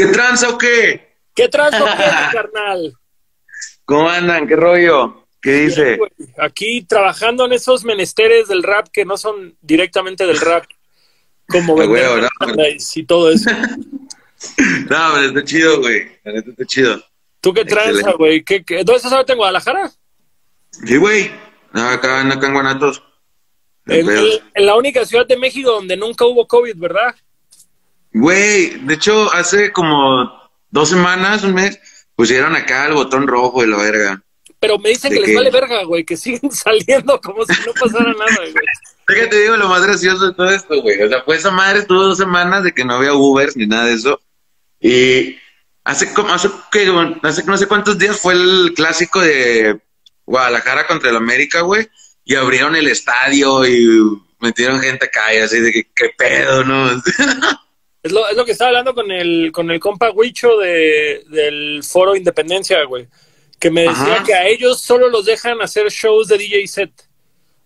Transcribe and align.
¿Qué 0.00 0.06
tranza 0.06 0.48
o 0.48 0.56
qué? 0.56 1.14
¿Qué 1.34 1.48
tranza 1.48 1.84
o 1.84 1.86
qué, 1.86 1.92
carnal? 2.32 2.94
¿Cómo 3.84 4.08
andan? 4.08 4.48
¿Qué 4.48 4.56
rollo? 4.56 5.26
¿Qué 5.42 5.52
dice? 5.52 5.98
Aquí 6.38 6.82
trabajando 6.84 7.44
en 7.44 7.52
esos 7.52 7.84
menesteres 7.84 8.48
del 8.48 8.62
rap 8.62 8.88
que 8.90 9.04
no 9.04 9.18
son 9.18 9.58
directamente 9.60 10.26
del 10.26 10.40
rap, 10.40 10.64
como 11.46 11.76
vender 11.76 12.30
y 12.94 13.04
todo 13.04 13.30
eso. 13.30 13.50
no, 14.88 15.10
pero 15.14 15.26
está 15.26 15.44
chido, 15.44 15.80
güey. 15.80 16.10
La 16.24 16.32
neta 16.32 16.50
está 16.50 16.64
chido. 16.64 17.04
¿Tú 17.42 17.52
qué 17.52 17.66
tranza, 17.66 18.12
güey? 18.12 18.42
¿Qué, 18.42 18.64
dónde 18.68 18.96
estás 18.96 19.12
ahorita 19.12 19.34
en 19.34 19.38
Guadalajara? 19.38 19.92
Sí, 20.70 20.96
güey. 20.96 21.30
acá, 21.74 22.26
acá 22.26 22.46
en 22.46 22.54
Guanatos. 22.54 23.02
En, 23.84 24.08
en, 24.08 24.66
la 24.66 24.76
única 24.76 25.04
ciudad 25.04 25.26
de 25.26 25.36
México 25.36 25.70
donde 25.70 25.98
nunca 25.98 26.24
hubo 26.24 26.46
COVID, 26.46 26.76
¿verdad? 26.76 27.14
Güey, 28.12 28.86
de 28.86 28.94
hecho, 28.94 29.32
hace 29.32 29.72
como 29.72 30.30
dos 30.70 30.88
semanas, 30.88 31.44
un 31.44 31.54
mes, 31.54 31.78
pusieron 32.16 32.56
acá 32.56 32.86
el 32.86 32.94
botón 32.94 33.26
rojo 33.26 33.60
de 33.60 33.68
la 33.68 33.76
verga. 33.76 34.22
Pero 34.58 34.78
me 34.78 34.90
dicen 34.90 35.12
que, 35.12 35.20
les 35.20 35.34
vale 35.34 35.50
verga, 35.50 35.84
güey, 35.84 36.04
que 36.04 36.16
siguen 36.16 36.50
saliendo 36.50 37.20
como 37.20 37.44
si 37.46 37.52
no 37.66 37.72
pasara 37.72 38.12
nada, 38.12 38.50
güey. 38.52 38.64
Fíjate, 39.06 39.40
digo 39.40 39.56
lo 39.56 39.68
más 39.68 39.82
gracioso 39.82 40.26
de 40.26 40.34
todo 40.34 40.50
esto, 40.50 40.82
güey. 40.82 41.02
O 41.02 41.08
sea, 41.08 41.24
pues 41.24 41.40
esa 41.40 41.50
madre 41.50 41.80
estuvo 41.80 42.02
dos 42.02 42.18
semanas 42.18 42.62
de 42.62 42.72
que 42.72 42.84
no 42.84 42.94
había 42.94 43.14
Ubers 43.14 43.56
ni 43.56 43.66
nada 43.66 43.86
de 43.86 43.94
eso. 43.94 44.20
Y 44.80 45.36
hace 45.82 46.12
como, 46.12 46.32
hace 46.32 46.50
que, 46.70 46.92
hace 47.22 47.44
no 47.44 47.56
sé 47.56 47.66
cuántos 47.66 47.98
días 47.98 48.20
fue 48.20 48.34
el 48.34 48.72
clásico 48.76 49.20
de 49.20 49.80
Guadalajara 50.26 50.86
contra 50.86 51.10
el 51.10 51.16
América, 51.16 51.62
güey. 51.62 51.88
Y 52.24 52.34
abrieron 52.34 52.76
el 52.76 52.86
estadio 52.86 53.66
y 53.66 53.98
metieron 54.40 54.80
gente 54.80 55.06
acá 55.06 55.34
y 55.34 55.38
así 55.38 55.58
de 55.58 55.72
que, 55.72 55.84
qué 55.94 56.10
pedo, 56.16 56.64
¿no? 56.64 56.90
Es 58.02 58.12
lo, 58.12 58.28
es 58.28 58.36
lo 58.36 58.44
que 58.44 58.52
estaba 58.52 58.68
hablando 58.68 58.94
con 58.94 59.10
el, 59.10 59.52
con 59.52 59.70
el 59.70 59.78
compa 59.78 60.10
Huicho 60.10 60.56
de, 60.56 61.24
del 61.28 61.82
Foro 61.82 62.16
Independencia, 62.16 62.82
güey. 62.84 63.08
Que 63.58 63.70
me 63.70 63.82
decía 63.82 64.22
que 64.24 64.32
a 64.32 64.46
ellos 64.46 64.80
solo 64.80 65.08
los 65.10 65.26
dejan 65.26 65.60
hacer 65.60 65.88
shows 65.90 66.28
de 66.28 66.38
DJ 66.38 66.66
set. 66.66 66.90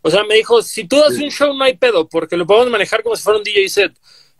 O 0.02 0.10
sea, 0.10 0.24
me 0.24 0.34
dijo, 0.34 0.60
si 0.60 0.84
tú 0.88 0.96
das 0.96 1.12
un 1.12 1.30
show 1.30 1.54
no 1.54 1.64
hay 1.64 1.76
pedo, 1.76 2.08
porque 2.08 2.36
lo 2.36 2.46
podemos 2.46 2.68
manejar 2.68 3.02
como 3.02 3.14
si 3.14 3.22
fuera 3.22 3.38
un 3.38 3.44
DJ 3.44 3.68
set. 3.68 3.92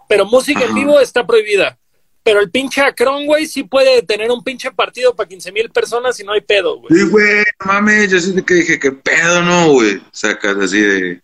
Pero 0.09 0.27
música 0.27 0.65
en 0.65 0.75
vivo 0.75 0.99
está 1.01 1.25
prohibida. 1.25 1.79
Pero 2.25 2.41
el 2.41 2.51
pinche 2.51 2.81
Acron, 2.81 3.27
güey, 3.27 3.47
sí 3.47 3.65
puede 3.65 4.03
tener 4.03 4.31
un 4.31 4.43
pinche 4.43 4.73
partido 4.73 5.15
para 5.15 5.29
15 5.29 5.53
mil 5.53 5.71
personas 5.71 6.19
y 6.19 6.25
no 6.25 6.33
hay 6.33 6.41
pedo, 6.41 6.81
güey. 6.81 6.95
Sí, 6.95 7.09
güey, 7.09 7.45
mames, 7.65 8.11
yo 8.11 8.19
sí 8.19 8.35
que 8.43 8.55
dije, 8.55 8.79
qué 8.81 8.93
pedo, 8.93 9.43
¿no, 9.43 9.73
güey? 9.73 10.03
Sacas 10.11 10.57
así 10.57 10.81
de, 10.81 11.21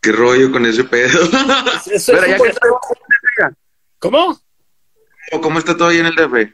qué 0.00 0.12
rollo 0.12 0.50
con 0.50 0.66
ese 0.66 0.84
pedo. 0.84 1.30
Pero 2.06 2.26
ya 2.26 2.36
que 2.36 2.52
¿Cómo? 4.02 4.36
¿Cómo 5.40 5.60
está 5.60 5.76
todo 5.76 5.88
ahí 5.88 5.98
en 5.98 6.06
el 6.06 6.16
DF? 6.16 6.52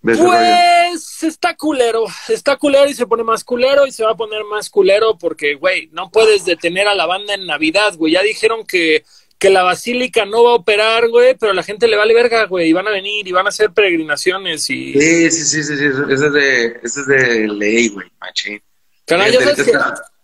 Pues 0.00 1.22
está 1.24 1.56
culero, 1.56 2.04
está 2.28 2.56
culero 2.56 2.88
y 2.88 2.94
se 2.94 3.08
pone 3.08 3.24
más 3.24 3.42
culero 3.42 3.88
y 3.88 3.92
se 3.92 4.04
va 4.04 4.12
a 4.12 4.16
poner 4.16 4.44
más 4.44 4.70
culero 4.70 5.18
porque, 5.18 5.56
güey, 5.56 5.88
no 5.90 6.12
puedes 6.12 6.44
detener 6.44 6.86
a 6.86 6.94
la 6.94 7.06
banda 7.06 7.34
en 7.34 7.46
Navidad, 7.46 7.94
güey. 7.96 8.12
Ya 8.12 8.22
dijeron 8.22 8.64
que, 8.64 9.04
que 9.36 9.50
la 9.50 9.64
basílica 9.64 10.24
no 10.24 10.44
va 10.44 10.52
a 10.52 10.54
operar, 10.54 11.08
güey, 11.08 11.36
pero 11.36 11.52
la 11.54 11.64
gente 11.64 11.88
le 11.88 11.96
vale 11.96 12.14
verga, 12.14 12.46
güey, 12.46 12.68
y 12.68 12.72
van 12.72 12.86
a 12.86 12.92
venir 12.92 13.26
y 13.26 13.32
van 13.32 13.46
a 13.46 13.48
hacer 13.48 13.72
peregrinaciones 13.72 14.70
y... 14.70 14.92
Sí, 14.92 15.30
sí, 15.32 15.44
sí, 15.44 15.64
sí, 15.64 15.76
sí. 15.76 15.84
Eso, 15.86 16.26
es 16.26 16.32
de, 16.32 16.66
eso 16.84 17.00
es 17.00 17.06
de 17.08 17.48
ley, 17.48 17.88
güey, 17.88 18.06
machín. 18.20 18.62
Caray, 19.06 19.32
ya 19.32 19.40
sabes 19.40 19.64
que 19.64 19.72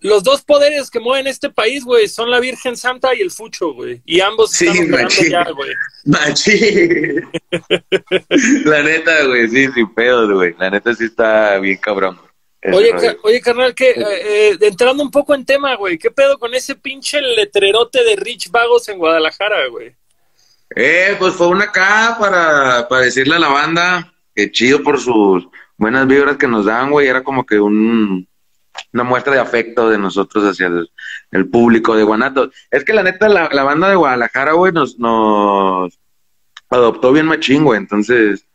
los 0.00 0.22
dos 0.22 0.42
poderes 0.42 0.90
que 0.90 1.00
mueven 1.00 1.26
este 1.26 1.50
país, 1.50 1.84
güey, 1.84 2.08
son 2.08 2.30
la 2.30 2.40
Virgen 2.40 2.76
Santa 2.76 3.14
y 3.14 3.20
el 3.20 3.30
Fucho, 3.30 3.72
güey. 3.72 4.00
Y 4.04 4.20
ambos 4.20 4.52
sí, 4.52 4.66
están 4.66 4.88
operando 4.88 5.22
ya, 5.28 5.50
güey. 5.50 5.70
Machín. 6.04 7.30
la 8.64 8.82
neta, 8.82 9.24
güey, 9.24 9.48
sí, 9.48 9.68
sin 9.72 9.92
pedos, 9.94 10.32
güey. 10.32 10.54
La 10.58 10.70
neta 10.70 10.94
sí 10.94 11.04
está 11.04 11.58
bien 11.58 11.78
cabrón. 11.78 12.18
Oye, 12.72 12.92
oye, 13.22 13.40
carnal, 13.40 13.74
que 13.74 13.90
eh, 13.90 13.96
eh, 14.00 14.58
entrando 14.62 15.02
un 15.02 15.10
poco 15.10 15.34
en 15.34 15.44
tema, 15.44 15.76
güey, 15.76 15.96
¿qué 15.96 16.10
pedo 16.10 16.38
con 16.38 16.54
ese 16.54 16.74
pinche 16.74 17.20
letrerote 17.20 18.02
de 18.02 18.16
Rich 18.16 18.50
Vagos 18.50 18.88
en 18.88 18.98
Guadalajara, 18.98 19.68
güey? 19.68 19.94
Eh, 20.74 21.16
pues 21.18 21.34
fue 21.34 21.48
una 21.48 21.64
acá 21.64 22.16
para, 22.18 22.86
para 22.88 23.02
decirle 23.02 23.36
a 23.36 23.38
la 23.38 23.48
banda 23.48 24.12
que 24.34 24.50
chido 24.50 24.82
por 24.82 25.00
sus 25.00 25.48
buenas 25.76 26.06
vibras 26.06 26.36
que 26.36 26.46
nos 26.46 26.66
dan, 26.66 26.90
güey. 26.90 27.06
Era 27.06 27.24
como 27.24 27.46
que 27.46 27.58
un, 27.58 28.27
una 28.92 29.04
muestra 29.04 29.34
de 29.34 29.40
afecto 29.40 29.88
de 29.88 29.98
nosotros 29.98 30.44
hacia 30.44 30.70
el, 31.30 31.48
público 31.50 31.96
de 31.96 32.04
Guanatos. 32.04 32.50
Es 32.70 32.84
que 32.84 32.92
la 32.92 33.02
neta, 33.02 33.28
la, 33.28 33.48
la 33.52 33.64
banda 33.64 33.88
de 33.88 33.96
Guadalajara, 33.96 34.52
güey, 34.52 34.72
nos, 34.72 34.98
nos 34.98 35.98
adoptó 36.70 37.12
bien 37.12 37.26
machín, 37.26 37.64
güey. 37.64 37.78
Entonces, 37.78 38.46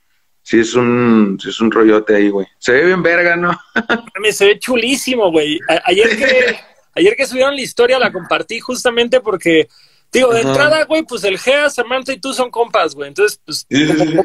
sí 0.44 0.60
es 0.60 0.76
un, 0.76 1.38
sí 1.42 1.50
es 1.50 1.60
un 1.60 1.72
rollote 1.72 2.16
ahí, 2.16 2.30
güey. 2.30 2.48
Se 2.60 2.74
ve 2.74 2.86
bien 2.86 3.02
verga, 3.02 3.36
¿no? 3.36 3.58
se 4.32 4.46
ve 4.46 4.60
chulísimo, 4.60 5.32
güey. 5.32 5.60
Ayer 5.86 6.18
que, 6.18 6.60
ayer 6.96 7.16
que 7.16 7.26
subieron 7.26 7.56
la 7.56 7.62
historia 7.62 7.98
la 7.98 8.12
compartí 8.12 8.60
justamente 8.60 9.22
porque, 9.22 9.68
digo, 10.12 10.34
de 10.34 10.42
entrada, 10.42 10.84
güey, 10.86 11.04
pues 11.04 11.24
el 11.24 11.40
Gea, 11.40 11.70
Samantha 11.70 12.14
y 12.14 12.20
tú 12.20 12.34
son 12.34 12.52
compas, 12.52 12.94
güey. 12.94 13.08
Entonces, 13.08 13.40
pues, 13.44 13.66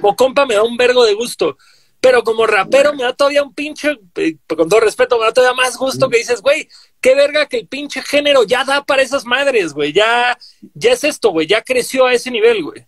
como, 0.01 0.17
compa 0.17 0.45
me 0.45 0.55
da 0.55 0.63
un 0.63 0.77
vergo 0.77 1.05
de 1.05 1.15
gusto. 1.15 1.57
Pero 2.01 2.23
como 2.23 2.47
rapero 2.47 2.95
me 2.95 3.03
da 3.03 3.13
todavía 3.13 3.43
un 3.43 3.53
pinche, 3.53 3.99
eh, 4.17 4.37
con 4.47 4.69
todo 4.69 4.81
respeto, 4.81 5.19
me 5.19 5.25
da 5.25 5.33
todavía 5.33 5.57
más 5.57 5.77
gusto 5.77 6.09
que 6.09 6.19
dices, 6.19 6.41
güey, 6.41 6.69
qué 7.01 7.15
verga 7.15 7.47
que 7.47 7.59
el 7.59 7.67
pinche 7.67 8.03
género 8.03 8.45
ya 8.45 8.65
da 8.65 8.85
para 8.85 9.03
esas 9.03 9.25
madres, 9.25 9.73
güey. 9.73 9.93
Ya, 9.93 10.39
ya 10.75 10.93
es 10.93 11.03
esto, 11.03 11.31
güey, 11.31 11.47
ya 11.47 11.63
creció 11.63 12.07
a 12.07 12.13
ese 12.13 12.31
nivel, 12.31 12.63
güey. 12.63 12.87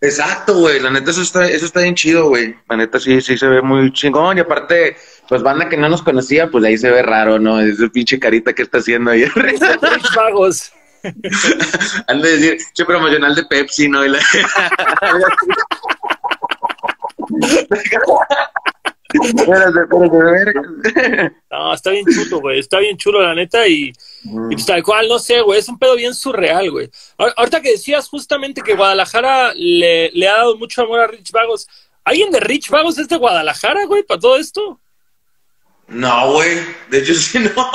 Exacto, 0.00 0.58
güey. 0.58 0.80
La 0.80 0.90
neta, 0.90 1.10
eso 1.10 1.22
está, 1.22 1.46
eso 1.46 1.66
está 1.66 1.80
bien 1.80 1.94
chido, 1.94 2.28
güey. 2.28 2.54
La 2.68 2.76
neta, 2.76 3.00
sí, 3.00 3.20
sí 3.20 3.36
se 3.36 3.48
ve 3.48 3.62
muy 3.62 3.92
chingón. 3.92 4.38
Y 4.38 4.40
aparte, 4.40 4.96
pues 5.28 5.42
banda 5.42 5.68
que 5.68 5.76
no 5.76 5.88
nos 5.88 6.02
conocía, 6.02 6.50
pues 6.50 6.64
ahí 6.64 6.78
se 6.78 6.90
ve 6.90 7.02
raro, 7.02 7.38
¿no? 7.38 7.60
Esa 7.60 7.88
pinche 7.88 8.18
carita 8.18 8.52
que 8.52 8.62
está 8.62 8.78
haciendo 8.78 9.10
ahí. 9.10 9.24
Pagos. 10.14 10.72
Han 12.08 12.20
de 12.20 12.36
decir, 12.36 12.58
che 12.72 12.84
promocional 12.84 13.34
de 13.34 13.44
Pepsi, 13.44 13.88
¿no? 13.88 14.02
No, 21.50 21.72
está 21.72 21.90
bien 21.90 22.04
chulo, 22.06 22.40
güey. 22.40 22.58
Está 22.58 22.78
bien 22.78 22.96
chulo, 22.96 23.22
la 23.22 23.34
neta. 23.34 23.66
Y, 23.66 23.92
pues, 24.24 24.66
tal 24.66 24.82
cual, 24.82 25.08
no 25.08 25.18
sé, 25.18 25.40
güey. 25.40 25.58
Es 25.58 25.68
un 25.68 25.78
pedo 25.78 25.96
bien 25.96 26.14
surreal, 26.14 26.70
güey. 26.70 26.90
Ahorita 27.36 27.60
que 27.60 27.72
decías 27.72 28.08
justamente 28.08 28.60
que 28.60 28.74
Guadalajara 28.74 29.54
le, 29.54 30.10
le, 30.12 30.28
ha 30.28 30.36
dado 30.36 30.56
mucho 30.58 30.82
amor 30.82 31.00
a 31.00 31.06
Rich 31.06 31.32
Vagos. 31.32 31.66
¿Alguien 32.04 32.30
de 32.30 32.40
Rich 32.40 32.68
Vagos 32.70 32.98
es 32.98 33.08
de 33.08 33.16
Guadalajara, 33.16 33.86
güey, 33.86 34.02
para 34.02 34.20
todo 34.20 34.36
esto? 34.36 34.78
No, 35.88 36.32
güey. 36.32 36.58
De 36.90 36.98
hecho, 36.98 37.14
sí, 37.14 37.38
no. 37.38 37.70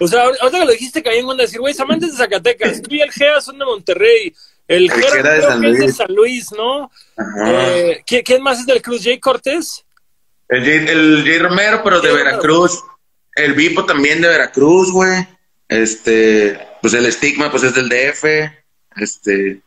O 0.00 0.08
sea, 0.08 0.24
ahorita 0.24 0.58
que 0.58 0.64
lo 0.64 0.72
dijiste, 0.72 1.02
caí 1.02 1.18
en 1.18 1.26
onda 1.26 1.44
decir, 1.44 1.60
güey, 1.60 1.74
Samantha 1.74 2.06
es 2.06 2.12
de 2.12 2.18
Zacatecas. 2.18 2.80
Tú 2.80 2.94
y 2.94 3.00
el 3.00 3.12
Gea 3.12 3.40
son 3.40 3.58
de 3.58 3.64
Monterrey. 3.64 4.34
El, 4.68 4.90
el 4.90 4.90
Gera 4.90 5.34
de 5.34 5.42
San, 5.42 5.62
Luis. 5.62 5.80
Es 5.80 5.86
de 5.86 5.92
San 5.92 6.14
Luis, 6.14 6.52
¿no? 6.52 6.90
Eh, 7.46 8.02
¿quién, 8.06 8.42
más 8.42 8.60
es 8.60 8.66
del 8.66 8.82
Cruz? 8.82 9.02
¿Jay 9.04 9.18
Cortés? 9.18 9.84
El 10.48 10.64
Jay, 10.64 10.86
el 10.88 11.40
Romero, 11.40 11.82
pero 11.84 12.00
de 12.00 12.12
Veracruz. 12.12 12.82
El 13.34 13.52
Vipo 13.52 13.84
también 13.84 14.20
de 14.20 14.28
Veracruz, 14.28 14.90
güey. 14.90 15.26
Este, 15.68 16.58
pues 16.80 16.94
el 16.94 17.06
estigma, 17.06 17.50
pues 17.50 17.62
es 17.64 17.74
del 17.74 17.88
DF. 17.88 18.24
Este, 18.96 19.60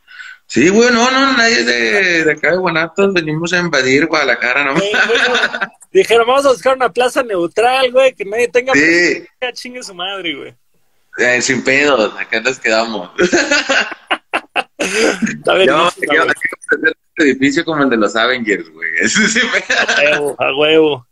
sí, 0.46 0.68
güey, 0.68 0.90
no, 0.90 1.10
no, 1.10 1.32
nadie 1.34 1.64
de, 1.64 2.24
de 2.24 2.32
acá 2.32 2.50
de 2.50 2.56
Guanatos. 2.56 3.14
Venimos 3.14 3.52
a 3.52 3.58
invadir 3.58 4.06
Guadalajara, 4.06 4.64
¿no? 4.64 4.80
dijeron, 5.92 6.26
vamos 6.26 6.46
a 6.46 6.50
buscar 6.50 6.76
una 6.76 6.92
plaza 6.92 7.22
neutral, 7.22 7.90
güey, 7.92 8.14
que 8.14 8.24
nadie 8.24 8.48
tenga. 8.48 8.72
Sí. 8.74 9.26
Chingue 9.54 9.82
su 9.82 9.94
madre, 9.94 10.34
güey. 10.34 10.54
Eh, 11.18 11.42
sin 11.42 11.62
pedos, 11.62 12.12
acá 12.18 12.40
nos 12.40 12.58
quedamos. 12.58 13.10
Está 14.80 15.54
bien. 15.54 15.66
No, 15.68 15.88
un 15.88 17.26
edificio 17.26 17.64
como 17.64 17.82
el 17.82 17.90
de 17.90 17.96
los 17.96 18.16
Avengers, 18.16 18.70
güey. 18.70 18.90
a 19.78 20.00
huevo, 20.00 20.36
a 20.38 20.56
huevo. 20.56 21.06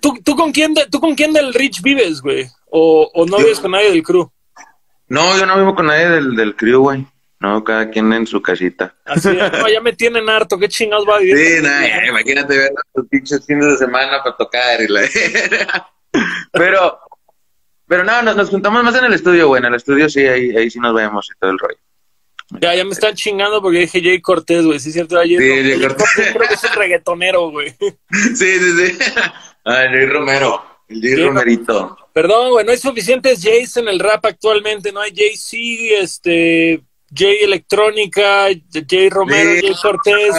¿Tú, 0.00 0.18
tú, 0.24 0.36
con 0.36 0.52
quién 0.52 0.74
¿Tú 0.90 1.00
con 1.00 1.14
quién 1.14 1.32
del 1.32 1.54
Rich 1.54 1.82
vives, 1.82 2.20
güey? 2.20 2.46
¿O, 2.70 3.10
o 3.14 3.26
no 3.26 3.38
vives 3.38 3.60
con 3.60 3.72
nadie 3.72 3.90
del 3.90 4.02
crew? 4.02 4.30
No, 5.08 5.36
yo 5.38 5.46
no 5.46 5.56
vivo 5.56 5.74
con 5.74 5.86
nadie 5.86 6.08
del, 6.08 6.36
del 6.36 6.54
crew, 6.54 6.82
güey. 6.82 7.06
No, 7.40 7.64
cada 7.64 7.88
quien 7.88 8.12
en 8.12 8.26
su 8.26 8.42
casita. 8.42 8.94
Así 9.06 9.28
no, 9.28 9.68
ya 9.68 9.80
me 9.80 9.94
tienen 9.94 10.28
harto, 10.28 10.58
qué 10.58 10.68
chingados 10.68 11.08
va 11.08 11.16
a 11.16 11.20
vivir. 11.20 11.36
Sí, 11.36 11.62
nada, 11.62 12.06
imagínate 12.06 12.58
ver 12.58 12.70
los 12.94 13.06
pinches 13.08 13.46
fines 13.46 13.66
de 13.66 13.76
semana 13.78 14.22
para 14.22 14.36
tocar 14.36 14.80
y 14.80 14.88
la... 14.88 15.00
Pero, 16.52 16.98
pero 17.86 18.02
no, 18.02 18.20
nos, 18.22 18.34
nos, 18.34 18.50
juntamos 18.50 18.82
más 18.82 18.96
en 18.96 19.04
el 19.04 19.14
estudio, 19.14 19.46
güey. 19.46 19.60
En 19.60 19.66
el 19.66 19.76
estudio 19.76 20.08
sí, 20.08 20.26
ahí, 20.26 20.56
ahí 20.56 20.68
sí 20.68 20.80
nos 20.80 20.92
vemos 20.92 21.30
y 21.30 21.38
todo 21.38 21.52
el 21.52 21.58
rollo. 21.58 21.78
Ya, 22.60 22.74
ya 22.74 22.84
me 22.84 22.90
están 22.90 23.14
chingando 23.14 23.62
porque 23.62 23.80
dije 23.80 24.02
Jay 24.02 24.20
Cortés, 24.20 24.64
güey. 24.64 24.80
Sí, 24.80 24.88
es 24.88 24.94
cierto. 24.94 25.18
Ayer, 25.18 25.40
sí, 25.40 25.70
Jay 25.70 25.80
Cortés. 25.80 26.06
creo 26.14 26.48
que 26.48 26.54
es 26.54 26.64
un 26.64 26.72
reggaetonero, 26.72 27.50
güey. 27.50 27.70
Sí, 28.10 28.34
sí, 28.34 28.86
sí. 28.86 28.98
Ah, 29.64 29.84
Jay 29.90 30.06
Romero. 30.06 30.64
El 30.88 31.00
Jay, 31.00 31.24
Romerito. 31.24 31.96
Perdón, 32.12 32.50
güey. 32.50 32.64
No 32.64 32.72
hay 32.72 32.78
suficientes 32.78 33.40
Jays 33.42 33.76
en 33.76 33.88
el 33.88 34.00
rap 34.00 34.26
actualmente. 34.26 34.90
No 34.90 35.00
hay 35.00 35.12
Jay-Z, 35.14 36.02
este. 36.02 36.82
Jay 37.14 37.38
Electrónica, 37.42 38.46
Jay 38.88 39.08
Romero, 39.08 39.60
Jay 39.60 39.74
Cortés. 39.80 40.34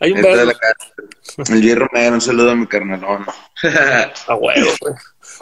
Hay 0.00 0.12
un 0.12 0.22
verbo. 0.22 0.52
El 1.38 1.62
Jerry 1.62 1.74
Romero, 1.74 2.14
un 2.14 2.20
saludo 2.20 2.50
a 2.50 2.54
mi 2.54 2.66
carnalón. 2.66 3.24
A 4.26 4.34
huevo, 4.34 4.70
güey. 4.80 4.94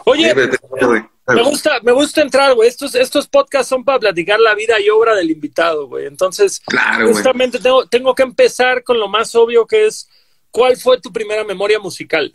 Oye, 0.05 0.29
Sí, 0.29 0.35
vete, 0.35 0.57
güey. 0.85 1.03
Me 1.27 1.41
gusta, 1.43 1.79
me 1.81 1.91
gusta 1.91 2.21
entrar, 2.21 2.53
güey. 2.53 2.69
Estos, 2.69 2.93
estos 2.95 3.27
podcasts 3.27 3.69
son 3.69 3.83
para 3.83 3.99
platicar 3.99 4.39
la 4.39 4.53
vida 4.53 4.79
y 4.79 4.89
obra 4.89 5.15
del 5.15 5.31
invitado, 5.31 5.87
güey. 5.87 6.05
Entonces, 6.05 6.59
Claro, 6.65 7.07
justamente 7.07 7.59
tengo, 7.59 7.85
tengo 7.87 8.13
que 8.13 8.23
empezar 8.23 8.83
con 8.83 8.99
lo 8.99 9.07
más 9.07 9.33
obvio 9.35 9.65
que 9.65 9.87
es, 9.87 10.07
¿cuál 10.51 10.77
fue 10.77 11.01
tu 11.01 11.11
primera 11.11 11.43
memoria 11.43 11.79
musical? 11.79 12.33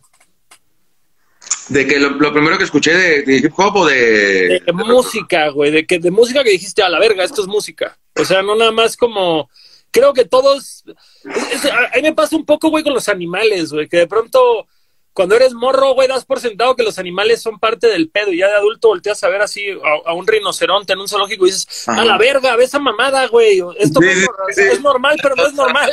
De 1.69 1.87
que 1.87 1.99
lo, 2.01 2.11
lo 2.11 2.33
primero 2.33 2.59
que 2.59 2.65
escuché 2.65 2.93
de, 2.93 3.23
de 3.23 3.37
hip 3.37 3.53
hop 3.57 3.77
o 3.77 3.87
de. 3.87 4.61
De, 4.67 4.73
música, 4.73 5.49
güey, 5.51 5.71
de 5.71 5.87
que 5.87 5.99
de 6.01 6.11
música 6.11 6.43
que 6.43 6.51
dijiste 6.51 6.83
a 6.83 6.89
la 6.89 6.99
verga, 6.99 7.23
esto 7.23 7.43
es 7.43 7.47
música. 7.47 7.97
O 8.17 8.25
sea, 8.25 8.43
no 8.43 8.57
nada 8.57 8.73
más 8.73 8.97
como 8.97 9.49
creo 9.93 10.13
que 10.13 10.25
todos 10.25 10.85
es- 11.25 11.65
es- 11.65 11.65
a 11.71 11.79
a 11.93 11.97
mí 11.97 12.03
me 12.03 12.13
pasa 12.15 12.35
un 12.37 12.45
poco, 12.45 12.71
güey, 12.71 12.83
con 12.83 12.93
los 12.95 13.09
animales, 13.09 13.73
güey, 13.73 13.89
que 13.89 13.99
de 13.99 14.07
pronto 14.09 14.67
cuando 15.13 15.35
eres 15.37 15.53
morro, 15.55 15.95
güey, 15.95 16.09
das 16.09 16.25
por 16.25 16.41
sentado 16.41 16.77
que 16.77 16.83
los 16.83 16.99
animales 16.99 17.43
son 17.43 17.59
parte 17.59 17.89
del 17.89 18.11
pedo 18.11 18.33
y 18.33 18.39
ya 18.39 18.49
de 18.49 18.55
adulto 18.55 18.89
volteas 18.89 19.23
a 19.25 19.29
ver 19.29 19.43
así 19.43 19.69
a, 19.71 20.11
a 20.11 20.15
un 20.15 20.27
rinoceronte 20.27 20.93
en 20.93 21.01
un 21.01 21.09
zoológico 21.09 21.47
y 21.47 21.51
dices, 21.51 21.89
Ajá. 21.89 22.03
a 22.03 22.05
la 22.05 22.19
verga, 22.19 22.57
ve 22.57 22.65
esa 22.65 22.79
mamada, 22.79 23.27
güey. 23.27 23.61
Esto 23.79 24.01
Sí, 24.01 24.09
es, 24.09 24.77
sí, 24.77 24.83
normal, 24.83 25.19
pero 25.23 25.35
no 25.37 25.47
es 25.47 25.55
normal. 25.55 25.91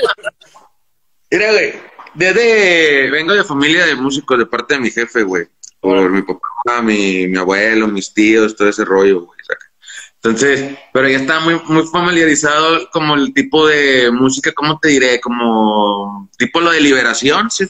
Mira, 1.31 1.52
güey. 1.52 1.74
Desde. 2.14 3.10
Vengo 3.12 3.34
de 3.34 3.44
familia 3.44 3.86
de 3.86 3.96
músicos 3.96 4.38
de 4.40 4.46
parte 4.46 4.74
de 4.75 4.80
mi 4.80 4.90
jefe, 4.90 5.24
güey. 5.24 5.48
Por 5.80 6.10
mi 6.10 6.22
papá, 6.24 6.81
mi, 6.81 7.28
mi 7.28 7.38
abuelo, 7.38 7.88
mis 7.88 8.12
tíos, 8.14 8.56
todo 8.56 8.69
ese 8.69 8.84
rollo, 8.84 9.22
güey. 9.22 9.40
saca. 9.46 9.67
Entonces, 10.29 10.77
pero 10.94 11.07
ya 11.09 11.18
está 11.18 11.39
muy, 11.39 11.59
muy 11.68 11.83
familiarizado 11.88 12.89
como 12.91 13.15
el 13.15 13.33
tipo 13.33 13.68
de 13.68 14.12
música, 14.12 14.51
¿cómo 14.53 14.79
te 14.79 14.89
diré? 14.89 15.19
Como 15.21 16.29
tipo 16.38 16.59
lo 16.59 16.71
de 16.71 16.81
liberación, 16.81 17.50
¿sí? 17.50 17.65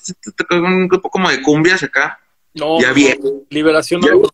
un 0.52 0.88
grupo 0.88 1.10
como 1.10 1.30
de 1.30 1.42
cumbias 1.42 1.84
acá. 1.84 2.20
No, 2.54 2.80
Ya 2.82 2.90
no, 2.90 2.94
bien. 2.96 3.20
liberación 3.50 4.02
no 4.02 4.08
Ya, 4.08 4.14
güey. 4.14 4.28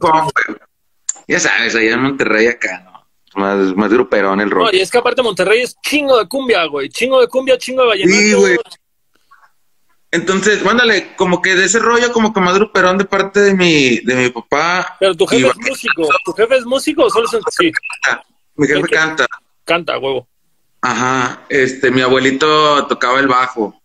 Ya 1.27 1.39
sabes, 1.39 1.75
allá 1.75 1.93
en 1.93 2.01
Monterrey 2.01 2.47
acá, 2.47 2.81
¿no? 2.85 2.93
Más, 3.41 3.75
más 3.75 3.91
gruperón 3.91 4.39
el 4.41 4.49
No, 4.49 4.55
rollo. 4.55 4.69
y 4.77 4.81
es 4.81 4.91
que 4.91 4.97
aparte 4.99 5.21
Monterrey 5.23 5.61
es 5.63 5.75
chingo 5.81 6.19
de 6.19 6.27
cumbia, 6.27 6.65
güey. 6.65 6.89
Chingo 6.89 7.19
de 7.19 7.27
cumbia, 7.27 7.57
chingo 7.57 7.81
de 7.81 7.87
vallenato. 7.87 8.19
Sí, 8.21 8.33
güey. 8.33 8.57
Entonces, 10.13 10.63
mándale, 10.63 11.15
como 11.15 11.41
que 11.41 11.55
de 11.55 11.65
ese 11.65 11.79
rollo, 11.79 12.13
como 12.13 12.31
que 12.31 12.39
más 12.39 12.53
gruperón 12.53 12.99
de 12.99 13.05
parte 13.05 13.39
de 13.39 13.55
mi, 13.55 13.97
de 14.01 14.13
mi 14.13 14.29
papá. 14.29 14.95
Pero 14.99 15.15
tu 15.15 15.25
jefe 15.25 15.47
es 15.47 15.57
músico. 15.57 16.07
¿Tu 16.23 16.33
jefe 16.33 16.57
es 16.57 16.65
músico 16.65 17.05
o 17.05 17.09
solo 17.09 17.25
es 17.25 17.39
sí? 17.49 17.71
Mi 18.55 18.67
jefe 18.67 18.87
canta. 18.89 19.25
Canta, 19.65 19.97
huevo. 19.97 20.27
Ajá. 20.81 21.41
Este, 21.49 21.89
mi 21.89 22.01
abuelito 22.01 22.85
tocaba 22.85 23.19
el 23.19 23.27
bajo. 23.27 23.81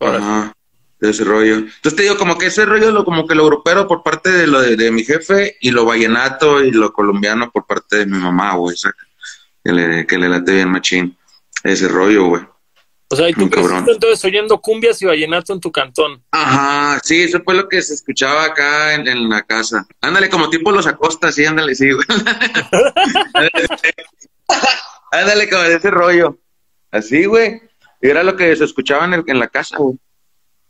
Ajá. 0.00 0.52
De 1.00 1.08
ese 1.08 1.24
rollo. 1.24 1.54
Entonces 1.54 1.96
te 1.96 2.02
digo, 2.02 2.18
como 2.18 2.36
que 2.36 2.48
ese 2.48 2.66
rollo, 2.66 2.90
lo, 2.90 3.06
como 3.06 3.26
que 3.26 3.34
lo 3.34 3.46
grupero 3.46 3.88
por 3.88 4.02
parte 4.02 4.30
de 4.32 4.46
lo 4.46 4.60
de, 4.60 4.76
de 4.76 4.90
mi 4.90 5.02
jefe 5.02 5.56
y 5.62 5.70
lo 5.70 5.86
vallenato 5.86 6.62
y 6.62 6.72
lo 6.72 6.92
colombiano 6.92 7.50
por 7.50 7.64
parte 7.64 7.96
de 7.96 8.06
mi 8.06 8.18
mamá, 8.18 8.54
güey. 8.56 8.76
Que 9.64 9.72
le, 9.72 10.06
que 10.06 10.18
le 10.18 10.28
late 10.28 10.56
bien 10.56 10.70
machín. 10.70 11.16
Ese 11.62 11.88
rollo, 11.88 12.26
güey. 12.26 12.42
O 13.14 13.16
sea, 13.16 13.28
y 13.28 13.32
tú 13.32 13.48
creciste 13.48 13.92
entonces 13.92 14.24
oyendo 14.24 14.60
cumbias 14.60 15.00
y 15.00 15.06
vallenato 15.06 15.52
en 15.52 15.60
tu 15.60 15.70
cantón. 15.70 16.20
Ajá, 16.32 16.98
sí, 17.04 17.22
eso 17.22 17.40
fue 17.44 17.54
lo 17.54 17.68
que 17.68 17.80
se 17.80 17.94
escuchaba 17.94 18.44
acá 18.44 18.94
en, 18.94 19.06
en 19.06 19.28
la 19.28 19.42
casa. 19.42 19.86
Ándale, 20.00 20.28
como 20.28 20.50
tipo 20.50 20.72
los 20.72 20.86
acostas, 20.88 21.36
sí, 21.36 21.44
ándale, 21.44 21.76
sí, 21.76 21.92
güey. 21.92 22.04
ándale, 25.12 25.48
como 25.48 25.62
de 25.62 25.76
ese 25.76 25.90
rollo. 25.90 26.38
Así, 26.90 27.24
güey. 27.24 27.60
Y 28.02 28.08
era 28.08 28.22
lo 28.22 28.36
que 28.36 28.54
se 28.56 28.64
escuchaba 28.64 29.04
en, 29.04 29.14
el- 29.14 29.24
en 29.26 29.38
la 29.38 29.48
casa, 29.48 29.76
güey. 29.78 29.96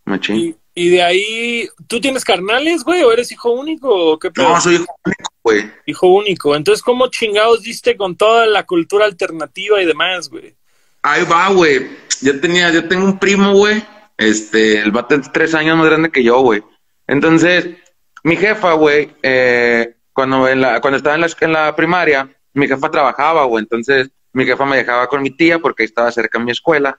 Machín. 0.05 0.37
Y, 0.37 0.57
y 0.75 0.89
de 0.91 1.03
ahí, 1.03 1.69
¿tú 1.87 2.01
tienes 2.01 2.25
carnales, 2.25 2.85
güey? 2.85 3.03
¿O 3.05 3.13
eres 3.13 3.33
hijo 3.33 3.53
único? 3.53 3.89
¿O 4.13 4.19
qué 4.19 4.31
pedo? 4.31 4.51
No, 4.51 4.61
soy 4.61 4.75
hijo 4.75 4.95
único, 5.05 5.33
güey. 5.43 5.73
Hijo 5.87 6.07
único. 6.09 6.55
Entonces, 6.57 6.83
¿cómo 6.83 7.09
chingados 7.09 7.63
diste 7.63 7.97
con 7.97 8.17
toda 8.17 8.47
la 8.47 8.65
cultura 8.67 9.07
alternativa 9.07 9.81
y 9.83 9.87
demás, 9.87 10.29
güey? 10.29 10.55
Ahí 11.05 11.23
va, 11.31 11.49
güey. 11.51 11.87
Yo 12.23 12.41
tenía, 12.41 12.71
yo 12.71 12.89
tengo 12.89 13.05
un 13.05 13.19
primo, 13.19 13.53
güey. 13.53 13.85
Este, 14.17 14.81
el 14.81 14.91
vato 14.91 15.15
es 15.15 15.31
tres 15.31 15.55
años 15.55 15.77
más 15.77 15.87
grande 15.87 16.11
que 16.11 16.25
yo, 16.25 16.41
güey. 16.41 16.63
Entonces, 17.07 17.77
mi 18.23 18.37
jefa, 18.37 18.73
güey, 18.73 19.15
eh, 19.23 19.97
cuando, 20.15 20.49
en 20.49 20.63
la, 20.63 20.81
cuando 20.81 20.97
estaba 20.97 21.15
en 21.15 21.21
la, 21.21 21.29
en 21.39 21.53
la 21.53 21.77
primaria, 21.77 22.35
mi 22.55 22.67
jefa 22.67 22.91
trabajaba, 22.91 23.45
güey. 23.45 23.63
Entonces, 23.63 24.09
mi 24.33 24.47
jefa 24.47 24.65
me 24.65 24.79
dejaba 24.79 25.07
con 25.09 25.21
mi 25.21 25.31
tía 25.31 25.59
porque 25.59 25.85
estaba 25.85 26.11
cerca 26.11 26.39
de 26.39 26.47
mi 26.47 26.53
escuela. 26.53 26.99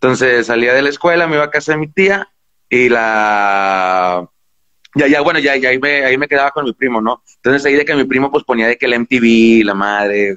Entonces, 0.00 0.48
salía 0.48 0.74
de 0.74 0.82
la 0.82 0.88
escuela, 0.88 1.28
me 1.28 1.36
iba 1.36 1.44
a 1.44 1.50
casa 1.50 1.72
de 1.72 1.78
mi 1.78 1.86
tía 1.86 2.28
y 2.68 2.88
la... 2.88 4.28
Ya, 4.96 5.06
ya, 5.06 5.20
bueno, 5.20 5.38
ya, 5.38 5.54
ya 5.54 5.68
ahí 5.68 5.78
me, 5.78 6.26
quedaba 6.26 6.50
con 6.50 6.64
mi 6.64 6.72
primo, 6.72 7.00
¿no? 7.00 7.22
Entonces, 7.36 7.64
ahí 7.64 7.74
de 7.74 7.84
que 7.84 7.94
mi 7.94 8.04
primo, 8.04 8.28
pues, 8.32 8.42
ponía 8.42 8.66
de 8.66 8.76
que 8.76 8.86
el 8.86 8.98
MTV, 8.98 9.64
la 9.64 9.74
madre, 9.74 10.36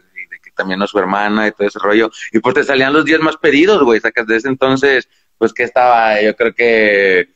también 0.60 0.82
a 0.82 0.88
su 0.88 1.00
hermana 1.00 1.48
y 1.48 1.52
todo 1.52 1.68
ese 1.68 1.80
rollo. 1.80 2.12
Y 2.34 2.40
pues 2.40 2.54
te 2.56 2.64
salían 2.64 2.94
los 2.94 3.06
10 3.06 3.22
más 3.22 3.38
pedidos, 3.38 3.82
güey. 3.84 4.00
Sacas 4.02 4.28
de 4.28 4.36
ese 4.38 4.50
entonces, 4.50 5.08
pues 5.38 5.54
que 5.54 5.64
estaba, 5.64 6.22
yo 6.22 6.36
creo 6.36 6.54
que, 6.54 7.30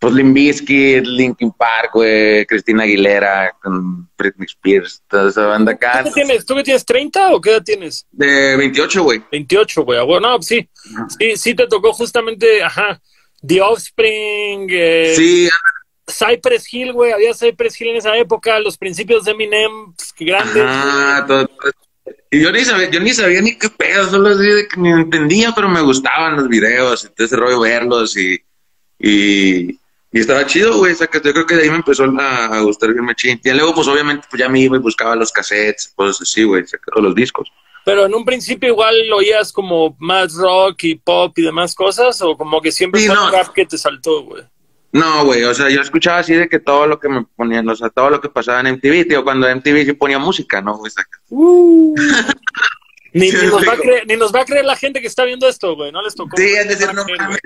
pues 0.00 0.12
Limp 0.12 0.34
Bizkit, 0.34 1.06
Linkin 1.06 1.52
Park, 1.52 1.90
güey, 1.94 2.44
Cristina 2.46 2.82
Aguilera, 2.82 3.52
con 3.62 4.10
Britney 4.18 4.46
Spears, 4.46 5.02
toda 5.08 5.30
esa 5.30 5.46
banda 5.46 5.72
acá. 5.72 6.02
¿Tú 6.02 6.10
qué 6.12 6.24
tienes? 6.24 6.44
¿Tú 6.44 6.54
qué 6.56 6.62
tienes? 6.64 6.84
¿30 6.84 7.30
o 7.32 7.40
qué 7.40 7.50
edad 7.52 7.62
tienes? 7.62 8.06
De 8.10 8.56
28, 8.56 9.02
güey. 9.04 9.22
28, 9.30 9.82
güey. 9.84 10.04
Bueno, 10.04 10.28
no, 10.32 10.42
sí. 10.42 10.68
Sí, 11.18 11.36
sí 11.36 11.54
te 11.54 11.66
tocó 11.68 11.92
justamente, 11.92 12.62
ajá, 12.62 13.00
The 13.46 13.60
Offspring, 13.62 14.66
eh, 14.70 15.14
Sí, 15.16 15.48
Cypress 16.06 16.70
Hill, 16.72 16.92
güey. 16.92 17.12
Había 17.12 17.32
Cypress 17.32 17.80
Hill 17.80 17.88
en 17.90 17.96
esa 17.96 18.14
época, 18.16 18.58
los 18.58 18.76
principios 18.76 19.24
de 19.24 19.30
Eminem, 19.30 19.94
pues, 19.96 20.12
grandes. 20.18 20.62
ajá, 20.62 21.24
todo- 21.26 21.46
todo. 21.46 21.70
Y 22.34 22.42
yo 22.42 22.50
ni 22.52 22.64
sabía, 22.64 22.90
yo 22.90 23.00
ni 23.00 23.10
sabía 23.12 23.40
ni 23.40 23.56
qué 23.56 23.68
pedo, 23.68 24.08
solo 24.10 24.28
así 24.30 24.46
de 24.46 24.66
que 24.68 24.80
ni 24.80 24.90
entendía, 24.90 25.52
pero 25.54 25.68
me 25.68 25.80
gustaban 25.82 26.36
los 26.36 26.48
videos 26.48 27.04
y 27.04 27.08
todo 27.14 27.26
ese 27.26 27.36
rollo 27.36 27.60
verlos 27.60 28.16
y, 28.16 28.38
y, 28.98 29.70
y 30.12 30.20
estaba 30.20 30.46
chido, 30.46 30.78
güey, 30.78 30.94
sacas, 30.94 31.22
yo 31.22 31.32
creo 31.32 31.46
que 31.46 31.56
de 31.56 31.64
ahí 31.64 31.70
me 31.70 31.76
empezó 31.76 32.04
a, 32.04 32.46
a 32.46 32.60
gustar 32.60 32.92
bien 32.92 33.04
machín. 33.04 33.40
Y 33.42 33.50
luego, 33.50 33.74
pues 33.74 33.86
obviamente, 33.88 34.26
pues 34.30 34.40
ya 34.40 34.48
me 34.48 34.60
iba 34.60 34.76
y 34.76 34.80
buscaba 34.80 35.16
los 35.16 35.32
cassettes, 35.32 35.92
cosas 35.94 36.22
así, 36.22 36.44
güey, 36.44 36.64
o 36.94 37.00
los 37.00 37.14
discos. 37.14 37.50
Pero 37.84 38.06
en 38.06 38.14
un 38.14 38.24
principio 38.24 38.70
igual 38.70 38.94
oías 39.12 39.52
como 39.52 39.94
más 39.98 40.34
rock 40.34 40.84
y 40.84 40.94
pop 40.94 41.36
y 41.38 41.42
demás 41.42 41.74
cosas, 41.74 42.20
o 42.22 42.36
como 42.36 42.60
que 42.62 42.72
siempre 42.72 43.00
Sí, 43.00 43.06
fue 43.08 43.14
no. 43.16 43.26
el 43.26 43.32
rap 43.32 43.48
que 43.52 43.66
te 43.66 43.76
saltó, 43.76 44.22
güey. 44.22 44.42
No, 44.94 45.24
güey, 45.24 45.42
o 45.42 45.52
sea, 45.52 45.68
yo 45.70 45.80
escuchaba 45.80 46.18
así 46.18 46.34
de 46.34 46.48
que 46.48 46.60
todo 46.60 46.86
lo 46.86 47.00
que 47.00 47.08
me 47.08 47.24
ponían, 47.24 47.68
o 47.68 47.74
sea, 47.74 47.90
todo 47.90 48.10
lo 48.10 48.20
que 48.20 48.28
pasaba 48.28 48.60
en 48.60 48.76
MTV, 48.76 49.08
tío, 49.08 49.24
cuando 49.24 49.52
MTV 49.52 49.86
sí 49.86 49.92
ponía 49.92 50.20
música, 50.20 50.62
¿no? 50.62 50.78
Güey, 50.78 50.92
sacas. 50.92 51.20
Uh. 51.30 51.96
Ni, 53.12 53.30
Sí, 53.30 53.36
ni 53.42 53.48
nos 53.48 53.66
va 53.66 53.72
a 53.72 53.76
creer, 53.76 54.06
ni 54.06 54.16
nos 54.16 54.32
va 54.32 54.40
a 54.40 54.44
creer 54.44 54.64
la 54.64 54.76
gente 54.76 55.00
que 55.00 55.08
está 55.08 55.24
viendo 55.24 55.48
esto, 55.48 55.74
güey. 55.74 55.90
No 55.90 56.00
les 56.00 56.14
tocó. 56.14 56.36
Sí, 56.36 56.44
es 56.44 56.68
decir, 56.68 56.94
no 56.94 57.04
mames, 57.04 57.40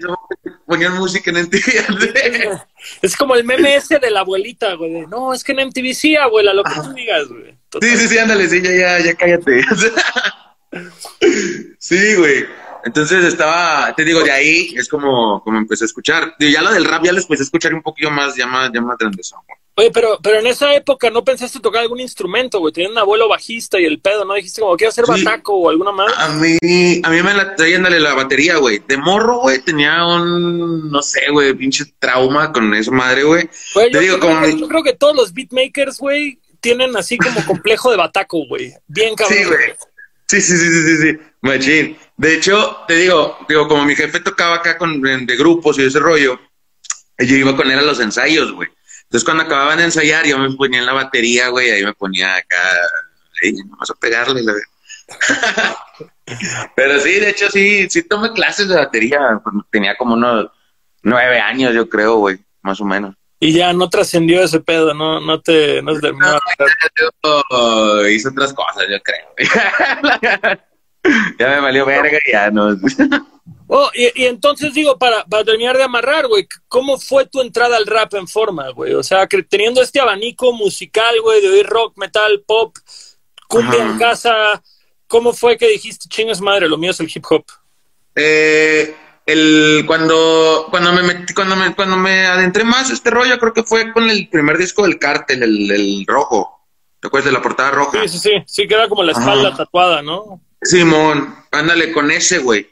ponían 0.67 0.95
música 0.99 1.31
en 1.31 1.45
MTV. 1.45 1.61
Es 3.03 3.17
como 3.17 3.35
el 3.35 3.45
meme 3.45 3.77
ese 3.77 3.99
de 3.99 4.11
la 4.11 4.21
abuelita, 4.21 4.75
güey. 4.75 4.93
de, 4.93 5.07
No, 5.07 5.33
es 5.33 5.43
que 5.43 5.53
en 5.53 5.69
MTV 5.69 5.95
sí, 5.95 6.17
abuela, 6.17 6.53
lo 6.53 6.65
que 6.65 6.75
tú 6.75 6.93
digas, 6.93 7.29
güey. 7.29 7.57
Total. 7.71 7.89
Sí, 7.89 7.97
sí, 7.97 8.09
sí, 8.09 8.19
ándale, 8.19 8.49
sí, 8.49 8.63
ya, 8.63 8.73
ya, 8.73 9.01
ya 9.01 9.15
cállate. 9.15 9.63
sí, 11.79 12.15
güey. 12.15 12.45
Entonces 12.89 13.23
estaba, 13.23 13.93
te 13.95 14.03
digo, 14.03 14.23
de 14.23 14.33
ahí 14.33 14.75
es 14.75 14.89
como, 14.89 15.43
como 15.45 15.59
empecé 15.59 15.85
a 15.85 15.87
escuchar. 15.87 16.35
Digo, 16.39 16.51
ya 16.53 16.63
lo 16.63 16.73
del 16.73 16.87
rap 16.87 17.05
ya 17.05 17.13
lo 17.13 17.21
empecé 17.21 17.43
a 17.43 17.45
escuchar 17.45 17.75
un 17.75 17.83
poquillo 17.83 18.11
más, 18.11 18.35
ya 18.35 18.47
más, 18.47 18.71
ya 18.73 18.81
más 18.81 18.97
grandezón, 18.97 19.41
güey. 19.47 19.59
Oye, 19.75 19.91
pero, 19.93 20.19
pero 20.23 20.39
en 20.41 20.47
esa 20.47 20.75
época 20.75 21.11
no 21.11 21.23
pensaste 21.23 21.61
tocar 21.61 21.83
algún 21.83 22.01
instrumento, 22.01 22.61
güey. 22.61 22.73
Tenías 22.73 22.91
un 22.91 22.99
abuelo 22.99 23.29
bajista 23.29 23.79
y 23.79 23.85
el 23.85 24.01
pedo, 24.01 24.25
¿no? 24.25 24.33
Dijiste 24.35 24.63
como, 24.63 24.75
quiero 24.77 24.89
hacer 24.89 25.05
Sí. 25.05 25.23
bataco 25.23 25.55
o 25.55 25.69
alguna 25.69 25.93
más. 25.93 26.11
A 26.17 26.31
mí, 26.31 26.57
a 27.03 27.11
mí 27.11 27.23
me 27.23 27.35
la 27.35 27.55
traía, 27.55 27.77
ándale, 27.77 28.01
la 28.01 28.15
batería, 28.15 28.57
güey. 28.57 28.83
De 28.89 28.97
morro, 28.97 29.41
güey, 29.41 29.59
tenía 29.61 30.07
un, 30.07 30.91
no 30.91 31.03
sé, 31.03 31.31
güey, 31.31 31.53
pinche 31.53 31.85
trauma 31.99 32.51
con 32.53 32.73
esa 32.75 32.91
madre, 32.91 33.23
güey. 33.25 33.51
Te 33.75 33.91
yo, 33.93 34.01
digo, 34.01 34.19
creo 34.19 34.35
como 34.35 34.47
yo 34.49 34.67
creo 34.67 34.83
que 34.83 34.95
todos 34.95 35.15
los 35.15 35.35
beatmakers, 35.35 35.99
güey, 35.99 36.39
tienen 36.61 36.97
así 36.97 37.19
como 37.19 37.45
complejo 37.45 37.91
de 37.91 37.99
bataco, 37.99 38.47
güey. 38.49 38.73
Bien 38.87 39.15
cabrón. 39.15 39.39
Sí, 39.39 39.45
güey. 39.45 39.59
Sí, 40.31 40.41
sí, 40.41 40.57
sí, 40.57 40.69
sí, 40.71 40.83
sí, 40.83 40.97
sí, 41.03 41.19
machín. 41.43 41.97
De 42.19 42.35
hecho, 42.35 42.79
te 42.89 42.97
digo, 42.97 43.39
digo, 43.49 43.69
como 43.69 43.85
mi 43.85 43.95
jefe 43.95 44.19
tocaba 44.19 44.57
acá 44.57 44.77
con, 44.77 45.01
de 45.01 45.37
grupos 45.37 45.79
y 45.79 45.85
ese 45.85 46.01
rollo, 46.01 46.39
yo 47.17 47.37
iba 47.37 47.57
con 47.57 47.71
él 47.71 47.79
a 47.79 47.83
los 47.83 48.01
ensayos, 48.01 48.51
güey. 48.53 48.69
Entonces, 49.05 49.25
cuando 49.25 49.45
acababan 49.45 49.79
de 49.79 49.85
ensayar, 49.85 50.27
yo 50.27 50.37
me 50.37 50.51
ponía 50.57 50.81
en 50.81 50.87
la 50.87 50.95
batería, 50.95 51.49
güey, 51.49 51.71
ahí 51.71 51.85
me 51.85 51.95
ponía 51.95 52.35
acá, 52.35 52.61
ahí, 53.41 53.55
vamos 53.67 53.89
a 53.89 53.95
pegarle, 53.95 54.43
la 54.43 54.53
Pero 56.77 56.99
sí, 56.99 57.13
de 57.21 57.31
hecho, 57.31 57.49
sí, 57.51 57.89
sí 57.89 58.03
tomé 58.03 58.33
clases 58.33 58.69
de 58.69 58.75
batería, 58.75 59.41
tenía 59.71 59.97
como 59.97 60.15
unos 60.15 60.51
nueve 61.03 61.39
años, 61.39 61.73
yo 61.73 61.89
creo, 61.89 62.17
güey, 62.17 62.39
más 62.63 62.81
o 62.81 62.85
menos. 62.85 63.15
Y 63.39 63.53
ya 63.53 63.73
no 63.73 63.89
trascendió 63.89 64.43
ese 64.43 64.59
pedo, 64.59 64.93
no, 64.93 65.21
no 65.21 65.41
te, 65.41 65.81
no 65.83 65.95
te 65.95 66.01
terminó. 66.01 66.37
Yo 67.23 68.09
hice 68.09 68.29
otras 68.29 68.53
cosas, 68.53 68.87
yo 68.91 68.99
creo. 69.05 70.59
ya 71.39 71.49
me 71.49 71.61
valió 71.61 71.87
verga 71.87 72.19
ya 72.31 72.51
no. 72.51 72.77
Oh, 73.71 73.91
y, 73.95 74.25
entonces 74.25 74.73
digo, 74.73 74.99
para, 74.99 75.25
para 75.27 75.45
terminar 75.45 75.77
de 75.77 75.83
amarrar, 75.83 76.27
güey, 76.27 76.49
¿cómo 76.69 76.99
fue 76.99 77.27
tu 77.27 77.43
entrada 77.43 77.77
al 77.77 77.87
rap 77.87 78.15
en 78.15 78.27
forma, 78.27 78.71
güey? 78.71 78.95
O 78.95 79.03
sea, 79.03 79.27
que 79.27 79.43
teniendo 79.43 79.83
este 79.83 80.01
abanico 80.01 80.55
musical, 80.55 81.21
güey, 81.21 81.43
de 81.43 81.51
oír 81.51 81.67
rock, 81.67 81.99
metal, 81.99 82.43
pop, 82.47 82.75
cumbia 83.47 83.85
en 83.85 83.99
casa, 83.99 84.63
¿cómo 85.07 85.35
fue 85.35 85.59
que 85.59 85.69
dijiste, 85.69 86.09
chingas 86.09 86.41
madre, 86.41 86.67
lo 86.67 86.79
mío 86.79 86.93
es 86.93 87.01
el 87.01 87.11
hip 87.15 87.25
hop? 87.29 87.45
Eh, 88.15 88.97
el, 89.27 89.85
cuando, 89.87 90.69
cuando 90.71 90.91
me 90.95 91.03
metí, 91.03 91.35
cuando 91.35 91.55
me, 91.55 91.75
cuando 91.75 91.99
me 91.99 92.25
adentré 92.25 92.65
más 92.65 92.91
este 92.91 93.11
rollo, 93.11 93.39
creo 93.39 93.53
que 93.53 93.65
fue 93.65 93.93
con 93.93 94.09
el 94.09 94.31
primer 94.31 94.57
disco 94.57 94.85
del 94.85 94.99
cártel, 94.99 95.43
el, 95.43 95.71
el 95.71 96.05
rojo. 96.07 96.59
¿Te 97.01 97.09
acuerdas 97.09 97.27
de 97.27 97.33
la 97.33 97.43
portada 97.43 97.71
roja? 97.71 98.01
Sí, 98.03 98.09
sí, 98.09 98.19
sí, 98.19 98.31
sí, 98.47 98.67
queda 98.67 98.89
como 98.89 99.03
la 99.03 99.13
espalda 99.13 99.55
tatuada, 99.55 100.01
¿no? 100.01 100.41
Simón, 100.63 101.35
ándale 101.51 101.93
con 101.93 102.11
ese, 102.11 102.39
güey 102.39 102.69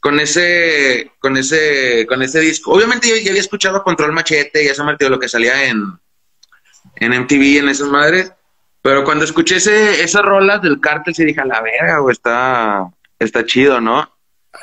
con 0.00 0.18
ese, 0.18 1.12
con 1.20 1.36
ese, 1.36 2.06
con 2.08 2.22
ese 2.22 2.40
disco. 2.40 2.72
Obviamente 2.72 3.08
yo 3.08 3.16
ya 3.16 3.30
había 3.30 3.42
escuchado 3.42 3.84
Control 3.84 4.12
Machete 4.12 4.64
y 4.64 4.68
ese 4.68 4.82
martillo 4.82 5.10
lo 5.10 5.20
que 5.20 5.28
salía 5.28 5.66
en, 5.68 5.98
en 6.96 7.20
MTV, 7.22 7.58
en 7.58 7.68
esas 7.68 7.88
madres. 7.88 8.32
Pero 8.82 9.04
cuando 9.04 9.26
escuché 9.26 9.56
ese, 9.56 10.02
esas 10.02 10.22
rolas 10.22 10.62
del 10.62 10.80
cártel, 10.80 11.14
sí 11.14 11.24
dije, 11.24 11.40
a 11.40 11.44
la 11.44 11.60
verga, 11.60 11.98
güey, 11.98 12.14
está, 12.14 12.90
está 13.18 13.44
chido, 13.44 13.78
¿no? 13.78 14.10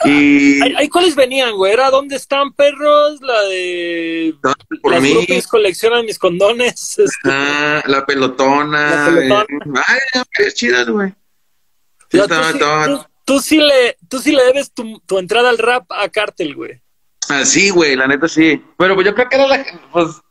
Y... 0.03 0.59
¿Hay, 0.75 0.89
cuáles 0.89 1.15
venían, 1.15 1.55
güey? 1.55 1.71
¿Era 1.71 1.91
¿Dónde 1.91 2.15
están 2.15 2.51
perros? 2.53 3.21
La 3.21 3.41
de... 3.43 4.35
Por 4.81 4.91
Las 4.91 5.01
mí. 5.01 5.15
coleccionan 5.49 6.05
mis 6.05 6.17
condones. 6.17 6.97
Ah, 7.23 7.83
la 7.85 8.05
pelotona. 8.05 9.09
La 9.09 9.45
pelotona. 9.45 9.83
Ay, 9.85 10.21
qué 10.33 10.51
chidas, 10.51 10.89
güey. 10.89 11.13
Sí, 12.11 12.19
Tú 13.25 13.41
sí 13.41 13.57
le, 13.57 13.97
tú 14.07 14.19
sí 14.19 14.31
le 14.31 14.41
debes 14.45 14.71
tu, 14.71 15.01
tu 15.05 15.19
entrada 15.19 15.49
al 15.49 15.57
rap 15.57 15.91
a 15.91 16.07
Cartel, 16.07 16.55
güey. 16.55 16.81
Ah, 17.27 17.43
sí, 17.43 17.69
güey, 17.71 17.97
la 17.97 18.07
neta 18.07 18.29
sí. 18.29 18.63
Pero 18.77 18.95
pues 18.95 19.05
yo 19.05 19.13
creo 19.13 19.27
que 19.27 19.35
era 19.35 19.47
la, 19.47 19.65
pues, 19.91 20.21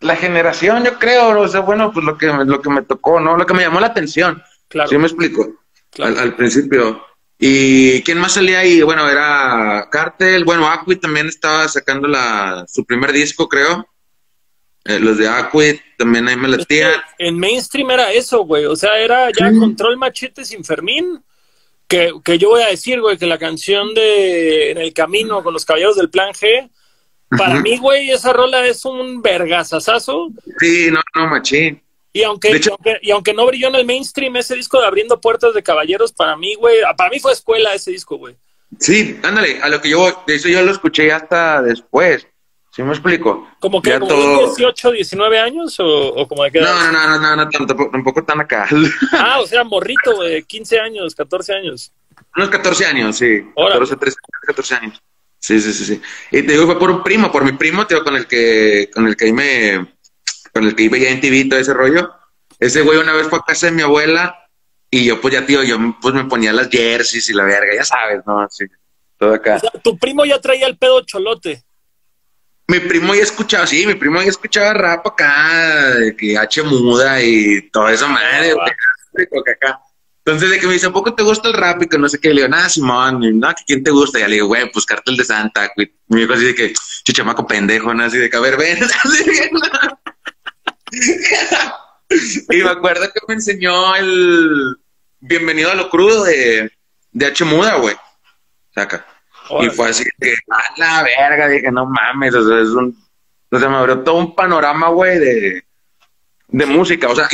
la 0.00 0.16
generación, 0.16 0.82
yo 0.84 0.98
creo, 0.98 1.38
o 1.38 1.48
sea, 1.48 1.60
bueno, 1.60 1.92
pues 1.92 2.04
lo 2.04 2.16
que, 2.16 2.26
lo 2.26 2.62
que 2.62 2.70
me 2.70 2.80
tocó, 2.80 3.20
¿no? 3.20 3.36
Lo 3.36 3.44
que 3.44 3.52
me 3.52 3.62
llamó 3.62 3.78
la 3.78 3.88
atención. 3.88 4.42
Claro. 4.68 4.88
Sí 4.88 4.96
me 4.96 5.06
explico. 5.06 5.60
Al, 5.98 6.34
principio. 6.34 7.04
¿Y 7.38 8.02
quién 8.04 8.18
más 8.18 8.32
salía 8.32 8.60
ahí? 8.60 8.80
Bueno, 8.80 9.08
era 9.08 9.88
Cartel, 9.90 10.44
bueno, 10.44 10.66
Aquid 10.66 10.98
también 10.98 11.26
estaba 11.26 11.68
sacando 11.68 12.08
la, 12.08 12.64
su 12.68 12.86
primer 12.86 13.12
disco, 13.12 13.48
creo. 13.48 13.86
Eh, 14.84 14.98
los 14.98 15.18
de 15.18 15.28
Aquid 15.28 15.76
también 15.98 16.26
ahí 16.28 16.36
me 16.36 16.48
latían. 16.48 16.92
en 17.18 17.38
mainstream 17.38 17.90
era 17.90 18.12
eso, 18.12 18.44
güey, 18.44 18.64
o 18.64 18.74
sea, 18.74 18.98
era 18.98 19.28
ya 19.30 19.50
Control 19.50 19.96
Machete 19.98 20.44
sin 20.44 20.64
Fermín 20.64 21.22
que, 21.90 22.12
que, 22.24 22.38
yo 22.38 22.50
voy 22.50 22.62
a 22.62 22.68
decir, 22.68 23.00
güey, 23.00 23.18
que 23.18 23.26
la 23.26 23.36
canción 23.36 23.92
de 23.94 24.70
En 24.70 24.78
el 24.78 24.94
Camino 24.94 25.42
con 25.42 25.52
los 25.52 25.64
Caballeros 25.64 25.96
del 25.96 26.08
Plan 26.08 26.32
G, 26.32 26.70
para 27.36 27.60
mí, 27.60 27.78
güey, 27.78 28.10
esa 28.10 28.32
rola 28.32 28.64
es 28.66 28.84
un 28.84 29.22
vergasazazo. 29.22 30.30
Sí, 30.58 30.88
no, 30.90 31.00
no, 31.14 31.28
machín. 31.28 31.82
Y 32.12 32.22
aunque, 32.22 32.60
y 33.02 33.10
aunque, 33.10 33.34
no 33.34 33.46
brilló 33.46 33.68
en 33.68 33.76
el 33.76 33.86
mainstream, 33.86 34.36
ese 34.36 34.54
disco 34.56 34.80
de 34.80 34.86
Abriendo 34.86 35.20
Puertas 35.20 35.52
de 35.54 35.62
Caballeros, 35.62 36.12
para 36.12 36.36
mí, 36.36 36.54
güey, 36.54 36.78
para 36.96 37.10
mí 37.10 37.20
fue 37.20 37.32
escuela 37.32 37.74
ese 37.74 37.92
disco, 37.92 38.16
güey. 38.16 38.36
Sí, 38.78 39.18
ándale, 39.22 39.60
a 39.60 39.68
lo 39.68 39.80
que 39.80 39.90
yo, 39.90 40.24
de 40.26 40.34
eso 40.36 40.48
yo 40.48 40.62
lo 40.62 40.70
escuché 40.72 41.12
hasta 41.12 41.60
después. 41.62 42.26
¿Sí 42.70 42.84
me 42.84 42.92
explico? 42.92 43.48
¿Como 43.58 43.82
que 43.82 43.98
como 43.98 44.46
18, 44.46 44.92
19 44.92 45.38
años 45.40 45.76
o, 45.80 46.26
como 46.28 46.44
de 46.44 46.52
qué 46.52 46.58
edad? 46.58 46.72
No, 46.72 46.92
no, 46.92 47.18
no, 47.18 47.18
no, 47.18 47.36
no, 47.36 47.48
tampoco, 47.48 47.90
tampoco 47.90 48.24
tan 48.24 48.40
acá. 48.40 48.68
Ah, 49.12 49.40
o 49.40 49.46
sea, 49.46 49.64
morrito, 49.64 50.22
de 50.22 50.44
15 50.44 50.78
años, 50.78 51.14
14 51.16 51.54
años. 51.54 51.92
Unos 52.36 52.48
14 52.48 52.86
años, 52.86 53.16
sí. 53.16 53.42
14, 53.56 53.96
13, 53.96 54.16
14 54.46 54.74
años. 54.76 55.02
Sí, 55.38 55.60
sí, 55.60 55.72
sí, 55.72 55.84
sí. 55.84 56.02
Y 56.30 56.42
te 56.42 56.52
digo, 56.52 56.66
fue 56.66 56.78
por 56.78 56.90
un 56.90 57.02
primo, 57.02 57.32
por 57.32 57.44
mi 57.44 57.52
primo, 57.52 57.86
tío, 57.86 58.04
con 58.04 58.14
el 58.14 58.26
que, 58.26 58.88
con 58.94 59.08
el 59.08 59.16
que 59.16 59.24
ahí 59.24 59.32
me, 59.32 59.94
con 60.52 60.64
el 60.64 60.76
que 60.76 60.84
iba 60.84 60.96
ya 60.96 61.08
en 61.08 61.20
TV 61.20 61.46
todo 61.46 61.58
ese 61.58 61.74
rollo. 61.74 62.12
Ese 62.60 62.82
güey 62.82 62.98
una 62.98 63.14
vez 63.14 63.26
fue 63.26 63.38
a 63.40 63.42
casa 63.42 63.66
de 63.66 63.72
mi 63.72 63.82
abuela 63.82 64.48
y 64.88 65.06
yo, 65.06 65.20
pues 65.20 65.34
ya, 65.34 65.44
tío, 65.44 65.64
yo 65.64 65.76
pues 66.00 66.14
me 66.14 66.24
ponía 66.24 66.52
las 66.52 66.68
jerseys 66.68 67.30
y 67.30 67.32
la 67.32 67.44
verga, 67.44 67.74
ya 67.74 67.84
sabes, 67.84 68.20
¿no? 68.26 68.46
Sí, 68.48 68.66
todo 69.18 69.34
acá. 69.34 69.56
O 69.56 69.60
sea, 69.60 69.70
tu 69.82 69.98
primo 69.98 70.24
ya 70.24 70.40
traía 70.40 70.66
el 70.66 70.76
pedo 70.76 71.00
cholote 71.00 71.64
mi 72.70 72.78
primo 72.78 73.14
ya 73.16 73.22
escuchaba, 73.24 73.66
sí, 73.66 73.84
mi 73.84 73.96
primo 73.96 74.22
ya 74.22 74.28
escuchaba 74.28 74.72
rap 74.72 75.04
acá, 75.04 75.96
de 75.96 76.14
que 76.14 76.38
H 76.38 76.62
muda 76.62 77.20
y 77.20 77.68
todo 77.70 77.88
eso, 77.88 78.08
madre, 78.08 78.52
acá. 78.52 79.80
Entonces, 80.24 80.50
de 80.50 80.60
que 80.60 80.68
me 80.68 80.74
dice, 80.74 80.86
¿a 80.86 80.92
poco 80.92 81.12
te 81.12 81.24
gusta 81.24 81.48
el 81.48 81.54
rap? 81.54 81.82
Y 81.82 81.88
que 81.88 81.98
no 81.98 82.08
sé 82.08 82.20
qué, 82.20 82.28
le 82.28 82.42
digo, 82.42 82.48
nada, 82.48 82.68
Simón, 82.68 83.40
no, 83.40 83.48
que 83.48 83.64
quién 83.66 83.82
te 83.82 83.90
gusta. 83.90 84.18
Y 84.18 84.20
ya 84.20 84.28
le 84.28 84.34
digo, 84.34 84.46
güey, 84.46 84.70
pues 84.70 84.86
Cartel 84.86 85.16
de 85.16 85.24
Santa, 85.24 85.68
güey. 85.74 85.92
Mi 86.06 86.22
hijo 86.22 86.34
así 86.34 86.44
de 86.44 86.54
que, 86.54 86.72
chichamaco 87.02 87.44
pendejo, 87.44 87.92
¿no? 87.92 88.04
Así 88.04 88.18
de 88.18 88.30
que, 88.30 88.36
a 88.36 88.40
ver, 88.40 88.56
ven, 88.56 88.78
y 92.50 92.56
me 92.56 92.70
acuerdo 92.70 93.10
que 93.12 93.20
me 93.26 93.34
enseñó 93.34 93.96
el 93.96 94.76
Bienvenido 95.18 95.72
a 95.72 95.74
lo 95.74 95.90
crudo 95.90 96.22
de, 96.24 96.70
de 97.10 97.26
H 97.26 97.44
Muda, 97.44 97.74
güey. 97.76 97.96
Saca. 98.74 99.04
Y 99.62 99.70
fue 99.70 99.88
así 99.88 100.04
que, 100.20 100.34
a 100.50 100.78
la 100.78 101.02
verga, 101.02 101.48
dije, 101.48 101.70
no 101.70 101.86
mames, 101.86 102.34
o 102.34 102.46
sea, 102.46 102.60
es 102.60 102.68
un, 102.68 102.96
o 103.50 103.58
sea, 103.58 103.68
me 103.68 103.76
abrió 103.76 104.00
todo 104.00 104.16
un 104.16 104.34
panorama, 104.34 104.88
güey, 104.88 105.18
de, 105.18 105.64
de 106.48 106.66
música, 106.66 107.08
o 107.08 107.16
sea, 107.16 107.28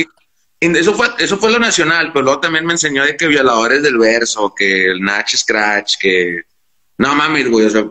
eso 0.60 0.94
fue, 0.94 1.08
eso 1.18 1.36
fue 1.36 1.52
lo 1.52 1.58
nacional, 1.58 2.12
pero 2.12 2.24
luego 2.24 2.40
también 2.40 2.64
me 2.64 2.72
enseñó 2.72 3.04
de 3.04 3.16
que 3.16 3.26
violadores 3.26 3.82
del 3.82 3.98
verso, 3.98 4.54
que 4.56 4.86
el 4.86 5.00
Natch 5.00 5.36
Scratch, 5.36 5.96
que, 5.98 6.42
no 6.98 7.14
mames, 7.14 7.50
güey, 7.50 7.66
o 7.66 7.70
sea, 7.70 7.84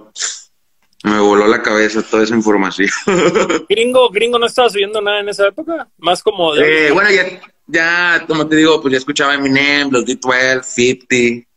me 1.04 1.20
voló 1.20 1.48
la 1.48 1.62
cabeza 1.62 2.02
toda 2.02 2.24
esa 2.24 2.36
información. 2.36 2.90
Gringo, 3.70 4.10
gringo, 4.10 4.40
¿no 4.40 4.48
estabas 4.48 4.74
viendo 4.74 5.02
nada 5.02 5.20
en 5.20 5.30
esa 5.30 5.48
época? 5.48 5.88
Más 5.98 6.24
como 6.24 6.56
de... 6.56 6.88
Eh, 6.88 6.92
bueno, 6.92 7.12
ya, 7.12 7.40
ya, 7.68 8.26
como 8.28 8.48
te 8.48 8.56
digo, 8.56 8.82
pues 8.82 8.92
ya 8.94 8.98
escuchaba 8.98 9.36
Eminem, 9.36 9.92
los 9.92 10.04
D12, 10.04 10.64
50, 10.64 11.48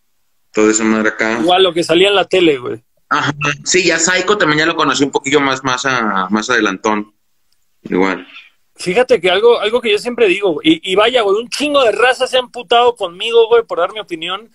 todo 0.58 0.70
eso 0.72 0.82
madre 0.82 1.10
acá. 1.10 1.38
Igual 1.40 1.62
lo 1.62 1.72
que 1.72 1.84
salía 1.84 2.08
en 2.08 2.16
la 2.16 2.24
tele, 2.24 2.58
güey. 2.58 2.82
Ajá, 3.08 3.32
sí, 3.62 3.84
ya 3.84 3.96
Psycho 4.00 4.36
también 4.36 4.58
ya 4.58 4.66
lo 4.66 4.74
conocí 4.74 5.04
un 5.04 5.12
poquillo 5.12 5.40
más, 5.40 5.62
más, 5.62 5.86
a, 5.86 6.26
más 6.30 6.50
adelantón. 6.50 7.14
Igual. 7.84 8.26
Fíjate 8.74 9.20
que 9.20 9.30
algo, 9.30 9.60
algo 9.60 9.80
que 9.80 9.92
yo 9.92 9.98
siempre 9.98 10.26
digo, 10.26 10.58
y, 10.64 10.80
y 10.82 10.96
vaya, 10.96 11.22
güey, 11.22 11.36
un 11.40 11.48
chingo 11.48 11.84
de 11.84 11.92
razas 11.92 12.30
se 12.30 12.38
han 12.38 12.50
putado 12.50 12.96
conmigo, 12.96 13.46
güey, 13.46 13.62
por 13.62 13.78
dar 13.78 13.92
mi 13.92 14.00
opinión. 14.00 14.50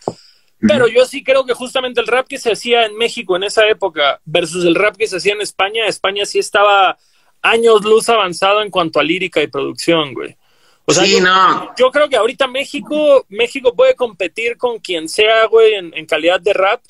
Pero 0.60 0.88
yo 0.88 1.06
sí 1.06 1.24
creo 1.24 1.46
que 1.46 1.54
justamente 1.54 2.02
el 2.02 2.08
rap 2.08 2.28
que 2.28 2.38
se 2.38 2.52
hacía 2.52 2.86
en 2.86 2.98
México 2.98 3.38
en 3.38 3.44
esa 3.44 3.66
época 3.70 4.20
versus 4.26 4.66
el 4.66 4.76
rap 4.76 4.98
que 4.98 5.08
se 5.08 5.18
hacía 5.18 5.34
en 5.34 5.42
España, 5.42 5.86
España 5.88 6.26
sí 6.26 6.40
estaba 6.40 6.98
años 7.42 7.86
luz 7.86 8.10
avanzado 8.10 8.62
en 8.62 8.70
cuanto 8.70 9.00
a 9.00 9.04
lírica 9.04 9.42
y 9.42 9.48
producción, 9.48 10.14
güey. 10.14 10.36
O 10.86 10.94
sea, 10.94 11.06
sí, 11.06 11.14
yo, 11.14 11.22
no. 11.22 11.74
yo 11.78 11.92
creo 11.92 12.10
que 12.10 12.18
ahorita 12.18 12.48
México, 12.48 13.26
México 13.30 13.74
puede 13.74 13.96
competir 13.96 14.58
con 14.58 14.80
quien 14.80 15.08
sea, 15.08 15.46
güey, 15.48 15.76
en, 15.76 16.06
calidad 16.06 16.42
de 16.42 16.54
rap, 16.54 16.82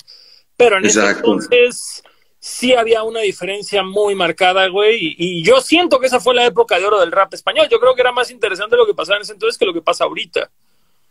pero 0.56 0.78
en 0.78 0.86
ese 0.86 1.00
entonces 1.04 2.02
sí 2.40 2.74
había 2.74 3.04
una 3.04 3.20
diferencia 3.20 3.82
muy 3.82 4.14
marcada, 4.14 4.68
güey, 4.68 5.14
y, 5.16 5.44
yo 5.44 5.60
siento 5.60 6.00
que 6.00 6.08
esa 6.08 6.20
fue 6.20 6.34
la 6.34 6.44
época 6.44 6.78
de 6.78 6.86
oro 6.86 7.00
del 7.00 7.12
rap 7.12 7.32
español. 7.34 7.68
Yo 7.70 7.78
creo 7.78 7.94
que 7.94 8.00
era 8.00 8.12
más 8.12 8.30
interesante 8.30 8.76
lo 8.76 8.86
que 8.86 8.94
pasaba 8.94 9.16
en 9.16 9.22
ese 9.22 9.32
entonces 9.32 9.56
que 9.56 9.64
lo 9.64 9.72
que 9.72 9.80
pasa 9.80 10.04
ahorita. 10.04 10.50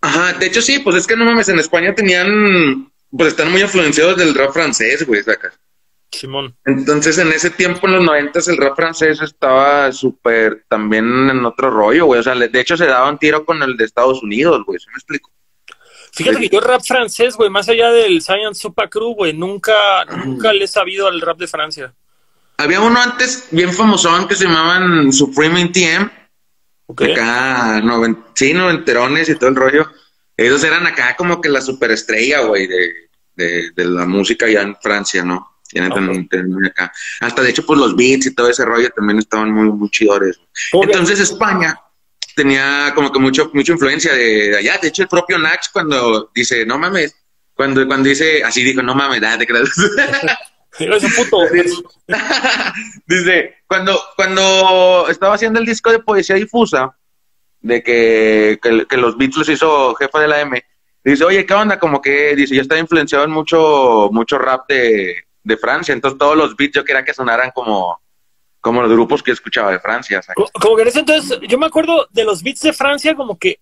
Ajá, 0.02 0.34
de 0.34 0.46
hecho 0.46 0.62
sí, 0.62 0.80
pues 0.80 0.98
es 0.98 1.08
que 1.08 1.16
no 1.16 1.24
mames, 1.24 1.48
en 1.48 1.60
España 1.60 1.96
tenían, 1.96 2.92
pues 3.10 3.30
están 3.30 3.50
muy 3.50 3.62
influenciados 3.62 4.18
del 4.18 4.36
rap 4.36 4.52
francés, 4.52 5.08
güey, 5.08 5.24
sacas. 5.24 5.58
Simón. 6.14 6.56
Entonces, 6.66 7.18
en 7.18 7.32
ese 7.32 7.50
tiempo, 7.50 7.88
en 7.88 7.94
los 7.94 8.04
noventas, 8.04 8.48
el 8.48 8.58
rap 8.58 8.76
francés 8.76 9.22
estaba 9.22 9.92
súper 9.92 10.66
también 10.68 11.30
en 11.30 11.46
otro 11.46 11.70
rollo, 11.70 12.06
güey. 12.06 12.20
O 12.20 12.24
sea, 12.24 12.36
de 12.36 12.60
hecho, 12.60 12.78
se 12.78 12.86
daba 12.86 13.10
un 13.10 13.18
tiro 13.18 13.46
con 13.46 13.62
el 13.64 13.76
de 13.78 13.86
Estados 13.86 14.22
Unidos, 14.24 14.64
güey. 14.66 14.80
¿Se 14.80 14.90
me 14.90 14.96
explico? 14.96 15.32
Fíjate 16.14 16.40
que 16.40 16.50
yo 16.50 16.60
rap 16.60 16.82
francés, 16.86 17.36
güey, 17.36 17.50
más 17.50 17.68
allá 17.70 17.90
del 17.90 18.22
Science 18.22 18.62
Super 18.62 18.88
Crew, 18.88 19.16
güey, 19.16 19.34
nunca, 19.34 19.74
nunca 20.24 20.54
le 20.54 20.66
he 20.66 20.68
sabido 20.68 21.08
al 21.08 21.20
rap 21.20 21.40
de 21.40 21.48
Francia. 21.48 21.94
Había 22.58 22.82
uno 22.82 23.00
antes 23.02 23.48
bien 23.50 23.74
famosón 23.74 24.28
que 24.28 24.36
se 24.36 24.46
llamaban 24.46 25.12
Supreme 25.12 25.62
NTM. 25.62 26.12
Okay. 26.86 27.14
Acá, 27.14 27.82
sí, 28.36 28.54
noventerones 28.54 29.28
y 29.30 29.36
todo 29.36 29.50
el 29.50 29.56
rollo. 29.56 29.90
Ellos 30.38 30.64
eran 30.64 30.86
acá 30.86 31.16
como 31.16 31.42
que 31.42 31.50
la 31.50 31.62
superestrella, 31.62 32.42
güey, 32.42 32.68
de, 32.68 32.94
de, 33.36 33.72
de 33.72 33.86
la 33.86 34.06
música 34.06 34.46
allá 34.46 34.62
en 34.62 34.76
Francia, 34.76 35.24
¿no? 35.24 35.53
Acá. 35.80 36.92
Hasta 37.20 37.42
de 37.42 37.50
hecho, 37.50 37.66
pues 37.66 37.80
los 37.80 37.96
beats 37.96 38.28
y 38.28 38.36
todo 38.36 38.50
ese 38.50 38.66
rollo 38.66 38.90
también 38.92 39.20
estaban 39.20 39.52
muy, 39.52 39.70
muy 39.70 39.90
chidores. 39.90 40.40
Entonces 40.72 41.20
España 41.20 41.80
tenía 42.36 42.92
como 42.96 43.12
que 43.12 43.20
mucho, 43.20 43.52
mucha 43.54 43.74
influencia 43.74 44.14
de, 44.14 44.58
allá. 44.58 44.78
De 44.82 44.88
hecho, 44.90 45.04
el 45.04 45.08
propio 45.08 45.38
Nax 45.38 45.70
cuando 45.70 46.32
dice, 46.34 46.66
no 46.66 46.78
mames, 46.78 47.16
cuando, 47.54 47.86
cuando 47.86 48.10
dice, 48.10 48.44
así 48.44 48.64
dijo, 48.64 48.82
no 48.82 48.96
mames, 48.96 49.22
date, 49.22 49.46
puto. 51.16 51.38
dice, 53.08 53.56
cuando, 53.68 54.00
cuando 54.16 55.08
estaba 55.10 55.36
haciendo 55.36 55.60
el 55.60 55.66
disco 55.66 55.92
de 55.92 56.00
poesía 56.00 56.36
difusa, 56.36 56.96
de 57.62 57.82
que, 57.82 58.60
que, 58.62 58.98
los 58.98 59.18
beats 59.18 59.38
los 59.38 59.50
hizo 59.50 59.96
jefa 59.96 60.20
de 60.20 60.28
la 60.28 60.42
M, 60.42 60.64
dice, 61.04 61.24
oye, 61.24 61.46
¿qué 61.46 61.54
onda? 61.54 61.80
Como 61.80 62.02
que, 62.02 62.36
dice, 62.36 62.56
yo 62.56 62.62
estaba 62.62 62.80
influenciado 62.80 63.24
en 63.24 63.32
mucho, 63.32 64.10
mucho 64.12 64.38
rap 64.38 64.68
de, 64.68 65.16
de 65.44 65.58
Francia, 65.58 65.94
entonces 65.94 66.18
todos 66.18 66.38
los 66.38 66.56
beats 66.56 66.76
yo 66.76 66.86
quería 66.86 67.04
que 67.04 67.14
sonaran 67.14 67.52
como, 67.52 68.00
como 68.62 68.82
los 68.82 68.92
grupos 68.92 69.22
que 69.22 69.32
escuchaba 69.32 69.72
de 69.72 69.80
Francia. 69.80 70.22
Como, 70.36 70.76
que 70.76 70.82
en 70.82 70.88
ese 70.88 71.00
entonces, 71.00 71.40
yo 71.48 71.58
me 71.58 71.66
acuerdo 71.66 72.08
de 72.12 72.24
los 72.24 72.42
beats 72.42 72.62
de 72.62 72.74
Francia 72.74 73.16
como 73.16 73.38
que 73.38 73.60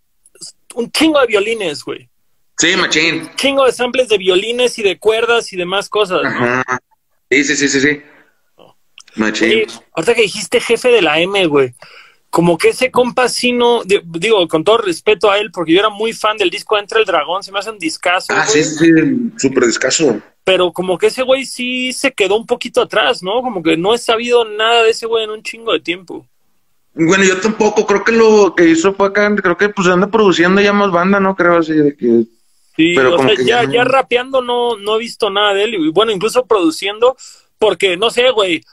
un 0.75 0.91
chingo 0.91 1.19
de 1.19 1.27
violines, 1.27 1.83
güey. 1.83 2.09
Sí, 2.57 2.75
machín. 2.75 3.21
Un 3.21 3.35
chingo 3.35 3.65
de 3.65 3.71
samples 3.71 4.09
de 4.09 4.17
violines 4.17 4.77
y 4.77 4.83
de 4.83 4.99
cuerdas 4.99 5.51
y 5.51 5.57
demás 5.57 5.89
cosas. 5.89 6.21
Sí, 7.29 7.43
sí, 7.43 7.55
sí, 7.55 7.69
sí, 7.69 7.79
sí. 7.79 8.01
Machín. 9.15 9.67
ahorita 9.93 10.15
que 10.15 10.21
dijiste 10.21 10.61
jefe 10.61 10.89
de 10.89 11.01
la 11.01 11.19
M, 11.19 11.45
güey 11.47 11.73
como 12.31 12.57
que 12.57 12.69
ese 12.69 12.89
compa 12.89 13.27
sí 13.27 13.51
no, 13.51 13.83
digo, 13.83 14.47
con 14.47 14.63
todo 14.63 14.77
respeto 14.77 15.29
a 15.29 15.37
él, 15.37 15.51
porque 15.51 15.73
yo 15.73 15.79
era 15.79 15.89
muy 15.89 16.13
fan 16.13 16.37
del 16.37 16.49
disco 16.49 16.77
Entra 16.77 16.99
el 16.99 17.05
Dragón, 17.05 17.43
se 17.43 17.51
me 17.51 17.59
hace 17.59 17.69
un 17.69 17.77
discazo. 17.77 18.27
Ah, 18.29 18.47
sí, 18.47 18.63
sí, 18.63 18.89
súper 19.37 19.65
discazo. 19.65 20.21
Pero 20.43 20.71
como 20.71 20.97
que 20.97 21.07
ese 21.07 21.23
güey 21.23 21.45
sí 21.45 21.93
se 21.93 22.11
quedó 22.11 22.35
un 22.35 22.45
poquito 22.45 22.81
atrás, 22.81 23.21
¿no? 23.21 23.41
Como 23.41 23.61
que 23.61 23.77
no 23.77 23.93
he 23.93 23.97
sabido 23.97 24.43
nada 24.45 24.83
de 24.83 24.89
ese 24.89 25.05
güey 25.05 25.23
en 25.23 25.29
un 25.29 25.43
chingo 25.43 25.73
de 25.73 25.79
tiempo. 25.79 26.25
Bueno, 26.93 27.23
yo 27.23 27.39
tampoco, 27.39 27.85
creo 27.85 28.03
que 28.03 28.11
lo 28.11 28.53
que 28.55 28.67
hizo 28.67 28.93
fue 28.93 29.07
acá, 29.07 29.33
creo 29.35 29.57
que 29.57 29.69
pues 29.69 29.87
anda 29.87 30.07
produciendo 30.07 30.59
ya 30.59 30.73
más 30.73 30.91
banda, 30.91 31.19
¿no? 31.19 31.35
Creo 31.35 31.57
así 31.57 31.73
de 31.73 31.95
que... 31.95 32.23
Sí, 32.75 32.93
pero 32.95 33.15
o 33.15 33.23
sea, 33.23 33.35
ya, 33.45 33.63
ya, 33.69 33.83
rapeando 33.83 34.41
no, 34.41 34.77
no 34.77 34.95
he 34.95 34.99
visto 34.99 35.29
nada 35.29 35.53
de 35.53 35.65
él, 35.65 35.75
y 35.75 35.89
bueno, 35.91 36.11
incluso 36.11 36.45
produciendo, 36.45 37.15
porque 37.57 37.97
no 37.97 38.09
sé, 38.09 38.31
güey, 38.31 38.63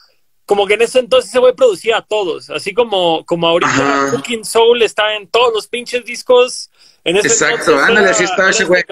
como 0.45 0.65
que 0.65 0.73
en 0.73 0.81
ese 0.81 0.99
entonces 0.99 1.29
ese 1.29 1.39
güey 1.39 1.53
producía 1.53 1.97
a 1.97 2.01
todos, 2.01 2.49
así 2.49 2.73
como, 2.73 3.23
como 3.25 3.47
ahorita 3.47 4.09
Cooking 4.11 4.43
Soul 4.43 4.81
está 4.81 5.15
en 5.15 5.27
todos 5.27 5.53
los 5.53 5.67
pinches 5.67 6.03
discos. 6.03 6.71
En 7.03 7.17
ese 7.17 7.27
Exacto, 7.27 7.77
ándale, 7.77 8.09
así 8.09 8.23
estaba 8.23 8.49
ese 8.49 8.65
güey. 8.65 8.83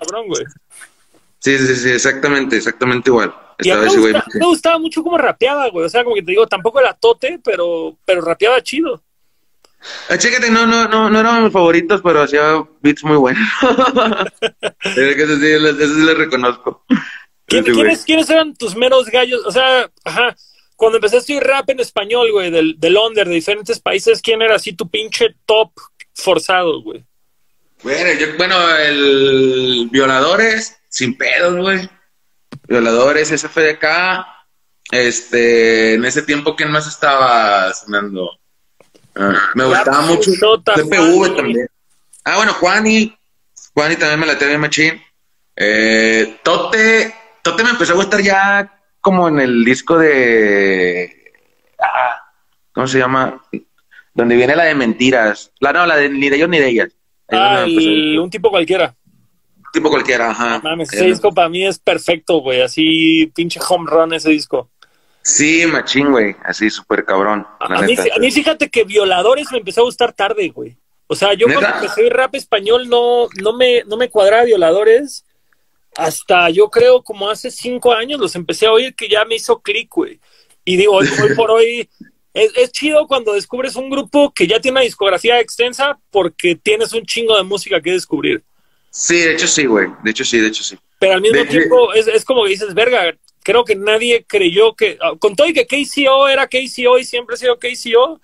Sí, 1.40 1.58
sí, 1.58 1.76
sí, 1.76 1.90
exactamente, 1.90 2.58
exactamente 2.58 3.10
igual. 3.10 3.34
Estaba 3.58 3.88
ese 3.88 4.00
güey. 4.00 4.14
Me 4.34 4.46
gustaba 4.46 4.78
mucho 4.80 5.04
cómo 5.04 5.18
rapeaba, 5.18 5.70
güey. 5.70 5.86
O 5.86 5.90
sea, 5.90 6.04
como 6.04 6.16
que 6.16 6.22
te 6.22 6.32
digo, 6.32 6.48
tampoco 6.48 6.80
era 6.80 6.94
tote, 6.94 7.40
pero, 7.44 7.98
pero 8.06 8.22
rapeaba 8.22 8.62
chido. 8.62 9.02
Ah, 10.10 10.18
chécate, 10.18 10.50
no, 10.50 10.66
no, 10.66 10.88
no, 10.88 11.10
no 11.10 11.20
eran 11.20 11.44
mis 11.44 11.54
favoritos, 11.54 12.02
pero 12.02 12.22
hacía 12.22 12.68
beats 12.82 13.04
muy 13.04 13.18
buenos. 13.18 13.48
eso 14.84 15.40
sí, 15.40 15.48
eso 15.48 15.96
sí 15.96 16.02
le 16.02 16.14
reconozco. 16.14 16.84
¿Quiénes, 17.46 18.04
¿Quiénes 18.04 18.30
eran 18.30 18.56
tus 18.56 18.76
meros 18.76 19.08
gallos? 19.08 19.42
O 19.46 19.52
sea, 19.52 19.90
ajá, 20.04 20.36
cuando 20.76 20.98
empezaste 20.98 21.34
a 21.34 21.38
ir 21.38 21.44
rap 21.44 21.70
en 21.70 21.80
español, 21.80 22.32
güey, 22.32 22.52
del, 22.52 22.80
del 22.80 22.98
under 22.98 23.28
de 23.28 23.36
diferentes 23.36 23.80
países, 23.80 24.22
¿quién 24.22 24.42
era 24.42 24.56
así 24.56 24.74
tu 24.74 24.90
pinche 24.90 25.36
top 25.46 25.72
forzado, 26.14 26.82
güey? 26.82 27.06
Bueno, 27.84 28.10
yo, 28.20 28.38
bueno, 28.38 28.56
el 28.78 29.88
Violadores, 29.92 30.77
sin 30.90 31.18
pedos, 31.18 31.56
güey. 31.58 31.90
Violadores, 32.68 33.30
SFDK. 33.30 33.86
Este, 34.92 35.96
en 35.96 36.06
ese 36.06 36.22
tiempo, 36.22 36.56
¿quién 36.56 36.72
más 36.72 36.88
estaba 36.88 37.74
sonando? 37.74 38.40
Ah, 39.16 39.52
me 39.56 39.66
gustaba 39.66 40.02
mucho. 40.02 40.32
CPV 40.32 41.36
también. 41.36 41.68
Ah, 42.24 42.38
bueno, 42.38 42.54
Juani. 42.54 43.18
Juani 43.74 43.96
también 43.96 44.20
me 44.20 44.26
la 44.26 44.38
tenía 44.38 44.58
machín. 44.58 45.02
Eh, 45.56 46.40
Tote, 46.44 47.14
Tote 47.42 47.64
me 47.64 47.72
empezó 47.72 47.94
a 47.94 47.96
gustar 47.96 48.22
ya 48.22 48.80
como 49.02 49.28
en 49.28 49.40
el 49.40 49.66
disco 49.66 49.98
de. 49.98 51.34
Ah, 51.80 52.22
¿Cómo 52.72 52.88
se 52.88 53.00
llama? 53.00 53.42
Donde 54.14 54.36
viene 54.36 54.56
la 54.56 54.66
de 54.66 54.76
mentiras. 54.76 55.52
La 55.60 55.74
no, 55.74 55.86
la 55.86 55.96
de 55.96 56.10
ni 56.10 56.30
de 56.30 56.36
ellos 56.36 56.50
ni 56.50 56.60
de 56.60 56.70
ellas. 56.70 56.90
Ah, 57.30 57.66
un 57.68 58.30
tipo 58.30 58.50
cualquiera. 58.50 58.96
Tipo 59.74 59.90
cualquiera, 59.90 60.32
ajá. 60.32 60.60
mames, 60.64 60.92
ese 60.92 61.06
disco 61.06 61.32
para 61.32 61.50
mí 61.50 61.66
es 61.66 61.78
perfecto, 61.78 62.40
güey. 62.40 62.62
Así, 62.62 63.32
pinche 63.36 63.60
home 63.68 63.90
run 63.90 64.14
ese 64.14 64.30
disco. 64.30 64.70
Sí, 65.22 65.66
machín, 65.66 66.12
güey. 66.12 66.36
Así, 66.44 66.70
súper 66.70 67.04
cabrón. 67.04 67.46
A 67.60 67.82
mí, 67.82 67.96
a 67.96 68.20
mí, 68.20 68.32
fíjate 68.32 68.70
que 68.70 68.86
Violadores 68.86 69.52
me 69.52 69.58
empezó 69.58 69.82
a 69.82 69.86
gustar 69.86 70.14
tarde, 70.14 70.50
güey. 70.50 70.78
O 71.08 71.16
sea, 71.16 71.34
yo 71.34 71.48
cuando 71.48 71.68
empecé 71.68 72.10
rap 72.10 72.36
español 72.36 72.90
no, 72.90 73.28
no, 73.42 73.54
me, 73.54 73.84
no 73.86 73.98
me 73.98 74.10
cuadraba 74.10 74.44
Violadores 74.44 75.26
hasta 75.98 76.50
yo 76.50 76.70
creo 76.70 77.04
como 77.04 77.30
hace 77.30 77.50
cinco 77.50 77.92
años 77.92 78.20
los 78.20 78.36
empecé 78.36 78.68
a 78.68 78.72
oír 78.72 78.96
que 78.96 79.10
ya 79.10 79.26
me 79.26 79.36
hizo 79.36 79.62
clic, 79.62 79.90
güey. 79.94 80.20
Y 80.64 80.78
digo, 80.78 80.94
hoy, 80.94 81.08
por 81.36 81.50
hoy 81.50 81.90
es, 82.34 82.72
chido 82.72 83.08
cuando 83.08 83.34
descubres 83.34 83.76
un 83.76 83.90
grupo 83.90 84.32
que 84.32 84.48
ya 84.48 84.60
tiene 84.60 84.74
una 84.78 84.82
discografía 84.82 85.40
extensa 85.40 86.00
porque 86.12 86.56
tienes 86.56 86.94
un 86.94 87.04
chingo 87.04 87.36
de 87.36 87.44
música 87.44 87.82
que 87.82 87.92
descubrir. 87.92 88.44
Sí, 88.98 89.20
de 89.20 89.34
hecho 89.34 89.46
sí, 89.46 89.68
güey. 89.68 89.90
De 90.04 90.10
hecho 90.10 90.26
sí, 90.26 90.40
de 90.40 90.48
hecho 90.48 90.64
sí. 90.64 90.76
Pero 90.98 91.14
al 91.14 91.22
mismo 91.22 91.46
tiempo 91.46 91.94
es, 91.94 92.08
es, 92.08 92.26
como 92.26 92.44
que 92.44 92.50
dices, 92.50 92.74
verga, 92.74 93.16
creo 93.44 93.64
que 93.64 93.76
nadie 93.76 94.26
creyó 94.28 94.74
que, 94.76 94.98
ah, 95.00 95.12
con 95.20 95.36
todo 95.36 95.46
y 95.46 95.54
que 95.54 95.68
KCO 95.68 96.28
era 96.28 96.48
KCO 96.48 96.98
y 96.98 97.06
siempre 97.06 97.36
ha 97.36 97.38
sido 97.38 97.60
KCO, 97.60 98.20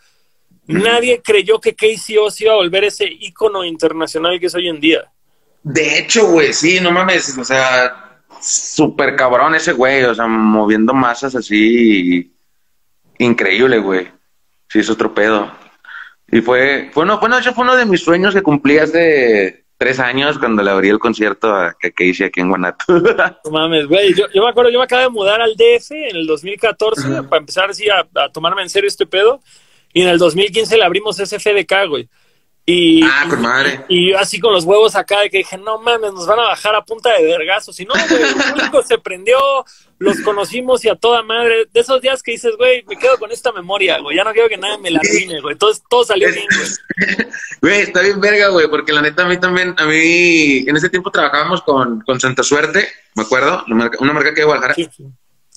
nadie 0.65 1.21
creyó 1.23 1.61
que 1.61 1.75
KCO 1.75 2.31
se 2.31 2.45
iba 2.45 2.53
a 2.53 2.57
volver 2.57 2.85
ese 2.85 3.05
ícono 3.05 3.63
internacional 3.63 4.39
que 4.39 4.47
es 4.47 4.55
hoy 4.55 4.67
en 4.67 4.79
día. 4.79 5.03
De 5.61 5.99
hecho, 5.99 6.25
güey, 6.25 6.51
sí, 6.53 6.79
no 6.81 6.89
mames, 6.89 7.37
o 7.37 7.45
sea, 7.45 8.23
súper 8.41 9.15
cabrón 9.15 9.53
ese 9.53 9.73
güey, 9.73 10.03
o 10.05 10.15
sea, 10.15 10.25
moviendo 10.25 10.95
masas 10.95 11.35
así, 11.35 12.35
increíble, 13.19 13.77
güey. 13.77 14.07
Sí, 14.69 14.79
es 14.79 14.89
otro 14.89 15.13
pedo. 15.13 15.55
Y 16.31 16.41
fue, 16.41 16.89
fue 16.91 17.03
uno, 17.03 17.19
bueno, 17.19 17.37
ese 17.37 17.53
fue 17.53 17.63
uno 17.63 17.75
de 17.75 17.85
mis 17.85 18.01
sueños 18.01 18.33
que 18.33 18.41
cumplí 18.41 18.79
hace 18.79 19.62
tres 19.77 19.99
años 19.99 20.37
cuando 20.39 20.63
le 20.63 20.71
abrí 20.71 20.89
el 20.89 20.99
concierto 20.99 21.53
a 21.53 21.75
hice 21.99 22.25
aquí 22.25 22.41
en 22.41 22.49
Guanato. 22.49 22.85
No 23.45 23.51
mames, 23.51 23.87
güey, 23.87 24.13
yo, 24.13 24.25
me 24.33 24.49
acuerdo, 24.49 24.71
yo 24.71 24.79
me 24.79 24.85
acabo 24.85 25.01
de 25.01 25.09
mudar 25.09 25.41
al 25.41 25.55
DF 25.55 25.91
en 25.91 26.15
el 26.15 26.27
2014 26.27 27.23
para 27.23 27.37
empezar 27.37 27.69
así 27.69 27.89
a, 27.89 28.07
a 28.15 28.29
tomarme 28.29 28.61
en 28.61 28.69
serio 28.69 28.87
este 28.87 29.05
pedo. 29.05 29.41
Y 29.93 30.01
en 30.01 30.07
el 30.07 30.17
2015 30.17 30.77
le 30.77 30.83
abrimos 30.83 31.17
SFDK, 31.17 31.87
güey. 31.87 32.09
Y, 32.65 33.03
ah, 33.03 33.25
con 33.29 33.41
madre. 33.41 33.83
Y, 33.89 34.13
así 34.13 34.39
con 34.39 34.53
los 34.53 34.63
huevos 34.63 34.95
acá 34.95 35.19
de 35.19 35.29
que 35.29 35.39
dije, 35.39 35.57
no 35.57 35.79
mames, 35.79 36.13
nos 36.13 36.25
van 36.25 36.39
a 36.39 36.43
bajar 36.43 36.73
a 36.75 36.85
punta 36.85 37.11
de 37.13 37.23
vergazos. 37.23 37.77
Y 37.79 37.85
no, 37.85 37.93
güey, 37.93 38.23
el 38.23 38.35
público 38.35 38.81
se 38.83 38.97
prendió, 38.99 39.37
los 39.99 40.21
conocimos 40.21 40.85
y 40.85 40.89
a 40.89 40.95
toda 40.95 41.23
madre. 41.23 41.67
De 41.73 41.81
esos 41.81 42.01
días 42.01 42.23
que 42.23 42.31
dices, 42.31 42.55
güey, 42.57 42.85
me 42.87 42.95
quedo 42.95 43.17
con 43.17 43.31
esta 43.31 43.51
memoria, 43.51 43.99
güey, 43.99 44.15
ya 44.15 44.23
no 44.23 44.31
quiero 44.31 44.47
que 44.47 44.57
nadie 44.57 44.77
me 44.77 44.91
la 44.91 44.99
arruine, 44.99 45.41
güey. 45.41 45.53
Entonces 45.53 45.83
todo 45.89 46.05
salió 46.05 46.29
bien, 46.31 46.47
güey. 46.55 47.27
Güey, 47.61 47.79
está 47.79 48.01
bien 48.01 48.19
verga, 48.19 48.49
güey, 48.49 48.67
porque 48.69 48.91
la 48.91 49.01
neta 49.01 49.23
a 49.23 49.27
mí 49.29 49.37
también, 49.37 49.73
a 49.77 49.85
mí, 49.85 50.65
en 50.67 50.75
ese 50.75 50.89
tiempo 50.89 51.09
trabajábamos 51.11 51.61
con, 51.61 52.01
con 52.01 52.19
Santa 52.19 52.43
Suerte, 52.43 52.89
me 53.15 53.23
acuerdo, 53.23 53.63
una 53.67 54.11
marca 54.11 54.33
que 54.33 54.41
de 54.41 54.45
Guadalajara. 54.45 54.75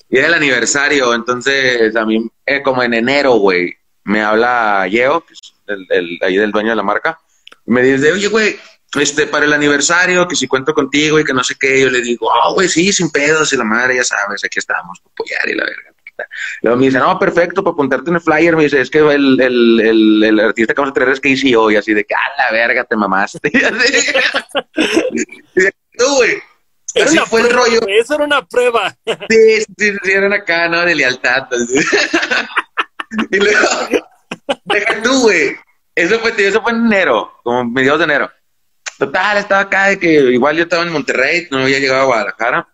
Y 0.09 0.17
era 0.17 0.29
el 0.29 0.35
aniversario, 0.35 1.13
entonces 1.13 1.97
a 1.97 2.07
mí, 2.07 2.31
eh, 2.47 2.63
como 2.63 2.85
en 2.85 2.95
enero, 2.95 3.35
güey, 3.35 3.75
me 4.07 4.23
habla 4.23 4.87
Yeo, 4.89 5.25
que 5.25 5.35
el, 5.67 5.87
el, 5.91 6.19
ahí 6.23 6.37
del 6.37 6.53
dueño 6.53 6.71
de 6.71 6.77
la 6.77 6.83
marca, 6.83 7.19
me 7.67 7.83
dice, 7.83 8.13
oye, 8.13 8.29
güey, 8.29 8.57
este, 8.95 9.27
para 9.27 9.45
el 9.45 9.53
aniversario, 9.53 10.29
que 10.29 10.37
si 10.37 10.47
cuento 10.47 10.73
contigo 10.73 11.19
y 11.19 11.25
que 11.25 11.35
no 11.35 11.43
sé 11.43 11.57
qué, 11.59 11.81
yo 11.81 11.91
le 11.91 12.01
digo, 12.01 12.29
oh, 12.31 12.55
güey, 12.55 12.69
sí, 12.69 12.93
sin 12.93 13.11
pedos, 13.11 13.53
y 13.53 13.57
la 13.57 13.65
madre, 13.65 13.97
ya 13.97 14.05
sabes, 14.05 14.45
aquí 14.45 14.61
estamos, 14.61 15.01
para 15.01 15.13
apoyar 15.13 15.49
y 15.49 15.55
la 15.55 15.65
verga. 15.65 15.93
Luego 16.63 16.79
me 16.79 16.87
dice, 16.87 16.99
no, 16.99 17.19
perfecto, 17.19 17.63
para 17.63 17.73
apuntarte 17.73 18.09
en 18.11 18.17
el 18.17 18.23
flyer, 18.23 18.57
me 18.57 18.63
dice, 18.65 18.81
es 18.81 18.89
que 18.89 19.01
el, 19.01 19.41
el, 19.41 19.81
el, 19.81 20.25
el 20.25 20.41
artista 20.41 20.73
que 20.73 20.81
vamos 20.81 20.93
a 20.93 20.95
traer 20.95 21.11
es 21.11 21.21
hoy, 21.57 21.77
así 21.77 21.93
de 21.93 22.05
que, 22.05 22.15
a 22.15 22.21
la 22.39 22.53
verga, 22.53 22.85
te 22.85 22.97
mamaste. 22.97 23.51
Tú, 25.99 26.15
güey. 26.17 26.43
Así 27.03 27.19
fue 27.29 27.43
el 27.43 27.51
rollo. 27.51 27.81
Eso 27.89 28.15
era 28.15 28.25
una 28.25 28.47
prueba. 28.47 28.97
Sí, 29.29 29.61
sí, 29.77 29.93
sí, 30.03 30.13
eran 30.13 30.33
acá, 30.33 30.69
¿no? 30.69 30.81
De 30.87 30.95
lealtad. 30.95 31.49
y 33.31 33.37
luego, 33.37 33.69
Deja 34.65 35.03
tú, 35.03 35.23
güey. 35.23 35.57
Eso 35.95 36.19
fue, 36.21 36.35
eso 36.37 36.63
fue 36.63 36.73
en 36.73 36.87
enero, 36.87 37.33
como 37.43 37.65
mediados 37.65 38.01
de 38.01 38.05
enero. 38.05 38.31
Total, 38.99 39.39
estaba 39.39 39.63
acá 39.63 39.87
de 39.87 39.99
que 39.99 40.13
igual 40.13 40.57
yo 40.57 40.65
estaba 40.65 40.83
en 40.83 40.93
Monterrey, 40.93 41.49
no 41.51 41.59
había 41.59 41.79
llegado 41.79 42.03
a 42.03 42.07
Guadalajara. 42.07 42.69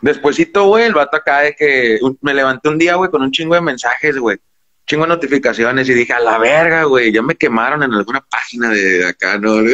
Despuésito, 0.00 0.66
güey, 0.66 0.84
el 0.84 0.94
vato 0.94 1.16
acá 1.16 1.40
de 1.40 1.54
que 1.54 1.98
me 2.20 2.34
levanté 2.34 2.68
un 2.68 2.78
día, 2.78 2.96
güey, 2.96 3.10
con 3.10 3.22
un 3.22 3.30
chingo 3.30 3.54
de 3.54 3.60
mensajes, 3.60 4.16
güey. 4.16 4.38
Chingo 4.86 5.04
de 5.04 5.10
notificaciones 5.10 5.88
y 5.88 5.94
dije, 5.94 6.12
a 6.12 6.20
la 6.20 6.38
verga, 6.38 6.84
güey, 6.84 7.12
ya 7.12 7.22
me 7.22 7.36
quemaron 7.36 7.82
en 7.82 7.92
alguna 7.92 8.20
página 8.20 8.70
de 8.70 9.06
acá, 9.06 9.38
¿no? 9.38 9.60
no 9.60 9.68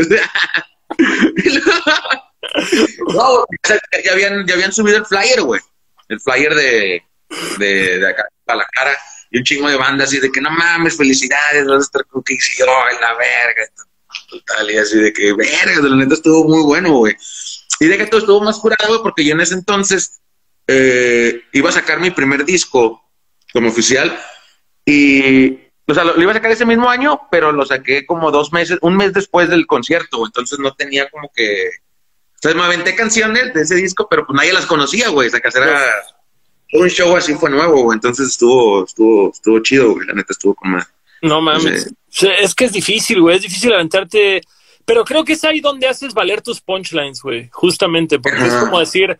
ya 4.05 4.13
habían, 4.13 4.47
ya 4.47 4.55
habían 4.55 4.73
subido 4.73 4.99
el 4.99 5.07
flyer, 5.07 5.43
güey. 5.43 5.61
El 6.09 6.21
flyer 6.21 6.55
de, 6.55 7.03
de, 7.59 7.99
de 7.99 8.09
acá, 8.09 8.27
para 8.45 8.59
la 8.59 8.67
cara 8.73 8.93
y 9.35 9.39
un 9.39 9.45
chingo 9.45 9.69
de 9.69 9.77
bandas 9.77 10.07
así 10.07 10.21
de 10.21 10.31
que 10.31 10.41
no 10.41 10.49
mames, 10.49 10.97
felicidades, 10.97 11.67
vas 11.67 11.79
a 11.79 11.83
estar 11.83 12.07
con 12.07 12.23
Casey 12.23 12.55
en 12.61 13.01
la 13.01 13.15
verga, 13.15 13.69
total, 14.31 14.71
y 14.71 14.79
así 14.79 14.97
de 14.97 15.13
que 15.13 15.33
verga, 15.33 15.81
de 15.83 15.91
la 15.91 15.97
neta 15.97 16.15
estuvo 16.15 16.45
muy 16.49 16.63
bueno, 16.63 16.93
güey. 16.93 17.17
Y 17.81 17.87
de 17.87 17.99
que 17.99 18.07
todo 18.07 18.21
estuvo 18.21 18.41
más 18.43 18.59
curado, 18.59 19.03
porque 19.03 19.25
yo 19.25 19.33
en 19.33 19.41
ese 19.41 19.55
entonces 19.55 20.21
eh, 20.69 21.43
iba 21.53 21.69
a 21.69 21.73
sacar 21.73 21.99
mi 21.99 22.13
primer 22.13 22.45
disco 22.45 23.03
como 23.53 23.71
oficial 23.71 24.17
y, 24.87 25.55
o 25.89 25.95
sea, 25.95 26.05
lo, 26.05 26.23
iba 26.23 26.31
a 26.31 26.35
sacar 26.35 26.53
ese 26.53 26.65
mismo 26.65 26.89
año, 26.89 27.23
pero 27.29 27.51
lo 27.51 27.67
saqué 27.67 28.07
como 28.07 28.31
dos 28.31 28.53
meses, 28.53 28.79
un 28.83 28.97
mes 28.97 29.13
después 29.15 29.49
del 29.49 29.67
concierto, 29.67 30.25
entonces 30.25 30.61
no 30.61 30.75
tenía 30.75 31.11
como 31.11 31.29
que... 31.35 31.71
O 32.37 32.41
sea, 32.41 32.55
me 32.55 32.63
aventé 32.63 32.95
canciones 32.95 33.53
de 33.53 33.63
ese 33.63 33.75
disco, 33.75 34.07
pero 34.09 34.27
pues 34.27 34.37
nadie 34.37 34.53
las 34.53 34.67
conocía, 34.67 35.09
güey, 35.09 35.27
esa 35.27 35.41
casera 35.41 35.83
un 36.75 36.89
show 36.89 37.17
así 37.17 37.35
fue 37.35 37.51
nuevo, 37.51 37.83
güey. 37.83 37.97
Entonces 37.97 38.29
estuvo, 38.29 38.85
estuvo, 38.85 39.31
estuvo 39.31 39.61
chido, 39.61 39.93
güey. 39.93 40.07
La 40.07 40.15
neta 40.15 40.33
estuvo 40.33 40.55
como. 40.55 40.79
No 41.23 41.41
mames. 41.41 41.93
Es 42.21 42.55
que 42.55 42.65
es 42.65 42.73
difícil, 42.73 43.21
güey. 43.21 43.37
Es 43.37 43.43
difícil 43.43 43.73
aventarte. 43.73 44.43
Pero 44.85 45.05
creo 45.05 45.25
que 45.25 45.33
es 45.33 45.45
ahí 45.45 45.61
donde 45.61 45.87
haces 45.87 46.13
valer 46.13 46.43
tus 46.43 46.61
punchlines, 46.61 47.23
güey. 47.23 47.49
Justamente. 47.53 48.19
Porque 48.19 48.47
es 48.47 48.55
como 48.55 48.81
decir. 48.81 49.17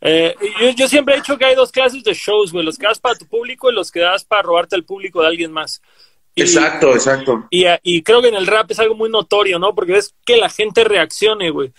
Eh, 0.00 0.32
yo, 0.60 0.70
yo, 0.70 0.88
siempre 0.88 1.14
he 1.14 1.16
dicho 1.16 1.36
que 1.36 1.44
hay 1.44 1.56
dos 1.56 1.72
clases 1.72 2.04
de 2.04 2.14
shows, 2.14 2.52
güey. 2.52 2.64
Los 2.64 2.78
que 2.78 2.86
das 2.86 3.00
para 3.00 3.16
tu 3.16 3.26
público 3.26 3.70
y 3.70 3.74
los 3.74 3.90
que 3.90 4.00
das 4.00 4.24
para 4.24 4.42
robarte 4.42 4.76
al 4.76 4.84
público 4.84 5.22
de 5.22 5.28
alguien 5.28 5.50
más. 5.50 5.82
exacto, 6.36 6.94
exacto. 6.94 7.46
Y, 7.50 7.64
y, 7.82 8.02
creo 8.02 8.22
que 8.22 8.28
en 8.28 8.36
el 8.36 8.46
rap 8.46 8.70
es 8.70 8.78
algo 8.78 8.94
muy 8.94 9.10
notorio, 9.10 9.58
¿no? 9.58 9.74
Porque 9.74 9.96
es 9.96 10.14
que 10.24 10.36
la 10.36 10.50
gente 10.50 10.84
reaccione, 10.84 11.50
güey. 11.50 11.72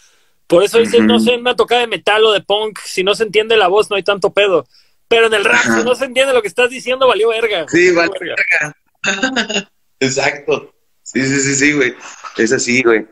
Por 0.48 0.64
eso 0.64 0.80
dices, 0.80 1.02
no 1.02 1.20
sé, 1.20 1.38
una 1.38 1.56
tocada 1.56 1.82
de 1.82 1.88
metal 1.88 2.26
o 2.26 2.32
de 2.32 2.42
punk, 2.42 2.80
si 2.84 3.04
no 3.04 3.14
se 3.14 3.24
entiende 3.24 3.56
la 3.56 3.68
voz 3.68 3.90
no 3.92 3.96
hay 3.96 4.04
tanto 4.04 4.34
pedo. 4.34 4.66
Pero 5.10 5.26
en 5.28 5.34
el 5.34 5.44
rap, 5.44 5.64
si 5.64 5.84
no 5.84 5.96
se 5.96 6.06
entiende 6.06 6.34
lo 6.34 6.42
que 6.42 6.48
estás 6.48 6.70
diciendo, 6.70 7.08
valió 7.08 7.30
verga. 7.30 7.66
Sí, 7.68 7.92
valió 7.92 8.14
verga. 8.20 8.78
Exacto. 10.00 10.74
Sí, 11.02 11.22
sí, 11.26 11.40
sí, 11.42 11.56
sí, 11.56 11.74
güey. 11.74 11.96
Es 12.38 12.54
así, 12.54 12.84
güey. 12.84 13.06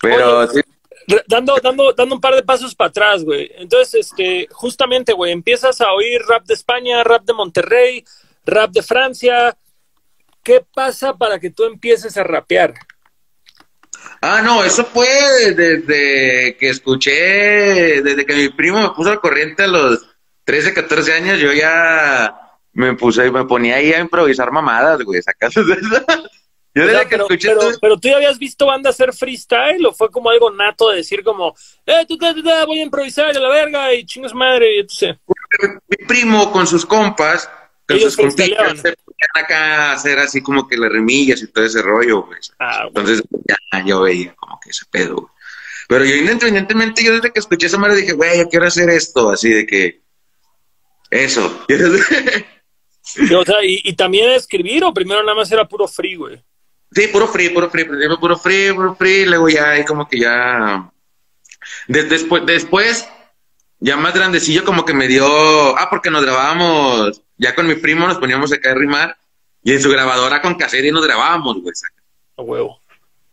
Pero 0.00 0.48
Dando, 1.26 1.56
dando, 1.62 1.92
dando 1.92 2.14
un 2.14 2.20
par 2.20 2.34
de 2.34 2.42
pasos 2.42 2.74
para 2.74 2.88
atrás, 2.88 3.24
güey. 3.24 3.50
Entonces, 3.56 4.06
este, 4.06 4.46
justamente, 4.50 5.12
güey, 5.12 5.32
empiezas 5.32 5.80
a 5.80 5.92
oír 5.92 6.22
rap 6.28 6.46
de 6.46 6.54
España, 6.54 7.02
rap 7.04 7.24
de 7.24 7.34
Monterrey, 7.34 8.04
rap 8.46 8.70
de 8.70 8.82
Francia. 8.82 9.56
¿Qué 10.42 10.64
pasa 10.74 11.14
para 11.14 11.38
que 11.38 11.50
tú 11.50 11.64
empieces 11.64 12.16
a 12.16 12.24
rapear? 12.24 12.74
Ah, 14.20 14.40
no, 14.42 14.64
eso 14.64 14.84
fue 14.84 15.06
desde 15.54 16.56
que 16.56 16.68
escuché, 16.68 18.00
desde 18.02 18.24
que 18.24 18.34
mi 18.34 18.48
primo 18.48 18.80
me 18.80 18.90
puso 18.90 19.10
al 19.10 19.20
corriente 19.20 19.64
a 19.64 19.68
los 19.68 20.08
13, 20.52 20.74
14 20.74 21.12
años, 21.14 21.40
yo 21.40 21.50
ya 21.54 22.58
me 22.74 22.92
puse, 22.92 23.30
me 23.30 23.46
ponía 23.46 23.76
ahí 23.76 23.90
a 23.94 24.00
improvisar 24.00 24.52
mamadas, 24.52 25.00
güey, 25.02 25.22
sacas 25.22 25.54
Yo 26.74 26.86
desde 26.86 27.08
que 27.08 27.14
escuché 27.16 27.48
pero, 27.48 27.70
pero, 27.80 27.98
tú 27.98 28.08
ya 28.08 28.16
habías 28.16 28.38
visto 28.38 28.66
banda 28.66 28.90
hacer 28.90 29.14
freestyle 29.14 29.84
o 29.86 29.94
fue 29.94 30.10
como 30.10 30.28
algo 30.28 30.50
nato 30.50 30.90
de 30.90 30.96
decir 30.96 31.24
como, 31.24 31.54
eh, 31.86 32.04
tú, 32.06 32.18
tú, 32.18 32.34
tú, 32.34 32.50
voy 32.66 32.80
a 32.80 32.82
improvisar 32.82 33.30
a 33.30 33.32
la 33.32 33.48
verga 33.48 33.94
y 33.94 34.04
chingas 34.04 34.34
madre, 34.34 34.78
y 34.78 34.86
sé. 34.90 35.18
Mi 35.88 36.06
primo 36.06 36.52
con 36.52 36.66
sus 36.66 36.84
compas, 36.84 37.48
con 37.88 37.98
sus 37.98 38.14
compas, 38.14 38.34
se 38.34 38.94
ponían 38.94 39.30
acá 39.34 39.58
a 39.58 39.92
hacer 39.92 40.18
así 40.18 40.42
como 40.42 40.68
que 40.68 40.76
las 40.76 40.92
remillas 40.92 41.42
y 41.42 41.46
todo 41.46 41.64
ese 41.64 41.80
rollo, 41.80 42.24
güey. 42.24 42.38
Ah, 42.58 42.84
Entonces 42.88 43.22
ya 43.48 43.84
yo 43.86 44.02
veía 44.02 44.34
como 44.34 44.60
que 44.60 44.68
ese 44.68 44.84
pedo, 44.90 45.14
güey. 45.14 45.32
Pero 45.88 46.04
yo 46.04 46.14
independientemente, 46.14 47.02
yo 47.02 47.14
desde 47.14 47.32
que 47.32 47.40
escuché 47.40 47.68
esa 47.68 47.78
madre 47.78 47.96
dije, 47.96 48.12
güey, 48.12 48.38
yo 48.38 48.48
quiero 48.50 48.66
hacer 48.66 48.90
esto, 48.90 49.30
así 49.30 49.48
de 49.50 49.66
que 49.66 50.01
eso. 51.12 51.64
o 53.36 53.44
sea, 53.44 53.56
¿y, 53.62 53.92
también 53.92 54.30
escribir 54.30 54.82
o 54.82 54.94
primero 54.94 55.22
nada 55.22 55.36
más 55.36 55.52
era 55.52 55.68
puro 55.68 55.86
free, 55.86 56.16
güey? 56.16 56.42
Sí, 56.90 57.08
puro 57.08 57.28
free, 57.28 57.50
puro 57.50 57.70
free, 57.70 57.84
primero 57.84 58.18
puro 58.18 58.36
free, 58.36 58.72
puro 58.72 58.94
free, 58.96 59.26
luego 59.26 59.48
ya 59.48 59.70
ahí 59.70 59.84
como 59.84 60.08
que 60.08 60.20
ya... 60.20 60.90
después, 61.86 62.44
después, 62.46 63.08
ya 63.78 63.96
más 63.96 64.14
grandecillo 64.14 64.64
como 64.64 64.84
que 64.84 64.94
me 64.94 65.06
dio... 65.06 65.26
Ah, 65.78 65.88
porque 65.90 66.10
nos 66.10 66.24
grabábamos, 66.24 67.22
ya 67.36 67.54
con 67.54 67.66
mi 67.66 67.74
primo 67.74 68.06
nos 68.06 68.18
poníamos 68.18 68.52
acá 68.52 68.70
a 68.70 68.74
rimar 68.74 69.16
y 69.62 69.72
en 69.72 69.82
su 69.82 69.90
grabadora 69.90 70.40
con 70.40 70.54
cassette 70.54 70.86
y 70.86 70.92
nos 70.92 71.06
grabábamos, 71.06 71.60
güey. 71.60 71.74
A 72.36 72.42
huevo. 72.42 72.80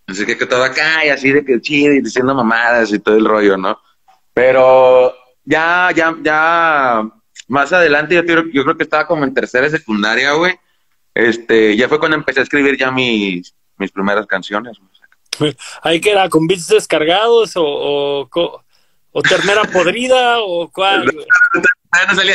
Así 0.05 0.25
que, 0.25 0.37
que 0.37 0.45
todo 0.45 0.63
acá 0.63 1.05
y 1.05 1.09
así 1.09 1.31
de 1.31 1.45
que 1.45 1.61
chido 1.61 1.93
y 1.93 2.01
diciendo 2.01 2.35
mamadas 2.35 2.91
y 2.91 2.99
todo 2.99 3.15
el 3.15 3.25
rollo, 3.25 3.57
¿no? 3.57 3.79
Pero 4.33 5.13
ya, 5.45 5.91
ya, 5.95 6.15
ya 6.21 7.09
más 7.49 7.73
adelante, 7.73 8.15
yo, 8.15 8.21
yo 8.53 8.63
creo 8.63 8.77
que 8.77 8.83
estaba 8.83 9.07
como 9.07 9.23
en 9.23 9.33
tercera 9.33 9.67
y 9.67 9.71
secundaria, 9.71 10.31
güey. 10.33 10.57
Este, 11.13 11.75
ya 11.75 11.89
fue 11.89 11.99
cuando 11.99 12.15
empecé 12.15 12.39
a 12.39 12.43
escribir 12.43 12.77
ya 12.77 12.91
mis, 12.91 13.53
mis 13.77 13.91
primeras 13.91 14.27
canciones. 14.27 14.77
¿Ahí 15.81 15.99
que 15.99 16.11
era 16.11 16.29
con 16.29 16.47
beats 16.47 16.67
descargados 16.67 17.53
o, 17.55 18.29
o, 18.31 19.21
ternera 19.23 19.63
podrida 19.73 20.39
o 20.39 20.69
cuál? 20.69 21.05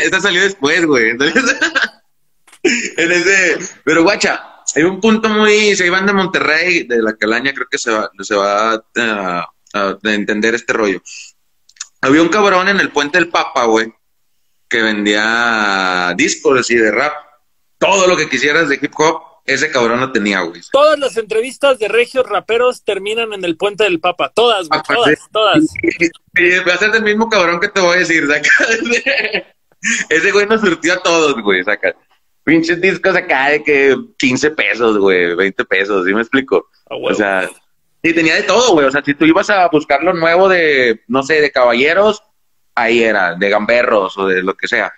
esta 0.02 0.20
salió 0.20 0.42
después, 0.42 0.84
güey. 0.84 1.10
en 2.62 3.12
ese, 3.12 3.58
pero 3.84 4.02
guacha, 4.02 4.62
hay 4.74 4.82
un 4.82 5.00
punto 5.00 5.28
muy, 5.28 5.76
se 5.76 5.86
iban 5.86 6.06
de 6.06 6.12
Monterrey, 6.12 6.88
de 6.88 7.00
la 7.00 7.14
Calaña, 7.14 7.54
creo 7.54 7.68
que 7.70 7.78
se 7.78 7.92
va, 7.92 8.10
se 8.20 8.34
va 8.34 8.74
a, 8.74 9.48
a 9.74 9.98
entender 10.02 10.56
este 10.56 10.72
rollo. 10.72 11.00
Había 12.00 12.22
un 12.22 12.28
cabrón 12.28 12.68
en 12.68 12.80
el 12.80 12.90
puente 12.90 13.18
del 13.18 13.28
Papa, 13.28 13.64
güey, 13.64 13.94
que 14.74 14.82
vendía 14.82 16.12
discos 16.16 16.58
así 16.58 16.74
de 16.74 16.90
rap. 16.90 17.12
Todo 17.78 18.08
lo 18.08 18.16
que 18.16 18.28
quisieras 18.28 18.68
de 18.68 18.74
hip 18.82 18.92
hop, 18.98 19.22
ese 19.44 19.70
cabrón 19.70 20.00
lo 20.00 20.10
tenía, 20.10 20.40
güey. 20.40 20.60
Todas 20.72 20.98
las 20.98 21.16
entrevistas 21.16 21.78
de 21.78 21.86
regios 21.86 22.28
raperos 22.28 22.82
terminan 22.82 23.32
en 23.32 23.44
el 23.44 23.56
puente 23.56 23.84
del 23.84 24.00
Papa. 24.00 24.32
Todas, 24.34 24.68
güey. 24.68 24.80
Todas, 24.82 25.18
todas. 25.30 25.64
va 26.66 26.74
a 26.74 26.78
ser 26.78 26.90
del 26.90 27.04
mismo 27.04 27.28
cabrón 27.28 27.60
que 27.60 27.68
te 27.68 27.80
voy 27.80 27.94
a 27.94 27.98
decir, 28.00 28.26
saca. 28.26 28.50
ese 30.08 30.32
güey 30.32 30.46
nos 30.46 30.60
surtió 30.60 30.94
a 30.94 31.02
todos, 31.02 31.40
güey, 31.40 31.62
saca. 31.62 31.94
Pinches 32.42 32.80
discos 32.80 33.14
acá 33.14 33.50
de 33.50 33.62
que 33.62 33.96
15 34.18 34.50
pesos, 34.50 34.98
güey, 34.98 35.36
20 35.36 35.64
pesos, 35.66 36.04
¿sí 36.04 36.12
me 36.12 36.22
explico? 36.22 36.68
o 36.90 37.14
sea, 37.14 37.48
y 38.02 38.12
tenía 38.12 38.34
de 38.34 38.42
todo, 38.42 38.72
güey. 38.72 38.86
O 38.86 38.90
sea, 38.90 39.04
si 39.04 39.14
tú 39.14 39.24
ibas 39.24 39.48
a 39.50 39.68
buscar 39.68 40.02
lo 40.02 40.14
nuevo 40.14 40.48
de, 40.48 41.00
no 41.06 41.22
sé, 41.22 41.40
de 41.40 41.52
caballeros, 41.52 42.24
ahí 42.74 43.02
era, 43.02 43.34
de 43.34 43.48
gamberros 43.48 44.16
o 44.18 44.26
de 44.26 44.42
lo 44.42 44.54
que 44.54 44.68
sea. 44.68 44.92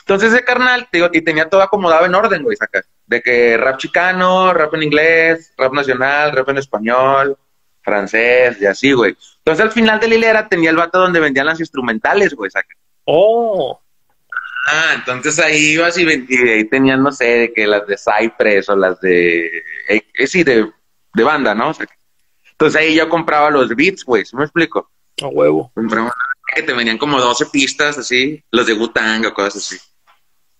Entonces 0.00 0.32
ese 0.32 0.44
carnal, 0.44 0.88
digo, 0.92 1.08
y 1.12 1.22
tenía 1.22 1.48
todo 1.48 1.62
acomodado 1.62 2.06
en 2.06 2.14
orden, 2.14 2.42
güey, 2.42 2.56
saca. 2.56 2.82
De 3.06 3.22
que 3.22 3.56
rap 3.56 3.78
chicano, 3.78 4.52
rap 4.52 4.74
en 4.74 4.84
inglés, 4.84 5.52
rap 5.56 5.72
nacional, 5.72 6.32
rap 6.32 6.48
en 6.48 6.58
español, 6.58 7.36
francés 7.82 8.56
y 8.60 8.66
así, 8.66 8.92
güey. 8.92 9.16
Entonces 9.38 9.64
al 9.64 9.72
final 9.72 10.00
de 10.00 10.08
la 10.08 10.14
hilera 10.14 10.48
tenía 10.48 10.70
el 10.70 10.76
vato 10.76 10.98
donde 10.98 11.20
vendían 11.20 11.46
las 11.46 11.60
instrumentales, 11.60 12.34
güey, 12.34 12.50
saca. 12.50 12.74
Oh. 13.04 13.80
Ah, 14.66 14.94
entonces 14.94 15.38
ahí 15.38 15.72
ibas 15.72 15.96
y, 15.98 16.06
ahí 16.06 16.64
tenían, 16.64 17.02
no 17.02 17.10
sé, 17.12 17.24
de 17.24 17.52
que 17.52 17.66
las 17.66 17.86
de 17.86 17.96
Cypress 17.96 18.68
o 18.68 18.76
las 18.76 19.00
de, 19.00 19.64
eh, 19.88 20.26
sí, 20.26 20.44
de, 20.44 20.70
de 21.14 21.22
banda, 21.24 21.54
¿no? 21.54 21.72
entonces 22.50 22.80
ahí 22.80 22.94
yo 22.94 23.08
compraba 23.08 23.50
los 23.50 23.68
beats, 23.70 24.04
güey, 24.04 24.24
¿sí 24.24 24.36
me 24.36 24.44
explico? 24.44 24.90
A 25.22 25.28
huevo. 25.28 25.72
Compraba 25.74 26.12
que 26.54 26.62
te 26.62 26.72
venían 26.72 26.98
como 26.98 27.20
12 27.20 27.46
pistas 27.46 27.98
así, 27.98 28.42
los 28.50 28.66
de 28.66 28.74
Gutang 28.74 29.26
o 29.26 29.34
cosas 29.34 29.56
así. 29.56 29.78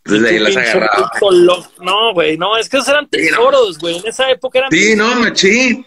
Entonces 0.05 0.31
ahí 0.31 0.39
las 0.39 0.57
agarraba. 0.57 1.13
No, 1.81 2.15
güey, 2.15 2.39
no, 2.39 2.57
es 2.57 2.69
que 2.69 2.79
esos 2.79 2.89
eran 2.89 3.09
tesoros, 3.09 3.79
güey. 3.79 3.99
En 3.99 4.07
esa 4.07 4.31
época 4.31 4.59
eran. 4.61 4.71
Sí, 4.71 4.95
no, 4.97 5.15
machín. 5.17 5.87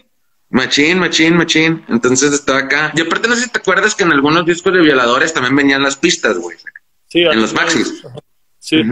Machín, 0.50 0.98
machín, 0.98 1.36
machín. 1.36 1.84
Entonces 1.88 2.32
estaba 2.32 2.60
acá. 2.60 2.92
Y 2.94 3.00
aparte, 3.00 3.28
no 3.28 3.34
sé 3.34 3.42
si 3.42 3.50
te 3.50 3.58
acuerdas 3.58 3.94
que 3.94 4.04
en 4.04 4.12
algunos 4.12 4.46
discos 4.46 4.72
de 4.72 4.80
violadores 4.80 5.34
también 5.34 5.56
venían 5.56 5.82
las 5.82 5.96
pistas, 5.96 6.38
güey. 6.38 6.56
Sí, 7.08 7.20
en 7.20 7.40
los 7.40 7.52
maxis. 7.52 8.02
Sí. 8.60 8.82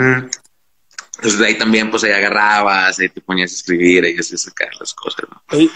Entonces 1.16 1.38
de 1.38 1.46
ahí 1.46 1.58
también, 1.58 1.90
pues 1.90 2.04
ahí 2.04 2.12
agarrabas, 2.12 2.98
ahí 2.98 3.08
te 3.08 3.20
ponías 3.20 3.52
a 3.52 3.54
escribir, 3.54 4.04
ahí 4.04 4.16
hacías 4.18 4.42
sacar 4.42 4.68
las 4.80 4.94
cosas, 4.94 5.26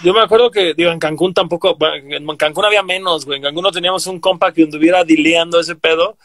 Yo 0.03 0.13
me 0.13 0.21
acuerdo 0.21 0.49
que, 0.49 0.73
digo, 0.73 0.91
en 0.91 0.99
Cancún 0.99 1.33
tampoco, 1.33 1.77
en 1.79 2.37
Cancún 2.37 2.65
había 2.65 2.83
menos, 2.83 3.25
güey. 3.25 3.37
En 3.37 3.43
Cancún 3.43 3.63
no 3.63 3.71
teníamos 3.71 4.07
un 4.07 4.19
compa 4.19 4.51
que 4.51 4.63
anduviera 4.63 5.03
dileando 5.03 5.59
ese 5.59 5.75
pedo. 5.75 6.17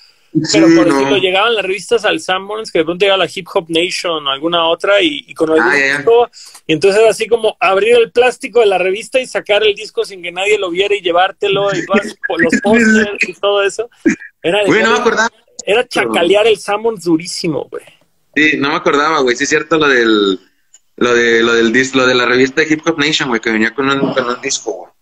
Pero 0.51 0.67
por 0.75 0.89
ejemplo, 0.89 1.19
llegaban 1.19 1.55
las 1.55 1.63
revistas 1.63 2.07
al 2.07 2.19
Sanborns, 2.19 2.73
que 2.73 2.79
de 2.79 2.85
pronto 2.87 3.05
llegaba 3.05 3.23
la 3.23 3.31
Hip 3.33 3.47
Hop 3.53 3.67
Nation 3.69 4.27
o 4.27 4.31
alguna 4.31 4.67
otra, 4.67 5.03
y, 5.03 5.35
con 5.35 5.53
el 5.53 5.61
ah, 5.61 5.75
disco, 5.75 6.31
y 6.67 6.73
entonces 6.73 7.03
era 7.03 7.11
así 7.11 7.27
como 7.29 7.55
abrir 7.61 7.97
el 7.97 8.11
plástico 8.13 8.61
de 8.61 8.67
la 8.67 8.79
revista 8.79 9.21
y 9.21 9.27
sacar 9.27 9.63
el 9.63 9.75
disco 9.75 10.07
sin 10.07 10.23
que 10.23 10.33
nadie 10.33 10.59
lo 10.59 10.71
viera 10.71 10.95
y 10.95 11.03
llevártelo, 11.03 11.69
y 11.75 11.83
los 11.83 12.61
pósters 12.63 13.29
y 13.29 13.35
todo 13.35 13.63
eso. 13.63 13.91
Era, 14.43 14.63
no 14.65 14.71
me 14.73 14.83
acordaba. 14.83 15.31
Era 15.67 15.87
chacalear 15.87 16.47
el 16.47 16.57
Sanborns 16.57 17.05
durísimo, 17.05 17.69
güey. 17.71 17.85
Sí, 18.35 18.57
no 18.59 18.71
me 18.71 18.77
acordaba, 18.77 19.21
güey. 19.21 19.37
Sí 19.37 19.45
es 19.45 19.51
cierto 19.51 19.79
lo 19.79 19.89
del 19.89 20.41
lo 20.97 21.15
de 21.15 21.43
lo 21.43 21.55
del 21.55 21.73
disco, 21.73 21.99
lo 21.99 22.07
de 22.07 22.15
la 22.15 22.27
revista 22.27 22.63
Hip 22.63 22.87
Hop 22.87 22.99
Nation, 22.99 23.29
güey, 23.29 23.41
que 23.41 23.51
venía 23.51 23.75
con 23.75 23.89
un, 23.89 24.13
con 24.13 24.29
un 24.29 24.41
disco, 24.41 24.73
güey. 24.73 24.93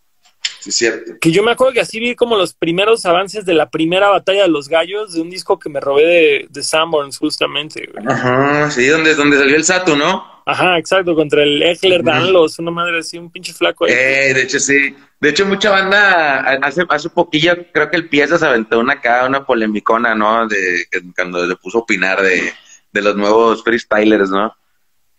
Sí 0.60 0.70
es 0.70 0.76
cierto. 0.76 1.12
Que 1.20 1.30
yo 1.30 1.42
me 1.42 1.52
acuerdo 1.52 1.72
que 1.72 1.80
así 1.80 1.98
vi 1.98 2.14
como 2.14 2.36
los 2.36 2.52
primeros 2.54 3.06
avances 3.06 3.46
de 3.46 3.54
la 3.54 3.70
primera 3.70 4.10
batalla 4.10 4.42
de 4.42 4.48
los 4.48 4.68
gallos 4.68 5.14
de 5.14 5.22
un 5.22 5.30
disco 5.30 5.58
que 5.58 5.70
me 5.70 5.80
robé 5.80 6.04
de, 6.04 6.46
de 6.50 6.62
Sanborns, 6.62 7.16
justamente, 7.16 7.88
güey. 7.90 8.04
Ajá, 8.06 8.70
sí, 8.70 8.86
donde, 8.86 9.14
donde 9.14 9.38
salió 9.38 9.56
el 9.56 9.64
Sato, 9.64 9.96
¿no? 9.96 10.42
Ajá, 10.44 10.78
exacto, 10.78 11.14
contra 11.14 11.42
el 11.44 11.62
Eckler 11.62 12.02
Danlos, 12.02 12.58
una 12.58 12.70
madre 12.70 12.98
así, 12.98 13.16
un 13.16 13.30
pinche 13.30 13.52
flaco 13.52 13.84
ahí. 13.84 13.92
Eh, 13.92 14.34
de 14.34 14.42
hecho, 14.42 14.58
sí. 14.58 14.94
De 15.20 15.28
hecho, 15.30 15.46
mucha 15.46 15.70
banda, 15.70 16.40
hace, 16.62 16.84
hace 16.88 17.08
poquillo, 17.08 17.54
creo 17.72 17.90
que 17.90 17.96
el 17.96 18.08
Pieza 18.08 18.36
se 18.36 18.46
aventó 18.46 18.80
una 18.80 18.94
acá, 18.94 19.26
una 19.26 19.46
polemicona, 19.46 20.14
¿no? 20.14 20.48
De, 20.48 20.86
cuando 21.14 21.46
le 21.46 21.56
puso 21.56 21.78
a 21.78 21.80
opinar 21.82 22.20
de 22.20 22.52
de 22.92 23.02
los 23.02 23.16
nuevos 23.16 23.62
freestylers, 23.62 24.30
¿no? 24.30 24.54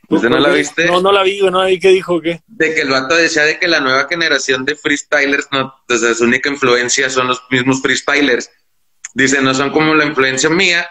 ¿Usted 0.09 0.29
no 0.29 0.39
la 0.39 0.49
viste? 0.49 0.85
No, 0.85 0.99
no 0.99 1.11
la 1.11 1.23
vi, 1.23 1.39
no 1.41 1.63
la 1.63 1.65
vi. 1.67 1.79
¿Qué 1.79 1.89
dijo? 1.89 2.21
¿Qué? 2.21 2.41
De 2.47 2.75
que 2.75 2.81
el 2.81 2.89
vato 2.89 3.15
decía 3.15 3.43
de 3.43 3.57
que 3.57 3.67
la 3.67 3.79
nueva 3.79 4.07
generación 4.09 4.65
de 4.65 4.75
freestylers, 4.75 5.47
no, 5.51 5.73
desde 5.87 6.13
su 6.15 6.25
única 6.25 6.49
influencia 6.49 7.09
son 7.09 7.27
los 7.27 7.41
mismos 7.49 7.81
freestylers. 7.81 8.49
Dice, 9.13 9.41
no 9.41 9.53
son 9.53 9.71
como 9.71 9.95
la 9.95 10.05
influencia 10.05 10.49
mía, 10.49 10.89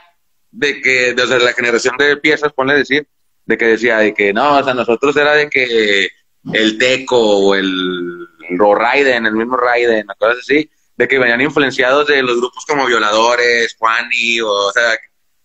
de 0.51 0.81
que, 0.81 1.15
de, 1.15 1.23
o 1.23 1.27
sea, 1.27 1.39
la 1.39 1.53
generación 1.53 1.97
de 1.99 2.17
piezas, 2.17 2.53
ponle 2.53 2.75
decir, 2.75 3.07
de 3.45 3.59
que 3.59 3.67
decía 3.67 3.99
de 3.99 4.15
que 4.15 4.33
no, 4.33 4.59
o 4.59 4.65
sea, 4.65 4.75
nosotros 4.75 5.17
era 5.17 5.35
de 5.35 5.51
que 5.51 6.09
el 6.53 6.79
Deco 6.79 7.19
o 7.19 7.55
el, 7.55 8.27
el 8.49 8.59
Raiden, 8.59 9.27
el 9.27 9.35
mismo 9.35 9.57
Raiden, 9.57 10.07
cosas 10.19 10.39
así, 10.39 10.71
de 10.97 11.09
que 11.09 11.19
venían 11.19 11.41
influenciados 11.41 12.07
de 12.07 12.23
los 12.23 12.39
grupos 12.39 12.65
como 12.67 12.87
Violadores, 12.87 13.77
Juani, 13.79 14.41
o, 14.41 14.51
o 14.51 14.73
sea, 14.73 14.99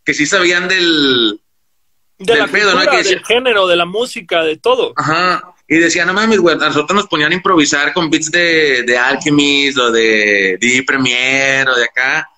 que 0.06 0.14
sí 0.14 0.26
sabían 0.26 0.68
del, 0.68 1.42
de 2.20 2.26
del 2.26 2.38
la 2.38 2.48
pedo, 2.48 2.72
cultura, 2.72 2.92
¿no? 2.94 3.04
Que 3.04 3.10
del 3.10 3.26
género, 3.26 3.68
de 3.68 3.76
la 3.76 3.86
música, 3.86 4.44
de 4.44 4.58
todo. 4.58 4.94
Ajá. 4.96 5.56
Y 5.68 5.78
decía, 5.78 6.06
no 6.06 6.14
mames, 6.14 6.40
güey, 6.40 6.56
a 6.56 6.60
nosotros 6.60 6.96
nos 6.96 7.08
ponían 7.08 7.32
a 7.32 7.36
improvisar 7.36 7.92
con 7.92 8.10
beats 8.10 8.30
de, 8.30 8.84
de 8.84 8.98
Alchemist 8.98 9.78
o 9.80 9.92
de 9.92 10.58
D 10.62 10.84
Premiere 10.86 11.70
o 11.72 11.76
de 11.76 11.86
acá. 11.86 12.30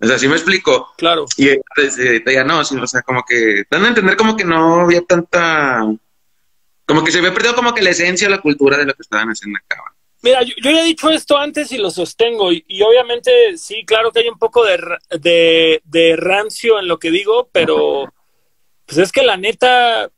O 0.00 0.06
sea, 0.06 0.18
sí 0.18 0.28
me 0.28 0.36
explico. 0.36 0.94
Claro. 0.96 1.26
Y 1.36 1.48
pues, 1.74 1.98
eh, 1.98 2.22
ya 2.24 2.44
no, 2.44 2.64
sí, 2.64 2.76
o 2.76 2.86
sea, 2.86 3.02
como 3.02 3.24
que 3.24 3.64
dan 3.68 3.84
a 3.84 3.88
entender 3.88 4.16
como 4.16 4.36
que 4.36 4.44
no 4.44 4.82
había 4.82 5.02
tanta. 5.02 5.80
Como 6.86 7.02
que 7.02 7.10
se 7.10 7.18
había 7.18 7.34
perdido 7.34 7.56
como 7.56 7.74
que 7.74 7.82
la 7.82 7.90
esencia, 7.90 8.28
la 8.28 8.40
cultura 8.40 8.76
de 8.76 8.84
lo 8.84 8.94
que 8.94 9.02
estaban 9.02 9.28
haciendo 9.28 9.58
acá. 9.58 9.82
Mira, 10.22 10.42
yo, 10.42 10.54
yo, 10.62 10.70
ya 10.70 10.80
he 10.80 10.84
dicho 10.84 11.10
esto 11.10 11.36
antes 11.36 11.70
y 11.72 11.78
lo 11.78 11.90
sostengo, 11.90 12.52
y, 12.52 12.64
y 12.66 12.82
obviamente 12.82 13.56
sí, 13.58 13.84
claro 13.84 14.10
que 14.10 14.20
hay 14.20 14.28
un 14.28 14.38
poco 14.38 14.64
de, 14.64 14.78
de, 15.20 15.80
de, 15.84 16.16
rancio 16.16 16.78
en 16.78 16.88
lo 16.88 16.98
que 16.98 17.10
digo, 17.10 17.48
pero 17.52 18.12
pues 18.86 18.98
es 18.98 19.12
que 19.12 19.22
la 19.22 19.36
neta, 19.36 20.10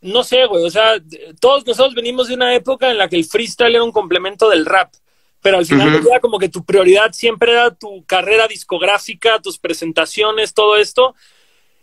no 0.00 0.24
sé, 0.24 0.46
güey, 0.46 0.64
o 0.64 0.70
sea, 0.70 1.00
todos 1.40 1.64
nosotros 1.66 1.94
venimos 1.94 2.28
de 2.28 2.34
una 2.34 2.54
época 2.54 2.90
en 2.90 2.98
la 2.98 3.08
que 3.08 3.16
el 3.16 3.24
freestyle 3.24 3.74
era 3.74 3.84
un 3.84 3.92
complemento 3.92 4.48
del 4.50 4.66
rap, 4.66 4.92
pero 5.40 5.58
al 5.58 5.66
final 5.66 5.94
uh 5.94 5.98
-huh. 5.98 6.20
como 6.20 6.38
que 6.38 6.48
tu 6.48 6.64
prioridad 6.64 7.12
siempre 7.12 7.52
era 7.52 7.74
tu 7.74 8.04
carrera 8.04 8.48
discográfica, 8.48 9.40
tus 9.40 9.58
presentaciones, 9.58 10.54
todo 10.54 10.76
esto. 10.76 11.14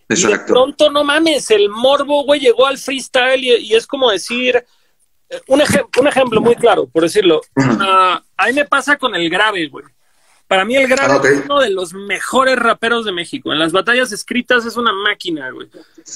Exacto. 0.08 0.36
Y 0.36 0.40
de 0.40 0.46
pronto, 0.46 0.90
no 0.90 1.04
mames, 1.04 1.52
el 1.52 1.70
morbo, 1.70 2.24
güey, 2.24 2.40
llegó 2.40 2.66
al 2.66 2.78
freestyle 2.78 3.44
y, 3.44 3.56
y 3.58 3.76
es 3.76 3.86
como 3.86 4.10
decir 4.10 4.66
un, 5.48 5.62
ejem 5.62 5.86
un, 6.00 6.08
ejemplo 6.08 6.42
muy 6.42 6.56
claro, 6.56 6.88
por 6.88 7.04
decirlo. 7.04 7.42
Uh 7.56 7.64
-huh. 7.64 8.18
uh, 8.18 8.24
a 8.38 8.48
mí 8.48 8.54
me 8.54 8.66
pasa 8.66 8.98
con 8.98 9.16
el 9.16 9.30
grave, 9.30 9.68
güey. 9.68 9.86
Para 10.48 10.66
mí 10.66 10.76
el 10.76 10.88
grave 10.88 11.14
ah, 11.14 11.18
okay. 11.18 11.36
es 11.36 11.46
uno 11.46 11.60
de 11.60 11.70
los 11.70 11.94
mejores 11.94 12.56
raperos 12.58 13.06
de 13.06 13.12
México. 13.12 13.54
En 13.54 13.60
las 13.60 13.72
batallas 13.72 14.12
escritas 14.12 14.66
es 14.66 14.78
una 14.78 14.92
máquina, 14.92 15.52
güey. 15.52 15.68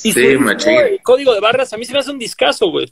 Y 0.04 0.12
sí, 0.12 0.26
el 0.26 0.99
código 1.04 1.36
de 1.36 1.39
barras 1.39 1.71
a 1.71 1.78
mí 1.78 1.86
se 1.86 1.93
me 1.93 1.99
hace 1.99 2.10
un 2.10 2.17
discazo, 2.17 2.71
güey. 2.71 2.91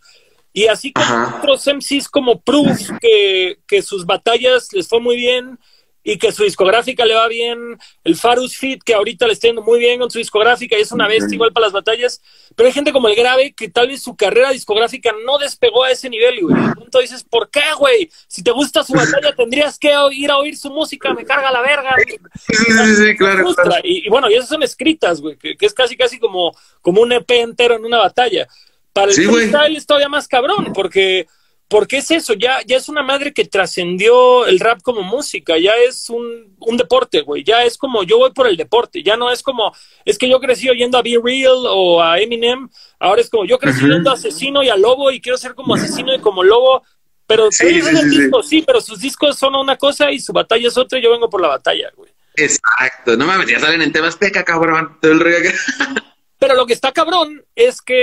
Y 0.53 0.67
así 0.67 0.93
como 0.93 1.07
Ajá. 1.07 1.37
otros 1.39 1.65
MCs 1.65 2.09
como 2.09 2.39
Proof, 2.41 2.91
que, 2.99 3.57
que 3.65 3.81
sus 3.81 4.05
batallas 4.05 4.71
les 4.73 4.87
fue 4.87 4.99
muy 4.99 5.15
bien, 5.15 5.57
y 6.03 6.17
que 6.17 6.31
su 6.31 6.43
discográfica 6.43 7.05
le 7.05 7.13
va 7.13 7.27
bien, 7.27 7.77
el 8.03 8.15
Farus 8.15 8.57
Fit, 8.57 8.81
que 8.83 8.93
ahorita 8.93 9.27
le 9.27 9.33
está 9.33 9.47
yendo 9.47 9.61
muy 9.61 9.79
bien 9.79 9.99
con 9.99 10.09
su 10.09 10.17
discográfica 10.17 10.77
y 10.77 10.81
es 10.81 10.91
una 10.91 11.07
bestia 11.07 11.35
igual 11.35 11.53
para 11.53 11.67
las 11.67 11.73
batallas, 11.73 12.21
pero 12.55 12.67
hay 12.67 12.73
gente 12.73 12.91
como 12.91 13.07
el 13.07 13.15
Grave 13.15 13.53
que 13.53 13.69
tal 13.69 13.87
vez 13.87 14.01
su 14.01 14.15
carrera 14.15 14.51
discográfica 14.51 15.13
no 15.25 15.37
despegó 15.37 15.83
a 15.83 15.91
ese 15.91 16.09
nivel, 16.09 16.41
güey. 16.41 16.55
Entonces 16.55 17.11
dices, 17.11 17.23
¿por 17.23 17.49
qué, 17.49 17.61
güey? 17.77 18.09
Si 18.27 18.43
te 18.43 18.51
gusta 18.51 18.83
su 18.83 18.93
batalla 18.93 19.33
tendrías 19.37 19.77
que 19.77 19.93
ir 20.11 20.31
a 20.31 20.37
oír 20.37 20.57
su 20.57 20.71
música, 20.71 21.13
me 21.13 21.23
carga 21.23 21.51
la 21.51 21.61
verga. 21.61 21.95
Sí, 22.39 22.53
sí, 22.55 22.95
sí, 22.95 23.17
claro. 23.17 23.53
claro. 23.53 23.81
Y, 23.83 24.07
y, 24.07 24.09
bueno, 24.09 24.29
y 24.29 24.33
esas 24.33 24.49
son 24.49 24.63
escritas, 24.63 25.21
güey, 25.21 25.37
que, 25.37 25.55
que, 25.55 25.65
es 25.65 25.73
casi, 25.73 25.95
casi 25.95 26.19
como, 26.19 26.55
como 26.81 27.01
un 27.01 27.11
EP 27.11 27.29
entero 27.31 27.75
en 27.75 27.85
una 27.85 27.99
batalla. 27.99 28.47
Para 28.93 29.07
el 29.07 29.13
sí, 29.13 29.25
freestyle 29.25 29.77
es 29.77 29.85
todavía 29.85 30.09
más 30.09 30.27
cabrón, 30.27 30.73
porque 30.73 31.27
porque 31.71 31.99
es 31.99 32.11
eso, 32.11 32.33
ya, 32.33 32.59
ya 32.67 32.75
es 32.75 32.89
una 32.89 33.01
madre 33.01 33.33
que 33.33 33.45
trascendió 33.45 34.45
el 34.45 34.59
rap 34.59 34.81
como 34.81 35.03
música, 35.03 35.57
ya 35.57 35.71
es 35.87 36.09
un, 36.09 36.53
un 36.59 36.75
deporte, 36.75 37.21
güey, 37.21 37.45
ya 37.45 37.63
es 37.63 37.77
como 37.77 38.03
yo 38.03 38.17
voy 38.17 38.33
por 38.33 38.45
el 38.45 38.57
deporte, 38.57 39.01
ya 39.01 39.15
no 39.15 39.31
es 39.31 39.41
como, 39.41 39.73
es 40.03 40.17
que 40.17 40.27
yo 40.27 40.41
crecí 40.41 40.69
oyendo 40.69 40.97
a 40.97 41.01
Be 41.01 41.17
Real 41.23 41.63
o 41.69 42.03
a 42.03 42.19
Eminem, 42.19 42.67
ahora 42.99 43.21
es 43.21 43.29
como 43.29 43.45
yo 43.45 43.57
crecí 43.57 43.85
oyendo 43.85 44.09
uh 44.09 44.13
-huh. 44.13 44.17
a 44.17 44.19
Asesino 44.19 44.61
y 44.61 44.67
a 44.67 44.75
Lobo 44.75 45.11
y 45.11 45.21
quiero 45.21 45.37
ser 45.37 45.55
como 45.55 45.75
Asesino 45.75 46.13
y 46.13 46.19
como 46.19 46.43
Lobo, 46.43 46.83
pero 47.25 47.49
sí, 47.49 47.81
sí, 47.81 47.95
sí, 47.95 48.09
disco, 48.09 48.43
sí, 48.43 48.63
pero 48.67 48.81
sus 48.81 48.99
discos 48.99 49.39
son 49.39 49.55
una 49.55 49.77
cosa 49.77 50.11
y 50.11 50.19
su 50.19 50.33
batalla 50.33 50.67
es 50.67 50.77
otra 50.77 50.99
y 50.99 51.03
yo 51.03 51.11
vengo 51.11 51.29
por 51.29 51.39
la 51.39 51.47
batalla, 51.47 51.89
güey. 51.95 52.11
Exacto, 52.35 53.15
no 53.15 53.25
mames, 53.25 53.47
ya 53.47 53.61
salen 53.61 53.81
en 53.81 53.93
temas 53.93 54.17
peca, 54.17 54.43
cabrón, 54.43 54.97
todo 55.01 55.13
el 55.13 55.21
reggae. 55.21 55.53
Pero 56.37 56.55
lo 56.55 56.65
que 56.65 56.73
está 56.73 56.91
cabrón 56.91 57.45
es 57.55 57.83
que 57.83 58.01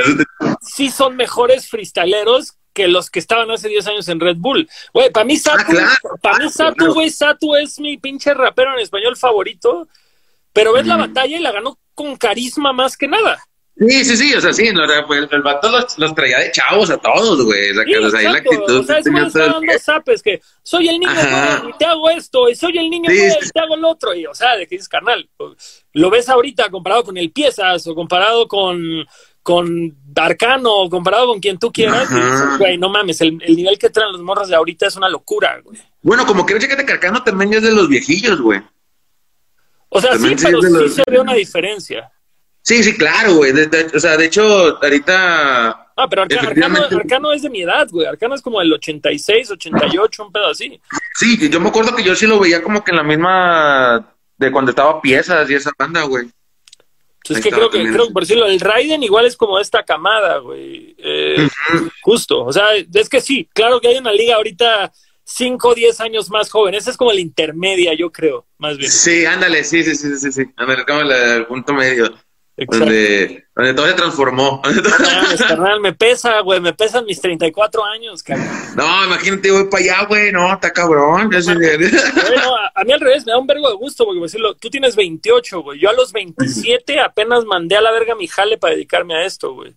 sí 0.63 0.91
son 0.93 1.17
mejores 1.17 1.69
freestyleros 1.69 2.58
que 2.79 2.87
los 2.87 3.11
que 3.11 3.19
estaban 3.19 3.51
hace 3.51 3.69
10 3.69 3.87
años 3.89 4.09
en 4.09 4.21
Red 4.21 4.37
Bull. 4.37 4.69
Güey, 4.95 5.11
para 5.11 5.25
mí 5.25 5.37
Satu, 5.37 5.59
ah, 5.59 5.65
claro, 5.69 6.17
para 6.23 6.39
mí 6.39 6.49
Satu, 6.49 6.95
güey, 6.95 7.11
Satu 7.11 7.57
es 7.57 7.81
mi 7.81 7.99
pinche 7.99 8.33
rapero 8.33 8.73
en 8.75 8.79
español 8.79 9.17
favorito, 9.17 9.89
pero 10.53 10.73
ves 10.73 10.85
mm. 10.85 10.89
la 10.89 10.97
batalla 10.97 11.37
y 11.37 11.41
la 11.41 11.51
ganó 11.51 11.77
con 11.95 12.17
carisma 12.17 12.73
más 12.73 12.97
que 12.97 13.09
nada. 13.09 13.43
Sí, 13.77 14.05
sí, 14.05 14.17
sí, 14.17 14.35
o 14.35 14.41
sea, 14.41 14.53
sí, 14.53 14.71
pues, 15.07 15.29
el 15.31 15.43
vato 15.43 15.71
los, 15.71 15.99
los, 15.99 16.15
traía 16.15 16.39
de 16.39 16.51
chavos 16.51 16.91
a 16.91 16.99
todos, 16.99 17.45
güey. 17.45 17.71
O 17.71 17.75
sea, 17.75 17.85
sí, 17.85 17.91
que, 17.93 17.99
o 17.99 18.11
sea, 18.11 18.33
la 18.33 18.39
actitud. 18.39 18.81
O 18.81 18.83
sea, 18.83 18.99
es 18.99 19.07
como 19.07 19.19
está 19.19 19.47
dando 19.47 19.79
zapes, 19.79 20.23
que 20.23 20.41
soy 20.63 20.89
el 20.89 20.99
niño 20.99 21.13
y 21.69 21.79
te 21.79 21.85
hago 21.85 22.11
esto, 22.11 22.49
y 22.49 22.57
soy 22.57 22.77
el 22.79 22.91
niño 22.91 23.09
sí, 23.09 23.17
y 23.17 23.49
te 23.51 23.61
hago 23.61 23.75
el 23.75 23.85
otro, 23.85 24.15
y 24.15 24.27
o 24.27 24.35
sea, 24.35 24.57
de 24.57 24.67
que 24.67 24.77
dices, 24.77 24.89
carnal, 24.89 25.29
lo 25.93 26.11
ves 26.11 26.29
ahorita 26.29 26.71
comparado 26.71 27.05
con 27.05 27.17
el 27.19 27.31
Piezas 27.31 27.87
o 27.87 27.95
comparado 27.95 28.49
con 28.49 29.07
con 29.49 29.97
Arcano, 30.15 30.91
comparado 30.91 31.29
con 31.29 31.41
quien 31.41 31.59
tú 31.59 31.73
quieras, 31.73 32.07
güey, 32.59 32.77
no 32.77 32.91
mames, 32.91 33.19
el, 33.23 33.43
el, 33.43 33.57
nivel 33.57 33.79
que 33.79 33.89
traen 33.89 34.13
los 34.13 34.21
morros 34.21 34.47
de 34.51 34.55
ahorita 34.55 34.89
es 34.89 34.97
una 34.97 35.09
locura, 35.09 35.59
güey. 35.65 35.81
Bueno, 36.03 36.27
como 36.27 36.45
que 36.45 36.61
fíjate 36.61 36.85
que 36.85 36.93
Arcano 36.93 37.25
también 37.25 37.55
es 37.55 37.63
de 37.63 37.73
los 37.73 37.89
viejillos, 37.89 38.43
güey. 38.43 38.61
O 39.89 40.03
sea, 40.03 40.11
también 40.11 40.39
sí, 40.39 40.45
pero 40.45 40.61
sí 40.61 40.71
los... 40.71 40.95
se 40.95 41.03
ve 41.07 41.19
una 41.19 41.33
diferencia. 41.33 42.13
Sí, 42.61 42.85
sí, 42.85 42.95
claro, 42.99 43.37
güey. 43.37 43.53
o 43.95 43.99
sea, 43.99 44.19
de 44.19 44.27
hecho, 44.27 44.43
ahorita. 44.83 45.93
Ah, 45.97 46.09
pero 46.11 46.23
Arcano. 46.25 46.79
Arcano, 46.85 47.33
es 47.33 47.41
de 47.41 47.49
mi 47.49 47.63
edad, 47.63 47.89
güey. 47.91 48.07
Arcano 48.07 48.35
es 48.35 48.43
como 48.43 48.61
el 48.61 48.71
86, 48.71 49.53
88, 49.53 50.27
un 50.27 50.31
pedo 50.31 50.49
así. 50.49 50.79
Sí, 51.15 51.49
yo 51.49 51.59
me 51.59 51.71
acuerdo 51.71 51.97
que 51.97 52.05
yo 52.05 52.15
sí 52.15 52.27
lo 52.27 52.39
veía 52.39 52.63
como 52.63 52.85
que 52.85 52.91
en 52.91 52.99
la 52.99 53.03
misma. 53.03 54.15
de 54.37 54.53
cuando 54.53 54.73
estaba 54.73 55.01
piezas 55.01 55.49
y 55.49 55.55
esa 55.55 55.71
banda, 55.79 56.03
güey. 56.03 56.29
Es 57.29 57.41
que 57.41 57.51
creo 57.51 57.69
que, 57.71 57.83
creo 57.83 58.13
por 58.13 58.23
decirlo, 58.23 58.47
el 58.47 58.61
Raiden 58.61 59.03
igual 59.03 59.27
es 59.27 59.37
como 59.37 59.59
esta 59.59 59.85
camada, 59.85 60.39
güey. 60.39 60.95
Eh, 60.99 61.37
uh 61.39 61.43
-huh. 61.75 61.93
Justo. 62.01 62.45
O 62.45 62.53
sea, 62.53 62.69
es 62.75 63.09
que 63.09 63.21
sí, 63.21 63.49
claro 63.53 63.81
que 63.81 63.89
hay 63.89 63.99
una 63.99 64.13
liga 64.13 64.37
ahorita 64.37 64.93
5 65.25 65.69
o 65.69 65.75
10 65.75 66.01
años 66.01 66.31
más 66.31 66.51
joven. 66.51 66.75
Esa 66.75 66.91
es 66.91 66.97
como 66.97 67.13
la 67.13 67.21
intermedia, 67.21 67.93
yo 67.95 68.11
creo, 68.11 68.47
más 68.57 68.79
bien. 68.79 68.91
Sí, 68.91 69.27
ándale, 69.27 69.63
sí, 69.63 69.85
sí, 69.85 69.95
sí, 69.95 70.17
sí, 70.17 70.33
sí. 70.33 70.43
Ándale, 70.57 70.85
como 70.87 71.01
el 71.01 71.47
punto 71.47 71.75
medio. 71.75 72.15
Exacto. 72.59 72.87
Donde, 72.87 73.47
donde 73.55 73.75
todo 73.75 73.87
se 73.87 73.93
transformó. 73.95 74.61
Carnal, 75.49 75.81
me 75.81 75.93
pesa, 75.93 76.41
güey, 76.41 76.61
me 76.61 76.73
pesan 76.73 77.05
mis 77.07 77.21
34 77.21 77.85
años, 77.85 78.21
cabrón. 78.25 78.49
No, 78.75 79.05
imagínate, 79.07 79.53
voy 79.53 79.65
para 79.71 79.85
allá, 79.85 80.07
güey, 80.07 80.33
no, 80.33 80.53
está 80.53 80.73
cabrón. 80.73 81.31
No, 81.31 81.41
no, 81.41 82.57
a, 82.75 82.85
mí 82.85 82.93
al 82.93 83.01
revés, 83.01 83.25
me 83.25 83.31
da 83.31 83.39
un 83.39 83.47
vergo 83.47 83.69
de 83.69 83.77
gusto, 83.77 84.05
porque 84.05 84.21
decirlo, 84.21 84.57
tú 84.57 84.69
tienes 84.71 84.97
28, 84.97 85.63
güey, 85.63 85.79
yo 85.79 85.89
a 85.89 85.93
los 85.93 86.13
27 86.13 86.99
apenas 86.99 87.45
mandé 87.45 87.77
a 87.77 87.81
la 87.81 87.93
verga 87.93 88.17
mi 88.17 88.27
jale 88.27 88.59
para 88.59 88.75
dedicarme 88.75 89.15
a 89.15 89.25
esto, 89.25 89.55
güey. 89.55 89.77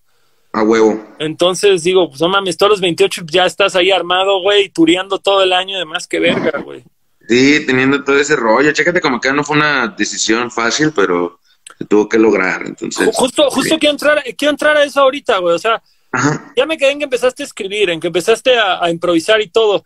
A 0.51 0.63
huevo. 0.63 0.99
Entonces 1.19 1.83
digo, 1.83 2.09
pues 2.09 2.19
no 2.19 2.29
mames, 2.29 2.57
todos 2.57 2.71
los 2.71 2.81
28 2.81 3.21
ya 3.31 3.45
estás 3.45 3.75
ahí 3.75 3.91
armado, 3.91 4.41
güey, 4.41 4.69
tureando 4.69 5.19
todo 5.19 5.43
el 5.43 5.53
año 5.53 5.77
de 5.77 5.85
más 5.85 6.07
que 6.07 6.19
verga, 6.19 6.59
güey. 6.61 6.83
Sí, 7.27 7.63
teniendo 7.67 8.03
todo 8.03 8.17
ese 8.17 8.35
rollo. 8.35 8.71
Chécate 8.71 8.99
como 8.99 9.21
que 9.21 9.31
no 9.31 9.43
fue 9.43 9.55
una 9.55 9.87
decisión 9.87 10.49
fácil, 10.49 10.91
pero 10.93 11.39
se 11.77 11.86
tuvo 11.86 12.07
que 12.10 12.17
lograr, 12.17 12.63
entonces. 12.65 13.10
Justo, 13.13 13.49
justo 13.49 13.75
sí. 13.75 13.79
quiero 13.79 13.93
entrar, 13.93 14.23
quiero 14.38 14.51
entrar 14.51 14.77
a 14.77 14.84
eso 14.84 15.01
ahorita, 15.01 15.38
güey, 15.39 15.55
o 15.55 15.60
sea, 15.60 15.81
Ajá. 16.12 16.53
ya 16.55 16.65
me 16.65 16.77
quedé 16.77 16.91
en 16.91 16.99
que 16.99 17.05
empezaste 17.05 17.43
a 17.43 17.45
escribir, 17.45 17.89
en 17.89 17.99
que 17.99 18.07
empezaste 18.07 18.57
a, 18.57 18.84
a 18.84 18.89
improvisar 18.89 19.41
y 19.41 19.49
todo. 19.49 19.84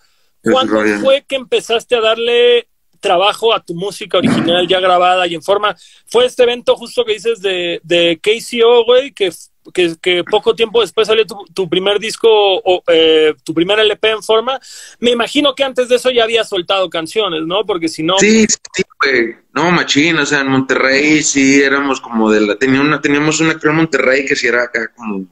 ¿Cuándo 0.51 0.79
fue 1.01 1.25
que 1.27 1.35
empezaste 1.35 1.95
a 1.95 2.01
darle 2.01 2.67
trabajo 2.99 3.53
a 3.53 3.63
tu 3.63 3.73
música 3.73 4.17
original 4.17 4.67
ya 4.67 4.79
grabada 4.79 5.25
y 5.27 5.35
en 5.35 5.41
forma? 5.41 5.75
Fue 6.05 6.25
este 6.25 6.43
evento 6.43 6.75
justo 6.75 7.03
que 7.03 7.13
dices 7.13 7.41
de, 7.41 7.81
de 7.83 8.19
KCO, 8.21 8.85
güey, 8.85 9.11
que, 9.11 9.31
que, 9.73 9.95
que, 10.01 10.23
poco 10.23 10.55
tiempo 10.55 10.81
después 10.81 11.07
salió 11.07 11.25
tu, 11.25 11.45
tu 11.53 11.69
primer 11.69 11.99
disco, 11.99 12.27
o, 12.29 12.83
eh, 12.87 13.33
tu 13.43 13.53
primer 13.53 13.79
LP 13.79 14.09
en 14.11 14.23
forma. 14.23 14.59
Me 14.99 15.11
imagino 15.11 15.53
que 15.55 15.63
antes 15.63 15.89
de 15.89 15.95
eso 15.95 16.11
ya 16.11 16.23
había 16.23 16.43
soltado 16.43 16.89
canciones, 16.89 17.43
¿no? 17.45 17.65
Porque 17.65 17.87
si 17.87 18.03
no... 18.03 18.17
Sí, 18.19 18.45
sí, 18.47 18.83
güey. 18.99 19.35
No, 19.53 19.71
machín, 19.71 20.17
o 20.17 20.25
sea, 20.25 20.41
en 20.41 20.47
Monterrey 20.47 21.23
sí 21.23 21.61
éramos 21.61 22.01
como 22.01 22.31
de 22.31 22.41
la... 22.41 22.55
Tenía 22.55 22.81
una, 22.81 23.01
teníamos 23.01 23.39
una 23.39 23.57
creo 23.57 23.71
en 23.71 23.77
Monterrey 23.77 24.25
que 24.25 24.35
sí 24.35 24.47
era 24.47 24.63
acá 24.63 24.91
como... 24.95 25.25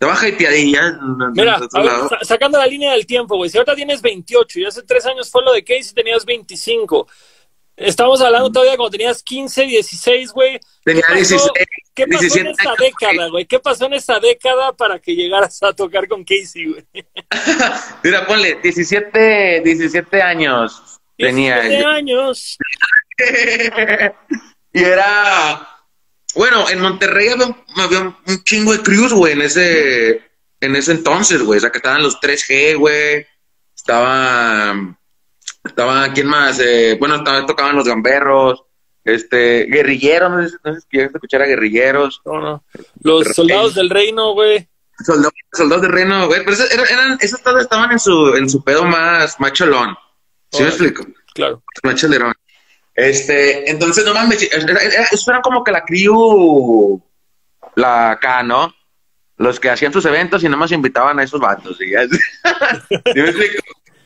De 0.00 0.06
baja 0.06 0.28
y 0.28 0.32
piadilla. 0.32 0.98
Mira, 1.32 1.60
ver, 1.60 2.26
sacando 2.26 2.58
la 2.58 2.66
línea 2.66 2.92
del 2.92 3.06
tiempo, 3.06 3.36
güey. 3.36 3.48
Si 3.48 3.56
ahorita 3.56 3.76
tienes 3.76 4.02
28 4.02 4.58
y 4.58 4.64
hace 4.64 4.82
tres 4.82 5.06
años 5.06 5.30
fue 5.30 5.44
lo 5.44 5.52
de 5.52 5.62
Casey 5.62 5.94
tenías 5.94 6.24
25. 6.24 7.06
Estamos 7.76 8.20
hablando 8.20 8.50
todavía 8.50 8.76
cuando 8.76 8.90
tenías 8.90 9.22
15, 9.22 9.64
16, 9.64 10.32
güey. 10.32 10.60
Tenía 10.84 11.04
¿Qué 11.06 11.14
16. 11.14 11.50
¿Qué 11.94 12.06
pasó 12.06 12.20
17 12.20 12.40
en 12.40 12.46
esta 12.48 12.74
década, 12.78 13.28
güey? 13.28 13.46
¿Qué 13.46 13.58
pasó 13.58 13.86
en 13.86 13.94
esta 13.94 14.18
década 14.20 14.72
para 14.72 14.98
que 14.98 15.14
llegaras 15.14 15.62
a 15.62 15.72
tocar 15.72 16.08
con 16.08 16.24
Casey, 16.24 16.66
güey? 16.66 16.86
Mira, 18.02 18.26
ponle 18.26 18.58
17, 18.62 19.60
17 19.64 20.22
años. 20.22 21.00
17 21.18 21.68
tenía. 21.68 21.90
años. 21.90 22.58
y 24.72 24.82
era 24.82 25.72
bueno, 26.34 26.68
en 26.70 26.80
Monterrey 26.80 27.28
había, 27.28 27.54
había 27.76 28.00
un 28.00 28.44
chingo 28.44 28.72
de 28.72 28.82
crews, 28.82 29.12
güey, 29.12 29.34
en 29.34 29.42
ese, 29.42 30.22
en 30.60 30.76
ese 30.76 30.92
entonces, 30.92 31.42
güey. 31.42 31.58
O 31.58 31.60
sea, 31.60 31.70
que 31.70 31.78
estaban 31.78 32.02
los 32.02 32.20
3G, 32.20 32.78
güey. 32.78 33.26
Estaba, 33.74 34.96
estaba, 35.64 36.12
¿quién 36.12 36.26
más? 36.26 36.58
Eh, 36.60 36.96
bueno, 36.98 37.16
estaba, 37.16 37.44
tocaban 37.44 37.76
los 37.76 37.86
gamberros. 37.86 38.64
Este, 39.04 39.66
guerrilleros, 39.66 40.30
no 40.30 40.48
sé, 40.48 40.56
no 40.64 40.74
sé 40.74 40.80
si 40.80 40.86
quieres 40.88 41.14
escuchar 41.14 41.42
a 41.42 41.46
guerrilleros. 41.46 42.20
No, 42.24 42.40
no. 42.40 42.64
Los 43.02 43.28
soldados 43.34 43.74
del 43.74 43.90
reino, 43.90 44.32
güey. 44.32 44.68
Soldados, 45.04 45.32
soldados 45.52 45.82
del 45.82 45.92
reino, 45.92 46.26
güey. 46.26 46.40
Pero 46.40 46.52
esos, 46.52 46.70
eran, 46.70 47.18
esos 47.20 47.42
todos 47.42 47.62
estaban 47.62 47.90
en 47.92 47.98
su, 47.98 48.36
en 48.36 48.48
su 48.48 48.62
pedo 48.62 48.84
más 48.84 49.40
macholón. 49.40 49.96
¿Sí 50.52 50.62
me 50.62 50.68
explico? 50.68 51.04
Claro. 51.34 51.62
Macholerón. 51.82 52.34
Este, 52.94 53.70
entonces, 53.70 54.04
no 54.04 54.12
mames, 54.12 54.42
eso 54.42 55.30
era 55.30 55.40
como 55.40 55.64
que 55.64 55.72
la 55.72 55.82
crew, 55.82 57.02
la 57.74 58.12
acá, 58.12 58.42
¿no? 58.42 58.74
Los 59.38 59.58
que 59.58 59.70
hacían 59.70 59.92
sus 59.92 60.04
eventos 60.04 60.44
y 60.44 60.48
nomás 60.48 60.72
invitaban 60.72 61.18
a 61.18 61.22
esos 61.22 61.40
vatos. 61.40 61.78
¿sí? 61.78 61.92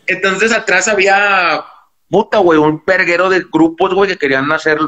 entonces, 0.06 0.52
atrás 0.52 0.86
había, 0.86 1.64
puta, 2.08 2.38
güey, 2.38 2.58
un 2.58 2.84
perguero 2.84 3.28
de 3.28 3.44
grupos, 3.50 3.94
güey, 3.94 4.10
que 4.10 4.18
querían 4.18 4.50
hacer, 4.52 4.78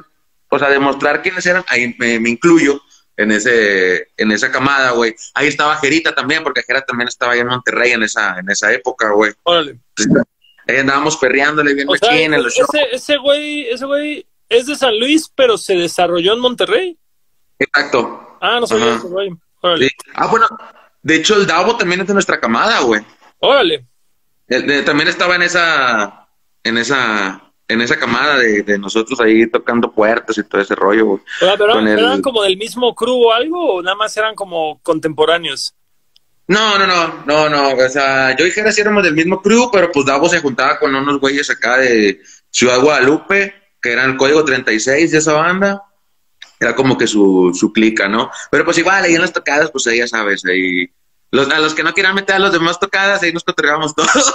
o 0.49 0.59
sea, 0.59 0.69
demostrar 0.69 1.23
quiénes 1.23 1.45
eran. 1.47 1.65
Ahí 1.69 1.95
me, 1.99 2.15
incluyo 2.15 2.81
en 3.17 3.33
ese 3.33 4.09
en 4.17 4.31
esa 4.33 4.51
camada, 4.51 4.93
güey. 4.93 5.15
Ahí 5.35 5.49
estaba 5.49 5.77
Jerita 5.77 6.15
también, 6.15 6.43
porque 6.43 6.63
Jera 6.63 6.83
también 6.83 7.09
estaba 7.09 7.33
ahí 7.33 7.41
en 7.41 7.49
Monterrey 7.49 7.93
en 7.93 8.03
esa 8.03 8.39
en 8.39 8.49
esa 8.51 8.73
época, 8.73 9.11
güey. 9.11 9.33
Órale. 9.43 9.79
Ahí 10.67 10.77
andábamos 10.77 11.17
perreándole 11.17 11.75
bien 11.75 12.35
en 12.35 12.43
los 12.43 12.59
ese, 12.59 12.87
ese 12.93 13.17
güey, 13.17 13.69
ese 13.71 13.87
güey 13.87 14.27
es 14.49 14.67
de 14.67 14.77
San 14.77 14.99
Luis, 14.99 15.31
pero 15.35 15.59
se 15.59 15.75
desarrolló 15.75 16.35
en 16.35 16.41
Monterrey. 16.41 16.99
Exacto. 17.59 18.39
Ah, 18.41 18.59
no 18.61 18.67
sabía 18.67 18.97
ese 18.97 19.07
güey. 19.09 19.31
Ah, 20.15 20.27
bueno, 20.31 20.47
de 21.03 21.17
hecho 21.17 21.35
el 21.37 21.47
Davo 21.47 21.77
también 21.77 22.03
es 22.03 22.07
de 22.07 22.15
nuestra 22.15 22.39
camada, 22.39 22.81
güey. 22.81 23.03
Órale. 23.41 23.87
también 24.85 25.09
estaba 25.09 25.37
en 25.37 25.43
esa, 25.43 26.28
en 26.65 26.79
esa, 26.79 27.43
en 27.69 27.81
esa 27.81 27.99
camada 27.99 28.39
de, 28.39 28.79
nosotros 28.79 29.21
ahí 29.21 29.47
tocando 29.47 29.93
puertas 29.93 30.39
y 30.39 30.43
todo 30.45 30.61
ese 30.61 30.75
rollo, 30.75 31.21
pero 31.41 31.79
eran 31.81 32.23
como 32.23 32.43
del 32.43 32.57
mismo 32.57 32.95
crew 32.95 33.29
o 33.29 33.33
algo, 33.33 33.75
o 33.75 33.83
nada 33.83 33.97
más 33.97 34.17
eran 34.17 34.35
como 34.35 34.81
contemporáneos. 34.83 35.75
No, 36.49 36.79
no, 36.79 36.87
no, 36.87 37.25
no, 37.27 37.49
no. 37.51 37.69
O 37.75 37.89
sea, 37.91 38.35
yo 38.35 38.47
y 38.47 38.51
Jera 38.51 38.73
sí 38.73 38.81
éramos 38.81 39.05
del 39.05 39.15
mismo 39.15 39.43
crew, 39.43 39.71
pero 39.71 39.93
pues 39.93 40.07
Davo 40.07 40.31
se 40.31 40.41
juntaba 40.41 40.79
con 40.79 40.95
unos 40.95 41.21
güeyes 41.21 41.51
acá 41.51 41.77
de 41.77 42.23
Ciudad 42.51 42.81
Guadalupe, 42.81 43.55
que 43.83 43.93
eran 43.93 44.13
el 44.13 44.17
código 44.17 44.43
36 44.43 45.13
de 45.13 45.19
esa 45.19 45.35
banda. 45.35 45.83
Era 46.59 46.75
como 46.75 46.97
que 46.97 47.07
su, 47.07 47.53
su 47.55 47.71
clica, 47.71 48.09
¿no? 48.09 48.31
Pero 48.51 48.65
pues 48.65 48.79
igual, 48.79 49.05
ahí 49.05 49.15
en 49.15 49.21
las 49.21 49.33
tocadas, 49.33 49.71
pues 49.71 49.87
ahí 49.87 49.99
ya 49.99 50.09
sabes, 50.09 50.43
ahí. 50.47 50.91
Los, 51.31 51.51
a 51.51 51.59
los 51.59 51.75
que 51.75 51.83
no 51.83 51.93
quieran 51.93 52.15
meter 52.15 52.37
a 52.37 52.39
los 52.39 52.53
demás 52.53 52.81
tocadas, 52.81 53.23
ahí 53.23 53.31
nos 53.31 53.45
cotorreamos 53.45 53.95
todos. 53.95 54.35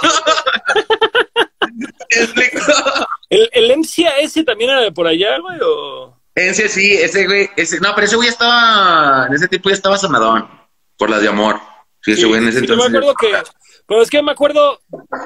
¿El, 3.30 3.50
¿El 3.52 3.76
MCAS 3.78 4.44
también 4.44 4.70
era 4.70 4.80
de 4.80 4.92
por 4.92 5.06
allá, 5.06 5.38
güey? 5.38 5.58
O... 5.62 6.16
Ese 6.34 6.68
sí, 6.68 6.92
ese 6.92 7.26
güey, 7.26 7.48
ese, 7.56 7.80
no, 7.80 7.94
pero 7.94 8.06
ese 8.06 8.16
güey 8.16 8.28
estaba, 8.28 9.26
en 9.28 9.34
ese 9.34 9.48
tiempo 9.48 9.68
ya 9.68 9.74
estaba 9.74 9.98
sonadón, 9.98 10.48
por 10.96 11.10
las 11.10 11.22
de 11.22 11.28
amor. 11.28 11.60
Sí, 12.02 12.12
ese 12.12 12.26
güey 12.26 12.42
en 12.42 12.48
ese 12.48 12.58
entonces. 12.58 12.90
me 12.90 12.98
acuerdo 12.98 13.14
que, 13.14 13.32
pero 13.86 14.02
es 14.02 14.10
que 14.10 14.22
me 14.22 14.32
acuerdo 14.32 14.80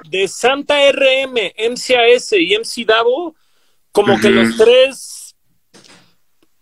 de 0.08 0.28
Santa 0.28 0.76
RM, 0.92 1.52
MCAS 1.70 2.32
y 2.32 2.56
MC 2.56 2.84
Davo, 2.87 3.34
como 3.90 4.20
que 4.20 4.30
los 4.30 4.56
tres 4.56 5.17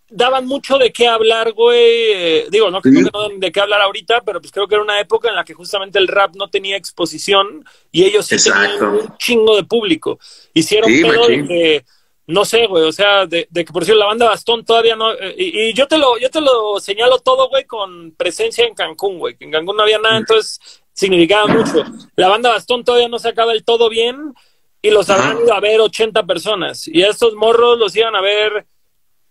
daban 0.09 0.45
mucho 0.45 0.77
de 0.77 0.91
qué 0.91 1.07
hablar, 1.07 1.53
güey. 1.53 2.49
Digo, 2.49 2.71
no 2.71 2.81
creo 2.81 2.93
que 2.93 3.11
no 3.11 3.21
dan 3.21 3.39
de 3.39 3.51
qué 3.51 3.59
hablar 3.59 3.81
ahorita, 3.81 4.21
pero 4.21 4.39
pues 4.39 4.51
creo 4.51 4.67
que 4.67 4.75
era 4.75 4.83
una 4.83 4.99
época 4.99 5.29
en 5.29 5.35
la 5.35 5.43
que 5.43 5.53
justamente 5.53 5.99
el 5.99 6.07
rap 6.07 6.35
no 6.35 6.49
tenía 6.49 6.77
exposición 6.77 7.65
y 7.91 8.05
ellos 8.05 8.25
sí 8.25 8.37
tenían 8.37 8.83
un 8.83 9.17
chingo 9.17 9.55
de 9.55 9.63
público. 9.63 10.19
Hicieron 10.53 10.91
todo 11.01 11.27
de 11.27 11.83
no 12.27 12.43
sé, 12.43 12.67
güey, 12.67 12.83
o 12.83 12.91
sea, 12.91 13.25
de, 13.25 13.47
que 13.53 13.71
por 13.71 13.85
cierto 13.85 13.99
la 13.99 14.07
banda 14.07 14.27
Bastón 14.27 14.65
todavía 14.65 14.97
no, 14.97 15.13
eh, 15.13 15.33
y, 15.37 15.73
yo 15.73 15.87
te 15.87 15.97
lo, 15.97 16.17
yo 16.17 16.29
te 16.29 16.41
lo 16.41 16.77
señalo 16.79 17.19
todo, 17.19 17.47
güey, 17.47 17.63
con 17.63 18.11
presencia 18.11 18.65
en 18.65 18.75
Cancún, 18.75 19.17
güey, 19.17 19.37
que 19.37 19.45
en 19.45 19.51
Cancún 19.51 19.77
no 19.77 19.83
había 19.83 19.97
nada, 19.97 20.17
entonces 20.17 20.59
significaba 20.91 21.47
mucho. 21.47 21.85
La 22.17 22.27
banda 22.27 22.49
Bastón 22.49 22.83
todavía 22.83 23.07
no 23.07 23.17
se 23.17 23.29
acaba 23.29 23.53
del 23.53 23.63
todo 23.63 23.87
bien 23.87 24.33
y 24.81 24.91
los 24.91 25.09
habrán 25.09 25.39
ido 25.41 25.53
a 25.53 25.61
ver 25.61 25.79
80 25.79 26.25
personas 26.25 26.87
y 26.87 27.01
a 27.01 27.09
estos 27.09 27.33
morros 27.33 27.79
los 27.79 27.95
iban 27.95 28.15
a 28.15 28.21
ver 28.21 28.65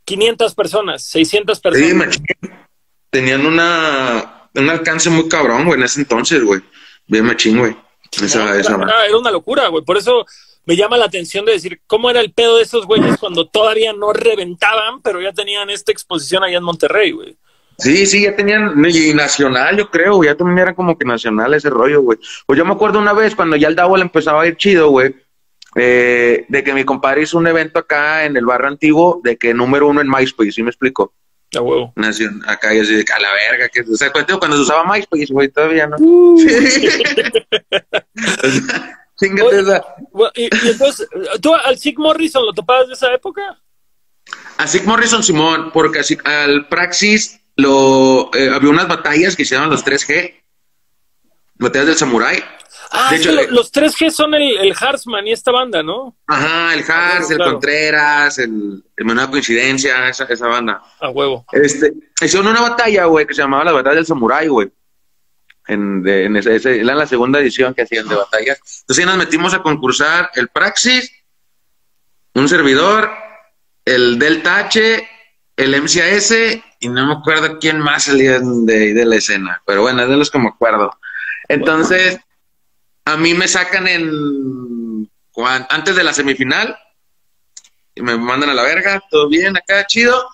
500 0.06 0.54
personas, 0.54 1.04
600 1.04 1.60
personas. 1.60 2.14
Sí, 2.14 2.48
tenían 3.10 3.44
una, 3.44 4.48
un 4.54 4.70
alcance 4.70 5.10
muy 5.10 5.28
cabrón, 5.28 5.66
güey, 5.66 5.78
en 5.78 5.84
ese 5.84 6.00
entonces, 6.00 6.42
güey, 6.42 6.62
bien 7.06 7.26
machín, 7.26 7.58
güey. 7.58 7.76
Esa, 8.22 8.58
esa 8.58 8.76
era 8.76 9.18
una 9.18 9.30
locura, 9.30 9.68
güey, 9.68 9.84
por 9.84 9.98
eso 9.98 10.24
me 10.64 10.76
llama 10.76 10.96
la 10.96 11.06
atención 11.06 11.44
de 11.44 11.52
decir 11.52 11.80
cómo 11.86 12.08
era 12.08 12.20
el 12.20 12.32
pedo 12.32 12.56
de 12.56 12.62
esos 12.62 12.86
güeyes 12.86 13.18
cuando 13.18 13.46
todavía 13.46 13.92
no 13.92 14.12
reventaban, 14.12 15.02
pero 15.02 15.20
ya 15.20 15.32
tenían 15.32 15.70
esta 15.70 15.92
exposición 15.92 16.44
allá 16.44 16.58
en 16.58 16.64
Monterrey, 16.64 17.10
güey. 17.10 17.36
Sí, 17.78 18.06
sí, 18.06 18.22
ya 18.22 18.34
tenían, 18.34 18.72
y 18.88 19.12
nacional, 19.12 19.76
yo 19.76 19.90
creo, 19.90 20.24
ya 20.24 20.34
también 20.34 20.58
era 20.58 20.74
como 20.74 20.96
que 20.96 21.04
nacional 21.04 21.52
ese 21.52 21.68
rollo, 21.68 22.00
güey. 22.00 22.18
Pues 22.46 22.56
yo 22.56 22.64
me 22.64 22.72
acuerdo 22.72 22.98
una 22.98 23.12
vez 23.12 23.34
cuando 23.34 23.56
ya 23.56 23.68
el 23.68 23.76
le 23.76 24.02
empezaba 24.02 24.42
a 24.42 24.46
ir 24.46 24.56
chido, 24.56 24.88
güey, 24.88 25.14
eh, 25.76 26.46
de 26.48 26.64
que 26.64 26.72
mi 26.72 26.84
compadre 26.84 27.22
hizo 27.22 27.36
un 27.36 27.46
evento 27.46 27.78
acá 27.78 28.24
en 28.24 28.36
el 28.36 28.46
barrio 28.46 28.68
antiguo, 28.68 29.20
de 29.22 29.36
que 29.36 29.52
número 29.52 29.88
uno 29.88 30.00
en 30.00 30.08
MySpace, 30.08 30.52
¿sí 30.52 30.62
me 30.62 30.70
explico? 30.70 31.12
A 31.54 31.60
huevo. 31.60 31.92
acá 32.46 32.74
y 32.74 32.80
así 32.80 32.94
de 32.94 33.04
a 33.14 33.20
la 33.20 33.32
verga, 33.32 33.68
que, 33.68 33.82
o 33.82 33.96
sea, 33.96 34.10
cuando, 34.10 34.38
cuando 34.38 34.56
se 34.56 34.62
usaba 34.62 34.90
MySpace, 34.90 35.32
güey, 35.32 35.48
todavía 35.48 35.86
no. 35.86 35.96
Uh. 35.98 36.40
y, 40.34 40.48
entonces, 40.68 41.08
¿tú 41.40 41.54
al 41.54 41.78
Sig 41.78 41.98
Morrison 41.98 42.44
lo 42.44 42.52
topabas 42.52 42.88
de 42.88 42.94
esa 42.94 43.12
época? 43.12 43.42
A 44.56 44.66
Sig 44.66 44.84
Morrison, 44.84 45.22
Simón, 45.22 45.70
porque 45.72 46.00
así, 46.00 46.18
al 46.24 46.66
Praxis 46.68 47.40
lo, 47.56 48.30
eh, 48.34 48.50
había 48.50 48.70
unas 48.70 48.88
batallas 48.88 49.36
que 49.36 49.44
llaman 49.44 49.70
los 49.70 49.84
3G, 49.84 50.34
batallas 51.54 51.86
del 51.86 51.96
Samurai. 51.96 52.42
Ah, 52.90 53.08
de 53.10 53.16
hecho, 53.16 53.32
los 53.50 53.72
3G 53.72 54.10
son 54.10 54.34
el, 54.34 54.58
el 54.58 54.74
Harsman 54.78 55.26
y 55.26 55.32
esta 55.32 55.52
banda, 55.52 55.82
¿no? 55.82 56.16
Ajá, 56.26 56.74
el 56.74 56.84
Hars, 56.88 57.30
el 57.30 57.38
Contreras, 57.38 58.38
el, 58.38 58.84
el 58.96 59.04
Menuda 59.04 59.30
Coincidencia, 59.30 60.08
esa, 60.08 60.24
esa 60.24 60.46
banda. 60.46 60.82
A 61.00 61.10
huevo. 61.10 61.44
Este, 61.52 61.92
hicieron 62.20 62.48
una 62.48 62.60
batalla, 62.60 63.04
güey, 63.06 63.26
que 63.26 63.34
se 63.34 63.42
llamaba 63.42 63.64
la 63.64 63.72
Batalla 63.72 63.96
del 63.96 64.06
Samurai, 64.06 64.48
güey 64.48 64.70
en, 65.66 66.06
en 66.06 66.36
ese, 66.36 66.56
ese, 66.56 66.80
era 66.80 66.94
la 66.94 67.06
segunda 67.06 67.40
edición 67.40 67.74
que 67.74 67.82
hacían 67.82 68.08
de 68.08 68.14
batallas. 68.14 68.60
Entonces 68.80 69.06
nos 69.06 69.16
metimos 69.16 69.54
a 69.54 69.62
concursar 69.62 70.30
el 70.34 70.48
Praxis, 70.48 71.10
un 72.34 72.48
servidor, 72.48 73.10
el 73.84 74.18
Delta 74.18 74.58
H, 74.58 75.08
el 75.56 75.82
MCAS 75.82 76.34
y 76.80 76.88
no 76.88 77.06
me 77.06 77.14
acuerdo 77.14 77.58
quién 77.58 77.80
más 77.80 78.04
salía 78.04 78.38
de, 78.40 78.94
de 78.94 79.04
la 79.06 79.16
escena, 79.16 79.62
pero 79.66 79.82
bueno, 79.82 80.02
es 80.02 80.08
de 80.08 80.16
los 80.16 80.30
que 80.30 80.38
me 80.38 80.48
acuerdo. 80.48 80.90
Entonces, 81.48 82.18
a 83.06 83.16
mí 83.16 83.34
me 83.34 83.48
sacan 83.48 83.88
en 83.88 85.08
antes 85.68 85.94
de 85.94 86.04
la 86.04 86.12
semifinal 86.12 86.76
y 87.94 88.02
me 88.02 88.16
mandan 88.18 88.50
a 88.50 88.54
la 88.54 88.62
verga, 88.62 89.00
todo 89.10 89.28
bien 89.28 89.56
acá, 89.56 89.86
chido. 89.86 90.28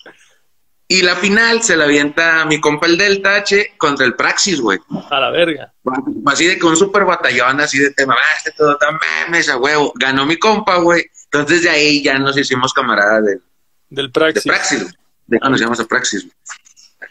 Y 0.89 1.03
la 1.03 1.17
final 1.17 1.63
se 1.63 1.77
la 1.77 1.85
avienta 1.85 2.45
mi 2.47 2.61
compa 2.61 2.87
el 2.87 2.99
Delta 2.99 3.37
H 3.37 3.75
contra 3.79 4.05
el 4.05 4.15
Praxis, 4.15 4.61
güey. 4.61 4.79
A 5.11 5.21
la 5.21 5.31
verga. 5.31 5.73
Así 6.27 6.47
de 6.47 6.59
con 6.59 6.71
un 6.71 6.77
super 6.77 7.05
batallón, 7.05 7.61
así 7.61 7.79
de 7.79 7.93
tema, 7.93 8.15
ah, 8.19 8.37
este 8.37 8.53
todo 8.53 8.77
tan 8.77 8.99
memes 9.27 9.49
a 9.49 9.59
huevo. 9.59 9.93
Ganó 9.95 10.27
mi 10.27 10.39
compa, 10.39 10.77
güey. 10.79 11.05
Entonces 11.25 11.63
de 11.63 11.71
ahí 11.71 12.03
ya 12.03 12.19
nos 12.19 12.37
hicimos 12.37 12.73
camaradas 12.73 13.25
del, 13.25 13.43
del 13.91 14.11
Praxis. 14.11 14.45
De 14.45 14.51
Praxis. 14.51 14.99
De 15.27 15.39
nos 15.39 15.61
llamamos 15.61 15.81
a 15.81 15.85
Praxis. 15.85 16.27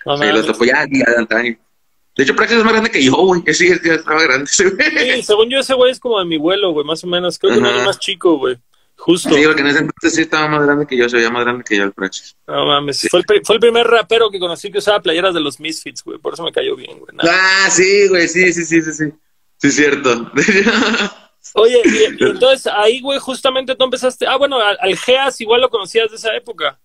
No, 0.05 0.17
sí, 0.17 0.25
lo 0.25 0.43
topó 0.43 0.65
ya, 0.65 0.85
ya 0.89 1.05
de 1.11 1.17
antaño. 1.17 1.57
De 2.15 2.23
hecho, 2.23 2.35
Praxis 2.35 2.57
es 2.57 2.63
más 2.63 2.73
grande 2.73 2.91
que 2.91 3.03
yo, 3.03 3.15
güey. 3.15 3.43
Que 3.43 3.53
sí, 3.53 3.67
es 3.67 3.79
que 3.79 3.93
estaba 3.93 4.21
grande. 4.23 4.47
Sí, 4.47 4.65
según 5.23 5.49
yo, 5.49 5.59
ese 5.59 5.73
güey 5.73 5.91
es 5.91 5.99
como 5.99 6.19
de 6.19 6.25
mi 6.25 6.37
vuelo, 6.37 6.71
güey, 6.71 6.85
más 6.85 7.03
o 7.03 7.07
menos. 7.07 7.39
Creo 7.39 7.53
que 7.53 7.61
no 7.61 7.69
es 7.69 7.85
más 7.85 7.99
chico, 7.99 8.37
güey. 8.37 8.57
Justo. 8.97 9.33
Sí, 9.33 9.41
porque 9.45 9.61
en 9.61 9.67
ese 9.67 9.79
entonces 9.79 10.13
sí 10.13 10.21
estaba 10.21 10.47
más 10.47 10.63
grande 10.63 10.85
que 10.85 10.95
yo, 10.95 11.09
se 11.09 11.17
veía 11.17 11.31
más 11.31 11.43
grande 11.43 11.63
que 11.63 11.75
yo 11.75 11.83
el 11.83 11.91
Praxis. 11.91 12.35
No 12.45 12.67
mames, 12.67 13.07
fue, 13.09 13.21
el, 13.21 13.25
fue, 13.43 13.55
el, 13.55 13.59
primer 13.59 13.87
rapero 13.87 14.29
que 14.29 14.39
conocí 14.39 14.71
que 14.71 14.77
usaba 14.77 15.01
playeras 15.01 15.33
de 15.33 15.39
los 15.39 15.59
Misfits, 15.59 16.03
güey, 16.03 16.19
por 16.19 16.35
eso 16.35 16.43
me 16.43 16.51
cayó 16.51 16.75
bien, 16.75 16.99
güey. 16.99 17.11
Ah, 17.27 17.67
sí, 17.71 18.07
güey, 18.09 18.27
sí, 18.27 18.53
sí, 18.53 18.63
sí, 18.63 18.81
sí, 18.83 18.93
sí. 18.93 19.05
Sí, 19.57 19.67
es 19.67 19.75
cierto. 19.75 20.31
Oye, 21.55 21.81
y, 21.83 22.23
entonces 22.23 22.67
ahí, 22.67 23.01
güey, 23.01 23.17
justamente 23.17 23.75
tú 23.75 23.85
empezaste. 23.85 24.27
Ah, 24.27 24.37
bueno, 24.37 24.59
al, 24.59 24.97
Geas 24.97 25.41
igual 25.41 25.61
lo 25.61 25.69
conocías 25.69 26.09
de 26.11 26.17
esa 26.17 26.35
época. 26.35 26.79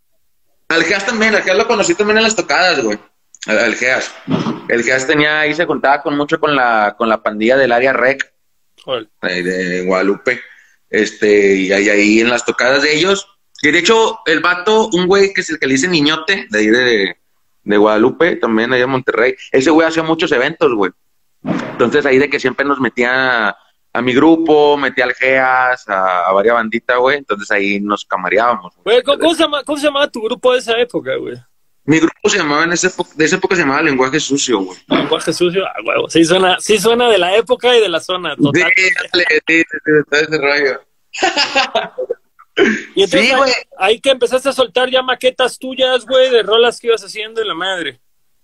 Al 0.69 0.85
Geas 0.85 1.05
también, 1.05 1.35
al 1.35 1.43
Geas 1.43 1.59
lo 1.59 1.67
conocí 1.67 1.95
también 1.95 2.17
en 2.17 2.25
las 2.25 2.37
tocadas, 2.37 2.83
güey. 2.83 2.99
Al, 3.47 3.75
Geas. 3.75 4.13
El 4.69 4.83
Geas 4.83 5.07
tenía 5.07 5.41
ahí, 5.41 5.55
se 5.55 5.67
contaba 5.67 6.03
con 6.03 6.17
mucho 6.17 6.41
con 6.41 6.55
la, 6.55 6.95
con 6.99 7.09
la 7.09 7.23
pandilla 7.23 7.57
del 7.57 7.73
área 7.73 7.93
REC. 7.93 8.33
De 9.23 9.85
Guadalupe. 9.85 10.41
Este, 10.91 11.55
y 11.57 11.73
ahí, 11.73 11.89
ahí 11.89 12.21
en 12.21 12.31
las 12.31 12.45
tocadas 12.45 12.83
de 12.83 12.95
ellos. 12.95 13.29
Que 13.61 13.73
de 13.73 13.79
hecho, 13.79 14.21
el 14.27 14.41
vato, 14.41 14.89
un 14.93 15.07
güey 15.07 15.33
que 15.33 15.41
es 15.41 15.51
el 15.51 15.59
que 15.59 15.67
le 15.67 15.75
dice 15.75 15.89
niñote, 15.89 16.47
de 16.51 16.59
ahí 16.59 16.67
de, 16.67 17.17
de 17.63 17.77
Guadalupe, 17.77 18.37
también 18.37 18.73
allá 18.73 18.85
en 18.85 18.91
Monterrey. 18.91 19.35
Ese 19.51 19.71
güey 19.71 19.87
hacía 19.87 20.03
muchos 20.03 20.31
eventos, 20.33 20.75
güey. 20.75 20.93
Entonces 21.43 22.05
ahí 22.07 22.19
de 22.19 22.29
que 22.29 22.41
siempre 22.41 22.67
nos 22.67 22.81
metía 22.81 23.57
a 23.93 24.03
mi 24.03 24.13
grupo, 24.13 24.77
metía 24.77 25.05
al 25.05 25.15
GEAS, 25.15 25.89
a, 25.89 26.27
a 26.27 26.33
varias 26.33 26.55
banditas, 26.55 26.99
güey. 26.99 27.19
Entonces 27.19 27.51
ahí 27.51 27.81
nos 27.81 28.05
camareábamos. 28.05 28.75
Güey, 28.85 29.03
¿cómo, 29.03 29.19
cómo 29.19 29.35
se 29.35 29.43
llama, 29.43 29.65
¿cómo 29.65 29.79
se 29.79 29.87
llamaba 29.87 30.11
tu 30.11 30.23
grupo 30.23 30.53
de 30.53 30.59
esa 30.59 30.79
época, 30.79 31.17
güey? 31.17 31.37
Mi 31.87 31.99
grupo 32.01 32.29
se 32.29 32.39
llamaba 32.39 32.65
en 32.65 32.73
esa 32.73 32.89
época, 32.89 33.11
de 33.15 33.25
esa 33.25 33.37
época 33.37 33.55
se 33.55 33.63
llamaba 33.63 33.83
Lenguaje 33.83 34.19
Sucio, 34.21 34.59
güey. 34.59 34.79
Lenguaje 34.89 35.33
sucio, 35.33 35.65
ah, 35.65 35.73
huevo. 35.85 36.11
Sí 36.11 36.25
suena, 36.25 36.57
sí 36.59 36.79
suena 36.79 37.09
de 37.09 37.19
la 37.19 37.37
época 37.37 37.77
y 37.77 37.81
de 37.81 37.89
la 37.89 38.01
zona, 38.01 38.35
total. 38.37 38.73
Sí, 38.77 38.83
dale, 39.13 39.25
sí, 39.47 39.63
sí, 39.63 39.91
todo 40.11 40.21
ese 40.21 40.39
rollo. 40.39 40.81
Y 42.95 43.03
entonces 43.03 43.21
Sí, 43.29 43.33
ahí- 43.33 43.37
güey. 43.37 43.53
ahí 43.79 44.01
que 44.01 44.11
empezaste 44.11 44.49
a 44.49 44.53
soltar 44.53 44.91
ya 44.91 45.03
maquetas 45.03 45.59
tuyas, 45.59 46.07
güey, 46.07 46.31
de 46.31 46.43
rolas 46.43 46.81
que 46.81 46.87
ibas 46.89 47.05
haciendo 47.05 47.41
en 47.43 47.49
la 47.49 47.55
madre. 47.55 48.01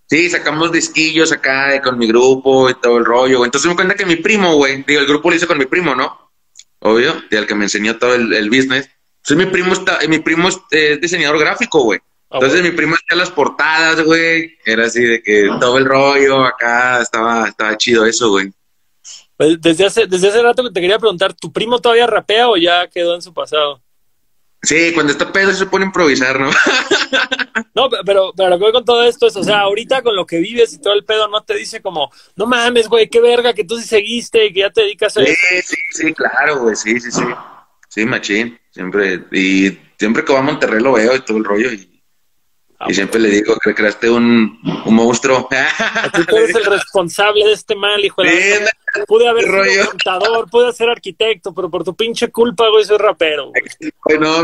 Sí, 0.09 0.29
sacamos 0.29 0.71
disquillos 0.71 1.31
acá 1.31 1.81
con 1.81 1.97
mi 1.97 2.07
grupo 2.07 2.69
y 2.69 2.75
todo 2.75 2.97
el 2.97 3.05
rollo, 3.05 3.39
güey. 3.39 3.47
Entonces 3.47 3.67
me 3.69 3.75
cuenta 3.75 3.95
que 3.95 4.05
mi 4.05 4.17
primo, 4.17 4.55
güey, 4.55 4.83
digo, 4.83 4.99
el 5.01 5.07
grupo 5.07 5.29
lo 5.29 5.35
hice 5.35 5.47
con 5.47 5.57
mi 5.57 5.65
primo, 5.65 5.95
¿no? 5.95 6.31
Obvio, 6.79 7.15
y 7.31 7.35
el 7.35 7.47
que 7.47 7.55
me 7.55 7.65
enseñó 7.65 7.97
todo 7.97 8.13
el, 8.13 8.31
el 8.33 8.49
business. 8.49 8.89
Entonces 9.23 9.37
mi 9.37 9.51
primo 9.51 9.73
está, 9.73 9.99
mi 10.07 10.19
primo 10.19 10.49
es 10.49 10.99
diseñador 11.01 11.39
gráfico, 11.39 11.81
güey. 11.83 11.99
Ah, 12.33 12.39
Entonces 12.41 12.63
mi 12.63 12.71
primo 12.71 12.95
hacía 12.95 13.15
las 13.17 13.29
portadas, 13.29 14.01
güey. 14.03 14.57
Era 14.65 14.85
así 14.85 15.01
de 15.03 15.21
que 15.21 15.49
todo 15.59 15.77
el 15.77 15.85
rollo 15.85 16.43
acá 16.43 17.01
estaba, 17.01 17.47
estaba 17.47 17.77
chido 17.77 18.05
eso, 18.05 18.29
güey. 18.31 18.51
Pues, 19.37 19.61
Desde 19.61 19.85
hace, 19.85 20.07
desde 20.07 20.29
hace 20.29 20.41
rato 20.41 20.63
que 20.63 20.71
te 20.71 20.81
quería 20.81 20.97
preguntar, 20.99 21.33
¿tu 21.33 21.51
primo 21.51 21.79
todavía 21.79 22.07
rapea 22.07 22.49
o 22.49 22.57
ya 22.57 22.87
quedó 22.87 23.13
en 23.15 23.21
su 23.21 23.33
pasado? 23.33 23.81
Sí, 24.63 24.91
cuando 24.93 25.11
está 25.11 25.31
pedo 25.31 25.53
se 25.53 25.65
pone 25.65 25.83
a 25.85 25.87
improvisar, 25.87 26.39
¿no? 26.39 26.49
No, 27.75 27.89
pe- 27.89 27.97
pero, 28.05 28.33
pero 28.35 28.49
lo 28.49 28.57
que 28.57 28.63
voy 28.63 28.71
con 28.71 28.85
todo 28.85 29.03
esto 29.03 29.27
es, 29.27 29.35
o 29.35 29.43
sea, 29.43 29.61
ahorita 29.61 30.01
con 30.01 30.15
lo 30.15 30.25
que 30.25 30.37
vives 30.39 30.73
y 30.73 30.79
todo 30.81 30.93
el 30.93 31.05
pedo, 31.05 31.27
no 31.27 31.43
te 31.43 31.55
dice 31.55 31.81
como, 31.81 32.11
no 32.35 32.45
mames, 32.45 32.87
güey, 32.87 33.09
qué 33.09 33.19
verga 33.19 33.53
que 33.53 33.63
tú 33.63 33.77
sí 33.79 33.87
seguiste 33.87 34.45
y 34.45 34.53
que 34.53 34.59
ya 34.61 34.69
te 34.69 34.81
dedicas 34.81 35.17
a 35.17 35.21
Sí, 35.23 35.31
eso. 35.31 35.41
sí, 35.67 35.75
sí, 35.91 36.13
claro, 36.13 36.59
güey, 36.59 36.75
sí, 36.75 36.99
sí, 36.99 37.11
sí. 37.11 37.23
Sí, 37.89 38.05
machín, 38.05 38.59
siempre. 38.71 39.23
Y 39.31 39.77
siempre 39.99 40.23
que 40.25 40.33
va 40.33 40.39
a 40.39 40.43
Monterrey 40.43 40.81
lo 40.81 40.93
veo 40.93 41.15
y 41.15 41.19
todo 41.21 41.37
el 41.37 41.43
rollo. 41.43 41.71
Y, 41.71 41.92
Ah, 42.79 42.87
y 42.89 42.93
siempre 42.93 43.19
le 43.19 43.29
digo 43.29 43.55
que 43.63 43.73
creaste 43.73 44.09
un, 44.09 44.59
un 44.85 44.93
monstruo. 44.93 45.47
Tú 46.27 46.35
eres 46.35 46.55
el 46.55 46.65
responsable 46.65 47.45
de 47.45 47.53
este 47.53 47.75
mal, 47.75 48.03
hijo 48.03 48.21
de 48.23 48.59
la 48.59 48.67
Sí. 48.93 49.01
Pude 49.07 49.27
haber 49.27 49.45
rollo. 49.45 49.71
sido 49.71 49.89
contador, 49.89 50.49
pude 50.49 50.71
ser 50.73 50.89
arquitecto, 50.89 51.53
pero 51.53 51.69
por 51.69 51.83
tu 51.83 51.95
pinche 51.95 52.29
culpa, 52.29 52.69
güey, 52.69 52.85
soy 52.85 52.97
rapero, 52.97 53.49
güey. 53.49 54.19
No, 54.19 54.43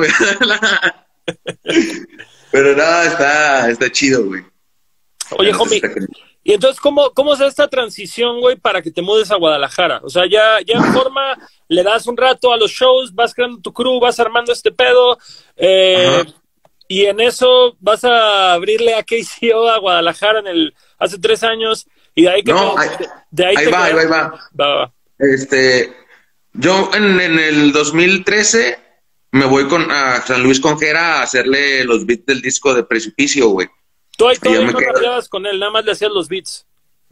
Pero 2.51 2.75
no, 2.75 3.01
está, 3.03 3.69
está 3.69 3.91
chido, 3.91 4.25
güey. 4.25 4.43
Oye, 5.37 5.53
homie, 5.53 5.77
Está 5.77 5.89
y 6.43 6.53
entonces, 6.53 6.79
¿cómo, 6.79 7.11
cómo 7.13 7.33
es 7.33 7.41
esta 7.41 7.67
transición, 7.67 8.39
güey, 8.39 8.55
para 8.55 8.81
que 8.81 8.89
te 8.91 9.01
mudes 9.01 9.29
a 9.29 9.35
Guadalajara? 9.35 9.99
O 10.03 10.09
sea, 10.09 10.23
ya, 10.27 10.57
ya 10.65 10.79
en 10.79 10.93
forma, 10.93 11.37
le 11.67 11.83
das 11.83 12.07
un 12.07 12.17
rato 12.17 12.51
a 12.51 12.57
los 12.57 12.71
shows, 12.71 13.13
vas 13.13 13.33
creando 13.35 13.61
tu 13.61 13.71
crew, 13.71 13.99
vas 13.99 14.19
armando 14.19 14.51
este 14.51 14.71
pedo, 14.71 15.19
eh, 15.55 16.21
Ajá. 16.21 16.38
Y 16.89 17.05
en 17.05 17.19
eso 17.19 17.77
vas 17.79 18.03
a 18.03 18.53
abrirle 18.53 18.95
a 18.95 19.03
KCO 19.03 19.69
a 19.69 19.77
Guadalajara 19.77 20.39
en 20.39 20.47
el, 20.47 20.75
hace 20.97 21.19
tres 21.19 21.43
años, 21.43 21.87
y 22.15 22.23
de 22.23 22.29
ahí 22.29 22.43
que 22.43 22.51
No, 22.51 22.77
ahí, 22.77 22.89
de 23.29 23.45
ahí 23.45 23.55
ahí 23.57 23.65
va, 23.67 23.85
ahí 23.85 23.93
va, 23.93 24.01
ahí 24.01 24.07
va. 24.07 24.21
Va, 24.59 24.67
va, 24.67 24.75
va. 24.75 24.93
Este, 25.19 25.95
yo 26.53 26.89
en, 26.95 27.21
en 27.21 27.37
el 27.37 27.71
2013 27.71 28.79
me 29.31 29.45
voy 29.45 29.67
con 29.67 29.91
a 29.91 30.19
San 30.21 30.41
Luis 30.41 30.59
Conjera 30.59 31.19
a 31.19 31.23
hacerle 31.23 31.83
los 31.83 32.07
beats 32.07 32.25
del 32.25 32.41
disco 32.41 32.73
de 32.73 32.83
Precipicio, 32.83 33.49
güey. 33.49 33.67
Tú 34.17 34.27
ahí 34.27 34.37
todavía 34.37 34.71
no 34.71 34.79
rapeabas 34.79 35.29
con 35.29 35.45
él, 35.45 35.59
nada 35.59 35.71
más 35.71 35.85
le 35.85 35.91
hacías 35.91 36.11
los 36.11 36.27
beats. 36.27 36.65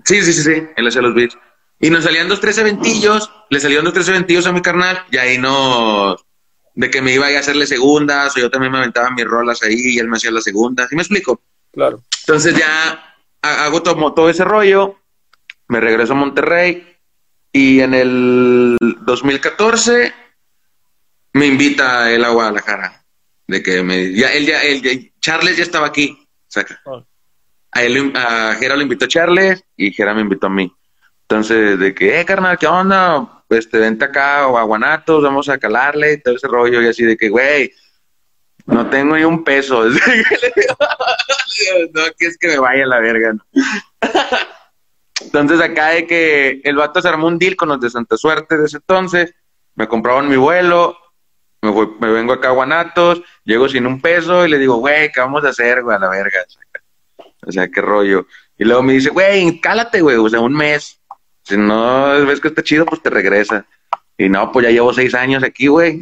Sí, 0.03 0.23
sí, 0.23 0.33
sí, 0.33 0.41
sí, 0.41 0.63
él 0.75 0.87
hacía 0.87 1.03
los 1.03 1.13
beats. 1.13 1.37
Y 1.79 1.91
nos 1.91 2.03
salían 2.03 2.27
dos, 2.27 2.41
tres 2.41 2.57
eventillos, 2.57 3.31
le 3.51 3.59
salieron 3.59 3.85
dos, 3.85 3.93
tres 3.93 4.09
eventillos 4.09 4.47
a 4.47 4.51
mi 4.51 4.63
carnal, 4.63 5.05
y 5.11 5.17
ahí 5.17 5.37
no, 5.37 6.17
de 6.77 6.91
que 6.91 7.01
me 7.01 7.11
iba 7.11 7.25
a 7.25 7.31
ir 7.31 7.37
a 7.37 7.39
hacerle 7.39 7.65
segundas, 7.65 8.37
o 8.37 8.39
yo 8.39 8.51
también 8.51 8.71
me 8.71 8.77
aventaba 8.77 9.09
mis 9.09 9.25
rolas 9.25 9.63
ahí, 9.63 9.75
y 9.95 9.97
él 9.99 10.07
me 10.07 10.17
hacía 10.17 10.29
las 10.29 10.43
segundas, 10.43 10.87
¿sí 10.89 10.95
me 10.95 11.01
explico? 11.01 11.41
Claro. 11.73 12.03
Entonces 12.21 12.55
ya 12.55 13.15
ha- 13.41 13.63
hago 13.65 13.81
todo, 13.81 14.13
todo 14.13 14.29
ese 14.29 14.43
rollo, 14.45 14.99
me 15.69 15.79
regreso 15.79 16.13
a 16.13 16.17
Monterrey, 16.17 16.95
y 17.51 17.79
en 17.79 17.95
el 17.95 18.77
2014 19.01 20.13
me 21.33 21.47
invita 21.47 22.11
él 22.11 22.23
a 22.23 22.29
Guadalajara, 22.29 23.03
de 23.47 23.63
que 23.63 23.81
me, 23.81 24.13
ya, 24.13 24.31
él 24.33 24.45
ya, 24.45 24.61
él 24.61 25.11
Charles 25.19 25.57
ya 25.57 25.63
estaba 25.63 25.87
aquí, 25.87 26.27
saca. 26.47 26.79
Ah. 26.85 27.03
A 27.71 27.83
él, 27.83 28.13
a 28.15 28.55
Jera 28.59 28.75
lo 28.75 28.83
invitó 28.83 29.07
Charles 29.07 29.63
y 29.75 29.91
Jera 29.91 30.13
me 30.13 30.21
invitó 30.21 30.45
a 30.47 30.51
mí. 30.51 30.71
Entonces, 31.23 31.77
de 31.79 31.93
que, 31.95 32.19
eh, 32.19 32.25
carnal, 32.25 32.57
¿qué 32.57 32.67
onda? 32.67 33.36
Este, 33.49 33.79
vente 33.79 34.05
acá 34.05 34.43
a 34.43 34.63
Guanatos, 34.63 35.23
vamos 35.23 35.47
a 35.49 35.57
calarle 35.57 36.13
y 36.13 36.21
todo 36.21 36.35
ese 36.35 36.47
rollo. 36.47 36.81
Y 36.81 36.87
así 36.87 37.03
de 37.03 37.15
que, 37.15 37.29
güey, 37.29 37.71
no 38.65 38.89
tengo 38.89 39.15
ni 39.15 39.23
un 39.23 39.43
peso. 39.43 39.85
No, 41.91 42.03
que 42.15 42.27
es 42.27 42.37
que 42.37 42.49
me 42.49 42.59
vaya 42.59 42.85
la 42.85 42.99
verga. 42.99 43.35
Entonces, 45.21 45.59
acá 45.59 45.89
de 45.89 46.05
que 46.05 46.61
el 46.63 46.75
vato 46.75 47.01
se 47.01 47.07
armó 47.07 47.25
un 47.25 47.39
deal 47.39 47.55
con 47.55 47.69
los 47.69 47.79
de 47.79 47.89
Santa 47.89 48.15
Suerte 48.15 48.57
de 48.57 48.65
ese 48.65 48.77
entonces, 48.77 49.33
me 49.73 49.87
compraron 49.87 50.29
mi 50.29 50.35
vuelo, 50.35 50.95
me, 51.61 51.71
me 51.99 52.11
vengo 52.11 52.33
acá 52.33 52.49
a 52.49 52.51
Guanatos, 52.51 53.23
llego 53.43 53.67
sin 53.67 53.87
un 53.87 54.01
peso 54.01 54.45
y 54.45 54.49
le 54.49 54.59
digo, 54.59 54.75
güey, 54.75 55.11
¿qué 55.11 55.19
vamos 55.19 55.43
a 55.45 55.49
hacer, 55.49 55.81
güey, 55.81 55.95
a 55.95 55.99
la 55.99 56.09
verga? 56.09 56.45
O 57.45 57.51
sea, 57.51 57.67
qué 57.69 57.81
rollo. 57.81 58.27
Y 58.57 58.65
luego 58.65 58.83
me 58.83 58.93
dice, 58.93 59.09
güey, 59.09 59.59
cálate, 59.59 60.01
güey, 60.01 60.17
o 60.17 60.29
sea, 60.29 60.39
un 60.39 60.53
mes. 60.53 60.96
Si 61.47 61.55
no 61.57 62.25
ves 62.25 62.39
que 62.41 62.49
está 62.49 62.61
chido, 62.63 62.85
pues 62.85 63.01
te 63.01 63.09
regresa. 63.09 63.65
Y 64.17 64.29
no, 64.29 64.51
pues 64.51 64.65
ya 64.65 64.71
llevo 64.71 64.93
seis 64.93 65.13
años 65.13 65.43
aquí, 65.43 65.67
güey. 65.67 65.99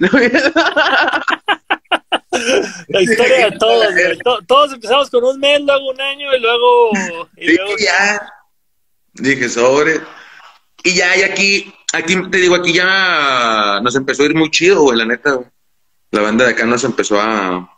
La 2.87 3.01
historia 3.01 3.49
de 3.49 3.57
todos, 3.57 3.93
güey. 3.93 4.17
To- 4.19 4.39
Todos 4.47 4.73
empezamos 4.73 5.09
con 5.09 5.23
un 5.23 5.39
mes, 5.39 5.61
luego 5.61 5.89
un 5.91 6.01
año 6.01 6.35
y 6.35 6.39
luego... 6.39 6.91
Y 7.37 7.55
luego 7.55 7.73
ya. 7.77 8.29
Dije, 9.13 9.47
sobre. 9.49 10.01
Y 10.83 10.95
ya, 10.95 11.15
y 11.17 11.23
aquí, 11.23 11.73
aquí 11.93 12.15
te 12.29 12.37
digo, 12.37 12.55
aquí 12.55 12.73
ya 12.73 13.79
nos 13.81 13.95
empezó 13.95 14.23
a 14.23 14.25
ir 14.27 14.35
muy 14.35 14.49
chido, 14.51 14.81
güey, 14.81 14.97
la 14.97 15.05
neta. 15.05 15.31
güey. 15.33 15.47
La 16.11 16.21
banda 16.21 16.45
de 16.45 16.51
acá 16.51 16.65
nos 16.65 16.83
empezó 16.83 17.19
a 17.19 17.69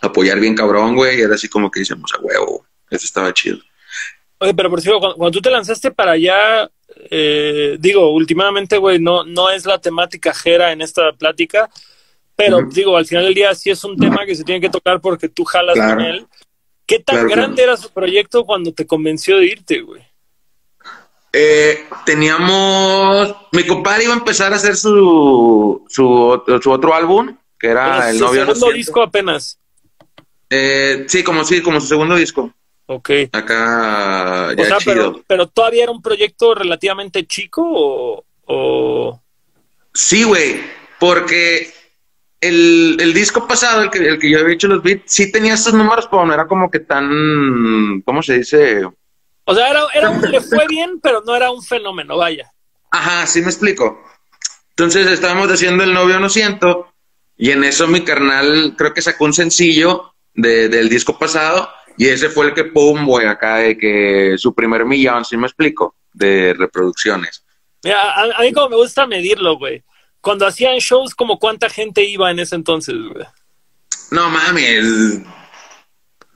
apoyar 0.00 0.38
bien 0.40 0.54
cabrón, 0.54 0.94
güey, 0.94 1.18
y 1.18 1.22
era 1.22 1.34
así 1.34 1.48
como 1.48 1.70
que 1.70 1.80
decíamos, 1.80 2.12
a 2.12 2.20
huevo, 2.20 2.66
eso 2.90 3.04
estaba 3.06 3.32
chido. 3.32 3.58
Oye, 4.38 4.54
pero 4.54 4.68
por 4.70 4.80
cierto, 4.80 4.98
cuando, 5.00 5.16
cuando 5.16 5.36
tú 5.38 5.42
te 5.42 5.50
lanzaste 5.50 5.90
para 5.90 6.12
allá, 6.12 6.70
eh, 7.10 7.76
digo, 7.78 8.10
últimamente, 8.10 8.76
güey, 8.78 8.98
no, 8.98 9.24
no 9.24 9.50
es 9.50 9.64
la 9.64 9.78
temática 9.80 10.34
jera 10.34 10.72
en 10.72 10.82
esta 10.82 11.12
plática, 11.12 11.70
pero 12.36 12.62
digo, 12.62 12.96
al 12.96 13.06
final 13.06 13.24
del 13.24 13.34
día 13.34 13.54
sí 13.54 13.70
es 13.70 13.82
un 13.84 13.96
tema 13.96 14.26
que 14.26 14.34
se 14.34 14.44
tiene 14.44 14.60
que 14.60 14.68
tocar 14.70 15.00
porque 15.00 15.28
tú 15.28 15.44
jalas 15.44 15.74
Claro. 15.74 15.94
con 15.96 16.04
él. 16.04 16.26
¿Qué 16.86 16.98
tan 16.98 17.16
Claro, 17.16 17.30
grande 17.30 17.56
claro. 17.62 17.72
era 17.72 17.80
su 17.80 17.90
proyecto 17.90 18.44
cuando 18.44 18.72
te 18.74 18.86
convenció 18.86 19.38
de 19.38 19.46
irte, 19.46 19.80
güey? 19.80 20.02
Eh, 21.32 21.84
teníamos. 22.06 23.34
Mi 23.52 23.64
compadre 23.66 24.04
iba 24.04 24.14
a 24.14 24.18
empezar 24.18 24.52
a 24.52 24.56
hacer 24.56 24.76
su, 24.76 25.84
su, 25.88 26.06
otro- 26.08 26.60
su 26.62 26.70
otro 26.70 26.94
álbum, 26.94 27.36
que 27.58 27.68
era 27.68 27.96
Era 27.96 28.10
El 28.10 28.18
su 28.18 28.24
novio 28.24 28.40
no 28.40 28.46
segundo 28.48 28.66
siento. 28.66 28.76
disco 28.76 29.02
apenas. 29.02 29.58
Eh, 30.50 31.06
sí, 31.08 31.24
como 31.24 31.44
sí, 31.44 31.62
como 31.62 31.80
su 31.80 31.86
segundo 31.86 32.14
disco. 32.16 32.52
Ok. 32.86 33.10
Acá 33.32 34.48
O 34.50 34.52
ya 34.54 34.64
sea, 34.66 34.78
chido. 34.78 34.94
pero, 35.12 35.24
pero 35.26 35.46
todavía 35.48 35.84
era 35.84 35.92
un 35.92 36.02
proyecto 36.02 36.54
relativamente 36.54 37.26
chico 37.26 37.62
o... 37.64 38.24
o... 38.46 39.20
Sí, 39.92 40.24
güey, 40.24 40.60
porque 40.98 41.72
el, 42.40 42.96
el 43.00 43.14
disco 43.14 43.46
pasado, 43.46 43.82
el 43.82 43.90
que, 43.90 43.98
el 43.98 44.18
que 44.18 44.28
yo 44.30 44.40
había 44.40 44.54
hecho 44.54 44.68
los 44.68 44.82
beats, 44.82 45.04
sí 45.06 45.30
tenía 45.32 45.54
estos 45.54 45.72
números, 45.72 46.08
pero 46.10 46.26
no 46.26 46.34
era 46.34 46.46
como 46.46 46.70
que 46.70 46.80
tan, 46.80 48.02
¿cómo 48.04 48.22
se 48.22 48.38
dice? 48.38 48.84
O 49.44 49.54
sea, 49.54 49.68
era, 49.70 49.82
era 49.94 50.10
un- 50.10 50.20
le 50.30 50.40
fue 50.40 50.66
bien, 50.68 51.00
pero 51.00 51.22
no 51.24 51.34
era 51.36 51.50
un 51.50 51.62
fenómeno, 51.62 52.16
vaya. 52.16 52.50
Ajá, 52.90 53.26
sí 53.26 53.40
me 53.40 53.46
explico. 53.48 54.02
Entonces 54.70 55.06
estábamos 55.06 55.48
haciendo 55.50 55.84
El 55.84 55.92
novio 55.94 56.18
no 56.18 56.28
siento, 56.28 56.88
y 57.36 57.50
en 57.52 57.62
eso 57.64 57.86
mi 57.86 58.02
carnal 58.04 58.74
creo 58.76 58.92
que 58.92 59.00
sacó 59.02 59.24
un 59.26 59.32
sencillo 59.32 60.12
de- 60.34 60.68
del 60.68 60.88
disco 60.88 61.16
pasado, 61.18 61.68
y 61.96 62.08
ese 62.08 62.28
fue 62.28 62.46
el 62.46 62.54
que, 62.54 62.64
pum, 62.64 63.06
güey, 63.06 63.26
acá 63.26 63.56
de 63.56 63.76
que 63.78 64.34
su 64.38 64.54
primer 64.54 64.84
millón, 64.84 65.24
sí 65.24 65.36
me 65.36 65.46
explico, 65.46 65.96
de 66.12 66.54
reproducciones. 66.54 67.44
Mira, 67.82 68.00
a, 68.12 68.22
a 68.36 68.40
mí 68.42 68.52
como 68.52 68.70
me 68.70 68.76
gusta 68.76 69.06
medirlo, 69.06 69.56
güey. 69.58 69.82
Cuando 70.20 70.46
hacían 70.46 70.76
shows, 70.78 71.14
como 71.14 71.38
cuánta 71.38 71.68
gente 71.68 72.02
iba 72.02 72.30
en 72.30 72.38
ese 72.38 72.54
entonces, 72.56 72.94
güey. 72.96 73.26
No 74.10 74.30
mames. 74.30 75.20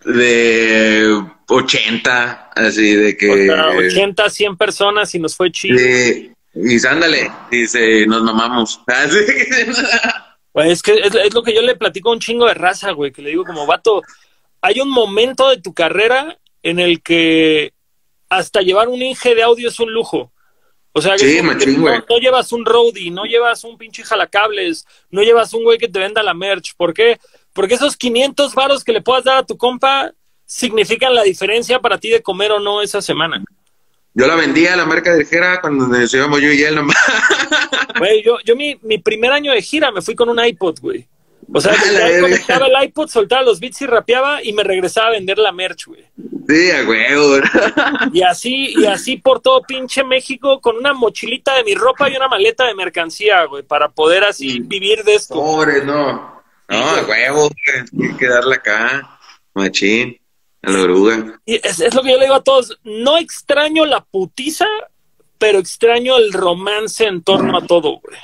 De 0.04 1.22
80, 1.48 2.50
así 2.54 2.94
de 2.94 3.16
que. 3.16 3.30
O 3.30 3.54
sea, 3.54 3.68
80, 3.70 4.30
100 4.30 4.56
personas 4.56 5.14
y 5.14 5.18
nos 5.18 5.34
fue 5.36 5.50
chido. 5.50 5.76
de- 5.78 6.34
y 6.54 6.86
ándale, 6.86 7.30
dice, 7.50 8.04
nos 8.06 8.22
mamamos. 8.22 8.80
Así. 8.86 9.18
Güey, 10.52 10.72
es 10.72 10.82
que 10.82 10.94
es, 10.94 11.14
es 11.14 11.32
lo 11.34 11.42
que 11.42 11.54
yo 11.54 11.62
le 11.62 11.76
platico 11.76 12.08
a 12.08 12.14
un 12.14 12.18
chingo 12.20 12.46
de 12.46 12.54
raza, 12.54 12.90
güey, 12.92 13.12
que 13.12 13.22
le 13.22 13.30
digo 13.30 13.44
como, 13.44 13.64
vato, 13.66 14.02
hay 14.60 14.80
un 14.80 14.90
momento 14.90 15.48
de 15.48 15.60
tu 15.60 15.72
carrera 15.74 16.38
en 16.62 16.78
el 16.78 17.02
que 17.02 17.72
hasta 18.28 18.60
llevar 18.60 18.88
un 18.88 19.00
Inge 19.00 19.34
de 19.34 19.42
audio 19.42 19.68
es 19.68 19.80
un 19.80 19.92
lujo. 19.92 20.32
O 20.92 21.00
sea, 21.00 21.16
Sí, 21.16 21.36
que 21.36 21.42
machín, 21.42 21.82
no, 21.82 22.18
llevas 22.18 22.52
un 22.52 22.64
roadie, 22.64 23.10
no 23.10 23.24
llevas 23.24 23.62
un 23.64 23.78
pinche 23.78 24.02
jalacables, 24.02 24.86
no 25.10 25.22
llevas 25.22 25.54
un 25.54 25.62
güey 25.62 25.78
que 25.78 25.88
te 25.88 25.98
venda 25.98 26.22
la 26.22 26.34
merch. 26.34 26.74
¿Por 26.76 26.92
qué? 26.92 27.18
Porque 27.52 27.74
esos 27.74 27.96
500 27.96 28.54
varos 28.54 28.82
que 28.82 28.92
le 28.92 29.00
puedas 29.00 29.24
dar 29.24 29.38
a 29.38 29.46
tu 29.46 29.56
compa 29.56 30.12
significan 30.44 31.14
la 31.14 31.22
diferencia 31.22 31.78
para 31.78 31.98
ti 31.98 32.08
de 32.08 32.22
comer 32.22 32.52
o 32.52 32.58
no 32.58 32.82
esa 32.82 33.00
semana. 33.00 33.44
Yo 34.14 34.26
la 34.26 34.34
vendía 34.34 34.72
a 34.72 34.76
la 34.76 34.86
marca 34.86 35.14
de 35.14 35.24
Jera 35.24 35.60
cuando 35.60 35.86
nos 35.86 36.10
yo 36.10 36.26
y 36.38 36.62
él 36.62 36.74
nomás. 36.74 36.96
Güey, 37.98 38.22
yo, 38.22 38.38
yo 38.44 38.56
mi, 38.56 38.78
mi 38.82 38.98
primer 38.98 39.32
año 39.32 39.52
de 39.52 39.62
gira 39.62 39.90
me 39.90 40.02
fui 40.02 40.14
con 40.14 40.28
un 40.28 40.44
iPod, 40.44 40.80
güey. 40.80 41.06
O 41.52 41.60
sea, 41.60 41.72
verga. 41.92 42.20
conectaba 42.20 42.66
el 42.66 42.84
iPod, 42.84 43.08
soltaba 43.08 43.42
los 43.42 43.60
beats 43.60 43.82
y 43.82 43.86
rapeaba 43.86 44.42
y 44.42 44.52
me 44.52 44.62
regresaba 44.62 45.08
a 45.08 45.12
vender 45.12 45.38
la 45.38 45.52
merch, 45.52 45.86
güey. 45.86 46.04
Sí, 46.48 46.70
a 46.70 46.88
huevo. 46.88 47.36
Y 48.12 48.22
así, 48.22 48.74
y 48.76 48.86
así 48.86 49.18
por 49.18 49.40
todo 49.40 49.62
pinche 49.62 50.02
México 50.02 50.60
con 50.60 50.76
una 50.76 50.94
mochilita 50.94 51.54
de 51.56 51.64
mi 51.64 51.74
ropa 51.74 52.08
y 52.08 52.16
una 52.16 52.28
maleta 52.28 52.66
de 52.66 52.74
mercancía, 52.74 53.44
güey, 53.44 53.62
para 53.62 53.88
poder 53.88 54.24
así 54.24 54.60
vivir 54.60 55.04
de 55.04 55.14
esto. 55.14 55.34
Pobre, 55.34 55.84
no. 55.84 56.42
No, 56.68 56.76
a 56.76 57.02
huevo, 57.02 57.48
güey. 57.48 58.08
Hay 58.10 58.16
que 58.16 58.28
darle 58.28 58.54
acá. 58.56 59.18
Machín. 59.54 60.18
A 60.62 60.70
la 60.70 60.82
oruga. 60.82 61.40
Y 61.44 61.54
es, 61.56 61.80
es 61.80 61.94
lo 61.94 62.02
que 62.02 62.10
yo 62.10 62.16
le 62.16 62.24
digo 62.24 62.34
a 62.34 62.42
todos, 62.42 62.78
no 62.82 63.16
extraño 63.16 63.86
la 63.86 64.04
putiza, 64.04 64.66
pero 65.38 65.58
extraño 65.58 66.16
el 66.16 66.32
romance 66.32 67.04
en 67.04 67.22
torno 67.22 67.58
a 67.58 67.66
todo, 67.66 68.00
güey. 68.00 68.18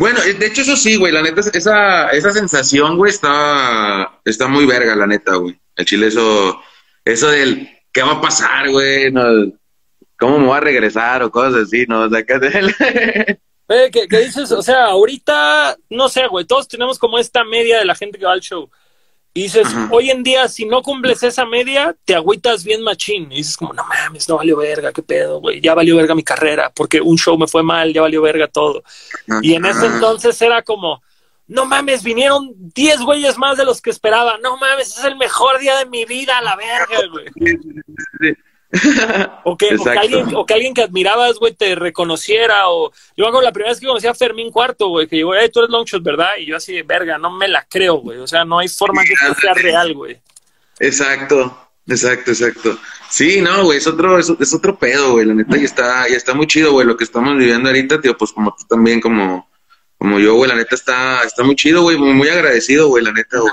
Bueno, 0.00 0.18
de 0.22 0.46
hecho, 0.46 0.62
eso 0.62 0.76
sí, 0.76 0.96
güey. 0.96 1.12
La 1.12 1.20
neta, 1.22 1.42
esa, 1.52 2.08
esa 2.08 2.32
sensación, 2.32 2.96
güey, 2.96 3.10
está, 3.12 4.18
está 4.24 4.48
muy 4.48 4.64
verga, 4.64 4.96
la 4.96 5.06
neta, 5.06 5.34
güey. 5.34 5.60
El 5.76 5.84
chile, 5.84 6.06
eso, 6.06 6.58
eso 7.04 7.28
del 7.28 7.68
qué 7.92 8.02
va 8.02 8.12
a 8.12 8.20
pasar, 8.20 8.70
güey. 8.70 9.12
No, 9.12 9.22
¿Cómo 10.18 10.38
me 10.38 10.46
voy 10.46 10.56
a 10.56 10.60
regresar 10.60 11.22
o 11.22 11.30
cosas 11.30 11.64
así, 11.64 11.84
no? 11.86 12.04
O 12.04 12.08
sea, 12.08 12.22
que- 12.24 13.36
Eh, 13.72 13.88
¿qué, 13.92 14.08
qué 14.08 14.18
dices? 14.18 14.50
O 14.50 14.62
sea, 14.62 14.86
ahorita, 14.86 15.76
no 15.90 16.08
sé, 16.08 16.26
güey, 16.26 16.44
todos 16.44 16.66
tenemos 16.66 16.98
como 16.98 17.20
esta 17.20 17.44
media 17.44 17.78
de 17.78 17.84
la 17.84 17.94
gente 17.94 18.18
que 18.18 18.24
va 18.24 18.32
al 18.32 18.40
show. 18.40 18.68
Y 19.32 19.42
dices, 19.42 19.68
Ajá. 19.68 19.88
hoy 19.92 20.10
en 20.10 20.24
día, 20.24 20.48
si 20.48 20.64
no 20.66 20.82
cumples 20.82 21.22
esa 21.22 21.46
media, 21.46 21.94
te 22.04 22.16
agüitas 22.16 22.64
bien 22.64 22.82
machín. 22.82 23.30
Y 23.30 23.36
dices 23.36 23.56
como, 23.56 23.72
no 23.72 23.84
mames, 23.84 24.28
no 24.28 24.36
valió 24.36 24.56
verga, 24.56 24.92
qué 24.92 25.02
pedo, 25.02 25.40
güey. 25.40 25.60
Ya 25.60 25.74
valió 25.74 25.96
verga 25.96 26.16
mi 26.16 26.24
carrera, 26.24 26.70
porque 26.74 27.00
un 27.00 27.16
show 27.16 27.38
me 27.38 27.46
fue 27.46 27.62
mal, 27.62 27.92
ya 27.92 28.00
valió 28.00 28.22
verga 28.22 28.48
todo. 28.48 28.82
Y 29.42 29.54
en 29.54 29.66
ese 29.66 29.86
entonces 29.86 30.40
era 30.42 30.62
como, 30.62 31.00
no 31.46 31.64
mames, 31.64 32.02
vinieron 32.02 32.52
10 32.56 33.02
güeyes 33.02 33.38
más 33.38 33.56
de 33.56 33.64
los 33.64 33.80
que 33.80 33.90
esperaba. 33.90 34.38
No 34.38 34.56
mames, 34.56 34.98
es 34.98 35.04
el 35.04 35.16
mejor 35.16 35.60
día 35.60 35.76
de 35.78 35.86
mi 35.86 36.04
vida, 36.04 36.38
a 36.38 36.42
la 36.42 36.56
verga, 36.56 36.98
güey. 37.12 38.36
O 39.44 39.56
que, 39.56 39.74
o 39.74 39.82
que 39.84 39.90
alguien, 39.90 40.34
o 40.34 40.46
que 40.46 40.54
alguien 40.54 40.74
que 40.74 40.82
admirabas, 40.82 41.38
güey, 41.38 41.54
te 41.54 41.74
reconociera. 41.74 42.68
O 42.68 42.92
yo 43.16 43.26
acuerdo 43.26 43.42
la 43.42 43.52
primera 43.52 43.72
vez 43.72 43.80
que 43.80 43.86
conocí 43.86 44.06
a 44.06 44.14
Fermín 44.14 44.50
Cuarto, 44.50 44.88
güey, 44.88 45.06
que 45.06 45.16
llegó, 45.16 45.32
tú 45.52 45.60
eres 45.60 45.70
Longshot, 45.70 46.02
¿verdad? 46.02 46.36
Y 46.38 46.46
yo 46.46 46.56
así 46.56 46.74
de 46.74 46.82
verga, 46.82 47.18
no 47.18 47.30
me 47.30 47.48
la 47.48 47.66
creo, 47.68 47.96
güey. 47.96 48.18
O 48.18 48.26
sea, 48.26 48.44
no 48.44 48.58
hay 48.58 48.68
forma 48.68 49.02
que 49.04 49.14
esto 49.14 49.34
sea 49.40 49.54
real, 49.54 49.94
güey. 49.94 50.20
Exacto, 50.78 51.68
exacto, 51.86 52.30
exacto. 52.30 52.78
Sí, 53.08 53.40
no, 53.40 53.64
güey, 53.64 53.78
es 53.78 53.86
otro, 53.86 54.18
es, 54.18 54.30
es 54.38 54.54
otro 54.54 54.78
pedo, 54.78 55.12
güey. 55.12 55.26
La 55.26 55.34
neta, 55.34 55.58
y 55.58 55.64
está, 55.64 56.08
y 56.08 56.12
está 56.12 56.34
muy 56.34 56.46
chido, 56.46 56.72
güey, 56.72 56.86
lo 56.86 56.96
que 56.96 57.04
estamos 57.04 57.36
viviendo 57.36 57.68
ahorita, 57.68 58.00
tío, 58.00 58.16
pues 58.16 58.32
como 58.32 58.54
tú 58.56 58.64
también, 58.68 59.00
como, 59.00 59.50
como 59.98 60.18
yo, 60.20 60.34
güey, 60.34 60.48
la 60.48 60.56
neta 60.56 60.74
está, 60.74 61.24
está 61.24 61.42
muy 61.42 61.56
chido, 61.56 61.82
güey, 61.82 61.98
muy, 61.98 62.14
muy 62.14 62.28
agradecido, 62.28 62.88
güey, 62.88 63.02
la 63.02 63.12
neta, 63.12 63.40
güey, 63.40 63.52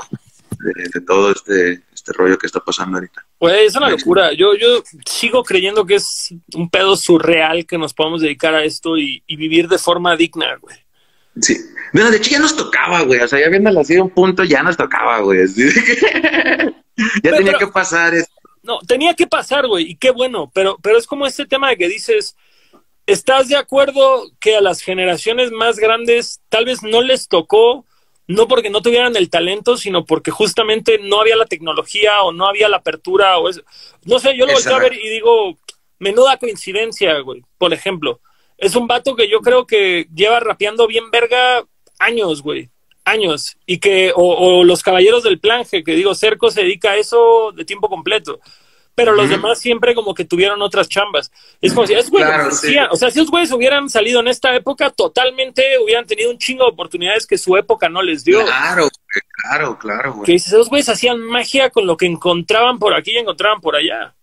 de, 0.60 0.90
de 0.94 1.02
todo 1.02 1.32
este, 1.32 1.82
este 1.94 2.14
rollo 2.14 2.38
que 2.38 2.46
está 2.46 2.60
pasando 2.60 2.98
ahorita. 2.98 3.27
Güey, 3.40 3.66
es 3.68 3.76
una 3.76 3.90
locura. 3.90 4.34
Yo, 4.34 4.56
yo 4.56 4.84
sigo 5.06 5.44
creyendo 5.44 5.86
que 5.86 5.96
es 5.96 6.34
un 6.56 6.70
pedo 6.70 6.96
surreal 6.98 7.66
que 7.68 7.78
nos 7.78 7.94
podamos 7.94 8.22
dedicar 8.22 8.56
a 8.56 8.64
esto 8.64 8.98
y, 8.98 9.24
y 9.28 9.36
vivir 9.36 9.68
de 9.68 9.78
forma 9.78 10.16
digna, 10.16 10.58
güey. 10.60 10.76
Sí. 11.40 11.56
Bueno, 11.94 12.10
de 12.10 12.18
hecho 12.18 12.32
ya 12.32 12.40
nos 12.40 12.56
tocaba, 12.58 13.04
güey, 13.04 13.20
o 13.20 13.28
sea, 13.28 13.40
ya 13.40 13.50
viéndolo 13.50 13.80
así 13.82 13.94
de 13.94 14.02
un 14.02 14.10
punto, 14.10 14.44
ya 14.44 14.64
nos 14.64 14.76
tocaba, 14.76 15.20
güey. 15.20 15.46
ya 15.56 15.64
Pero- 17.22 17.38
tenía 17.38 17.52
pero- 17.54 17.60
que 17.60 17.68
pasar 17.68 18.14
esto. 18.16 18.34
No, 18.64 18.80
tenía 18.80 19.14
que 19.14 19.28
pasar, 19.28 19.66
güey, 19.68 19.92
y 19.92 19.96
qué 19.96 20.12
bueno, 20.12 20.52
pero, 20.54 20.78
pero 20.82 20.98
es 20.98 21.08
como 21.08 21.26
este 21.26 21.46
tema 21.46 21.70
de 21.70 21.78
que 21.78 21.88
dices, 21.88 22.36
¿estás 23.06 23.48
de 23.48 23.56
acuerdo 23.56 24.30
que 24.42 24.58
a 24.58 24.62
las 24.62 24.82
generaciones 24.82 25.52
más 25.52 25.78
grandes 25.78 26.42
tal 26.50 26.66
vez 26.66 26.84
no 26.84 27.02
les 27.02 27.30
tocó, 27.30 27.86
no 28.28 28.48
porque 28.48 28.70
no 28.70 28.82
tuvieran 28.82 29.16
el 29.16 29.30
talento, 29.30 29.78
sino 29.78 30.06
porque 30.06 30.32
justamente 30.32 31.00
no 31.00 31.22
había 31.22 31.36
la 31.38 31.46
tecnología 31.46 32.22
o 32.24 32.32
no 32.32 32.46
había 32.46 32.70
la 32.70 32.78
apertura 32.78 33.38
o 33.38 33.50
eso? 33.50 33.62
No 34.04 34.20
sé, 34.20 34.38
yo 34.38 34.46
lo 34.46 34.54
volteo 34.54 34.76
a 34.76 34.80
ver 34.80 34.94
y 34.94 35.10
digo, 35.10 35.58
menuda 36.00 36.38
coincidencia, 36.38 37.18
güey. 37.20 37.44
Por 37.58 37.74
ejemplo, 37.74 38.20
es 38.58 38.76
un 38.76 38.88
vato 38.88 39.16
que 39.16 39.30
yo 39.30 39.40
creo 39.40 39.66
que 39.66 40.08
lleva 40.14 40.40
rapeando 40.40 40.88
bien 40.88 41.10
verga 41.10 41.66
años, 42.00 42.42
güey. 42.42 42.70
Años. 43.06 43.58
Y 43.66 43.80
que, 43.80 44.12
o, 44.14 44.60
o 44.60 44.64
los 44.66 44.84
caballeros 44.84 45.24
del 45.24 45.40
planje, 45.40 45.84
que 45.84 45.96
digo, 45.96 46.14
Cerco 46.14 46.52
se 46.52 46.64
dedica 46.64 46.92
a 46.92 46.98
eso 46.98 47.54
de 47.56 47.64
tiempo 47.64 47.88
completo. 47.88 48.42
Pero 48.98 49.14
los 49.14 49.30
demás 49.30 49.60
siempre 49.60 49.94
como 49.94 50.16
que 50.16 50.26
tuvieron 50.26 50.60
otras 50.64 50.90
chambas. 50.90 51.32
Es 51.62 51.72
como 51.72 51.86
si 51.86 51.94
esos 51.94 52.10
güeyes 52.10 52.30
Claro, 52.30 52.52
sí. 52.52 52.76
o 52.90 52.96
sea, 52.96 53.12
si 53.12 53.20
esos 53.20 53.30
güeyes 53.30 53.52
hubieran 53.52 53.92
salido 53.92 54.22
en 54.22 54.28
esta 54.28 54.56
época, 54.56 54.90
totalmente 54.90 55.62
hubieran 55.84 56.08
tenido 56.08 56.32
un 56.32 56.40
chingo 56.40 56.64
de 56.66 56.72
oportunidades 56.72 57.28
que 57.28 57.38
su 57.38 57.56
época 57.56 57.90
no 57.90 58.02
les 58.02 58.24
dio. 58.24 58.44
Claro, 58.44 58.90
claro, 59.44 59.78
claro, 59.78 60.14
güey. 60.14 60.26
Que 60.26 60.32
dices, 60.32 60.52
esos 60.52 60.68
güeyes 60.68 60.90
hacían 60.90 61.20
magia 61.22 61.70
con 61.70 61.86
lo 61.86 61.96
que 61.96 62.08
encontraban 62.08 62.80
por 62.80 62.96
aquí 62.96 63.12
y 63.12 63.18
encontraban 63.18 63.62
por 63.62 63.76
allá. 63.76 64.16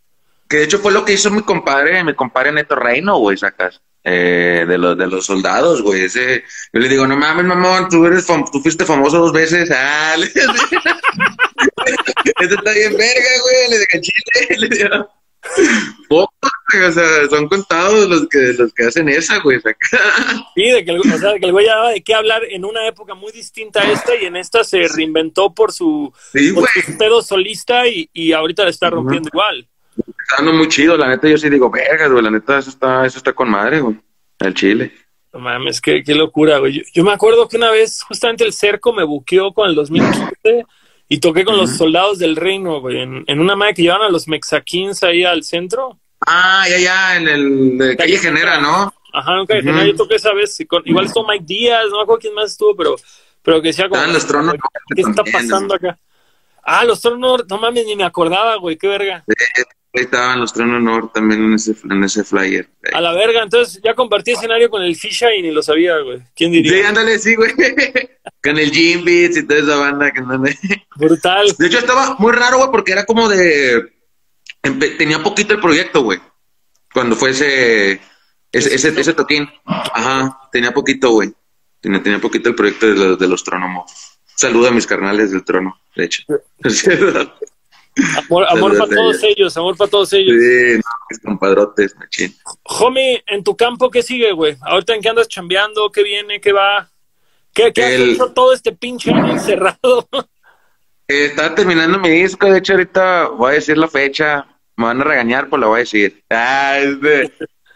Que 0.49 0.57
de 0.57 0.64
hecho 0.64 0.81
fue 0.81 0.91
lo 0.91 1.05
que 1.05 1.12
hizo 1.12 1.31
mi 1.31 1.43
compadre, 1.43 2.03
mi 2.03 2.14
compadre 2.14 2.51
Neto 2.51 2.75
Reino, 2.75 3.16
güey, 3.18 3.37
sacas. 3.37 3.81
Eh, 4.07 4.66
de 4.68 4.77
los 4.77 4.99
de 4.99 5.07
los 5.07 5.25
soldados, 5.25 5.81
güey. 5.83 6.03
Ese, 6.03 6.43
yo 6.72 6.81
le 6.81 6.89
digo, 6.91 7.07
no 7.07 7.16
mames, 7.16 7.47
mamón, 7.47 7.89
tú 7.89 8.05
eres 8.05 8.29
fam- 8.29 8.45
tú 8.53 8.61
fuiste 8.61 8.85
famoso 8.85 9.18
dos 9.20 9.33
veces. 9.33 9.70
Ah, 9.75 10.16
Eso 12.41 12.55
está 12.55 12.72
bien 12.72 12.97
verga, 12.97 13.30
güey. 13.43 13.70
Le 13.70 13.78
dije, 13.78 14.01
chile, 14.01 14.57
le 14.59 14.68
digo. 14.68 15.11
Güey, 16.09 16.85
o 16.89 16.93
sea, 16.93 17.28
son 17.28 17.49
contados 17.49 18.09
los 18.09 18.28
que 18.28 18.39
los 18.59 18.72
que 18.72 18.85
hacen 18.85 19.09
esa, 19.09 19.39
güey. 19.41 19.61
Sí, 20.55 20.70
de 20.70 20.85
que, 20.85 20.91
el, 20.91 21.01
o 21.01 21.18
sea, 21.18 21.39
que 21.39 21.47
el 21.47 21.53
güey 21.53 21.66
daba 21.66 21.91
de 21.91 22.03
qué 22.03 22.14
hablar 22.14 22.43
en 22.49 22.64
una 22.64 22.87
época 22.87 23.14
muy 23.14 23.32
distinta 23.32 23.82
a 23.82 23.91
esta 23.91 24.14
y 24.16 24.26
en 24.26 24.37
esta 24.37 24.64
se 24.64 24.87
reinventó 24.89 25.53
por 25.53 25.72
su, 25.72 26.12
Sí, 26.32 26.53
por 26.53 26.68
su 26.68 26.97
pedo 26.97 27.22
solista 27.22 27.87
y, 27.87 28.09
y 28.12 28.32
ahorita 28.32 28.64
le 28.64 28.70
está 28.70 28.91
rompiendo 28.91 29.28
igual. 29.32 29.68
Está 29.97 30.37
dando 30.39 30.53
muy 30.55 30.68
chido, 30.68 30.97
la 30.97 31.09
neta. 31.09 31.28
Yo 31.28 31.39
sí 31.39 31.51
digo, 31.51 31.70
vergas, 31.70 32.11
güey. 32.11 32.22
La 32.22 32.30
neta, 32.30 32.59
eso 32.59 32.70
está, 32.70 33.05
eso 33.07 33.18
está 33.18 33.32
con 33.32 33.51
madre, 33.51 33.80
güey. 33.80 33.97
El 34.41 34.55
chile. 34.55 34.93
No 35.32 35.41
mames, 35.41 35.80
qué, 35.80 36.03
qué 36.05 36.14
locura, 36.14 36.59
güey. 36.59 36.74
Yo, 36.74 36.82
yo 36.93 37.05
me 37.05 37.12
acuerdo 37.12 37.49
que 37.49 37.57
una 37.57 37.70
vez 37.70 38.03
justamente 38.03 38.45
el 38.45 38.53
cerco 38.53 38.93
me 38.93 39.05
buqueó 39.05 39.53
con 39.53 39.68
el 39.68 39.74
2015 39.74 40.64
y 41.09 41.20
toqué 41.20 41.44
con 41.44 41.57
los 41.57 41.76
soldados 41.76 42.18
del 42.18 42.36
reino, 42.36 42.80
güey, 42.80 43.00
en, 43.00 43.24
en 43.26 43.40
una 43.40 43.57
madre 43.57 43.74
que 43.74 43.82
llevaban 43.82 44.07
a 44.09 44.11
los 44.11 44.26
mexaquins 44.28 45.02
ahí 45.02 45.24
al 45.24 45.42
centro. 45.44 45.98
Ah, 46.26 46.64
ya, 46.68 46.78
ya, 46.78 47.16
en 47.16 47.28
el 47.28 47.78
de 47.78 47.96
calle 47.96 48.16
Genera, 48.18 48.61
¿no? 48.61 48.92
Ajá, 49.12 49.36
nunca 49.36 49.57
Ujú. 49.59 49.84
yo 49.84 49.94
toqué 49.94 50.16
esa 50.16 50.32
vez. 50.32 50.57
con- 50.66 50.82
igual 50.86 51.05
estuvo 51.07 51.28
Mike 51.28 51.44
Díaz, 51.46 51.84
no 51.90 51.98
me 51.98 52.02
acuerdo 52.02 52.20
quién 52.20 52.34
más 52.34 52.50
estuvo, 52.52 52.74
pero, 52.74 52.96
pero 53.42 53.61
que 53.62 53.68
decía 53.68 53.88
como, 53.88 53.96
Estaban 53.96 54.14
los 54.14 54.26
tronos. 54.26 54.55
¿qué 54.94 55.02
está 55.02 55.22
pasando 55.24 55.74
acá? 55.74 55.98
Ah, 56.62 56.84
los 56.84 57.00
tronos, 57.00 57.44
no 57.48 57.59
mames, 57.59 57.84
ni 57.84 57.94
me 57.94 58.05
acordaba, 58.05 58.57
güey, 58.57 58.76
qué 58.78 58.88
verga. 58.88 59.24
Ahí 59.97 60.03
estaban 60.03 60.40
los 60.40 60.53
Tronos 60.53 60.82
Norte 60.82 61.11
también 61.14 61.45
en 61.45 61.55
ese, 61.55 61.74
en 61.88 62.03
ese 62.03 62.24
flyer. 62.24 62.68
A 62.92 63.01
la 63.01 63.12
verga, 63.12 63.45
entonces 63.45 63.80
ya 63.82 63.95
compartí 63.95 64.32
escenario 64.32 64.68
con 64.68 64.82
el 64.82 64.97
Fisha 64.97 65.32
y 65.32 65.40
ni 65.42 65.53
lo 65.53 65.62
sabía, 65.62 65.97
güey. 65.99 66.20
¿Quién 66.34 66.51
Sí, 66.53 66.62
diría? 66.62 66.88
ándale, 66.88 67.16
sí, 67.20 67.36
güey. 67.36 67.53
Con 68.42 68.59
el 68.59 68.70
Jim 68.72 69.05
Beats 69.05 69.36
y 69.38 69.47
toda 69.47 69.61
esa 69.61 69.76
banda 69.76 70.11
que. 70.12 70.20
Brutal. 70.97 71.47
De 71.59 71.66
hecho, 71.66 71.78
estaba 71.78 72.16
muy 72.18 72.32
raro, 72.32 72.59
güey, 72.59 72.70
porque 72.72 72.92
era 72.92 73.07
como 73.07 73.28
de. 73.28 73.90
Tenía 74.99 75.22
poquito 75.22 75.55
el 75.55 75.61
proyecto, 75.61 76.03
güey. 76.03 76.18
Cuando 76.92 77.16
fue 77.16 77.30
ese. 77.30 78.01
Ese, 78.53 78.74
ese, 78.74 78.88
ese 79.01 79.14
toquín. 79.14 79.49
Ajá, 79.64 80.40
tenía 80.53 80.72
poquito, 80.74 81.11
güey. 81.12 81.32
Tenía, 81.80 82.03
tenía 82.03 82.18
poquito 82.18 82.49
el 82.51 82.55
proyecto 82.55 82.86
de 82.86 82.95
los, 82.95 83.18
de 83.18 83.28
los 83.28 83.42
Trónomos. 83.45 83.90
Saludo 84.36 84.68
a 84.68 84.72
mis 84.72 84.86
carnales 84.86 85.30
del 85.30 85.45
trono, 85.45 85.80
de 85.97 86.05
hecho. 86.05 86.22
Sí, 87.97 88.03
Amor, 88.18 88.47
para 88.78 88.88
todos 88.88 89.22
ellos, 89.22 89.57
amor 89.57 89.76
para 89.76 89.90
todos 89.90 90.12
ellos. 90.12 90.34
no, 90.34 90.90
mis 91.11 91.20
compadrotes, 91.20 91.95
machín. 91.97 92.34
Homie, 92.64 93.22
en 93.26 93.45
tu 93.45 93.57
campo, 93.57 93.90
¿qué 93.90 94.03
sigue, 94.03 94.32
güey? 94.32 94.57
Ahorita 94.62 94.95
en 94.95 95.01
qué 95.01 95.09
andas 95.09 95.28
chambeando, 95.28 95.90
qué 95.92 96.03
viene, 96.03 96.40
qué 96.40 96.53
va. 96.53 96.88
¿Qué, 97.53 97.72
qué 97.72 97.84
has 97.84 97.92
hecho 97.92 98.32
todo 98.32 98.53
este 98.53 98.72
pinche 98.72 99.12
año 99.12 99.32
encerrado? 99.32 100.09
Eh, 101.07 101.26
estaba 101.26 101.55
terminando 101.55 101.99
mi 101.99 102.09
disco, 102.09 102.51
de 102.51 102.61
hecho 102.61 102.72
ahorita 102.72 103.28
voy 103.28 103.51
a 103.51 103.55
decir 103.57 103.76
la 103.76 103.88
fecha, 103.88 104.47
me 104.74 104.86
van 104.86 105.03
a 105.03 105.05
regañar, 105.05 105.51
pues 105.51 105.61
la 105.61 105.66
voy 105.66 105.76
a 105.76 105.80
decir. 105.80 106.24
Ah, 106.30 106.78
este, 106.78 107.30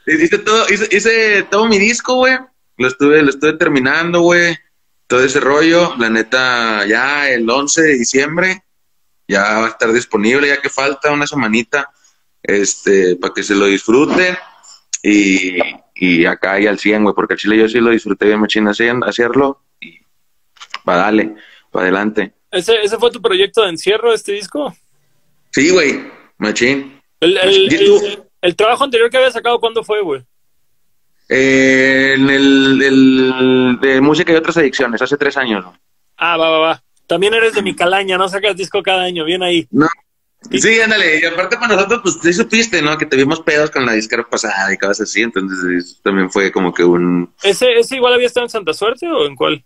hice 0.06 0.38
todo, 0.38 0.64
hice, 0.70 0.88
hice 0.90 1.42
todo 1.42 1.68
mi 1.68 1.78
disco, 1.78 2.14
güey, 2.14 2.38
lo 2.78 2.88
estuve, 2.88 3.22
lo 3.22 3.28
estuve 3.28 3.52
terminando, 3.52 4.22
güey, 4.22 4.56
todo 5.06 5.22
ese 5.22 5.40
rollo, 5.40 5.94
la 5.98 6.08
neta, 6.08 6.86
ya 6.86 7.28
el 7.28 7.48
11 7.48 7.82
de 7.82 7.98
diciembre, 7.98 8.62
Ya 9.28 9.42
va 9.42 9.66
a 9.66 9.68
estar 9.68 9.92
disponible, 9.92 10.48
ya 10.48 10.60
que 10.60 10.70
falta 10.70 11.12
una 11.12 11.26
semanita, 11.26 11.90
este, 12.42 13.16
para 13.16 13.34
que 13.34 13.42
se 13.42 13.54
lo 13.54 13.66
disfruten. 13.66 14.36
Y, 15.02 15.58
y 15.94 16.24
acá 16.24 16.54
hay 16.54 16.66
al 16.66 16.78
100, 16.78 17.04
güey, 17.04 17.14
porque 17.14 17.34
el 17.34 17.40
chile 17.40 17.58
yo 17.58 17.68
sí 17.68 17.78
lo 17.78 17.90
disfruté 17.90 18.26
bien 18.26 18.40
machín 18.40 18.66
hacerlo. 18.66 19.62
Y 19.80 19.98
para 20.84 21.02
darle, 21.02 21.34
para 21.70 21.84
adelante. 21.84 22.32
¿Ese, 22.50 22.80
¿Ese 22.82 22.96
fue 22.96 23.10
tu 23.10 23.20
proyecto 23.20 23.62
de 23.62 23.70
encierro, 23.70 24.12
este 24.12 24.32
disco? 24.32 24.74
Sí, 25.50 25.70
güey, 25.70 26.10
machín. 26.38 27.00
El, 27.20 27.36
el, 27.36 28.22
el, 28.40 28.56
trabajo 28.56 28.84
anterior 28.84 29.10
que 29.10 29.18
había 29.18 29.30
sacado, 29.30 29.60
¿cuándo 29.60 29.84
fue, 29.84 30.00
güey? 30.00 30.22
Eh, 31.28 32.14
en 32.16 32.30
el, 32.30 32.82
el, 32.82 33.78
de 33.80 34.00
música 34.00 34.32
y 34.32 34.36
otras 34.36 34.56
adicciones, 34.56 35.02
hace 35.02 35.18
tres 35.18 35.36
años. 35.36 35.66
Ah, 36.16 36.36
va, 36.36 36.48
va, 36.48 36.58
va. 36.58 36.82
También 37.08 37.34
eres 37.34 37.54
de 37.54 37.62
mi 37.62 37.74
calaña, 37.74 38.16
¿no? 38.16 38.28
Sacas 38.28 38.56
disco 38.56 38.82
cada 38.82 39.02
año, 39.02 39.24
bien 39.24 39.42
ahí. 39.42 39.66
No. 39.70 39.88
Sí, 40.52 40.80
ándale, 40.80 41.18
y 41.20 41.24
aparte 41.24 41.56
para 41.56 41.74
nosotros, 41.74 42.00
pues 42.02 42.18
sí 42.22 42.32
supiste, 42.32 42.80
¿no? 42.80 42.96
Que 42.96 43.06
tuvimos 43.06 43.40
pedos 43.40 43.70
con 43.72 43.84
la 43.84 43.94
disquera 43.94 44.28
pasada 44.28 44.72
y 44.72 44.76
cosas 44.76 45.00
así, 45.00 45.22
entonces 45.22 46.00
también 46.02 46.30
fue 46.30 46.52
como 46.52 46.72
que 46.72 46.84
un... 46.84 47.34
¿Ese, 47.42 47.72
¿Ese 47.72 47.96
igual 47.96 48.14
había 48.14 48.28
estado 48.28 48.46
en 48.46 48.50
Santa 48.50 48.72
Suerte 48.72 49.08
o 49.08 49.26
en 49.26 49.34
cuál? 49.34 49.64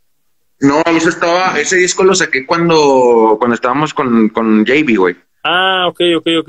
No, 0.61 0.83
ese 0.87 1.11
estaba, 1.11 1.59
ese 1.61 1.77
disco 1.77 2.05
lo 2.05 2.15
saqué 2.15 2.47
cuando, 2.47 3.37
cuando 3.39 3.55
estábamos 3.55 3.93
con, 3.93 4.31
con 4.31 4.65
JB, 4.65 4.97
güey. 4.97 5.17
Ah, 5.45 5.89
ok, 5.89 6.01
ok, 6.17 6.27
ok. 6.41 6.49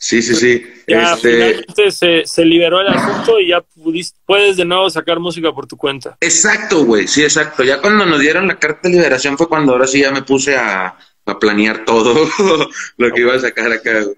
Sí, 0.00 0.22
sí, 0.22 0.34
sí. 0.36 0.64
Ya 0.86 1.14
este... 1.14 1.32
finalmente 1.32 1.90
se, 1.90 2.24
se, 2.24 2.44
liberó 2.44 2.80
el 2.80 2.86
asunto 2.86 3.40
y 3.40 3.48
ya 3.48 3.60
pudiste, 3.60 4.16
puedes 4.24 4.56
de 4.56 4.64
nuevo 4.64 4.88
sacar 4.88 5.18
música 5.18 5.52
por 5.52 5.66
tu 5.66 5.76
cuenta. 5.76 6.16
Exacto, 6.20 6.84
güey, 6.84 7.08
sí, 7.08 7.24
exacto. 7.24 7.64
Ya 7.64 7.80
cuando 7.80 8.06
nos 8.06 8.20
dieron 8.20 8.46
la 8.46 8.58
carta 8.58 8.88
de 8.88 8.90
liberación 8.90 9.36
fue 9.36 9.48
cuando 9.48 9.72
ahora 9.72 9.88
sí 9.88 10.00
ya 10.00 10.12
me 10.12 10.22
puse 10.22 10.56
a, 10.56 10.96
a 11.26 11.38
planear 11.38 11.84
todo 11.84 12.14
lo 12.96 13.10
que 13.10 13.20
iba 13.20 13.34
a 13.34 13.40
sacar 13.40 13.72
acá, 13.72 14.02
güey. 14.04 14.16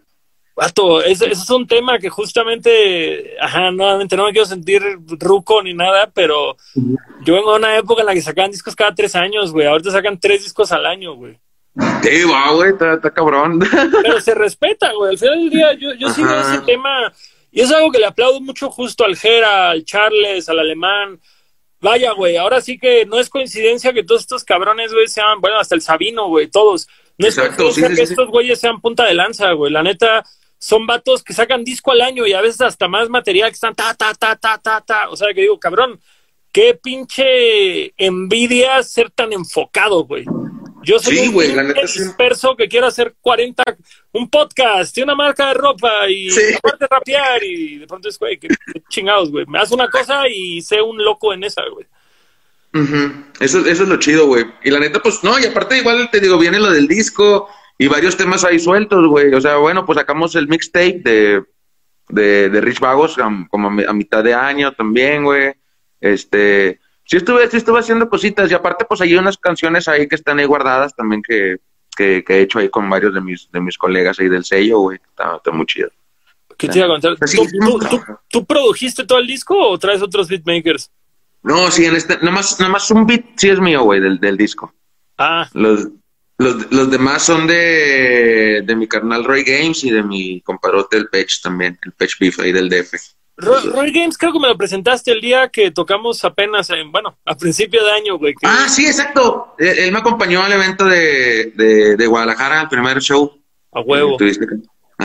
Vato, 0.55 1.03
ese, 1.03 1.31
es 1.31 1.49
un 1.49 1.67
tema 1.67 1.99
que 1.99 2.11
justamente, 2.11 3.35
ajá, 3.41 3.71
nuevamente 3.71 4.15
no 4.15 4.27
me 4.27 4.33
quiero 4.33 4.45
sentir 4.45 4.83
ruco 5.19 5.63
ni 5.63 5.73
nada, 5.73 6.11
pero 6.13 6.55
yo 7.25 7.35
vengo 7.35 7.53
de 7.53 7.59
una 7.59 7.79
época 7.79 8.03
en 8.03 8.07
la 8.07 8.13
que 8.13 8.21
sacaban 8.21 8.51
discos 8.51 8.77
cada 8.77 8.95
tres 8.95 9.15
años, 9.15 9.53
güey. 9.53 9.67
Ahorita 9.67 9.91
sacan 9.91 10.21
tres 10.21 10.43
discos 10.43 10.71
al 10.73 10.85
año, 10.85 11.15
güey. 11.15 11.39
Sí, 12.03 12.25
va, 12.25 12.53
güey, 12.53 12.71
está, 12.71 13.11
cabrón. 13.11 13.61
Pero 14.03 14.21
se 14.21 14.35
respeta, 14.35 14.93
güey. 14.93 15.13
Al 15.13 15.19
final 15.19 15.39
del 15.39 15.51
día, 15.51 15.73
yo, 15.75 15.95
yo 15.95 16.11
sigo 16.11 16.29
ese 16.31 16.59
tema. 16.63 17.13
Y 17.53 17.61
es 17.61 17.71
algo 17.71 17.91
que 17.91 17.99
le 17.99 18.07
aplaudo 18.07 18.41
mucho 18.41 18.71
justo 18.71 19.05
al 19.05 19.17
Jera, 19.17 19.71
al 19.71 19.85
Charles, 19.85 20.49
al 20.49 20.59
Alemán. 20.59 21.21
Vaya, 21.81 22.13
güey, 22.13 22.37
ahora 22.37 22.61
sí 22.61 22.79
que 22.79 23.07
no 23.07 23.19
es 23.19 23.31
coincidencia 23.31 23.93
que 23.93 24.05
todos 24.05 24.21
estos 24.21 24.45
cabrones, 24.45 24.93
güey, 24.93 25.09
sean, 25.09 25.41
bueno, 25.41 25.59
hasta 25.59 25.75
el 25.75 25.81
Sabino, 25.81 26.29
güey, 26.29 26.49
todos. 26.49 26.87
No 27.17 27.27
es 27.27 27.37
coincidencia 27.37 27.95
que 27.95 28.03
estos 28.03 28.29
güeyes 28.29 28.61
sean 28.61 28.81
punta 28.81 29.05
de 29.05 29.15
lanza, 29.15 29.53
güey. 29.53 29.73
La 29.73 29.83
neta, 29.83 30.25
son 30.59 30.87
vatos 30.87 31.23
que 31.23 31.33
sacan 31.33 31.65
disco 31.65 31.91
al 31.91 32.03
año 32.03 32.27
y 32.27 32.35
a 32.35 32.43
veces 32.43 32.61
hasta 32.61 32.87
más 32.87 33.09
material 33.09 33.49
que 33.49 33.55
están 33.55 33.75
ta, 33.75 33.95
ta, 33.95 34.15
ta, 34.15 34.37
ta, 34.37 34.59
ta, 34.59 34.81
ta. 34.83 35.09
O 35.09 35.17
sea, 35.17 35.33
que 35.35 35.41
digo, 35.41 35.59
cabrón, 35.59 35.99
qué 36.53 36.79
pinche 36.81 37.95
envidia 37.97 38.83
ser 38.83 39.11
tan 39.11 39.33
enfocado, 39.33 40.05
güey. 40.05 40.27
Yo 40.83 40.99
soy 40.99 41.17
sí, 41.19 41.29
un 41.29 41.57
la 41.57 41.63
neta, 41.63 41.81
disperso 41.83 42.57
que 42.57 42.69
quiero 42.69 42.87
hacer 42.87 43.15
40, 43.21 43.63
un 44.13 44.31
podcast 44.31 44.97
y 44.97 45.03
una 45.03 45.15
marca 45.15 45.49
de 45.49 45.55
ropa 45.55 46.09
y 46.09 46.31
Sí. 46.31 46.41
aparte 46.57 46.87
rapear 46.91 47.43
y 47.45 47.79
de 47.79 47.87
pronto 47.87 48.09
es, 48.09 48.19
güey, 48.19 48.39
qué 48.39 48.49
chingados, 48.89 49.31
güey. 49.31 49.45
Me 49.47 49.59
haz 49.59 49.71
una 49.73 49.89
cosa 49.89 50.27
y 50.29 50.63
sé 50.63 50.81
un 50.81 51.03
loco 51.03 51.33
en 51.35 51.45
esa, 51.45 51.63
güey. 51.73 51.87
Eso, 53.41 53.59
eso 53.67 53.83
es 53.83 53.89
lo 53.89 53.97
chido, 53.99 54.27
güey. 54.27 54.45
Y 54.65 54.71
la 54.71 54.79
neta, 54.79 55.01
pues 55.01 55.23
no, 55.25 55.39
y 55.39 55.45
aparte 55.45 55.79
igual 55.79 56.09
te 56.11 56.21
digo, 56.21 56.39
viene 56.39 56.59
lo 56.61 56.71
del 56.71 56.87
disco 56.89 57.49
y 57.79 57.89
varios 57.89 58.17
temas 58.17 58.45
ahí 58.45 58.59
sueltos, 58.59 59.07
güey. 59.09 59.33
O 59.35 59.41
sea, 59.41 59.57
bueno, 59.57 59.85
pues 59.85 59.99
sacamos 59.99 60.35
el 60.37 60.49
mixtape 60.49 61.01
de, 61.05 61.43
de, 62.09 62.49
de 62.49 62.61
Rich 62.61 62.81
Vagos 62.81 63.17
como 63.51 63.69
a, 63.69 63.91
a 63.91 63.93
mitad 63.93 64.23
de 64.23 64.35
año 64.35 64.73
también, 64.73 65.25
güey. 65.25 65.53
Este, 66.01 66.80
sí 67.11 67.17
estuve, 67.17 67.51
sí 67.51 67.57
estuve 67.57 67.81
haciendo 67.81 68.09
cositas 68.09 68.51
y 68.51 68.55
aparte 68.55 68.85
pues 68.85 69.01
hay 69.01 69.15
unas 69.17 69.37
canciones 69.37 69.89
ahí 69.89 70.07
que 70.07 70.15
están 70.15 70.39
ahí 70.39 70.45
guardadas 70.47 70.95
también 70.95 71.23
que, 71.27 71.57
que, 71.97 72.23
que 72.25 72.35
he 72.35 72.43
hecho 72.43 72.59
ahí 72.61 72.69
con 72.69 72.89
varios 72.89 73.13
de 73.15 73.21
mis, 73.21 73.51
de 73.51 73.61
mis 73.61 73.77
colegas 73.77 74.21
ahí 74.21 74.29
del 74.29 74.45
sello, 74.45 74.79
güey. 74.79 74.99
Está, 75.09 75.37
está 75.37 75.51
muy 75.51 75.67
chido. 75.67 75.91
¿Qué 76.57 76.69
te 76.69 76.79
iba 76.79 76.87
a 76.87 76.91
contar? 76.91 77.17
¿Tú, 77.17 77.27
sí, 77.27 77.37
tú- 77.39 77.59
no, 77.59 77.79
tú- 77.89 78.03
tú 78.29 78.45
produjiste 78.45 79.05
todo 79.05 79.19
el 79.19 79.27
disco 79.27 79.57
o 79.59 79.79
traes 79.79 80.03
otros 80.03 80.29
beatmakers? 80.29 80.91
No, 81.43 81.71
sí, 81.71 81.87
en 81.87 81.97
este, 81.97 82.19
nomás, 82.23 82.61
nomás 82.61 82.91
un 82.91 83.07
beat 83.07 83.25
sí 83.37 83.49
es 83.49 83.59
mío, 83.59 83.83
güey, 83.83 83.99
del, 84.01 84.21
del 84.21 84.37
disco. 84.37 84.73
Ah, 85.17 85.49
Los, 85.55 85.89
los, 86.37 86.71
los 86.71 86.91
demás 86.91 87.23
son 87.23 87.47
de, 87.47 88.63
de 88.65 88.77
mi 88.77 88.87
carnal 88.87 89.25
Roy 89.25 89.43
Games 89.43 89.83
y 89.85 89.91
de 89.91 90.03
mi 90.03 90.41
comparote 90.43 90.97
el 90.99 91.09
Pech 91.09 91.41
también, 91.43 91.79
el 91.83 91.93
Pech 91.93 92.19
Beef 92.19 92.39
ahí 92.41 92.53
del 92.53 92.69
DF. 92.69 92.95
Roy, 93.41 93.93
Games 93.93 94.17
creo 94.19 94.33
que 94.33 94.39
me 94.39 94.49
lo 94.49 94.57
presentaste 94.57 95.11
el 95.13 95.21
día 95.21 95.49
que 95.49 95.71
tocamos 95.71 96.25
apenas, 96.25 96.71
en, 96.71 96.91
bueno, 96.93 97.19
a 97.25 97.37
principio 97.37 97.85
de 97.85 97.91
año, 97.93 98.19
güey. 98.19 98.35
que- 98.35 98.47
Ah, 98.47 98.69
sí, 98.69 98.87
exacto. 98.87 99.55
Él, 99.59 99.79
él 99.79 99.93
me 99.93 99.99
acompañó 99.99 100.43
al 100.43 100.53
evento 100.53 100.85
de, 100.85 101.53
de, 101.55 101.97
de 101.97 102.07
Guadalajara, 102.07 102.61
al 102.61 102.69
primer 102.69 103.01
show. 103.01 103.33
a 103.73 103.81
huevo. 103.81 104.17
Tuviste 104.17 104.47
que- 104.47 104.57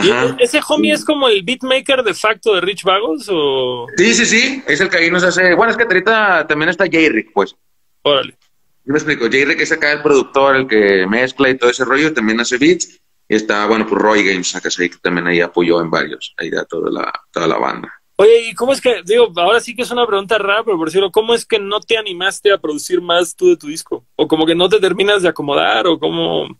¿Y 0.02 0.10
Ajá. 0.10 0.36
ese 0.40 0.60
homie 0.68 0.92
es 0.92 1.04
como 1.04 1.26
el 1.28 1.42
beatmaker 1.42 2.02
de 2.02 2.12
facto 2.12 2.54
de 2.54 2.60
Rich 2.60 2.82
Vagos 2.84 3.28
o...? 3.32 3.86
Sí, 3.96 4.12
sí, 4.14 4.26
sí, 4.26 4.62
es 4.66 4.78
el 4.80 4.90
que 4.90 4.98
ahí 4.98 5.10
nos 5.10 5.22
hace... 5.22 5.54
Bueno, 5.54 5.70
es 5.70 5.76
que 5.78 5.84
ahorita 5.84 6.46
también 6.46 6.68
está 6.68 6.84
J-Rick, 6.84 7.30
pues. 7.32 7.56
Órale. 8.02 8.36
Yo 8.84 8.92
me 8.92 8.98
explico, 8.98 9.24
J-Rick 9.24 9.60
es 9.62 9.72
acá 9.72 9.92
el 9.92 10.02
productor, 10.02 10.54
el 10.56 10.66
que 10.68 11.06
mezcla 11.06 11.48
y 11.48 11.56
todo 11.56 11.70
ese 11.70 11.84
rollo, 11.86 12.12
también 12.12 12.38
hace 12.40 12.58
beats. 12.58 13.00
Y 13.28 13.34
está, 13.34 13.66
bueno, 13.66 13.86
pues 13.88 14.00
Roy 14.00 14.22
Games, 14.22 14.54
acá 14.54 14.68
que 14.76 14.88
también 15.02 15.26
ahí 15.26 15.40
apoyó 15.40 15.80
en 15.80 15.90
varios, 15.90 16.34
ahí 16.36 16.50
a 16.56 16.64
toda 16.64 16.90
la, 16.92 17.12
toda 17.32 17.48
la 17.48 17.56
banda. 17.58 17.92
Oye, 18.18 18.48
¿y 18.48 18.54
cómo 18.54 18.72
es 18.72 18.80
que, 18.80 19.02
digo, 19.04 19.30
ahora 19.36 19.60
sí 19.60 19.76
que 19.76 19.82
es 19.82 19.90
una 19.90 20.06
pregunta 20.06 20.38
rara, 20.38 20.64
pero 20.64 20.78
por 20.78 20.88
decirlo, 20.88 21.12
¿cómo 21.12 21.34
es 21.34 21.44
que 21.44 21.58
no 21.58 21.80
te 21.80 21.98
animaste 21.98 22.50
a 22.50 22.58
producir 22.58 23.02
más 23.02 23.36
tú 23.36 23.50
de 23.50 23.56
tu 23.56 23.66
disco? 23.66 24.04
¿O 24.16 24.26
como 24.26 24.46
que 24.46 24.54
no 24.54 24.70
te 24.70 24.80
terminas 24.80 25.22
de 25.22 25.28
acomodar 25.28 25.86
o 25.86 25.98
cómo...? 25.98 26.58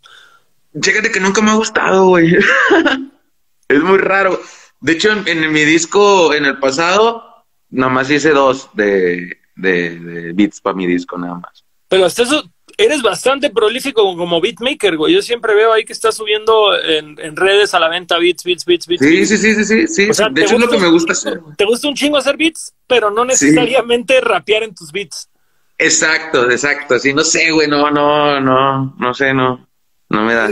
Chécate 0.79 1.11
que 1.11 1.21
nunca 1.21 1.41
me 1.41 1.51
ha 1.51 1.55
gustado, 1.55 2.09
güey. 2.09 2.37
es 3.69 3.83
muy 3.83 3.97
raro. 3.97 4.39
De 4.81 4.93
hecho, 4.93 5.11
en, 5.11 5.27
en 5.27 5.51
mi 5.51 5.65
disco, 5.65 6.35
en 6.35 6.45
el 6.45 6.59
pasado, 6.59 7.47
nada 7.71 7.91
más 7.91 8.11
hice 8.11 8.31
dos 8.31 8.69
de, 8.75 9.39
de, 9.55 9.99
de 9.99 10.33
beats 10.35 10.61
para 10.61 10.77
mi 10.77 10.87
disco, 10.87 11.17
nada 11.17 11.37
más. 11.37 11.65
Pero 11.89 12.05
hasta 12.05 12.25
eso, 12.25 12.45
eres 12.77 13.03
bastante 13.03 13.51
prolífico 13.51 14.17
como 14.17 14.41
beatmaker, 14.41 14.97
güey. 14.97 15.15
Yo 15.15 15.23
siempre 15.23 15.55
veo 15.55 15.73
ahí 15.73 15.85
que 15.85 15.93
estás 15.93 16.15
subiendo 16.15 16.79
en, 16.79 17.19
en 17.21 17.37
redes 17.37 17.75
a 17.75 17.81
la 17.81 17.89
venta 17.89 18.19
beats, 18.19 18.45
beats, 18.45 18.65
beats, 18.65 18.87
beats. 18.87 19.05
Sí, 19.05 19.27
sí, 19.27 19.37
sí, 19.39 19.55
sí, 19.55 19.65
sí. 19.65 19.87
sí. 19.89 20.11
O 20.11 20.15
sea, 20.15 20.29
de 20.29 20.35
¿te 20.35 20.43
hecho, 20.43 20.55
es 20.57 20.61
lo 20.61 20.69
que 20.69 20.79
me 20.79 20.89
gusta 20.89 21.13
hacer. 21.13 21.41
Te 21.57 21.65
gusta 21.65 21.89
un 21.89 21.95
chingo 21.95 22.19
hacer 22.19 22.37
beats, 22.37 22.75
pero 22.87 23.11
no 23.11 23.25
necesariamente 23.25 24.21
rapear 24.21 24.63
en 24.63 24.75
tus 24.75 24.93
beats. 24.93 25.29
Exacto, 25.79 26.51
exacto. 26.51 26.99
Sí, 26.99 27.13
no 27.13 27.23
sé, 27.23 27.51
güey, 27.51 27.69
no, 27.69 27.91
no, 27.91 28.41
no, 28.41 28.95
no 28.99 29.15
sé, 29.15 29.33
no. 29.35 29.67
No 30.09 30.23
me 30.23 30.35
da. 30.35 30.51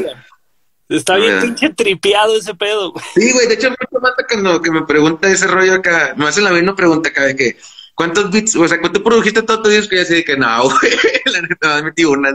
Está 0.88 1.16
bien 1.16 1.40
pinche 1.40 1.70
tripeado 1.70 2.36
ese 2.36 2.54
pedo, 2.54 2.92
güey. 2.92 3.04
Sí, 3.14 3.32
güey, 3.32 3.46
de 3.46 3.54
hecho, 3.54 3.70
mucho 3.70 4.00
mata 4.02 4.24
cuando 4.28 4.60
que 4.60 4.70
me 4.70 4.82
pregunta 4.82 5.28
ese 5.30 5.46
rollo 5.46 5.74
acá. 5.74 6.14
Me 6.16 6.26
hacen 6.26 6.44
la 6.44 6.50
misma 6.50 6.76
pregunta 6.76 7.08
acá 7.08 7.24
de 7.24 7.36
que, 7.36 7.56
¿cuántos 7.94 8.30
beats, 8.30 8.56
o 8.56 8.66
sea, 8.68 8.80
cuánto 8.80 9.02
produjiste 9.02 9.42
todo 9.42 9.62
tu 9.62 9.68
disco? 9.70 9.94
Y 9.94 9.98
así 10.00 10.14
de 10.14 10.24
que, 10.24 10.36
no, 10.36 10.62
güey, 10.68 10.92
la 11.26 11.40
neta, 11.42 11.76
me 11.76 11.82
metí 11.84 12.04
una. 12.04 12.30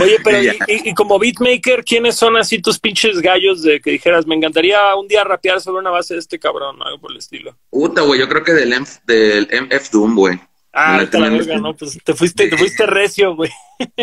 Oye, 0.00 0.18
pero 0.24 0.42
y, 0.42 0.48
y- 0.48 0.90
y 0.90 0.94
como 0.94 1.18
beatmaker, 1.18 1.84
¿quiénes 1.84 2.16
son 2.16 2.36
así 2.36 2.60
tus 2.60 2.78
pinches 2.78 3.20
gallos 3.20 3.62
de 3.62 3.80
que 3.80 3.92
dijeras, 3.92 4.26
me 4.26 4.34
encantaría 4.34 4.94
un 4.94 5.08
día 5.08 5.24
rapear 5.24 5.60
sobre 5.60 5.80
una 5.80 5.90
base 5.90 6.14
de 6.14 6.20
este 6.20 6.38
cabrón, 6.38 6.76
algo 6.82 7.00
por 7.00 7.12
el 7.12 7.18
estilo? 7.18 7.56
Puta, 7.70 8.02
güey, 8.02 8.20
yo 8.20 8.28
creo 8.28 8.44
que 8.44 8.52
del, 8.52 8.78
MF, 8.80 8.98
del 9.06 9.48
MF 9.50 9.90
Doom, 9.90 10.14
güey. 10.14 10.40
Ah, 10.78 11.02
la 11.10 11.28
verga, 11.30 11.56
¿no? 11.56 11.74
Pues 11.74 11.98
te 12.04 12.12
fuiste, 12.12 12.48
te 12.48 12.56
fuiste 12.58 12.84
recio, 12.84 13.34
güey. 13.34 13.50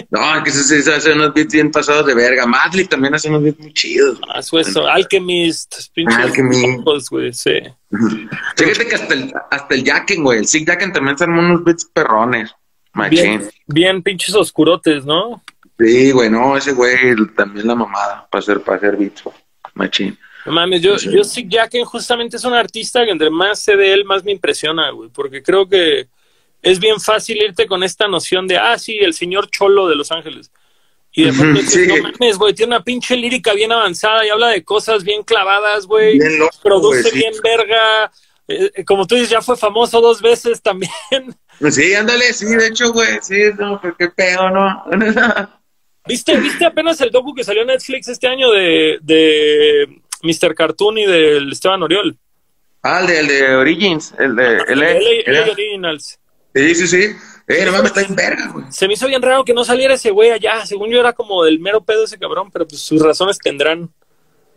No, 0.09 0.43
que 0.43 0.49
se, 0.49 0.81
se, 0.81 0.91
hace 0.91 1.13
unos 1.13 1.31
beats 1.31 1.53
bien 1.53 1.69
pasados 1.69 2.03
de 2.07 2.15
verga. 2.15 2.47
Madley 2.47 2.85
también 2.85 3.13
hace 3.13 3.29
unos 3.29 3.43
beats 3.43 3.59
muy 3.59 3.71
chidos. 3.73 4.19
güey. 4.19 4.31
Ah, 4.33 4.39
eso, 4.39 4.59
eso. 4.59 4.87
Alchemist, 4.87 5.75
pinches 5.93 6.17
Alchemist. 6.17 7.09
güey, 7.11 7.31
sí. 7.31 7.59
Fíjate 8.57 8.87
que 8.87 8.95
hasta 8.95 9.13
el, 9.13 9.31
hasta 9.51 9.75
el 9.75 9.83
Jacken, 9.83 10.23
güey, 10.23 10.39
el 10.39 10.47
Sig 10.47 10.65
Jacken 10.65 10.91
también 10.91 11.15
se 11.15 11.25
armó 11.25 11.41
unos 11.41 11.63
beats 11.63 11.85
perrones. 11.85 12.55
Machín. 12.93 13.19
Bien, 13.19 13.49
bien 13.67 14.03
pinches 14.03 14.33
oscurotes, 14.33 15.05
¿no? 15.05 15.43
Sí, 15.77 16.09
güey, 16.11 16.29
no, 16.31 16.57
ese 16.57 16.71
güey 16.73 16.97
también 17.35 17.67
la 17.67 17.75
mamada 17.75 18.27
para 18.31 18.39
hacer, 18.39 18.61
para 18.61 18.77
hacer 18.77 18.97
beats, 18.97 19.23
güey. 19.23 19.35
Machín. 19.75 20.17
No 20.45 20.51
mames, 20.53 20.81
yo, 20.81 20.97
Sí. 20.97 21.09
yo 21.11 21.23
Sig 21.23 21.47
Jacken 21.49 21.85
justamente 21.85 22.37
es 22.37 22.43
un 22.43 22.53
artista 22.53 23.05
que 23.05 23.11
entre 23.11 23.29
más 23.29 23.59
sé 23.59 23.77
de 23.77 23.93
él, 23.93 24.05
más 24.05 24.23
me 24.23 24.31
impresiona, 24.31 24.89
güey, 24.89 25.09
porque 25.09 25.41
creo 25.43 25.69
que 25.69 26.07
es 26.63 26.79
bien 26.79 26.99
fácil 26.99 27.37
irte 27.37 27.67
con 27.67 27.83
esta 27.83 28.07
noción 28.07 28.47
de, 28.47 28.57
ah, 28.57 28.79
sí, 28.79 28.97
el 28.99 29.13
señor 29.13 29.49
Cholo 29.51 29.87
de 29.87 29.95
Los 29.95 30.11
Ángeles. 30.11 30.49
Y 31.11 31.25
de 31.25 31.33
pronto 31.33 31.59
dices, 31.59 31.85
sí. 31.85 31.87
no 31.87 32.09
mames, 32.09 32.37
güey, 32.37 32.55
tiene 32.55 32.75
una 32.75 32.83
pinche 32.83 33.15
lírica 33.15 33.53
bien 33.53 33.71
avanzada 33.71 34.25
y 34.25 34.29
habla 34.29 34.47
de 34.47 34.63
cosas 34.63 35.03
bien 35.03 35.21
clavadas, 35.23 35.85
güey. 35.85 36.17
Produce 36.63 37.03
sí. 37.03 37.17
bien 37.17 37.33
verga. 37.43 38.11
Eh, 38.47 38.71
eh, 38.73 38.85
como 38.85 39.05
tú 39.05 39.15
dices, 39.15 39.29
ya 39.29 39.41
fue 39.41 39.55
famoso 39.55 40.01
dos 40.01 40.21
veces 40.21 40.61
también. 40.61 40.91
Sí, 41.69 41.93
ándale, 41.93 42.33
sí, 42.33 42.47
de 42.47 42.67
hecho, 42.67 42.91
güey, 42.91 43.19
sí, 43.21 43.35
no, 43.57 43.79
pues 43.79 43.93
qué 43.97 44.09
pedo, 44.09 44.49
¿no? 44.49 44.83
¿Viste, 46.05 46.35
¿Viste 46.37 46.65
apenas 46.65 46.99
el 46.99 47.11
docu 47.11 47.33
que 47.33 47.43
salió 47.43 47.61
en 47.61 47.67
Netflix 47.67 48.07
este 48.09 48.27
año 48.27 48.51
de, 48.51 48.97
de 49.01 49.87
Mr. 50.23 50.55
Cartoon 50.55 50.97
y 50.97 51.05
del 51.05 51.51
Esteban 51.51 51.83
Oriol? 51.83 52.17
Ah, 52.81 53.01
el 53.01 53.07
de, 53.07 53.19
el 53.19 53.27
de 53.27 53.55
Origins, 53.55 54.13
el 54.17 54.35
de 54.35 54.57
el, 54.67 54.83
el, 54.83 55.49
Originals. 55.51 56.19
Sí, 56.53 56.75
sí, 56.75 56.87
sí. 56.87 57.15
Eh, 57.47 57.65
no 57.65 57.71
mames, 57.71 57.87
está 57.87 58.01
en 58.01 58.15
verga, 58.15 58.47
güey. 58.53 58.65
Se 58.69 58.87
me 58.87 58.93
hizo 58.93 59.07
bien 59.07 59.21
raro 59.21 59.43
que 59.43 59.53
no 59.53 59.65
saliera 59.65 59.95
ese 59.95 60.11
güey 60.11 60.31
allá. 60.31 60.65
Según 60.65 60.89
yo 60.89 60.99
era 60.99 61.13
como 61.13 61.43
del 61.43 61.59
mero 61.59 61.83
pedo 61.83 62.05
ese 62.05 62.17
cabrón, 62.17 62.49
pero 62.51 62.67
pues 62.67 62.81
sus 62.81 63.01
razones 63.01 63.37
tendrán. 63.37 63.91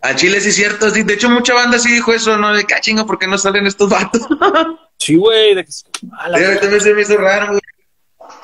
A 0.02 0.14
Chile 0.14 0.40
sí 0.40 0.50
es 0.50 0.56
cierto, 0.56 0.90
sí. 0.90 1.02
De 1.02 1.14
hecho, 1.14 1.28
mucha 1.28 1.54
banda 1.54 1.78
sí 1.78 1.90
dijo 1.90 2.12
eso, 2.12 2.36
¿no? 2.36 2.52
De 2.52 2.64
cachinga, 2.64 3.02
ah, 3.02 3.06
¿por 3.06 3.18
qué 3.18 3.26
no 3.26 3.38
salen 3.38 3.66
estos 3.66 3.88
vatos? 3.88 4.22
sí, 4.98 5.16
güey. 5.16 5.54
De 5.54 5.64
que... 5.64 5.70
Ah, 6.12 6.30
también 6.60 6.80
se 6.80 6.94
me 6.94 7.02
hizo 7.02 7.16
raro, 7.16 7.48
güey. 7.48 7.60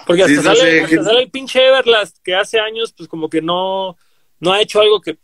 Porque 0.07 0.23
hasta, 0.25 0.43
sale, 0.43 0.89
sale, 0.89 1.23
el 1.23 1.31
pinche 1.31 1.65
Everlast, 1.65 2.19
que 2.23 2.35
hace 2.35 2.59
años, 2.59 2.93
pues 2.97 3.09
como 3.09 3.29
que 3.29 3.41
no, 3.41 3.97
no 4.41 4.53
ha 4.53 4.61
hecho 4.61 4.81
algo 4.81 5.01
que, 5.01 5.19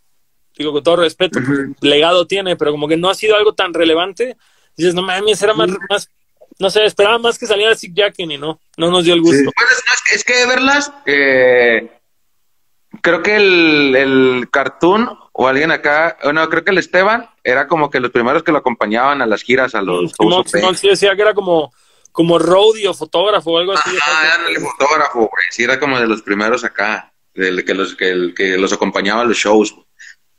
digo 0.57 0.73
con 0.73 0.83
todo 0.83 0.97
respeto, 0.97 1.41
legado 1.81 2.27
tiene, 2.27 2.57
pero 2.57 2.73
como 2.73 2.89
que 2.89 2.97
no 2.97 3.09
ha 3.09 3.15
sido 3.15 3.37
algo 3.37 3.55
tan 3.55 3.75
relevante. 3.75 4.37
Dices, 4.77 4.95
no 4.95 5.03
mames, 5.03 5.43
era 5.43 5.55
más, 5.55 5.71
más 5.89 6.11
no 6.59 6.71
sé, 6.71 6.85
esperaba 6.85 7.19
más 7.19 7.39
que 7.39 7.47
saliera 7.47 7.75
Sick 7.75 7.93
Jacken 7.95 8.31
y 8.31 8.39
no, 8.39 8.61
no 8.77 8.91
nos 8.91 9.05
dio 9.05 9.15
el 9.15 9.21
gusto. 9.21 9.51
es, 10.13 10.25
que, 10.25 10.43
Everlast, 10.43 10.93
eh, 11.07 11.91
creo 13.01 13.23
que 13.23 13.37
el, 13.37 13.97
el 13.97 14.49
cartoon 14.51 15.09
o 15.33 15.47
alguien 15.47 15.71
acá, 15.71 16.19
bueno, 16.25 16.49
creo 16.49 16.65
que 16.65 16.73
el 16.73 16.79
Esteban 16.79 17.31
era 17.45 17.69
como 17.69 17.91
que 17.91 18.01
los 18.01 18.11
primeros 18.11 18.43
que 18.43 18.53
lo 18.53 18.59
acompañaban 18.59 19.23
a 19.23 19.27
las 19.27 19.43
giras, 19.43 19.75
a 19.75 19.83
los 19.83 20.13
sí 20.75 20.89
decía 20.89 21.15
que 21.15 21.23
era 21.23 21.35
como 21.35 21.73
como 22.11 22.37
roadie 22.37 22.89
o 22.89 22.95
fotógrafo 22.95 23.53
o 23.53 23.59
algo 23.59 23.75
así. 23.75 23.97
Ah, 24.03 24.23
era 24.25 24.49
el 24.49 24.57
fotógrafo, 24.59 25.19
güey. 25.21 25.45
Sí, 25.51 25.63
era 25.63 25.79
como 25.79 26.01
de 26.01 26.09
los 26.09 26.23
primeros 26.23 26.65
acá, 26.65 27.13
de, 27.33 27.65
que, 27.65 27.75
los, 27.75 27.95
que, 27.95 28.33
que 28.35 28.59
los 28.59 28.73
acompañaba 28.73 29.23
a 29.23 29.25
los 29.25 29.37
shows, 29.37 29.77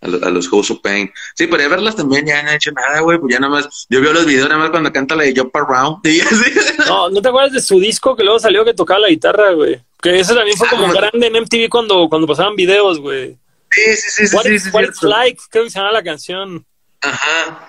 a 0.02 0.08
los, 0.08 0.24
a 0.24 0.30
los 0.30 0.50
House 0.50 0.72
of 0.72 0.80
Pain. 0.82 1.12
Sí, 1.36 1.48
pero 1.48 1.70
verlas 1.70 1.96
también 1.96 2.26
ya 2.26 2.42
no 2.42 2.50
han 2.50 2.56
hecho 2.56 2.72
nada, 2.72 3.02
güey. 3.02 3.18
Pues 3.20 3.34
ya 3.34 3.40
nada 3.40 3.54
más, 3.54 3.88
yo 3.90 4.02
veo 4.02 4.14
los 4.14 4.26
videos 4.26 4.48
nada 4.48 4.62
más 4.62 4.70
cuando 4.70 4.92
canta 4.92 5.16
la 5.16 5.24
de 5.24 5.34
Jump 5.36 5.56
Around. 5.56 6.02
No, 6.88 7.10
¿no 7.10 7.22
te 7.22 7.28
acuerdas 7.28 7.52
de 7.52 7.62
su 7.62 7.80
disco 7.80 8.16
que 8.16 8.24
luego 8.24 8.40
salió 8.40 8.66
que 8.66 8.74
tocaba 8.74 9.02
la 9.02 9.10
guitarra, 9.10 9.52
güey? 9.52 9.80
Que 10.02 10.20
ese 10.20 10.34
también 10.34 10.58
fue 10.58 10.68
como 10.70 10.88
ah, 10.88 10.94
grande 10.94 11.28
en 11.28 11.34
MTV 11.34 11.70
cuando, 11.70 12.08
cuando 12.10 12.26
pasaban 12.26 12.56
videos, 12.56 13.00
güey. 13.00 13.38
Sí, 13.72 13.82
sí, 13.96 14.10
sí, 14.10 14.28
sí. 14.28 14.36
What, 14.36 14.44
sí, 14.46 14.70
what 14.72 14.84
it's 14.84 15.04
like, 15.04 15.40
creo 15.50 15.66
que 15.66 15.70
se 15.70 15.78
llama 15.80 15.92
la 15.92 16.02
canción. 16.02 16.66
Ajá. 17.02 17.69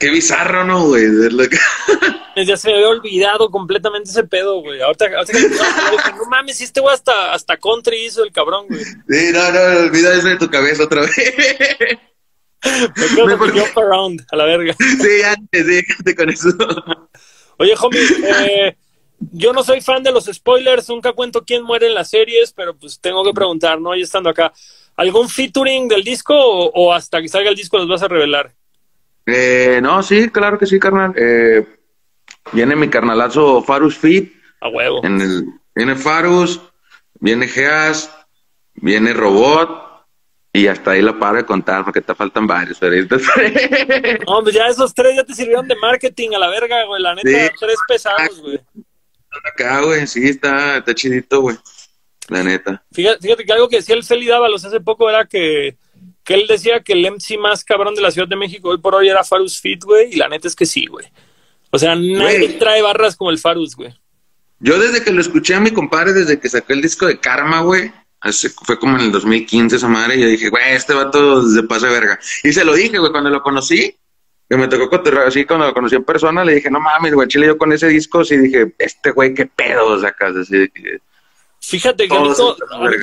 Qué 0.00 0.10
bizarro, 0.10 0.64
¿no, 0.64 0.86
güey? 0.86 1.04
ya 2.46 2.56
se 2.56 2.68
me 2.68 2.74
había 2.76 2.88
olvidado 2.88 3.50
completamente 3.50 4.08
ese 4.08 4.24
pedo, 4.24 4.62
güey. 4.62 4.80
Ahorita, 4.80 5.04
ahorita 5.14 5.32
que 5.34 6.12
no 6.16 6.24
mames, 6.24 6.56
si 6.56 6.64
este 6.64 6.80
güey 6.80 6.94
hasta, 6.94 7.34
hasta 7.34 7.58
country 7.58 8.06
hizo 8.06 8.24
el 8.24 8.32
cabrón, 8.32 8.66
güey. 8.66 8.82
Sí, 8.82 9.30
no, 9.30 9.52
no, 9.52 9.80
olvida 9.80 10.14
eso 10.14 10.28
de 10.28 10.38
tu 10.38 10.48
cabeza 10.48 10.84
otra 10.84 11.02
vez. 11.02 11.14
Me 13.26 13.36
con 13.36 13.50
Jump 13.50 13.76
Around, 13.76 14.26
a 14.32 14.36
la 14.36 14.44
verga. 14.44 14.74
Sí, 14.78 15.22
antes, 15.22 15.66
déjate 15.66 16.16
con 16.16 16.30
eso. 16.30 16.48
Oye, 17.58 17.74
homie, 17.78 18.00
eh, 18.46 18.76
yo 19.32 19.52
no 19.52 19.62
soy 19.62 19.82
fan 19.82 20.02
de 20.02 20.12
los 20.12 20.24
spoilers, 20.24 20.88
nunca 20.88 21.12
cuento 21.12 21.44
quién 21.44 21.62
muere 21.62 21.88
en 21.88 21.94
las 21.94 22.08
series, 22.08 22.54
pero 22.54 22.74
pues 22.74 22.98
tengo 23.00 23.22
que 23.22 23.34
preguntar, 23.34 23.78
¿no? 23.78 23.94
Y 23.94 24.00
estando 24.00 24.30
acá, 24.30 24.50
¿algún 24.96 25.28
featuring 25.28 25.88
del 25.88 26.04
disco 26.04 26.34
o, 26.34 26.70
o 26.72 26.92
hasta 26.94 27.20
que 27.20 27.28
salga 27.28 27.50
el 27.50 27.56
disco 27.56 27.76
los 27.76 27.86
vas 27.86 28.02
a 28.02 28.08
revelar? 28.08 28.54
Eh, 29.32 29.80
no, 29.82 30.02
sí, 30.02 30.28
claro 30.30 30.58
que 30.58 30.66
sí, 30.66 30.78
carnal. 30.78 31.12
Eh, 31.16 31.66
viene 32.52 32.76
mi 32.76 32.88
carnalazo 32.88 33.62
Farus 33.62 33.98
Fit. 33.98 34.32
A 34.60 34.68
huevo. 34.68 35.04
En 35.04 35.20
el, 35.20 35.44
viene 35.74 35.94
Farus, 35.94 36.60
viene 37.14 37.48
Geas, 37.48 38.10
viene 38.74 39.12
Robot. 39.12 39.88
Y 40.52 40.66
hasta 40.66 40.92
ahí 40.92 41.02
lo 41.02 41.16
paro 41.16 41.36
de 41.36 41.46
contar 41.46 41.84
porque 41.84 42.00
te 42.00 42.12
faltan 42.12 42.44
varios. 42.44 42.80
no, 44.26 44.42
pues 44.42 44.54
ya 44.54 44.66
esos 44.66 44.92
tres 44.92 45.14
ya 45.14 45.22
te 45.22 45.32
sirvieron 45.32 45.68
de 45.68 45.76
marketing 45.76 46.30
a 46.34 46.40
la 46.40 46.48
verga, 46.48 46.84
güey. 46.86 47.00
La 47.00 47.14
neta, 47.14 47.54
tres 47.58 47.76
pesados, 47.86 48.40
güey. 48.40 48.60
Acá, 49.52 49.80
güey, 49.82 50.08
sí, 50.08 50.28
está, 50.28 50.78
está 50.78 50.92
chidito, 50.92 51.40
güey. 51.40 51.56
La 52.28 52.42
neta. 52.42 52.82
Fíjate, 52.92 53.20
fíjate 53.20 53.44
que 53.44 53.52
algo 53.52 53.68
que 53.68 53.76
decía 53.76 53.94
el 53.94 54.02
Feli 54.02 54.26
Dávalos 54.26 54.64
hace 54.64 54.80
poco 54.80 55.08
era 55.08 55.24
que 55.24 55.76
que 56.30 56.34
él 56.34 56.46
decía 56.46 56.78
que 56.78 56.92
el 56.92 57.04
MC 57.10 57.38
más 57.40 57.64
cabrón 57.64 57.96
de 57.96 58.02
la 58.02 58.12
Ciudad 58.12 58.28
de 58.28 58.36
México 58.36 58.68
hoy 58.68 58.78
por 58.78 58.94
hoy 58.94 59.08
era 59.08 59.24
Farus 59.24 59.60
Fit, 59.60 59.82
güey, 59.82 60.12
y 60.12 60.16
la 60.16 60.28
neta 60.28 60.46
es 60.46 60.54
que 60.54 60.64
sí, 60.64 60.86
güey. 60.86 61.04
O 61.72 61.78
sea, 61.78 61.96
nadie 61.96 62.50
trae 62.50 62.82
barras 62.82 63.16
como 63.16 63.32
el 63.32 63.38
Farus, 63.38 63.74
güey. 63.74 63.92
Yo 64.60 64.78
desde 64.78 65.02
que 65.02 65.10
lo 65.10 65.20
escuché 65.20 65.56
a 65.56 65.60
mi 65.60 65.72
compadre, 65.72 66.12
desde 66.12 66.38
que 66.38 66.48
sacó 66.48 66.72
el 66.72 66.82
disco 66.82 67.06
de 67.06 67.18
Karma, 67.18 67.62
güey, 67.62 67.90
fue 68.64 68.78
como 68.78 68.96
en 68.96 69.06
el 69.06 69.10
2015 69.10 69.74
esa 69.74 69.88
madre, 69.88 70.18
y 70.18 70.20
yo 70.20 70.28
dije, 70.28 70.50
güey, 70.50 70.72
este 70.72 70.94
vato 70.94 71.42
se 71.48 71.64
pasa 71.64 71.88
de 71.88 71.94
verga. 71.94 72.20
Y 72.44 72.52
se 72.52 72.64
lo 72.64 72.74
dije, 72.74 72.98
güey, 72.98 73.10
cuando 73.10 73.28
lo 73.28 73.42
conocí, 73.42 73.92
que 74.48 74.56
me 74.56 74.68
tocó 74.68 75.02
así 75.26 75.44
cuando 75.44 75.66
lo 75.66 75.74
conocí 75.74 75.96
en 75.96 76.04
persona, 76.04 76.44
le 76.44 76.54
dije, 76.54 76.70
no 76.70 76.78
mames, 76.78 77.12
güey, 77.12 77.26
chile, 77.26 77.48
yo 77.48 77.58
con 77.58 77.72
ese 77.72 77.88
disco 77.88 78.24
sí 78.24 78.36
dije, 78.36 78.72
este 78.78 79.10
güey, 79.10 79.34
qué 79.34 79.46
pedo 79.46 79.98
sacas, 79.98 80.36
así 80.36 80.58
de 80.58 80.68
que 80.68 81.00
Fíjate 81.60 82.08
que 82.08 82.16
a 82.16 82.20
mí, 82.20 82.30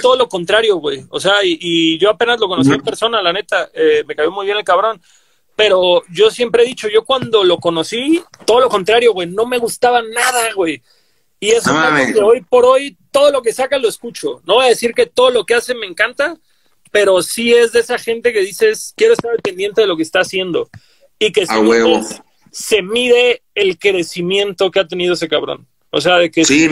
todo, 0.01 0.15
lo 0.15 0.27
contrario, 0.27 0.77
güey. 0.77 1.05
O 1.09 1.19
sea, 1.19 1.35
y, 1.43 1.97
yo 1.99 2.09
apenas 2.09 2.39
lo 2.39 2.47
conocí 2.47 2.71
en 2.71 2.81
persona, 2.81 3.21
la 3.21 3.31
neta, 3.31 3.69
eh, 3.73 4.03
me 4.07 4.15
cayó 4.15 4.31
muy 4.31 4.45
bien 4.45 4.57
el 4.57 4.63
cabrón. 4.63 4.99
Pero 5.55 6.03
yo 6.11 6.29
siempre 6.29 6.63
he 6.63 6.67
dicho, 6.67 6.87
yo 6.87 7.03
cuando 7.03 7.43
lo 7.43 7.57
conocí, 7.57 8.21
todo 8.45 8.59
lo 8.59 8.69
contrario, 8.69 9.13
güey, 9.13 9.27
no 9.27 9.45
me 9.45 9.57
gustaba 9.57 10.01
nada, 10.01 10.53
güey. 10.53 10.81
Y 11.39 11.49
eso 11.49 11.71
es 11.95 12.13
que 12.13 12.19
hoy 12.19 12.41
por 12.41 12.65
hoy 12.65 12.97
todo 13.11 13.31
lo 13.31 13.41
que 13.41 13.53
saca 13.53 13.77
lo 13.77 13.87
escucho. 13.87 14.41
No 14.45 14.55
voy 14.55 14.65
a 14.65 14.69
decir 14.69 14.93
que 14.93 15.05
todo 15.05 15.29
lo 15.29 15.45
que 15.45 15.55
hace 15.55 15.75
me 15.75 15.85
encanta, 15.85 16.37
pero 16.91 17.21
sí 17.21 17.53
es 17.53 17.71
de 17.71 17.79
esa 17.79 17.97
gente 17.97 18.33
que 18.33 18.41
dices, 18.41 18.93
quiero 18.95 19.13
estar 19.13 19.31
pendiente 19.41 19.81
de 19.81 19.87
lo 19.87 19.97
que 19.97 20.03
está 20.03 20.21
haciendo. 20.21 20.69
Y 21.19 21.31
que 21.31 21.45
se 22.51 22.81
mide 22.81 23.43
el 23.55 23.77
crecimiento 23.77 24.71
que 24.71 24.79
ha 24.79 24.87
tenido 24.87 25.13
ese 25.13 25.27
cabrón. 25.27 25.67
O 25.89 26.01
sea, 26.01 26.17
de 26.17 26.29
que 26.29 26.43
sí, 26.43 26.69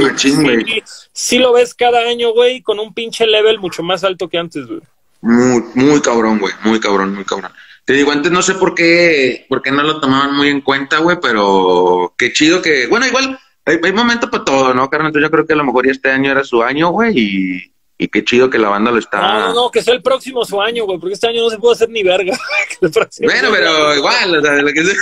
sí, 1.13 1.37
lo 1.37 1.53
ves 1.53 1.73
cada 1.73 2.01
año, 2.01 2.33
güey, 2.33 2.61
con 2.61 2.79
un 2.79 2.93
pinche 2.93 3.25
level 3.25 3.59
mucho 3.59 3.81
más 3.81 4.03
alto 4.03 4.27
que 4.27 4.37
antes, 4.37 4.67
güey. 4.67 4.81
Muy, 5.21 5.63
muy 5.73 6.01
cabrón, 6.01 6.39
güey, 6.39 6.53
muy 6.63 6.79
cabrón, 6.79 7.15
muy 7.15 7.23
cabrón. 7.23 7.51
Te 7.85 7.93
digo, 7.93 8.11
antes 8.11 8.31
no 8.31 8.41
sé 8.41 8.55
por 8.55 8.75
qué, 8.75 9.45
por 9.47 9.61
qué 9.61 9.71
no 9.71 9.83
lo 9.83 9.99
tomaban 9.99 10.35
muy 10.35 10.49
en 10.49 10.61
cuenta, 10.61 10.97
güey, 10.97 11.17
pero 11.21 12.13
qué 12.17 12.33
chido 12.33 12.61
que, 12.61 12.87
bueno, 12.87 13.07
igual 13.07 13.39
hay, 13.65 13.79
hay 13.81 13.93
momentos 13.93 14.29
para 14.29 14.43
todo, 14.43 14.73
¿no, 14.73 14.89
carnal? 14.89 15.13
Yo 15.13 15.31
creo 15.31 15.45
que 15.45 15.53
a 15.53 15.57
lo 15.57 15.63
mejor 15.63 15.85
ya 15.85 15.91
este 15.91 16.11
año 16.11 16.31
era 16.31 16.43
su 16.43 16.61
año, 16.61 16.89
güey, 16.89 17.17
y, 17.17 17.73
y 17.97 18.07
qué 18.09 18.23
chido 18.25 18.49
que 18.49 18.59
la 18.59 18.69
banda 18.69 18.91
lo 18.91 18.99
está. 18.99 19.21
No, 19.21 19.39
no, 19.39 19.53
no, 19.53 19.71
que 19.71 19.81
sea 19.81 19.93
el 19.93 20.01
próximo 20.01 20.43
su 20.43 20.61
año, 20.61 20.85
güey, 20.85 20.99
porque 20.99 21.13
este 21.13 21.27
año 21.27 21.41
no 21.43 21.49
se 21.49 21.57
puede 21.57 21.73
hacer 21.73 21.89
ni 21.89 22.03
verga. 22.03 22.37
bueno, 22.81 23.49
pero 23.51 23.95
igual, 23.95 24.35
o 24.35 24.41
sea, 24.41 24.53
lo 24.61 24.73
que 24.73 24.83
sea. 24.83 24.95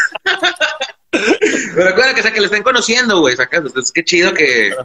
Pero 1.76 1.90
acuérdate 1.90 2.16
que, 2.16 2.20
o 2.20 2.24
sea, 2.24 2.34
que 2.34 2.40
lo 2.40 2.46
estén 2.46 2.64
conociendo, 2.64 3.20
güey, 3.20 3.36
sacas. 3.36 3.64
Es 3.76 3.92
que 3.92 4.04
chido 4.04 4.34
que, 4.34 4.76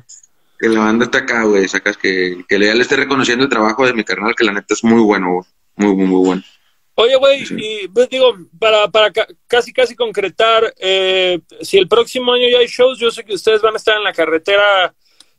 que 0.59 0.69
la 0.69 0.81
banda 0.81 1.07
está 1.07 1.19
acá, 1.19 1.45
güey, 1.45 1.69
sacas. 1.69 1.97
Que, 1.97 2.45
que 2.49 2.59
le 2.59 2.71
esté 2.73 2.97
reconociendo 2.97 3.45
el 3.45 3.51
trabajo 3.51 3.87
de 3.87 3.95
mi 3.95 4.05
carnal, 4.05 4.35
que 4.37 4.45
la 4.45 4.53
neta 4.53 4.75
es 4.75 4.85
muy 4.85 5.03
bueno, 5.03 5.35
güey. 5.35 5.47
Muy, 5.77 5.95
muy, 5.97 6.07
muy 6.07 6.27
bueno. 6.27 6.43
Oye, 7.01 7.15
güey, 7.15 7.45
y 7.51 7.87
pues 7.87 8.09
digo, 8.09 8.37
para, 8.59 8.89
para 8.89 9.13
casi, 9.47 9.73
casi 9.73 9.95
concretar, 9.95 10.75
eh, 10.79 11.39
si 11.61 11.79
el 11.79 11.87
próximo 11.87 12.33
año 12.33 12.49
ya 12.49 12.59
hay 12.59 12.67
shows, 12.67 12.99
yo 12.99 13.13
sé 13.13 13.25
que 13.25 13.35
ustedes 13.35 13.63
van 13.63 13.75
a 13.75 13.77
estar 13.77 13.97
en 13.97 14.03
la 14.03 14.13
carretera 14.13 14.93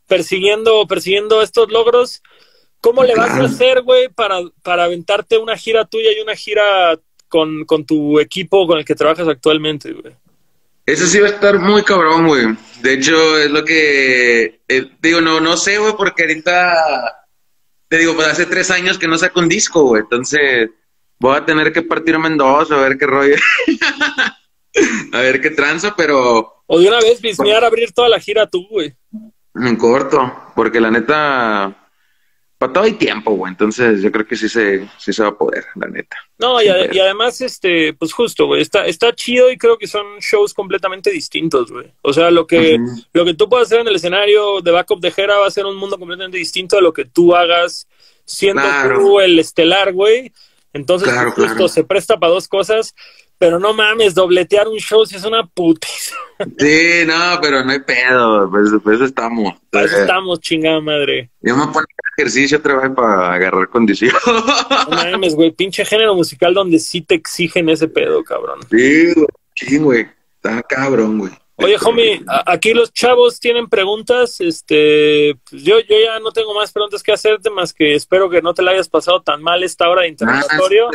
persiguiendo, 0.07 0.87
persiguiendo 0.87 1.41
estos 1.41 1.69
logros. 1.69 2.21
¿Cómo 2.79 3.03
le 3.03 3.13
vas 3.13 3.31
a 3.31 3.43
hacer, 3.43 3.81
güey, 3.81 4.07
para, 4.07 4.39
para 4.63 4.85
aventarte 4.85 5.37
una 5.37 5.57
gira 5.57 5.83
tuya 5.83 6.11
y 6.17 6.21
una 6.21 6.33
gira 6.33 6.97
con, 7.27 7.65
con 7.65 7.85
tu 7.85 8.21
equipo 8.21 8.65
con 8.65 8.77
el 8.77 8.85
que 8.85 8.95
trabajas 8.95 9.27
actualmente, 9.27 9.91
güey? 9.91 10.15
Eso 10.89 11.05
sí 11.05 11.19
va 11.19 11.27
a 11.27 11.31
estar 11.31 11.59
muy 11.59 11.83
cabrón, 11.83 12.25
güey. 12.25 12.47
De 12.81 12.93
hecho, 12.93 13.37
es 13.37 13.51
lo 13.51 13.63
que 13.63 14.61
eh, 14.67 14.91
digo, 14.99 15.21
no, 15.21 15.39
no 15.39 15.55
sé, 15.55 15.77
güey, 15.77 15.93
porque 15.95 16.23
ahorita 16.23 17.27
te 17.87 17.97
digo, 17.99 18.15
pues 18.15 18.27
hace 18.27 18.47
tres 18.47 18.71
años 18.71 18.97
que 18.97 19.07
no 19.07 19.15
saco 19.15 19.39
un 19.39 19.47
disco, 19.47 19.83
güey. 19.83 20.01
Entonces, 20.01 20.71
voy 21.19 21.37
a 21.37 21.45
tener 21.45 21.71
que 21.71 21.83
partirme 21.83 22.29
en 22.29 22.37
dos, 22.37 22.71
a 22.71 22.77
ver 22.77 22.97
qué 22.97 23.05
rollo. 23.05 23.35
a 25.13 25.19
ver 25.19 25.39
qué 25.39 25.51
tranza, 25.51 25.93
pero. 25.95 26.63
O 26.65 26.79
de 26.79 26.87
una 26.87 26.99
vez 26.99 27.21
bismear 27.21 27.63
abrir 27.63 27.91
toda 27.91 28.09
la 28.09 28.19
gira 28.19 28.47
tú, 28.47 28.67
güey. 28.71 28.95
En 29.53 29.75
corto, 29.75 30.51
porque 30.55 30.79
la 30.79 30.89
neta, 30.89 31.88
para 32.59 32.73
todo 32.73 32.83
hay 32.83 32.93
tiempo, 32.93 33.31
güey. 33.31 33.51
Entonces, 33.51 34.01
yo 34.01 34.11
creo 34.11 34.27
que 34.27 34.35
sí 34.35 34.49
se, 34.49 34.85
sí 34.97 35.13
se 35.13 35.23
va 35.23 35.29
a 35.29 35.37
poder, 35.37 35.65
la 35.75 35.87
neta. 35.87 36.17
No, 36.37 36.61
y, 36.61 36.67
además, 36.67 37.39
este, 37.39 37.93
pues 37.93 38.11
justo, 38.11 38.47
güey, 38.47 38.61
está, 38.61 38.85
está 38.85 39.15
chido 39.15 39.49
y 39.49 39.57
creo 39.57 39.77
que 39.77 39.87
son 39.87 40.19
shows 40.19 40.53
completamente 40.53 41.09
distintos, 41.09 41.71
güey. 41.71 41.91
O 42.01 42.11
sea, 42.11 42.29
lo 42.31 42.45
que, 42.45 42.77
lo 43.13 43.23
que 43.23 43.33
tú 43.33 43.47
puedes 43.47 43.67
hacer 43.67 43.79
en 43.79 43.87
el 43.87 43.95
escenario 43.95 44.59
de 44.59 44.71
Backup 44.71 44.99
de 44.99 45.09
Jera 45.09 45.37
va 45.37 45.47
a 45.47 45.51
ser 45.51 45.65
un 45.65 45.77
mundo 45.77 45.97
completamente 45.97 46.37
distinto 46.37 46.77
a 46.77 46.81
lo 46.81 46.91
que 46.91 47.05
tú 47.05 47.33
hagas 47.33 47.87
siendo 48.25 48.61
tú 48.93 49.21
el 49.21 49.39
estelar, 49.39 49.93
güey. 49.93 50.33
Entonces, 50.73 51.09
justo 51.33 51.69
se 51.69 51.85
presta 51.85 52.19
para 52.19 52.33
dos 52.33 52.49
cosas. 52.49 52.93
Pero 53.39 53.57
no 53.57 53.73
mames, 53.73 54.13
dobletear 54.13 54.67
un 54.67 54.77
show 54.77 55.05
si 55.05 55.15
es 55.15 55.23
una 55.23 55.47
putiza. 55.47 56.13
Sí, 56.57 57.05
no, 57.07 57.39
pero 57.41 57.63
no 57.63 57.71
hay 57.71 57.79
pedo, 57.79 58.49
pues, 58.51 58.69
pues 58.83 58.97
eso 58.97 59.05
estamos. 59.05 59.55
Para 59.71 59.85
eso 59.85 59.97
estamos, 60.01 60.39
chingada 60.41 60.81
madre. 60.81 61.31
Yo 61.41 61.55
me 61.55 61.65
pongo 61.65 61.85
ejercicio, 62.17 62.57
otra 62.57 62.75
vez 62.75 62.91
para 62.91 63.33
agarrar 63.33 63.69
condición. 63.69 64.13
No 64.25 64.95
mames, 64.95 65.35
güey, 65.35 65.51
pinche 65.51 65.85
género 65.85 66.13
musical 66.15 66.53
donde 66.53 66.79
sí 66.79 67.01
te 67.01 67.15
exigen 67.15 67.69
ese 67.69 67.87
pedo, 67.87 68.23
cabrón. 68.23 68.59
Sí, 68.69 69.13
güey, 69.13 69.27
sí, 69.55 69.77
güey. 69.77 70.07
Está 70.35 70.61
cabrón, 70.63 71.19
güey. 71.19 71.31
Oye, 71.61 71.75
homie, 71.83 72.23
aquí 72.45 72.73
los 72.73 72.93
chavos 72.93 73.39
tienen 73.39 73.67
preguntas. 73.67 74.39
Este, 74.39 75.35
pues 75.49 75.61
yo, 75.63 75.79
yo 75.81 75.95
ya 76.05 76.19
no 76.19 76.31
tengo 76.31 76.53
más 76.53 76.71
preguntas 76.71 77.03
que 77.03 77.11
hacerte, 77.11 77.49
más 77.49 77.73
que 77.73 77.95
espero 77.95 78.29
que 78.29 78.41
no 78.41 78.53
te 78.53 78.61
la 78.61 78.71
hayas 78.71 78.87
pasado 78.87 79.21
tan 79.21 79.41
mal 79.41 79.61
esta 79.63 79.89
hora 79.89 80.03
de 80.03 80.09
interrogatorio. 80.09 80.89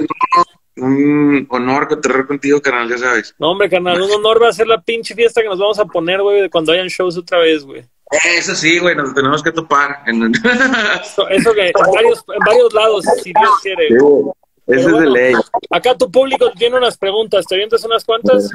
Un 0.77 1.47
honor 1.51 1.89
cotorrear 1.89 2.27
contigo, 2.27 2.61
carnal, 2.61 2.89
ya 2.89 2.99
sabes. 2.99 3.35
No, 3.39 3.51
hombre, 3.51 3.70
carnal, 3.70 4.01
un 4.03 4.11
honor 4.11 4.43
va 4.43 4.49
a 4.49 4.53
ser 4.53 4.66
la 4.66 4.81
pinche 4.81 5.14
fiesta 5.14 5.43
que 5.43 5.49
nos 5.49 5.59
vamos 5.59 5.79
a 5.79 5.85
poner, 5.85 6.20
güey, 6.20 6.49
cuando 6.51 6.72
hayan 6.72 6.89
shows 6.89 7.16
otra 7.16 7.39
vez, 7.39 7.64
güey. 7.64 7.85
Eso 8.37 8.55
sí, 8.55 8.79
güey, 8.79 8.95
nos 8.95 9.14
tenemos 9.14 9.43
que 9.43 9.53
topar. 9.53 10.05
eso, 10.07 11.29
eso, 11.29 11.53
que 11.53 11.66
en 11.66 11.93
varios, 11.93 12.25
en 12.29 12.41
varios 12.47 12.75
lados, 12.75 13.05
si 13.22 13.33
Dios 13.33 13.51
quiere. 13.62 13.89
Sí, 13.89 13.97
eso 14.66 14.89
es 14.89 15.01
de 15.01 15.07
ley. 15.07 15.35
Acá 15.70 15.97
tu 15.97 16.11
público 16.11 16.51
tiene 16.57 16.77
unas 16.77 16.97
preguntas, 16.97 17.45
¿te 17.47 17.55
avientas 17.55 17.85
unas 17.85 18.05
cuantas? 18.05 18.51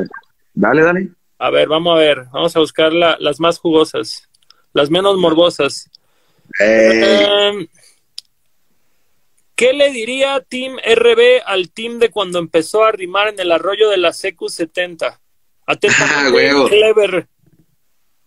Dale, 0.53 0.83
dale. 0.83 1.09
A 1.37 1.49
ver, 1.49 1.67
vamos 1.67 1.95
a 1.95 1.99
ver, 1.99 2.25
vamos 2.31 2.55
a 2.55 2.59
buscar 2.59 2.91
la, 2.91 3.15
las 3.19 3.39
más 3.39 3.59
jugosas, 3.59 4.29
las 4.73 4.89
menos 4.89 5.17
morbosas. 5.17 5.89
Eh, 6.59 7.67
¿Qué 9.59 9.73
le 9.73 9.91
diría 9.91 10.39
Team 10.39 10.77
RB 10.77 11.41
al 11.45 11.69
team 11.73 11.99
de 11.99 12.09
cuando 12.09 12.39
empezó 12.39 12.85
a 12.85 12.93
rimar 12.93 13.27
en 13.27 13.41
el 13.41 13.51
arroyo 13.51 13.89
de 13.89 13.97
la 13.97 14.11
CQ70? 14.11 15.19
Atentamente, 15.67 16.49
ah, 16.55 16.65
Clever. 16.69 17.27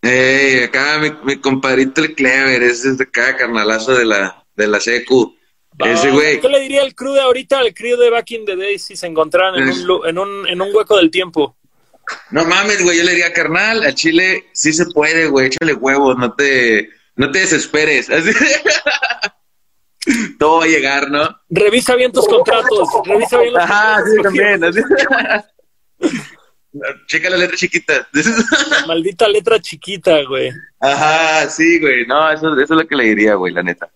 Ey, 0.02 0.64
acá 0.64 0.98
mi, 0.98 1.10
mi, 1.24 1.40
compadrito 1.40 2.02
el 2.02 2.14
Clever, 2.14 2.62
ese 2.62 2.90
es 2.90 2.98
de 2.98 3.04
acá, 3.04 3.34
carnalazo 3.34 3.94
de 3.94 4.04
la, 4.04 4.44
de 4.56 4.66
la 4.66 4.78
CQ. 4.78 5.34
ese 5.78 6.10
güey. 6.10 6.38
¿Qué 6.38 6.50
le 6.50 6.60
diría 6.60 6.82
el 6.82 6.94
crew 6.94 7.14
de 7.14 7.22
ahorita 7.22 7.60
al 7.60 7.72
crew 7.72 7.96
de 7.96 8.10
Back 8.10 8.30
in 8.32 8.44
the 8.44 8.54
Day 8.54 8.78
si 8.78 8.94
se 8.94 9.06
encontraran 9.06 9.54
en, 9.54 9.70
un, 9.70 10.06
en, 10.06 10.18
un, 10.18 10.46
en 10.46 10.60
un 10.60 10.68
hueco 10.74 10.98
del 10.98 11.10
tiempo? 11.10 11.56
No 12.30 12.44
mames, 12.44 12.82
güey, 12.82 12.98
yo 12.98 13.04
le 13.04 13.12
diría, 13.12 13.32
carnal, 13.32 13.84
a 13.84 13.94
Chile 13.94 14.50
sí 14.52 14.74
se 14.74 14.84
puede, 14.84 15.28
güey, 15.28 15.46
échale 15.46 15.72
huevos, 15.72 16.14
no 16.18 16.34
te, 16.34 16.90
no 17.16 17.30
te 17.30 17.38
desesperes. 17.38 18.10
Todo 20.38 20.58
va 20.58 20.64
a 20.64 20.68
llegar, 20.68 21.10
¿no? 21.10 21.28
Revisa 21.48 21.94
bien 21.94 22.12
tus 22.12 22.26
contratos, 22.26 22.88
revisa 23.04 23.38
bien 23.38 23.54
los 23.54 23.62
Ajá, 23.62 24.02
sí, 24.04 24.22
también. 24.22 24.60
Checa 27.06 27.30
la 27.30 27.36
letra 27.36 27.56
chiquita. 27.56 28.08
maldita 28.86 29.28
letra 29.28 29.60
chiquita, 29.60 30.22
güey. 30.24 30.50
Ajá, 30.80 31.48
sí, 31.48 31.78
güey. 31.78 32.06
No, 32.06 32.30
eso, 32.30 32.52
eso 32.54 32.62
es 32.62 32.70
lo 32.70 32.86
que 32.86 32.96
le 32.96 33.04
diría, 33.04 33.34
güey, 33.34 33.52
la 33.52 33.62
neta. 33.62 33.90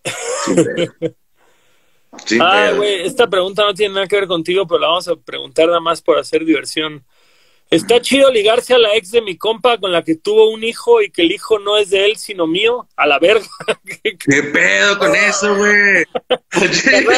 Ah, 2.40 2.72
güey, 2.76 3.06
esta 3.06 3.28
pregunta 3.28 3.62
no 3.62 3.74
tiene 3.74 3.94
nada 3.94 4.06
que 4.06 4.16
ver 4.16 4.26
contigo, 4.26 4.66
pero 4.66 4.80
la 4.80 4.88
vamos 4.88 5.08
a 5.08 5.16
preguntar 5.16 5.66
nada 5.66 5.80
más 5.80 6.02
por 6.02 6.18
hacer 6.18 6.44
diversión. 6.44 7.04
Está 7.68 8.00
chido 8.00 8.30
ligarse 8.30 8.74
a 8.74 8.78
la 8.78 8.94
ex 8.94 9.10
de 9.10 9.22
mi 9.22 9.36
compa 9.36 9.78
con 9.78 9.90
la 9.90 10.04
que 10.04 10.14
tuvo 10.14 10.50
un 10.50 10.62
hijo 10.62 11.02
y 11.02 11.10
que 11.10 11.22
el 11.22 11.32
hijo 11.32 11.58
no 11.58 11.76
es 11.76 11.90
de 11.90 12.04
él 12.04 12.16
sino 12.16 12.46
mío, 12.46 12.88
a 12.96 13.06
la 13.06 13.18
verga. 13.18 13.46
¿Qué 14.02 14.42
pedo 14.42 14.98
con 14.98 15.14
eso, 15.14 15.56
güey? 15.56 16.04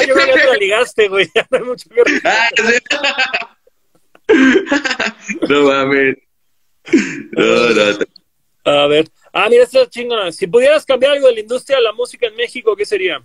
yo 0.07 0.15
creo 0.15 0.35
que 0.35 0.47
la 0.47 0.57
ligaste, 0.57 1.09
güey. 1.09 1.29
no 1.51 1.65
mucho 1.67 1.89
ah, 2.25 2.49
No 5.49 5.63
mames. 5.65 6.17
No, 7.33 7.69
no. 7.71 7.99
A 8.65 8.87
ver. 8.87 9.09
Ah, 9.33 9.49
mira, 9.51 9.65
esta 9.65 9.89
chingona. 9.89 10.33
Si 10.33 10.47
pudieras 10.47 10.87
cambiar 10.87 11.13
algo 11.13 11.29
de 11.29 11.35
la 11.35 11.41
industria 11.41 11.77
de 11.77 11.85
la 11.85 11.93
música 11.93 12.27
en 12.27 12.37
México, 12.37 12.75
¿qué 12.75 12.87
sería? 12.87 13.23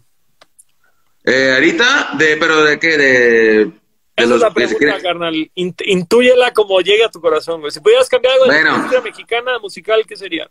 Eh, 1.23 1.53
ahorita, 1.53 2.11
de, 2.17 2.37
pero 2.37 2.63
de 2.63 2.79
qué, 2.79 2.97
de 2.97 3.71
esa 4.15 4.35
es 4.35 4.41
la 4.41 4.53
pregunta, 4.53 5.01
carnal. 5.01 5.51
intúyela 5.55 6.51
como 6.51 6.79
llegue 6.81 7.03
a 7.03 7.09
tu 7.09 7.19
corazón, 7.19 7.61
güey. 7.61 7.71
Si 7.71 7.79
pudieras 7.79 8.07
cambiar 8.09 8.33
algo 8.33 8.45
de 8.45 8.63
la 8.63 8.69
industria 8.69 9.01
mexicana 9.01 9.59
musical, 9.59 10.03
¿qué 10.07 10.15
sería? 10.15 10.49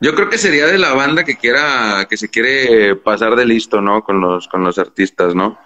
Yo 0.00 0.14
creo 0.14 0.28
que 0.28 0.38
sería 0.38 0.66
de 0.66 0.78
la 0.78 0.94
banda 0.94 1.24
que 1.24 1.36
quiera, 1.36 2.06
que 2.08 2.16
se 2.16 2.28
quiere 2.28 2.96
pasar 2.96 3.36
de 3.36 3.46
listo, 3.46 3.80
¿no? 3.80 4.02
Con 4.02 4.20
los, 4.20 4.48
con 4.48 4.64
los 4.64 4.78
artistas, 4.78 5.34
¿no? 5.34 5.58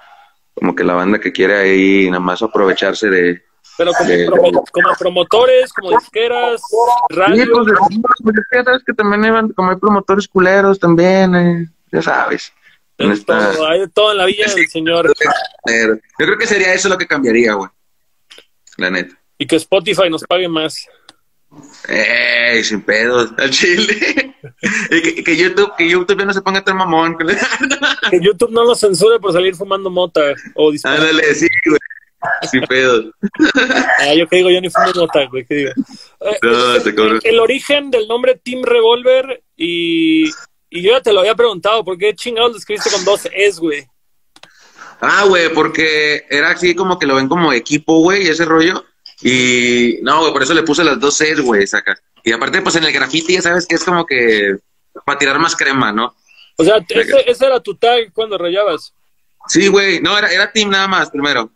Como 0.54 0.74
que 0.74 0.84
la 0.84 0.94
banda 0.94 1.18
que 1.18 1.32
quiere 1.32 1.56
ahí 1.56 2.10
nada 2.10 2.20
más 2.20 2.42
aprovecharse 2.42 3.08
de. 3.08 3.42
Pero 3.78 3.92
como, 4.30 4.64
como 4.64 4.88
promotores, 4.98 5.72
como 5.72 5.90
disqueras, 5.90 6.62
radio. 7.10 7.44
Sí, 7.44 7.50
pues, 7.50 7.66
pues, 8.22 8.36
ya 8.52 8.64
sabes 8.64 8.82
que 8.84 8.92
también 8.92 9.24
hay, 9.24 9.52
como 9.52 9.70
hay 9.70 9.76
promotores 9.76 10.28
culeros 10.28 10.78
también, 10.78 11.34
eh, 11.34 11.68
ya 11.92 12.00
sabes. 12.00 12.52
Todo, 12.96 13.66
hay 13.66 13.86
todo 13.88 14.12
en 14.12 14.18
la 14.18 14.24
vida 14.24 14.46
del 14.54 14.68
señor. 14.68 15.12
Yo 15.68 15.96
creo 16.16 16.38
que 16.38 16.46
sería 16.46 16.72
eso 16.72 16.88
lo 16.88 16.96
que 16.96 17.06
cambiaría, 17.06 17.52
güey. 17.54 17.68
La 18.78 18.90
neta. 18.90 19.18
Y 19.38 19.46
que 19.46 19.56
Spotify 19.56 20.08
nos 20.08 20.24
pague 20.24 20.48
más. 20.48 20.86
Ey, 21.88 22.64
sin 22.64 22.82
pedos, 22.82 23.32
al 23.36 23.50
chile. 23.50 24.34
y 24.90 25.22
que, 25.22 25.36
YouTube, 25.36 25.72
que 25.76 25.88
YouTube 25.88 26.24
no 26.24 26.32
se 26.32 26.42
ponga 26.42 26.64
tan 26.64 26.76
mamón. 26.76 27.16
que 28.10 28.20
YouTube 28.20 28.50
no 28.50 28.64
lo 28.64 28.74
censure 28.74 29.18
por 29.18 29.32
salir 29.32 29.54
fumando 29.54 29.90
mota 29.90 30.34
o. 30.54 30.72
Ándale, 30.84 31.34
sí, 31.34 31.48
güey. 31.64 31.78
Sin 32.50 32.62
pedos. 32.62 33.06
ah, 34.00 34.14
yo 34.14 34.26
que 34.26 34.36
digo, 34.36 34.50
yo 34.50 34.60
ni 34.60 34.70
fumo 34.70 34.90
mota, 34.96 35.26
güey, 35.26 35.44
¿qué 35.44 35.54
digo? 35.54 35.70
Eh, 36.20 36.38
no, 36.42 36.82
te 36.82 36.90
el, 36.90 37.20
el 37.22 37.38
origen 37.38 37.90
del 37.90 38.08
nombre 38.08 38.40
Team 38.42 38.62
Revolver 38.64 39.42
y 39.56 40.24
y 40.70 40.82
yo 40.82 40.92
ya 40.92 41.00
te 41.00 41.12
lo 41.12 41.20
había 41.20 41.34
preguntado, 41.34 41.84
¿por 41.84 41.96
qué 41.96 42.14
chingados 42.14 42.52
lo 42.52 42.58
escribiste 42.58 42.90
con 42.90 43.04
dos 43.04 43.28
es, 43.32 43.58
güey? 43.58 43.86
Ah, 45.00 45.24
güey, 45.26 45.52
porque 45.52 46.24
era 46.30 46.50
así 46.50 46.74
como 46.74 46.98
que 46.98 47.06
lo 47.06 47.16
ven 47.16 47.28
como 47.28 47.52
equipo, 47.52 48.00
güey, 48.00 48.26
ese 48.28 48.44
rollo. 48.44 48.84
Y 49.22 49.98
no, 50.02 50.20
güey, 50.20 50.32
por 50.32 50.42
eso 50.42 50.54
le 50.54 50.62
puse 50.62 50.84
las 50.84 50.98
dos 50.98 51.20
es, 51.20 51.40
güey, 51.40 51.66
saca. 51.66 51.98
Y 52.22 52.32
aparte, 52.32 52.60
pues 52.60 52.76
en 52.76 52.84
el 52.84 52.92
graffiti 52.92 53.34
ya 53.34 53.42
sabes 53.42 53.66
que 53.66 53.76
es 53.76 53.84
como 53.84 54.04
que 54.04 54.56
para 55.04 55.18
tirar 55.18 55.38
más 55.38 55.54
crema, 55.54 55.92
¿no? 55.92 56.14
O 56.56 56.64
sea, 56.64 56.78
ese, 56.88 57.46
era 57.46 57.60
tu 57.60 57.76
tag 57.76 58.12
cuando 58.12 58.38
rayabas. 58.38 58.92
Sí, 59.48 59.68
güey, 59.68 60.00
no, 60.00 60.16
era, 60.16 60.32
era 60.32 60.52
team 60.52 60.70
nada 60.70 60.88
más 60.88 61.10
primero. 61.10 61.50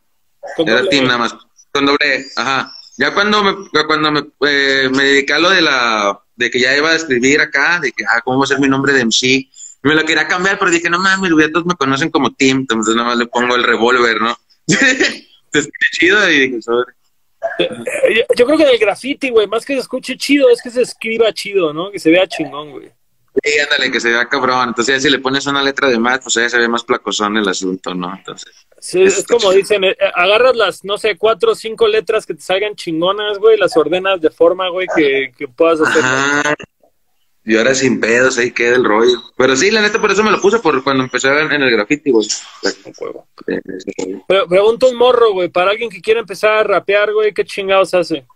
era 0.58 0.88
team 0.88 1.06
nada 1.06 1.18
más. 1.18 1.34
Con 1.72 1.86
doble, 1.86 2.26
ajá. 2.36 2.72
Ya 2.98 3.14
cuando 3.14 3.42
me, 3.42 3.84
cuando 3.86 4.12
me, 4.12 4.20
eh, 4.46 4.90
me 4.90 5.04
dediqué 5.04 5.32
a 5.32 5.38
lo 5.38 5.50
de 5.50 5.62
la 5.62 6.20
de 6.40 6.50
que 6.50 6.58
ya 6.58 6.76
iba 6.76 6.90
a 6.90 6.96
escribir 6.96 7.40
acá, 7.40 7.78
de 7.80 7.92
que, 7.92 8.02
ah, 8.04 8.20
¿cómo 8.24 8.38
va 8.38 8.44
a 8.44 8.48
ser 8.48 8.58
mi 8.58 8.66
nombre 8.66 8.94
de 8.94 9.04
MC? 9.04 9.46
Me 9.82 9.94
lo 9.94 10.04
quería 10.04 10.26
cambiar, 10.26 10.58
pero 10.58 10.70
dije, 10.70 10.88
no 10.88 10.98
mames, 10.98 11.30
güey, 11.30 11.52
todos 11.52 11.66
me 11.66 11.74
conocen 11.74 12.10
como 12.10 12.32
Tim, 12.32 12.60
entonces 12.60 12.94
nada 12.94 13.08
más 13.08 13.18
le 13.18 13.26
pongo 13.26 13.54
el 13.54 13.62
revólver, 13.62 14.20
¿no? 14.20 14.36
entonces, 14.66 15.12
qué 15.52 15.86
chido, 15.92 16.30
y 16.30 16.40
dije, 16.40 16.62
sobre. 16.62 16.92
Eh, 17.58 18.26
yo 18.36 18.46
creo 18.46 18.58
que 18.58 18.66
del 18.66 18.78
graffiti, 18.78 19.30
güey, 19.30 19.46
más 19.46 19.64
que 19.64 19.74
se 19.74 19.80
escuche 19.80 20.16
chido, 20.16 20.48
es 20.50 20.62
que 20.62 20.70
se 20.70 20.82
escriba 20.82 21.32
chido, 21.32 21.72
¿no? 21.72 21.90
Que 21.90 21.98
se 21.98 22.10
vea 22.10 22.26
chingón, 22.26 22.72
güey. 22.72 22.90
Sí, 23.42 23.58
ándale, 23.60 23.90
que 23.90 24.00
se 24.00 24.10
vea 24.10 24.28
cabrón. 24.28 24.68
Entonces, 24.68 24.96
ya 24.96 25.00
si 25.00 25.10
le 25.10 25.20
pones 25.20 25.46
una 25.46 25.62
letra 25.62 25.88
de 25.88 25.98
más, 25.98 26.20
pues 26.20 26.34
ya 26.34 26.48
se 26.48 26.58
ve 26.58 26.68
más 26.68 26.84
placosón 26.84 27.36
el 27.36 27.48
asunto, 27.48 27.94
¿no? 27.94 28.14
Entonces. 28.14 28.52
Sí, 28.78 29.02
es 29.02 29.24
como 29.26 29.52
dicen, 29.52 29.84
eh, 29.84 29.96
agarras 30.14 30.56
las, 30.56 30.84
no 30.84 30.98
sé, 30.98 31.16
cuatro 31.16 31.52
o 31.52 31.54
cinco 31.54 31.86
letras 31.86 32.26
que 32.26 32.34
te 32.34 32.40
salgan 32.40 32.74
chingonas, 32.74 33.38
güey, 33.38 33.58
las 33.58 33.76
ordenas 33.76 34.20
de 34.20 34.30
forma, 34.30 34.68
güey, 34.70 34.86
que, 34.96 35.32
que 35.36 35.46
puedas 35.48 35.80
hacer. 35.80 36.02
Y 37.44 37.56
ahora 37.56 37.74
sin 37.74 38.00
pedos, 38.00 38.36
ahí 38.38 38.50
queda 38.52 38.76
el 38.76 38.84
rollo. 38.84 39.22
Pero 39.36 39.56
sí, 39.56 39.70
la 39.70 39.80
neta, 39.80 40.00
por 40.00 40.10
eso 40.10 40.22
me 40.22 40.30
lo 40.30 40.40
puse, 40.40 40.58
por 40.58 40.82
cuando 40.84 41.04
empecé 41.04 41.28
en 41.28 41.52
el 41.52 41.70
graffiti, 41.70 42.10
güey. 42.10 42.26
Pero 44.28 44.46
pregunto 44.46 44.88
un 44.88 44.96
morro, 44.96 45.32
güey, 45.32 45.48
para 45.48 45.70
alguien 45.70 45.90
que 45.90 46.00
quiera 46.00 46.20
empezar 46.20 46.52
a 46.52 46.62
rapear, 46.64 47.12
güey, 47.12 47.32
¿qué 47.32 47.44
chingados 47.44 47.94
hace? 47.94 48.26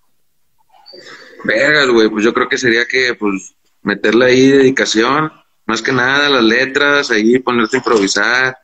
Vergas, 1.45 1.89
güey, 1.89 2.09
pues 2.09 2.25
yo 2.25 2.33
creo 2.33 2.49
que 2.49 2.57
sería 2.57 2.87
que, 2.87 3.15
pues, 3.15 3.55
meterle 3.85 4.27
ahí 4.27 4.49
dedicación, 4.49 5.33
más 5.67 5.81
que 5.81 5.93
nada 5.93 6.29
las 6.29 6.43
letras, 6.43 7.11
ahí 7.11 7.39
ponerte 7.39 7.77
a 7.77 7.79
improvisar, 7.79 8.59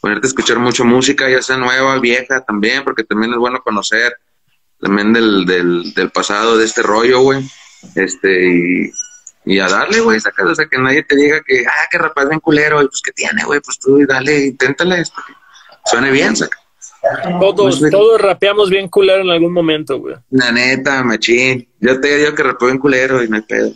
ponerte 0.00 0.26
a 0.26 0.28
escuchar 0.28 0.58
mucha 0.58 0.84
música, 0.84 1.28
ya 1.28 1.42
sea 1.42 1.56
nueva, 1.56 1.98
vieja 1.98 2.42
también, 2.42 2.84
porque 2.84 3.02
también 3.02 3.32
es 3.32 3.38
bueno 3.38 3.60
conocer 3.62 4.16
también 4.78 5.12
del, 5.12 5.44
del, 5.46 5.94
del 5.94 6.10
pasado 6.10 6.56
de 6.56 6.64
este 6.64 6.82
rollo, 6.82 7.20
güey. 7.20 7.44
Este, 7.94 8.48
y, 8.48 8.92
y 9.46 9.58
a 9.58 9.68
darle, 9.68 10.00
güey, 10.00 10.20
saca, 10.20 10.44
o 10.44 10.54
sea, 10.54 10.66
que 10.66 10.78
nadie 10.78 11.02
te 11.02 11.16
diga 11.16 11.40
que, 11.44 11.64
ah, 11.66 11.88
que 11.90 11.98
rapaz 11.98 12.28
bien 12.28 12.40
culero, 12.40 12.82
y 12.82 12.88
pues 12.88 13.00
que 13.00 13.12
tiene, 13.12 13.44
güey, 13.44 13.60
pues 13.60 13.78
tú 13.78 14.04
dale, 14.06 14.46
inténtale 14.46 15.00
esto, 15.00 15.22
suene 15.84 16.10
bien, 16.10 16.36
saca. 16.36 16.58
Todos, 17.40 17.78
pues, 17.80 17.90
todos 17.90 18.20
rapeamos 18.20 18.70
bien 18.70 18.88
culero 18.88 19.22
en 19.22 19.30
algún 19.30 19.52
momento, 19.52 19.98
güey. 19.98 20.16
La 20.30 20.52
neta, 20.52 21.02
machín. 21.04 21.68
Yo 21.80 22.00
te 22.00 22.16
digo 22.16 22.34
que 22.34 22.42
rapeo 22.42 22.68
bien 22.68 22.78
culero 22.78 23.22
y 23.22 23.28
no 23.28 23.36
hay 23.36 23.42
pedo. 23.42 23.72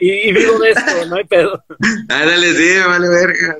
Y, 0.00 0.32
vivo 0.32 0.58
de 0.58 0.70
esto, 0.70 1.06
no 1.08 1.16
hay 1.16 1.24
pedo. 1.24 1.62
Ándale, 2.08 2.52
sí, 2.54 2.78
vale 2.86 3.08
verga. 3.08 3.56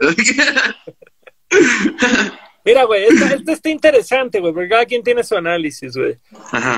Mira, 2.65 2.85
güey, 2.85 3.05
este, 3.05 3.53
está 3.53 3.69
interesante, 3.69 4.41
güey, 4.41 4.53
porque 4.55 4.69
cada 4.71 4.87
quien 4.87 5.03
tiene 5.03 5.23
su 5.23 5.37
análisis, 5.37 5.95
güey. 5.97 6.17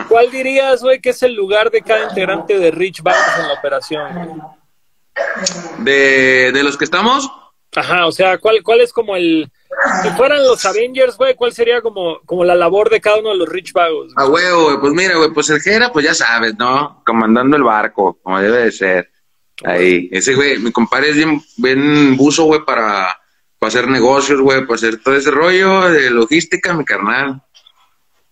¿Cuál 0.08 0.30
dirías, 0.30 0.82
güey, 0.82 1.00
que 1.00 1.10
es 1.10 1.22
el 1.22 1.34
lugar 1.34 1.70
de 1.70 1.80
cada 1.80 2.08
integrante 2.08 2.58
de 2.58 2.72
Rich 2.72 3.02
Banks 3.02 3.38
en 3.38 3.48
la 3.48 3.54
operación? 3.54 4.42
¿De, 5.78 6.50
¿De 6.52 6.62
los 6.64 6.76
que 6.76 6.84
estamos? 6.84 7.30
Ajá, 7.74 8.06
o 8.06 8.12
sea, 8.12 8.38
¿cuál, 8.38 8.62
cuál 8.62 8.80
es 8.80 8.92
como 8.92 9.16
el... 9.16 9.50
Si 10.02 10.08
fueran 10.10 10.42
los 10.42 10.64
Avengers, 10.64 11.16
güey, 11.16 11.34
¿cuál 11.34 11.52
sería 11.52 11.82
como, 11.82 12.20
como 12.24 12.44
la 12.44 12.54
labor 12.54 12.88
de 12.88 13.00
cada 13.00 13.18
uno 13.18 13.30
de 13.30 13.36
los 13.36 13.48
Rich 13.48 13.72
Vagos? 13.72 14.12
A 14.16 14.26
huevo, 14.26 14.64
güey, 14.64 14.78
pues 14.78 14.92
mira, 14.94 15.16
güey, 15.16 15.30
pues 15.30 15.50
el 15.50 15.60
Jera, 15.60 15.92
pues 15.92 16.06
ya 16.06 16.14
sabes, 16.14 16.56
¿no? 16.56 17.02
Comandando 17.04 17.56
el 17.56 17.62
barco, 17.62 18.18
como 18.22 18.40
debe 18.40 18.64
de 18.64 18.72
ser. 18.72 19.10
Ahí, 19.64 20.08
ese 20.12 20.34
güey, 20.34 20.58
mi 20.58 20.72
compadre 20.72 21.10
es 21.10 21.16
bien, 21.16 21.42
bien 21.56 22.16
buzo, 22.16 22.44
güey, 22.44 22.64
para, 22.64 23.18
para 23.58 23.68
hacer 23.68 23.88
negocios, 23.88 24.40
güey, 24.40 24.62
para 24.62 24.74
hacer 24.74 25.02
todo 25.02 25.14
ese 25.14 25.30
rollo 25.30 25.90
de 25.90 26.10
logística, 26.10 26.72
mi 26.72 26.84
carnal. 26.84 27.42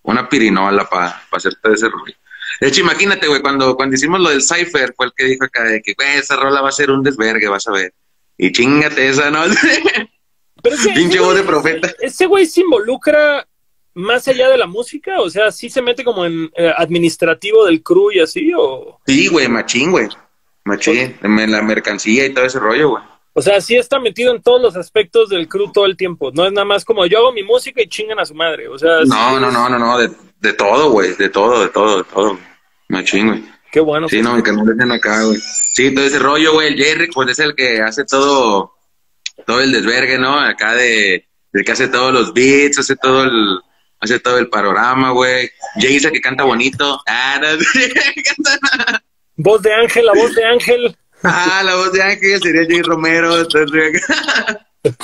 Una 0.03 0.29
pirinola 0.29 0.89
para 0.89 1.23
hacer 1.31 1.55
todo 1.63 1.73
ese 1.73 1.89
rollo. 1.89 2.15
De 2.61 2.69
hecho, 2.69 2.81
imagínate, 2.81 3.27
güey, 3.27 3.41
cuando, 3.41 3.75
cuando 3.75 3.97
hicimos 3.97 4.21
lo 4.21 4.31
del 4.31 4.43
Cypher, 4.43 4.95
fue 4.97 5.07
el 5.07 5.13
que 5.15 5.25
dijo 5.25 5.45
acá 5.45 5.65
de 5.65 5.83
que, 5.83 5.95
güey, 5.95 6.17
esa 6.17 6.37
rola 6.37 6.61
va 6.61 6.69
a 6.69 6.73
ser 6.73 6.91
un 6.91 7.03
desvergue, 7.03 7.49
vas 7.49 7.67
a 7.67 7.73
ver. 7.73 7.93
Y 8.37 8.53
chingate 8.53 9.09
esa, 9.09 9.31
¿no? 9.31 9.41
Pero 10.63 10.77
ese, 10.77 10.91
Pinche 10.91 11.21
voz 11.21 11.35
de 11.37 11.43
profeta. 11.43 11.93
Ese 12.01 12.27
güey 12.27 12.47
se 12.47 12.63
involucra 12.63 13.47
más 13.95 14.27
allá 14.27 14.49
de 14.49 14.59
la 14.59 14.67
música, 14.67 15.21
o 15.21 15.31
sea, 15.31 15.53
sí 15.53 15.71
se 15.71 15.81
mete 15.83 16.03
como 16.03 16.25
en 16.25 16.51
eh, 16.57 16.73
administrativo 16.77 17.65
del 17.65 17.83
crew 17.83 18.11
y 18.11 18.19
así, 18.21 18.51
o... 18.57 18.99
Sí, 19.07 19.29
güey, 19.29 19.47
machín, 19.49 19.93
güey. 19.93 20.09
Machín, 20.65 21.17
en 21.23 21.53
la 21.53 21.63
mercancía 21.63 22.27
y 22.27 22.35
todo 22.35 22.45
ese 22.45 22.59
rollo, 22.59 22.91
güey. 22.91 23.03
O 23.35 23.43
sea, 23.43 23.61
sí 23.61 23.77
está 23.77 24.01
metido 24.01 24.35
en 24.35 24.43
todos 24.43 24.61
los 24.63 24.77
aspectos 24.77 25.29
del 25.29 25.49
crew 25.49 25.71
todo 25.71 25.87
el 25.87 25.97
tiempo. 25.97 26.31
No 26.33 26.47
es 26.47 26.53
nada 26.53 26.65
más 26.65 26.85
como 26.85 27.05
yo 27.07 27.19
hago 27.19 27.33
mi 27.33 27.43
música 27.43 27.83
y 27.83 27.89
chingan 27.89 28.19
a 28.21 28.25
su 28.25 28.35
madre. 28.35 28.69
O 28.69 28.79
sea, 28.79 29.03
sí 29.03 29.09
No, 29.09 29.39
no, 29.39 29.49
es- 29.49 29.53
no, 29.53 29.69
no, 29.69 29.79
no, 29.79 29.99
de, 29.99 30.11
de 30.41 30.53
todo, 30.55 30.91
güey, 30.91 31.15
de 31.15 31.29
todo, 31.29 31.61
de 31.61 31.69
todo, 31.69 31.99
de 31.99 32.05
todo. 32.05 32.39
Machín, 32.89 33.29
güey. 33.29 33.45
Qué 33.75 33.81
bueno. 33.81 34.09
Sí, 34.09 34.23
no, 34.23 34.37
mi 34.37 34.43
canal 34.45 34.69
es 34.71 34.81
en 34.81 34.93
acá, 34.93 35.25
güey. 35.25 35.41
Sí, 35.41 35.93
todo 35.93 36.05
ese 36.05 36.21
rollo, 36.21 36.53
güey. 36.53 36.69
El 36.69 36.77
Jerry, 36.77 37.09
pues 37.11 37.31
es 37.31 37.41
el 37.41 37.57
que 37.57 37.81
hace 37.83 38.05
todo, 38.05 38.73
todo 39.45 39.61
el 39.61 39.73
desvergue, 39.73 40.17
¿no? 40.17 40.39
Acá 40.39 40.75
de, 40.77 41.27
el 41.53 41.65
que 41.65 41.73
hace 41.73 41.89
todos 41.89 42.13
los 42.13 42.33
beats, 42.33 42.79
hace 42.79 42.95
todo 42.95 43.25
el, 43.25 43.59
hace 43.99 44.21
todo 44.21 44.39
el 44.39 44.49
panorama, 44.49 45.11
güey. 45.11 45.51
Jay 45.75 45.97
el 45.97 46.13
que 46.13 46.21
canta 46.21 46.45
bonito. 46.45 47.03
Ah, 47.05 47.41
no, 47.43 47.49
canta- 48.23 49.03
Voz 49.39 49.61
de 49.63 49.75
Ángel, 49.75 50.07
la 50.07 50.13
voz 50.13 50.33
de 50.37 50.45
Ángel. 50.45 50.97
ah, 51.25 51.63
la 51.65 51.75
voz 51.75 51.91
de 51.91 52.01
Ángel 52.01 52.41
sería 52.41 52.63
Jay 52.69 52.81
Romero. 52.81 53.41
entonces, 53.41 54.03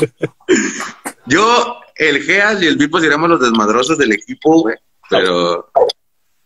Yo, 1.26 1.80
el 1.96 2.22
Geas 2.22 2.62
y 2.62 2.68
el 2.68 2.76
Vipo 2.76 3.00
seríamos 3.00 3.30
los 3.30 3.40
desmadrosos 3.40 3.98
del 3.98 4.12
equipo, 4.12 4.62
güey. 4.62 4.76
Pero 5.08 5.72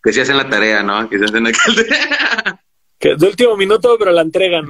que 0.04 0.12
se 0.12 0.20
hacen 0.20 0.36
la 0.36 0.48
tarea, 0.48 0.82
¿no? 0.82 1.08
Que 1.08 1.18
se 1.18 1.24
hacen 1.24 1.44
la 1.44 1.52
Que 3.00 3.12
es 3.12 3.18
de 3.18 3.26
último 3.26 3.56
minuto, 3.56 3.96
pero 3.98 4.12
la 4.12 4.20
entregan. 4.22 4.66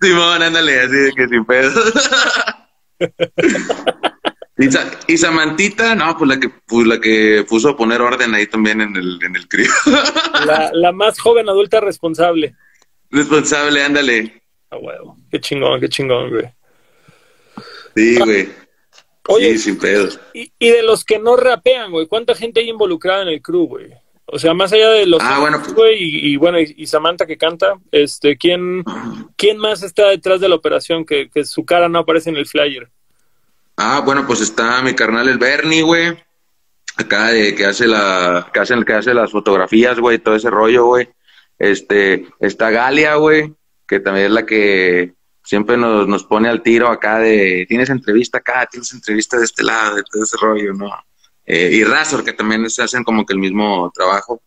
Simón, 0.00 0.42
ándale, 0.42 0.80
así 0.80 0.92
de 0.96 1.12
que 1.12 1.28
sin 1.28 1.44
pedo. 1.46 1.72
y, 4.58 4.70
Sa- 4.70 4.90
y 5.06 5.16
Samantita, 5.16 5.94
no, 5.94 6.16
pues 6.16 6.28
la 6.28 6.40
que 6.40 6.48
pues 6.66 6.86
la 6.86 7.00
que 7.00 7.44
puso 7.48 7.70
a 7.70 7.76
poner 7.76 8.00
orden 8.00 8.34
ahí 8.34 8.46
también 8.46 8.80
en 8.80 8.96
el, 8.96 9.18
en 9.22 9.36
el 9.36 9.48
crío. 9.48 9.70
La, 10.46 10.70
la 10.72 10.92
más 10.92 11.18
joven 11.18 11.48
adulta 11.48 11.80
responsable. 11.80 12.54
Responsable, 13.10 13.82
ándale. 13.82 14.42
A 14.70 14.76
huevo. 14.76 15.16
Qué 15.30 15.40
chingón, 15.40 15.80
qué 15.80 15.88
chingón, 15.88 16.30
güey. 16.30 16.44
Sí, 17.96 18.16
güey. 18.18 18.48
Oye, 19.28 19.52
Sí, 19.52 19.58
sin 19.58 19.78
pedo. 19.78 20.08
y, 20.34 20.52
y 20.58 20.70
de 20.70 20.82
los 20.82 21.04
que 21.04 21.18
no 21.18 21.36
rapean, 21.36 21.90
güey, 21.90 22.06
¿cuánta 22.06 22.34
gente 22.34 22.60
hay 22.60 22.68
involucrada 22.70 23.22
en 23.22 23.28
el 23.28 23.42
crew, 23.42 23.66
güey? 23.66 23.92
O 24.28 24.38
sea, 24.38 24.54
más 24.54 24.72
allá 24.72 24.90
de 24.90 25.06
los 25.06 25.22
Ah, 25.22 25.38
bueno, 25.38 25.62
pues- 25.62 25.76
y, 25.98 26.32
y 26.32 26.36
bueno, 26.36 26.58
y, 26.60 26.74
y 26.76 26.86
Samantha 26.86 27.26
que 27.26 27.38
canta, 27.38 27.74
este, 27.92 28.36
¿quién, 28.36 28.82
quién 29.36 29.56
más 29.58 29.82
está 29.84 30.08
detrás 30.08 30.40
de 30.40 30.48
la 30.48 30.56
operación 30.56 31.04
que, 31.04 31.30
que 31.30 31.44
su 31.44 31.64
cara 31.64 31.88
no 31.88 32.00
aparece 32.00 32.30
en 32.30 32.36
el 32.36 32.46
flyer? 32.46 32.90
Ah, 33.76 34.02
bueno, 34.04 34.26
pues 34.26 34.40
está 34.40 34.82
mi 34.82 34.94
carnal 34.94 35.28
el 35.28 35.38
Bernie, 35.38 35.82
güey. 35.82 36.16
Acá 36.96 37.28
de 37.28 37.54
que 37.54 37.66
hace 37.66 37.86
la, 37.86 38.50
que 38.52 38.58
hace, 38.60 38.74
que 38.84 38.92
hace 38.94 39.14
las 39.14 39.30
fotografías, 39.30 39.98
güey, 40.00 40.18
todo 40.18 40.34
ese 40.34 40.50
rollo, 40.50 40.86
güey. 40.86 41.08
Este, 41.58 42.26
está 42.40 42.70
Galia, 42.70 43.14
güey, 43.16 43.52
que 43.86 44.00
también 44.00 44.26
es 44.26 44.32
la 44.32 44.44
que 44.46 45.12
siempre 45.44 45.76
nos, 45.76 46.08
nos 46.08 46.24
pone 46.24 46.48
al 46.48 46.62
tiro 46.62 46.88
acá 46.88 47.18
de, 47.18 47.64
tienes 47.68 47.90
entrevista 47.90 48.38
acá, 48.38 48.66
tienes 48.70 48.92
entrevista 48.92 49.38
de 49.38 49.44
este 49.44 49.62
lado, 49.62 49.96
de 49.96 50.02
todo 50.10 50.22
ese 50.22 50.36
rollo, 50.40 50.72
¿no? 50.72 50.90
Eh, 51.46 51.70
y 51.72 51.84
Razor, 51.84 52.24
que 52.24 52.32
también 52.32 52.68
se 52.68 52.82
hacen 52.82 53.04
como 53.04 53.24
que 53.24 53.32
el 53.32 53.38
mismo 53.38 53.90
trabajo. 53.94 54.42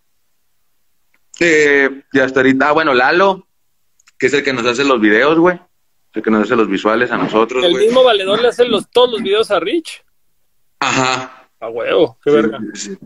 Eh, 1.40 2.04
y 2.12 2.20
hasta 2.20 2.42
ahorita, 2.42 2.70
ah, 2.70 2.72
bueno, 2.74 2.94
Lalo, 2.94 3.48
que 4.18 4.28
es 4.28 4.34
el 4.34 4.44
que 4.44 4.54
nos 4.54 4.66
hace 4.66 4.84
los 4.84 5.00
videos, 5.00 5.38
güey. 5.40 5.60
El 6.14 6.24
que 6.24 6.32
nos 6.32 6.44
hace 6.44 6.56
los 6.56 6.68
visuales 6.68 7.12
a 7.12 7.18
nosotros, 7.18 7.64
¿El 7.64 7.72
güey. 7.72 7.86
mismo 7.86 8.04
valedor 8.04 8.42
le 8.42 8.50
hace 8.50 8.66
los, 8.66 8.90
todos 8.90 9.12
los 9.12 9.22
videos 9.22 9.50
a 9.52 9.60
Rich? 9.60 10.04
Ajá, 10.80 11.48
A 11.60 11.70
huevo, 11.70 12.18
qué 12.24 12.32
verga. 12.32 12.60
Sí. 12.74 12.98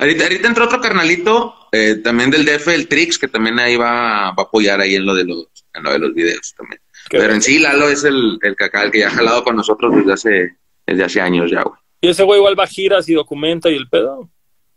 Ahorita, 0.00 0.24
ahorita 0.24 0.48
entró 0.48 0.64
otro 0.66 0.80
carnalito, 0.80 1.54
eh, 1.72 1.96
también 1.96 2.30
del 2.30 2.44
DF, 2.44 2.68
el 2.68 2.88
Trix, 2.88 3.18
que 3.18 3.28
también 3.28 3.58
ahí 3.58 3.76
va, 3.76 4.30
va 4.32 4.34
a 4.38 4.42
apoyar 4.42 4.80
ahí 4.80 4.94
en 4.96 5.04
lo 5.06 5.14
de 5.14 5.24
los, 5.24 5.46
en 5.74 5.82
lo 5.82 5.92
de 5.92 5.98
los 5.98 6.14
videos 6.14 6.54
también. 6.56 6.80
Qué 7.08 7.16
Pero 7.18 7.22
verga. 7.22 7.34
en 7.36 7.42
sí, 7.42 7.58
Lalo 7.58 7.88
es 7.88 8.04
el, 8.04 8.38
el, 8.42 8.54
que 8.56 8.64
acá- 8.64 8.82
el 8.84 8.90
que 8.90 9.00
ya 9.00 9.08
ha 9.08 9.12
jalado 9.12 9.42
con 9.44 9.56
nosotros 9.56 9.94
desde 9.96 10.12
hace, 10.12 10.56
desde 10.86 11.04
hace 11.04 11.20
años 11.20 11.50
ya, 11.50 11.62
güey. 11.62 11.78
Y 12.00 12.08
ese 12.08 12.22
güey 12.22 12.38
igual 12.38 12.58
va 12.58 12.64
a 12.64 12.68
giras 12.68 13.08
y 13.08 13.14
documenta 13.14 13.68
y 13.70 13.76
el 13.76 13.88
pedo. 13.88 14.28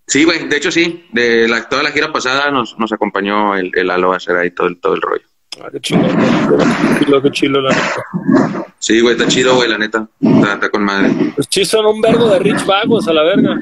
Sí, 0.07 0.23
güey, 0.25 0.47
de 0.47 0.57
hecho 0.57 0.71
sí, 0.71 1.05
de 1.11 1.47
la, 1.47 1.69
toda 1.69 1.83
la 1.83 1.91
gira 1.91 2.11
pasada 2.11 2.51
nos, 2.51 2.77
nos 2.77 2.91
acompañó 2.91 3.55
el, 3.55 3.71
el 3.75 3.87
Lalo 3.87 4.11
a 4.11 4.17
hacer 4.17 4.35
ahí 4.35 4.51
todo 4.51 4.67
el, 4.67 4.79
todo 4.79 4.95
el 4.95 5.01
rollo. 5.01 5.23
Ah, 5.61 5.69
qué 5.71 5.79
chingón. 5.79 6.17
Qué 6.17 7.05
chilo, 7.05 7.21
qué 7.21 7.31
chilo, 7.31 7.61
la 7.61 7.69
neta. 7.69 8.67
Sí, 8.79 8.99
güey, 9.01 9.15
está 9.15 9.27
chido, 9.27 9.55
güey, 9.55 9.69
la 9.69 9.77
neta. 9.77 10.07
Está, 10.19 10.53
está 10.53 10.69
con 10.69 10.83
madre. 10.83 11.11
Pues 11.35 11.47
sí, 11.49 11.65
son 11.65 11.85
un 11.85 12.01
vergo 12.01 12.29
de 12.29 12.39
Rich 12.39 12.65
vagos 12.65 13.07
a 13.07 13.13
la 13.13 13.23
verga. 13.23 13.59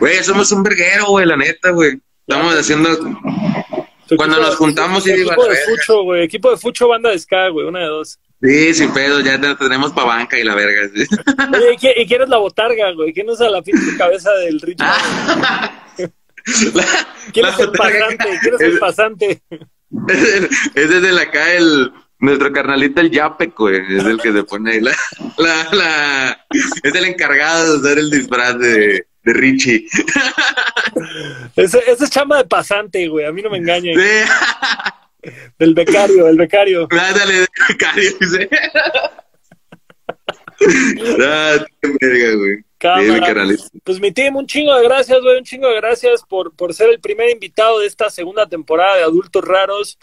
Güey, 0.00 0.22
somos 0.22 0.52
un 0.52 0.62
verguero, 0.62 1.06
güey, 1.08 1.26
la 1.26 1.36
neta, 1.36 1.70
güey. 1.70 1.98
Estamos 2.26 2.54
haciendo... 2.54 2.90
Cuando 4.16 4.38
nos 4.38 4.56
juntamos 4.56 5.06
y 5.06 5.12
digo, 5.12 5.32
Equipo 5.32 5.42
de 5.44 5.48
verga. 5.48 5.64
Fucho, 5.66 6.02
güey. 6.02 6.22
Equipo 6.24 6.50
de 6.50 6.56
Fucho, 6.58 6.88
banda 6.88 7.10
de 7.10 7.18
ska, 7.18 7.48
güey. 7.48 7.66
Una 7.66 7.80
de 7.80 7.86
dos. 7.86 8.18
Sí, 8.42 8.74
sin 8.74 8.92
pedo, 8.92 9.20
ya 9.20 9.40
te- 9.40 9.54
tenemos 9.54 9.92
pa' 9.92 10.04
banca 10.04 10.38
y 10.38 10.44
la 10.44 10.54
verga. 10.54 10.88
sí. 10.94 11.06
Oye, 11.54 11.76
¿y, 11.96 12.02
y 12.02 12.06
quién 12.06 12.22
es 12.22 12.28
la 12.28 12.36
botarga, 12.38 12.92
güey? 12.92 13.12
¿Quién 13.12 13.28
usa 13.30 13.48
la 13.48 13.62
pinche 13.62 13.96
cabeza 13.96 14.30
del 14.34 14.60
Rich 14.60 14.78
Vago? 14.78 15.42
La- 16.74 16.84
¿Quién 17.32 17.46
la 17.46 17.52
es 17.52 17.58
el 17.60 17.70
pasante? 17.72 18.38
¿Quién 18.42 18.54
es 18.54 18.60
el 18.60 18.78
pasante? 18.78 19.42
Ese 20.74 20.98
es 20.98 21.04
el 21.04 21.18
acá, 21.18 21.54
el, 21.54 21.90
nuestro 22.18 22.52
carnalito, 22.52 23.00
el 23.00 23.10
Yapec, 23.10 23.56
güey. 23.56 23.80
Es 23.96 24.04
el 24.04 24.20
que 24.20 24.30
se 24.30 24.44
pone 24.44 24.72
ahí 24.72 24.80
la, 24.82 24.92
la, 25.38 25.68
la- 25.72 26.46
Es 26.82 26.94
el 26.94 27.04
encargado 27.06 27.72
de 27.72 27.78
usar 27.78 27.98
el 27.98 28.10
disfraz 28.10 28.58
de, 28.58 29.06
de 29.22 29.32
Richie. 29.32 29.86
Ese, 31.56 31.78
ese 31.90 32.04
es 32.04 32.10
chamba 32.10 32.36
de 32.38 32.44
pasante, 32.44 33.08
güey. 33.08 33.24
A 33.24 33.32
mí 33.32 33.40
no 33.40 33.48
me 33.48 33.56
engañen. 33.58 33.98
Sí. 33.98 34.30
Del 35.58 35.74
becario, 35.74 36.28
el 36.28 36.36
becario. 36.36 36.88
Ándale, 36.90 37.40
de 37.40 37.46
becario, 37.68 38.10
dice. 38.20 38.48
Ah, 41.20 41.56
verga, 42.00 42.36
güey. 42.36 42.64
Cámara. 42.78 43.44
Pues 43.82 44.00
mi 44.00 44.12
team, 44.12 44.36
un 44.36 44.46
chingo 44.46 44.74
de 44.76 44.84
gracias, 44.84 45.20
güey, 45.20 45.38
un 45.38 45.44
chingo 45.44 45.68
de 45.68 45.76
gracias 45.76 46.22
por, 46.22 46.54
por 46.54 46.72
ser 46.72 46.90
el 46.90 47.00
primer 47.00 47.30
invitado 47.30 47.80
de 47.80 47.86
esta 47.86 48.08
segunda 48.08 48.46
temporada 48.46 48.96
de 48.96 49.02
Adultos 49.02 49.44
Raros. 49.44 49.98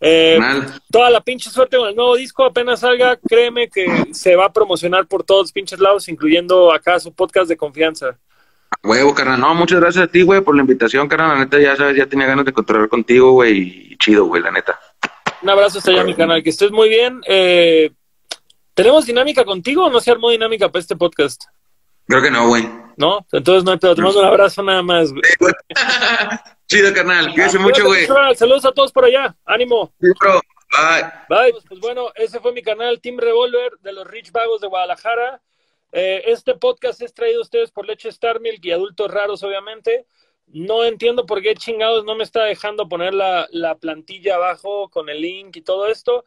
Eh, 0.00 0.36
Mal. 0.38 0.80
toda 0.90 1.08
la 1.10 1.22
pinche 1.22 1.48
suerte 1.48 1.78
con 1.78 1.88
el 1.88 1.96
nuevo 1.96 2.16
disco, 2.16 2.44
apenas 2.44 2.80
salga, 2.80 3.16
créeme 3.16 3.68
que 3.68 3.86
se 4.12 4.36
va 4.36 4.46
a 4.46 4.52
promocionar 4.52 5.06
por 5.06 5.24
todos 5.24 5.44
los 5.44 5.52
pinches 5.52 5.78
lados, 5.78 6.08
incluyendo 6.08 6.72
acá 6.72 7.00
su 7.00 7.12
podcast 7.14 7.48
de 7.48 7.56
confianza. 7.56 8.18
Huevo, 8.82 9.14
carnal. 9.14 9.40
No, 9.40 9.54
muchas 9.54 9.80
gracias 9.80 10.04
a 10.04 10.08
ti, 10.08 10.22
güey, 10.22 10.40
por 10.40 10.54
la 10.54 10.62
invitación, 10.62 11.08
carnal. 11.08 11.30
La 11.30 11.44
neta, 11.44 11.58
ya 11.58 11.76
sabes, 11.76 11.96
ya 11.96 12.06
tenía 12.06 12.26
ganas 12.26 12.44
de 12.44 12.52
controlar 12.52 12.88
contigo, 12.88 13.32
güey. 13.32 13.92
Y 13.92 13.96
chido, 13.98 14.26
güey, 14.26 14.42
la 14.42 14.50
neta. 14.50 14.78
Un 15.42 15.50
abrazo 15.50 15.78
hasta 15.78 15.90
allá, 15.90 16.04
mi 16.04 16.14
canal, 16.14 16.42
que 16.42 16.50
estés 16.50 16.70
muy 16.70 16.88
bien. 16.88 17.20
Eh, 17.26 17.90
¿Tenemos 18.74 19.06
dinámica 19.06 19.44
contigo 19.44 19.84
o 19.84 19.90
no 19.90 20.00
se 20.00 20.10
armó 20.10 20.30
dinámica 20.30 20.68
para 20.68 20.80
este 20.80 20.96
podcast? 20.96 21.44
Creo 22.06 22.22
que 22.22 22.30
no, 22.30 22.48
güey. 22.48 22.68
¿No? 22.96 23.26
Entonces 23.32 23.64
no 23.64 23.72
hay 23.72 23.78
pedo, 23.78 23.94
te 23.94 24.02
mando 24.02 24.20
un 24.20 24.26
abrazo 24.26 24.62
nada 24.62 24.82
más, 24.82 25.10
güey. 25.12 25.22
Chido, 26.66 26.92
carnal. 26.92 27.32
Cuídense 27.32 27.58
mucho, 27.58 27.84
güey. 27.86 28.06
Saludos 28.34 28.64
a 28.64 28.72
todos 28.72 28.92
por 28.92 29.04
allá, 29.04 29.34
ánimo. 29.44 29.92
Sí, 30.00 30.08
bro. 30.18 30.40
Bye. 30.70 31.02
Bye. 31.28 31.52
Pues, 31.52 31.64
pues 31.68 31.80
bueno, 31.80 32.06
ese 32.14 32.40
fue 32.40 32.52
mi 32.52 32.62
canal 32.62 33.00
Team 33.00 33.18
Revolver 33.18 33.72
de 33.80 33.92
los 33.92 34.06
Rich 34.06 34.32
Vagos 34.32 34.60
de 34.60 34.68
Guadalajara. 34.68 35.40
Eh, 35.96 36.24
este 36.32 36.56
podcast 36.56 37.00
es 37.02 37.14
traído 37.14 37.38
a 37.38 37.42
ustedes 37.42 37.70
por 37.70 37.86
Leche 37.86 38.08
Star 38.08 38.40
Milk 38.40 38.58
y 38.64 38.72
Adultos 38.72 39.08
Raros, 39.08 39.44
obviamente. 39.44 40.06
No 40.48 40.82
entiendo 40.82 41.24
por 41.24 41.40
qué 41.40 41.54
chingados 41.54 42.04
no 42.04 42.16
me 42.16 42.24
está 42.24 42.42
dejando 42.42 42.88
poner 42.88 43.14
la, 43.14 43.46
la 43.52 43.76
plantilla 43.76 44.34
abajo 44.34 44.88
con 44.90 45.08
el 45.08 45.20
link 45.20 45.54
y 45.56 45.62
todo 45.62 45.86
esto. 45.86 46.24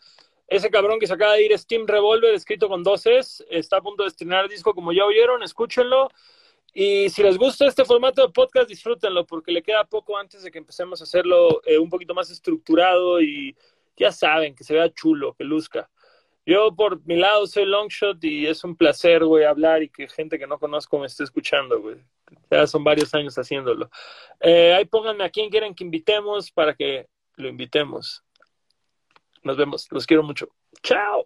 Ese 0.48 0.70
cabrón 0.70 1.00
que 1.00 1.08
se 1.08 1.14
acaba 1.14 1.34
de 1.34 1.44
ir 1.44 1.52
es 1.52 1.68
Team 1.68 1.86
Revolver, 1.86 2.34
escrito 2.34 2.70
con 2.70 2.82
dos 2.82 3.06
Es. 3.08 3.46
Está 3.50 3.78
a 3.78 3.82
punto 3.82 4.04
de 4.04 4.10
estrenar 4.10 4.48
disco, 4.48 4.74
como 4.74 4.94
ya 4.94 5.04
oyeron. 5.04 5.44
Escúchenlo. 5.44 6.12
Y 6.74 7.10
si 7.10 7.22
les 7.22 7.38
gusta 7.38 7.68
este 7.68 7.84
formato 7.84 8.26
de 8.26 8.32
podcast, 8.32 8.70
disfrútenlo, 8.70 9.26
porque 9.26 9.52
le 9.52 9.64
queda 9.64 9.84
poco 9.84 10.18
antes 10.18 10.44
de 10.44 10.50
que 10.50 10.60
empecemos 10.60 11.02
a 11.02 11.04
hacerlo 11.04 11.62
eh, 11.66 11.78
un 11.78 11.90
poquito 11.90 12.14
más 12.14 12.32
estructurado 12.32 13.22
y 13.22 13.54
ya 13.98 14.14
saben, 14.14 14.56
que 14.56 14.64
se 14.64 14.74
vea 14.74 14.94
chulo, 14.94 15.34
que 15.34 15.44
luzca. 15.44 15.90
Yo 16.48 16.74
por 16.74 17.06
mi 17.06 17.18
lado 17.18 17.46
soy 17.46 17.66
Longshot 17.66 18.24
y 18.24 18.48
es 18.48 18.64
un 18.64 18.78
placer, 18.78 19.26
güey, 19.26 19.44
hablar 19.44 19.84
y 19.84 19.90
que 19.90 20.08
gente 20.08 20.40
que 20.40 20.48
no 20.48 20.58
conozco 20.58 20.98
me 20.98 21.06
esté 21.06 21.26
escuchando, 21.26 21.82
güey. 21.82 21.98
Ya 22.50 22.66
son 22.66 22.86
varios 22.86 23.14
años 23.14 23.38
haciéndolo. 23.38 23.90
Eh, 24.40 24.74
ahí 24.74 24.86
pónganme 24.86 25.26
a 25.26 25.30
quien 25.30 25.50
quieren 25.50 25.76
que 25.76 25.84
invitemos 25.84 26.50
para 26.50 26.74
que 26.74 27.08
lo 27.36 27.50
invitemos. 27.50 28.24
Nos 29.44 29.58
vemos. 29.58 29.88
Los 29.92 30.08
quiero 30.08 30.24
mucho. 30.24 30.48
Chao. 30.84 31.26